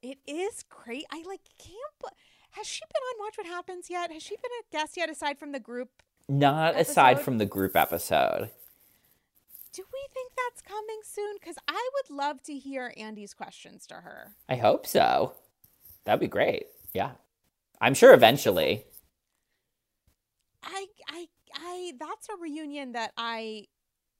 It 0.02 0.18
is 0.26 0.64
great. 0.68 1.04
I 1.12 1.22
like 1.26 1.40
can't. 1.58 2.14
Has 2.52 2.66
she 2.66 2.80
been 2.80 3.02
on 3.20 3.24
Watch 3.26 3.38
What 3.38 3.46
Happens 3.46 3.88
yet? 3.88 4.10
Has 4.12 4.22
she 4.22 4.36
been 4.36 4.50
a 4.60 4.72
guest 4.76 4.96
yet? 4.96 5.08
Aside 5.08 5.38
from 5.38 5.52
the 5.52 5.60
group, 5.60 5.88
Not 6.28 6.78
aside 6.78 7.20
from 7.20 7.38
the 7.38 7.46
group 7.46 7.76
episode. 7.76 8.50
do 9.72 9.82
we 9.90 10.00
think 10.12 10.32
that's 10.36 10.60
coming 10.60 11.00
soon? 11.02 11.36
Because 11.40 11.56
I 11.66 11.88
would 11.94 12.14
love 12.14 12.42
to 12.42 12.52
hear 12.58 12.92
Andy's 12.98 13.32
questions 13.32 13.86
to 13.86 13.94
her. 13.94 14.32
I 14.50 14.56
hope 14.56 14.86
so. 14.86 15.32
That'd 16.04 16.20
be 16.20 16.26
great. 16.26 16.66
Yeah. 16.92 17.12
I'm 17.80 17.94
sure 17.94 18.12
eventually. 18.12 18.84
I 20.62 20.86
I 21.08 21.26
I 21.54 21.92
that's 21.98 22.28
a 22.28 22.36
reunion 22.40 22.92
that 22.92 23.12
I 23.16 23.66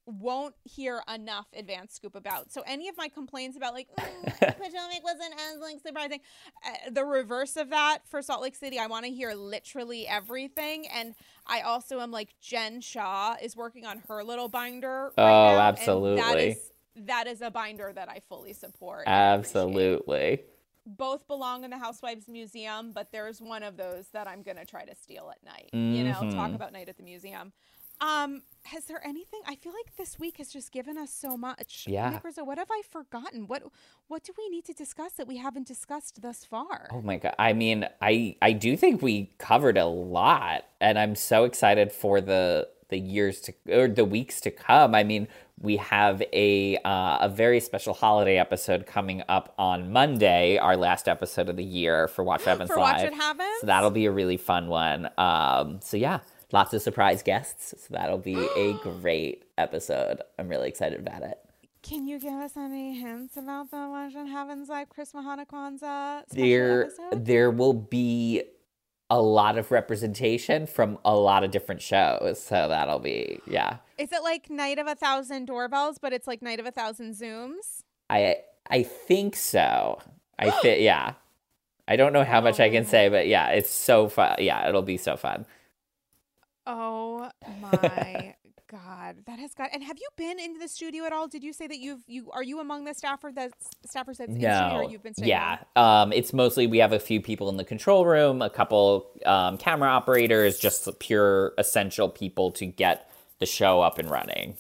won't 0.06 0.55
hear 0.64 1.01
enough 1.12 1.47
advanced 1.55 1.94
scoop 1.97 2.16
about. 2.16 2.51
So 2.52 2.62
any 2.66 2.89
of 2.89 2.97
my 2.97 3.09
complaints 3.09 3.56
about 3.56 3.73
like 3.74 3.89
"Mm, 3.97 4.39
Potomac 4.40 5.05
wasn't 5.05 5.35
as 5.52 5.60
like 5.60 5.81
surprising, 5.81 6.20
uh, 6.66 6.90
the 6.90 7.05
reverse 7.05 7.56
of 7.56 7.70
that 7.70 8.01
for 8.09 8.20
Salt 8.20 8.43
Lake 8.43 8.56
City, 8.56 8.78
I 8.78 8.86
want 8.86 9.05
to 9.05 9.12
hear 9.12 9.32
literally 9.35 10.06
everything. 10.09 10.86
And 10.89 11.14
I 11.47 11.60
also 11.60 12.01
am 12.01 12.10
like 12.10 12.35
Jen 12.40 12.81
Shah 12.81 13.36
is 13.40 13.56
working 13.56 13.86
on 13.86 14.02
her 14.09 14.24
little 14.24 14.48
binder. 14.48 15.12
Right 15.16 15.31
Oh, 15.31 15.56
now, 15.56 15.60
absolutely. 15.60 16.48
is 16.51 16.73
that 16.97 17.27
is 17.27 17.40
a 17.40 17.51
binder 17.51 17.93
that 17.94 18.09
I 18.09 18.20
fully 18.28 18.52
support. 18.52 19.05
Absolutely. 19.06 20.40
Both 20.86 21.26
belong 21.26 21.64
in 21.64 21.70
the 21.70 21.78
Housewives 21.78 22.28
Museum, 22.28 22.92
but 22.92 23.12
there's 23.12 23.40
one 23.40 23.62
of 23.62 23.76
those 23.76 24.09
that 24.09 24.26
I'm 24.26 24.42
gonna 24.42 24.64
try 24.64 24.84
to 24.84 24.94
steal 24.94 25.30
at 25.30 25.42
night. 25.44 25.70
You 25.72 26.04
know, 26.04 26.12
talk 26.32 26.50
Mhm. 26.50 26.54
about 26.54 26.72
night 26.72 26.88
at 26.88 26.96
the 26.96 27.02
museum. 27.02 27.52
Um, 28.00 28.42
has 28.64 28.86
there 28.86 29.04
anything? 29.06 29.42
I 29.46 29.54
feel 29.54 29.72
like 29.72 29.94
this 29.96 30.18
week 30.18 30.38
has 30.38 30.52
just 30.52 30.72
given 30.72 30.98
us 30.98 31.12
so 31.12 31.36
much. 31.36 31.86
Yeah. 31.86 32.10
Nick 32.10 32.24
Rizzo, 32.24 32.42
what 32.42 32.59
have 32.59 32.70
I 32.70 32.82
forgotten? 32.88 33.46
What 33.46 33.62
What 34.09 34.24
do 34.24 34.32
we 34.36 34.48
need 34.48 34.64
to 34.64 34.72
discuss 34.72 35.12
that 35.12 35.26
we 35.28 35.36
haven't 35.36 35.68
discussed 35.68 36.20
thus 36.20 36.44
far? 36.44 36.88
Oh 36.90 37.00
my 37.00 37.16
god. 37.16 37.34
I 37.38 37.52
mean, 37.52 37.88
I 38.00 38.36
I 38.42 38.52
do 38.52 38.76
think 38.76 39.02
we 39.02 39.26
covered 39.38 39.78
a 39.78 39.86
lot 39.86 40.64
and 40.80 40.98
I'm 40.98 41.14
so 41.14 41.44
excited 41.44 41.92
for 41.92 42.20
the 42.20 42.68
the 42.93 42.98
years 42.98 43.40
to 43.40 43.52
or 43.70 43.89
the 43.89 44.05
weeks 44.05 44.40
to 44.43 44.51
come. 44.52 44.94
I 44.94 45.02
mean, 45.02 45.27
we 45.60 45.78
have 45.78 46.23
a 46.32 46.77
uh, 46.85 47.19
a 47.23 47.28
very 47.28 47.59
special 47.59 47.94
holiday 47.94 48.39
episode 48.39 48.86
coming 48.86 49.23
up 49.28 49.55
on 49.59 49.90
Monday, 49.93 50.59
our 50.59 50.77
last 50.77 51.09
episode 51.09 51.48
of 51.48 51.56
the 51.56 51.64
year 51.64 52.06
for 52.06 52.23
Watch 52.23 52.44
Happens 52.51 52.70
For 52.70 52.78
Watch 52.78 53.02
Live. 53.02 53.14
Happens? 53.14 53.60
So 53.60 53.66
that'll 53.66 53.90
be 53.90 54.06
a 54.06 54.12
really 54.12 54.36
fun 54.36 54.69
one. 54.69 55.09
Um 55.19 55.81
so 55.82 55.97
yeah, 55.97 56.20
lots 56.52 56.73
of 56.74 56.82
surprise 56.82 57.23
guests. 57.23 57.74
So 57.78 57.94
that'll 57.94 58.19
be 58.19 58.36
a 58.56 58.74
great 58.82 59.44
episode. 59.59 60.23
I'm 60.39 60.48
really 60.48 60.69
excited 60.69 61.01
about 61.01 61.23
it. 61.23 61.39
Can 61.82 62.06
you 62.06 62.20
give 62.20 62.35
us 62.35 62.56
any 62.56 63.01
hints 63.01 63.36
about 63.36 63.73
the 63.73 63.77
Watch 63.77 64.14
What 64.14 64.28
Happens 64.28 64.69
Live 64.69 64.89
Chris 64.89 65.12
Mahana 65.12 65.44
Kwanzaa 65.44 66.23
there 66.28 66.85
episode? 66.85 67.24
there 67.24 67.51
will 67.51 67.73
be 67.73 68.43
a 69.12 69.20
lot 69.20 69.59
of 69.59 69.70
representation 69.70 70.66
from 70.66 70.97
a 71.05 71.14
lot 71.14 71.44
of 71.44 71.51
different 71.51 71.82
shows. 71.82 72.43
So 72.43 72.66
that'll 72.68 72.98
be 72.98 73.40
yeah. 73.47 73.76
Is 73.98 74.10
it 74.10 74.22
like 74.22 74.48
Night 74.48 74.78
of 74.78 74.86
a 74.86 74.94
Thousand 74.94 75.44
Doorbells, 75.44 75.98
but 75.98 76.14
it's 76.14 76.26
like 76.26 76.40
Night 76.40 76.59
of 76.59 76.64
a 76.64 76.70
Thousand 76.70 77.12
Zooms? 77.12 77.82
i 78.09 78.36
i 78.70 78.82
think 78.82 79.36
so. 79.36 80.01
I 80.39 80.51
think 80.51 80.80
yeah. 80.90 81.12
I 81.86 81.97
don't 81.97 82.14
know 82.14 82.24
how 82.24 82.40
much 82.40 82.59
i 82.59 82.70
can 82.70 82.86
say 82.86 83.10
but 83.10 83.26
yeah 83.26 83.48
it's 83.48 83.68
so 83.70 84.09
fun 84.09 84.36
yeah 84.39 84.66
it'll 84.66 84.80
be 84.80 84.97
so 84.97 85.18
fun. 85.18 85.44
Oh 86.66 87.30
my 87.60 88.34
god, 88.73 89.16
that 89.27 89.39
has 89.39 89.55
got. 89.55 89.70
And 89.73 89.85
have 89.85 89.99
you 89.99 90.09
been 90.16 90.40
into 90.40 90.59
the 90.59 90.69
studio 90.69 91.05
at 91.05 91.12
all? 91.12 91.28
Did 91.28 91.44
you 91.44 91.53
say 91.53 91.66
that 91.66 91.78
you've 91.78 92.01
you 92.07 92.31
are 92.32 92.43
you 92.43 92.61
among 92.61 92.85
the 92.85 92.94
staffer 92.94 93.31
that's 93.35 93.70
staffers 93.86 94.16
that's 94.16 94.31
in 94.31 94.40
no 94.40 94.89
you've 94.89 95.03
been 95.03 95.15
yeah 95.19 95.59
um 95.77 96.12
it's 96.12 96.32
mostly 96.32 96.66
we 96.66 96.78
have 96.78 96.93
a 96.93 96.99
few 96.99 97.20
people 97.20 97.49
in 97.49 97.59
the 97.59 97.65
control 97.65 98.07
room 98.07 98.43
a 98.43 98.51
couple 98.51 99.11
um 99.27 99.59
camera 99.59 99.90
operators 99.90 100.59
just 100.59 100.89
pure 100.99 101.53
essential 101.59 102.09
people 102.09 102.51
to 102.53 102.66
get 102.66 103.11
the 103.39 103.47
show 103.47 103.81
up 103.82 103.99
and 103.99 104.11
running 104.11 104.55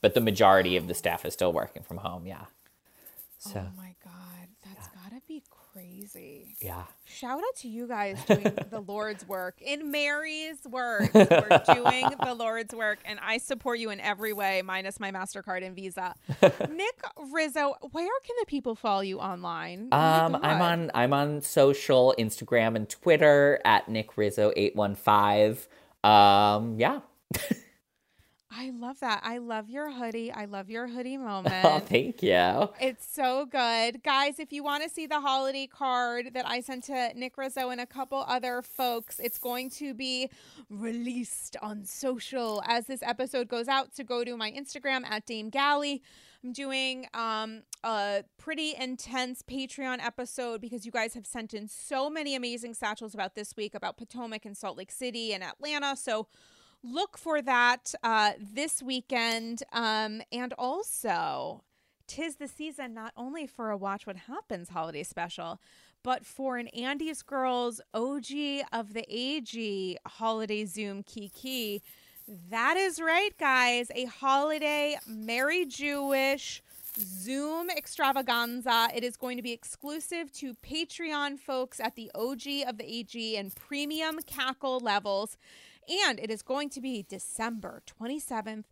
but 0.00 0.14
the 0.14 0.20
majority 0.20 0.76
of 0.76 0.88
the 0.88 0.94
staff 0.94 1.24
is 1.24 1.32
still 1.32 1.52
working 1.52 1.82
from 1.82 1.98
home 1.98 2.26
yeah 2.26 2.46
so 3.38 3.64
Oh 3.66 3.72
my 3.76 3.94
god, 4.04 4.48
that's 4.64 4.88
gotta 4.88 5.20
be 5.28 5.42
crazy. 6.10 6.56
yeah 6.60 6.84
Shout 7.04 7.38
out 7.38 7.56
to 7.58 7.68
you 7.68 7.86
guys 7.86 8.18
doing 8.26 8.56
the 8.70 8.80
Lord's 8.80 9.26
work. 9.28 9.60
In 9.60 9.90
Mary's 9.90 10.58
words, 10.64 11.10
we're 11.14 11.62
doing 11.74 12.06
the 12.24 12.34
Lord's 12.34 12.74
work, 12.74 13.00
and 13.04 13.18
I 13.22 13.38
support 13.38 13.78
you 13.78 13.90
in 13.90 14.00
every 14.00 14.32
way, 14.32 14.62
minus 14.62 14.98
my 14.98 15.12
MasterCard 15.12 15.64
and 15.64 15.76
Visa. 15.76 16.14
Nick 16.70 17.02
Rizzo, 17.30 17.74
where 17.92 18.08
can 18.24 18.36
the 18.40 18.46
people 18.46 18.74
follow 18.74 19.02
you 19.02 19.18
online? 19.18 19.88
Um, 19.92 20.36
I'm 20.42 20.62
on 20.62 20.90
I'm 20.94 21.12
on 21.12 21.42
social, 21.42 22.14
Instagram 22.18 22.76
and 22.76 22.88
Twitter 22.88 23.60
at 23.64 23.88
Nick 23.88 24.16
Rizzo 24.16 24.52
eight 24.56 24.74
one 24.74 24.94
five. 24.94 25.68
Um, 26.02 26.78
yeah. 26.80 27.00
I 28.54 28.70
love 28.70 29.00
that. 29.00 29.20
I 29.24 29.38
love 29.38 29.70
your 29.70 29.90
hoodie. 29.90 30.30
I 30.30 30.44
love 30.44 30.68
your 30.68 30.86
hoodie 30.86 31.16
moment. 31.18 31.64
Oh, 31.64 31.78
thank 31.78 32.22
you. 32.22 32.68
It's 32.80 33.06
so 33.10 33.46
good. 33.46 34.02
Guys, 34.02 34.38
if 34.38 34.52
you 34.52 34.62
want 34.62 34.82
to 34.82 34.90
see 34.90 35.06
the 35.06 35.20
holiday 35.20 35.66
card 35.66 36.34
that 36.34 36.46
I 36.46 36.60
sent 36.60 36.84
to 36.84 37.12
Nick 37.14 37.38
Rizzo 37.38 37.70
and 37.70 37.80
a 37.80 37.86
couple 37.86 38.24
other 38.28 38.60
folks, 38.60 39.18
it's 39.20 39.38
going 39.38 39.70
to 39.70 39.94
be 39.94 40.28
released 40.68 41.56
on 41.62 41.84
social 41.84 42.62
as 42.66 42.86
this 42.86 43.02
episode 43.02 43.48
goes 43.48 43.68
out. 43.68 43.96
So 43.96 44.04
go 44.04 44.22
to 44.22 44.36
my 44.36 44.50
Instagram 44.50 45.04
at 45.08 45.24
Dame 45.24 45.48
Galley. 45.48 46.02
I'm 46.44 46.52
doing 46.52 47.06
um, 47.14 47.62
a 47.84 48.24
pretty 48.36 48.74
intense 48.78 49.42
Patreon 49.42 50.04
episode 50.04 50.60
because 50.60 50.84
you 50.84 50.90
guys 50.90 51.14
have 51.14 51.26
sent 51.26 51.54
in 51.54 51.68
so 51.68 52.10
many 52.10 52.34
amazing 52.34 52.74
satchels 52.74 53.14
about 53.14 53.34
this 53.34 53.54
week 53.56 53.74
about 53.74 53.96
Potomac 53.96 54.44
and 54.44 54.56
Salt 54.56 54.76
Lake 54.76 54.90
City 54.90 55.32
and 55.32 55.42
Atlanta. 55.44 55.96
So 55.96 56.26
look 56.82 57.16
for 57.16 57.42
that 57.42 57.94
uh, 58.02 58.32
this 58.38 58.82
weekend. 58.82 59.62
Um, 59.72 60.22
and 60.32 60.52
also, 60.58 61.62
tis 62.06 62.36
the 62.36 62.48
season 62.48 62.94
not 62.94 63.12
only 63.16 63.46
for 63.46 63.70
a 63.70 63.76
Watch 63.76 64.06
What 64.06 64.16
Happens 64.16 64.68
holiday 64.68 65.02
special, 65.02 65.60
but 66.02 66.26
for 66.26 66.56
an 66.56 66.68
Andy's 66.68 67.22
Girls 67.22 67.80
OG 67.94 68.64
of 68.72 68.92
the 68.92 69.04
AG 69.08 69.98
holiday 70.06 70.64
Zoom 70.64 71.02
Kiki. 71.02 71.82
That 72.50 72.76
is 72.76 73.00
right, 73.00 73.36
guys. 73.38 73.90
A 73.94 74.06
holiday 74.06 74.96
Merry 75.06 75.64
Jewish 75.66 76.62
Zoom 76.98 77.70
extravaganza. 77.70 78.88
It 78.94 79.02
is 79.04 79.16
going 79.16 79.36
to 79.36 79.42
be 79.42 79.52
exclusive 79.52 80.32
to 80.34 80.54
Patreon 80.54 81.38
folks 81.38 81.80
at 81.80 81.94
the 81.94 82.10
OG 82.14 82.68
of 82.68 82.78
the 82.78 82.84
AG 82.86 83.36
and 83.36 83.54
premium 83.54 84.18
cackle 84.26 84.78
levels. 84.80 85.36
And 85.88 86.20
it 86.20 86.30
is 86.30 86.42
going 86.42 86.70
to 86.70 86.80
be 86.80 87.04
December 87.08 87.82
27th 87.86 88.64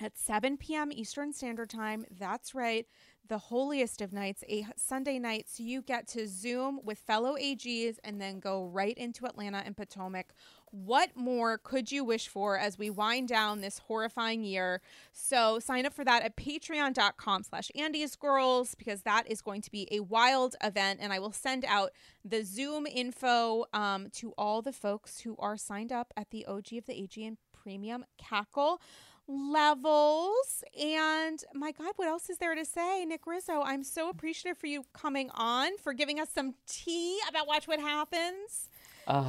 at 0.00 0.18
7 0.18 0.56
p.m. 0.56 0.90
Eastern 0.92 1.32
Standard 1.32 1.70
Time. 1.70 2.04
That's 2.10 2.54
right, 2.54 2.86
the 3.28 3.38
holiest 3.38 4.00
of 4.00 4.12
nights, 4.12 4.42
a 4.48 4.66
Sunday 4.76 5.18
night. 5.18 5.46
So 5.48 5.62
you 5.62 5.82
get 5.82 6.08
to 6.08 6.26
Zoom 6.26 6.80
with 6.82 6.98
fellow 6.98 7.36
AGs 7.36 7.98
and 8.02 8.20
then 8.20 8.40
go 8.40 8.66
right 8.66 8.96
into 8.98 9.26
Atlanta 9.26 9.62
and 9.64 9.76
Potomac. 9.76 10.34
What 10.74 11.10
more 11.14 11.56
could 11.56 11.92
you 11.92 12.02
wish 12.02 12.26
for 12.26 12.58
as 12.58 12.76
we 12.76 12.90
wind 12.90 13.28
down 13.28 13.60
this 13.60 13.78
horrifying 13.78 14.42
year? 14.42 14.80
So 15.12 15.60
sign 15.60 15.86
up 15.86 15.94
for 15.94 16.04
that 16.04 16.24
at 16.24 16.36
patreon.com 16.36 17.44
slash 17.44 17.70
Andy's 17.76 18.16
Girls 18.16 18.74
because 18.74 19.02
that 19.02 19.30
is 19.30 19.40
going 19.40 19.62
to 19.62 19.70
be 19.70 19.86
a 19.92 20.00
wild 20.00 20.56
event. 20.64 20.98
And 21.00 21.12
I 21.12 21.20
will 21.20 21.30
send 21.30 21.64
out 21.64 21.92
the 22.24 22.42
Zoom 22.42 22.88
info 22.88 23.66
um, 23.72 24.08
to 24.14 24.32
all 24.36 24.62
the 24.62 24.72
folks 24.72 25.20
who 25.20 25.36
are 25.38 25.56
signed 25.56 25.92
up 25.92 26.12
at 26.16 26.30
the 26.30 26.44
OG 26.44 26.72
of 26.78 26.86
the 26.86 27.00
AG 27.00 27.24
and 27.24 27.36
Premium 27.52 28.04
Cackle 28.18 28.80
levels. 29.28 30.64
And 30.76 31.38
my 31.54 31.70
God, 31.70 31.92
what 31.94 32.08
else 32.08 32.28
is 32.28 32.38
there 32.38 32.56
to 32.56 32.64
say? 32.64 33.04
Nick 33.04 33.28
Rizzo, 33.28 33.62
I'm 33.62 33.84
so 33.84 34.08
appreciative 34.08 34.58
for 34.58 34.66
you 34.66 34.82
coming 34.92 35.30
on, 35.34 35.78
for 35.78 35.92
giving 35.92 36.18
us 36.18 36.30
some 36.34 36.54
tea 36.66 37.20
about 37.28 37.46
Watch 37.46 37.68
What 37.68 37.78
Happens, 37.78 38.70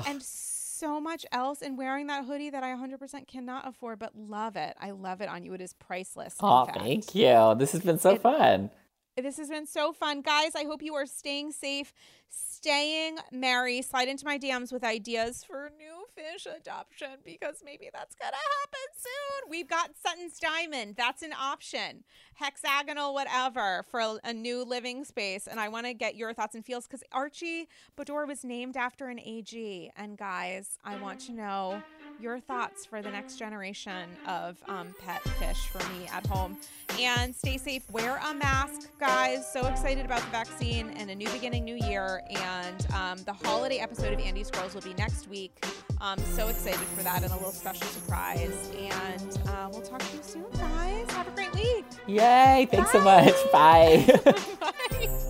and 0.08 0.24
so 0.24 0.55
much 0.84 1.26
else, 1.32 1.62
and 1.62 1.78
wearing 1.78 2.08
that 2.08 2.26
hoodie 2.26 2.50
that 2.50 2.64
I 2.64 2.74
100% 2.76 3.28
cannot 3.28 3.68
afford, 3.68 4.00
but 4.00 4.16
love 4.16 4.56
it. 4.56 4.76
I 4.80 4.92
love 4.92 5.22
it 5.22 5.30
on 5.30 5.44
you. 5.44 5.54
It 5.54 5.62
is 5.62 5.74
priceless. 5.74 6.36
Oh, 6.40 6.66
thank 6.66 7.16
you. 7.16 7.56
This 7.58 7.72
has 7.72 7.82
been 7.82 8.00
so 8.00 8.12
It- 8.12 8.22
fun. 8.22 8.70
This 9.18 9.38
has 9.38 9.48
been 9.48 9.66
so 9.66 9.94
fun. 9.94 10.20
Guys, 10.20 10.56
I 10.58 10.66
hope 10.66 10.82
you 10.82 10.94
are 10.96 11.06
staying 11.06 11.54
safe, 11.54 11.94
staying 12.28 13.18
merry. 13.32 13.82
Slide 13.82 14.10
into 14.10 14.26
my 14.26 14.38
DMs 14.38 14.74
with 14.74 14.84
ideas 14.84 15.42
for 15.42 15.72
new 15.78 16.04
fish 16.14 16.46
adoption 16.46 17.20
because 17.24 17.62
maybe 17.64 17.90
that's 17.94 18.14
going 18.16 18.34
to 18.34 18.38
happen 18.38 18.88
soon. 18.98 19.50
We've 19.50 19.70
got 19.70 19.92
Sutton's 20.06 20.38
Diamond. 20.38 20.96
That's 20.98 21.22
an 21.22 21.32
option. 21.32 22.04
Hexagonal, 22.34 23.14
whatever, 23.14 23.86
for 23.90 24.02
a, 24.02 24.18
a 24.26 24.34
new 24.34 24.66
living 24.66 25.06
space. 25.06 25.48
And 25.48 25.62
I 25.62 25.70
want 25.70 25.86
to 25.86 25.94
get 25.94 26.16
your 26.18 26.34
thoughts 26.34 26.54
and 26.54 26.66
feels 26.66 26.86
because 26.86 27.04
Archie 27.14 27.70
Beador 27.98 28.28
was 28.28 28.44
named 28.44 28.76
after 28.76 29.08
an 29.08 29.22
AG. 29.22 29.92
And 29.96 30.18
guys, 30.18 30.78
I 30.84 30.98
want 30.98 31.22
to 31.22 31.32
know 31.32 31.82
your 32.20 32.40
thoughts 32.40 32.86
for 32.86 33.02
the 33.02 33.10
next 33.10 33.38
generation 33.38 34.10
of 34.28 34.58
um, 34.68 34.94
pet 35.06 35.22
fish 35.40 35.68
for 35.70 35.80
me 35.94 36.08
at 36.12 36.26
home. 36.28 36.58
And 37.00 37.36
stay 37.36 37.58
safe. 37.58 37.90
Wear 37.92 38.22
a 38.26 38.34
mask, 38.34 38.90
guys. 39.00 39.52
So 39.52 39.66
excited 39.68 40.06
about 40.06 40.22
the 40.22 40.30
vaccine 40.30 40.92
and 40.98 41.10
a 41.10 41.16
new 41.16 41.30
beginning, 41.30 41.66
new 41.66 41.76
year. 41.76 42.22
And 42.30 42.88
um, 42.94 43.18
the 43.24 43.34
holiday 43.34 43.80
episode 43.80 44.14
of 44.14 44.20
Andy's 44.20 44.50
Girls 44.50 44.74
will 44.74 44.82
be 44.82 44.94
next 44.94 45.28
week. 45.28 45.64
Um, 46.02 46.20
so 46.20 46.48
excited 46.48 46.80
for 46.80 47.04
that 47.04 47.24
and 47.24 47.32
a 47.32 47.36
little 47.36 47.52
special 47.52 47.88
surprise. 47.88 48.72
And 48.78 49.40
uh, 49.48 49.70
we'll 49.72 49.82
talk 49.82 50.00
to 50.00 50.18
you 50.18 50.24
soon, 50.24 50.46
guys. 50.58 51.10
Have 51.12 51.28
a 51.28 51.32
great 51.32 51.54
week. 51.54 51.86
Yay. 52.08 52.68
Thanks 52.72 52.92
so 52.92 53.02
much. 53.02 53.34
Bye. 53.52 54.06
Bye. 54.24 55.10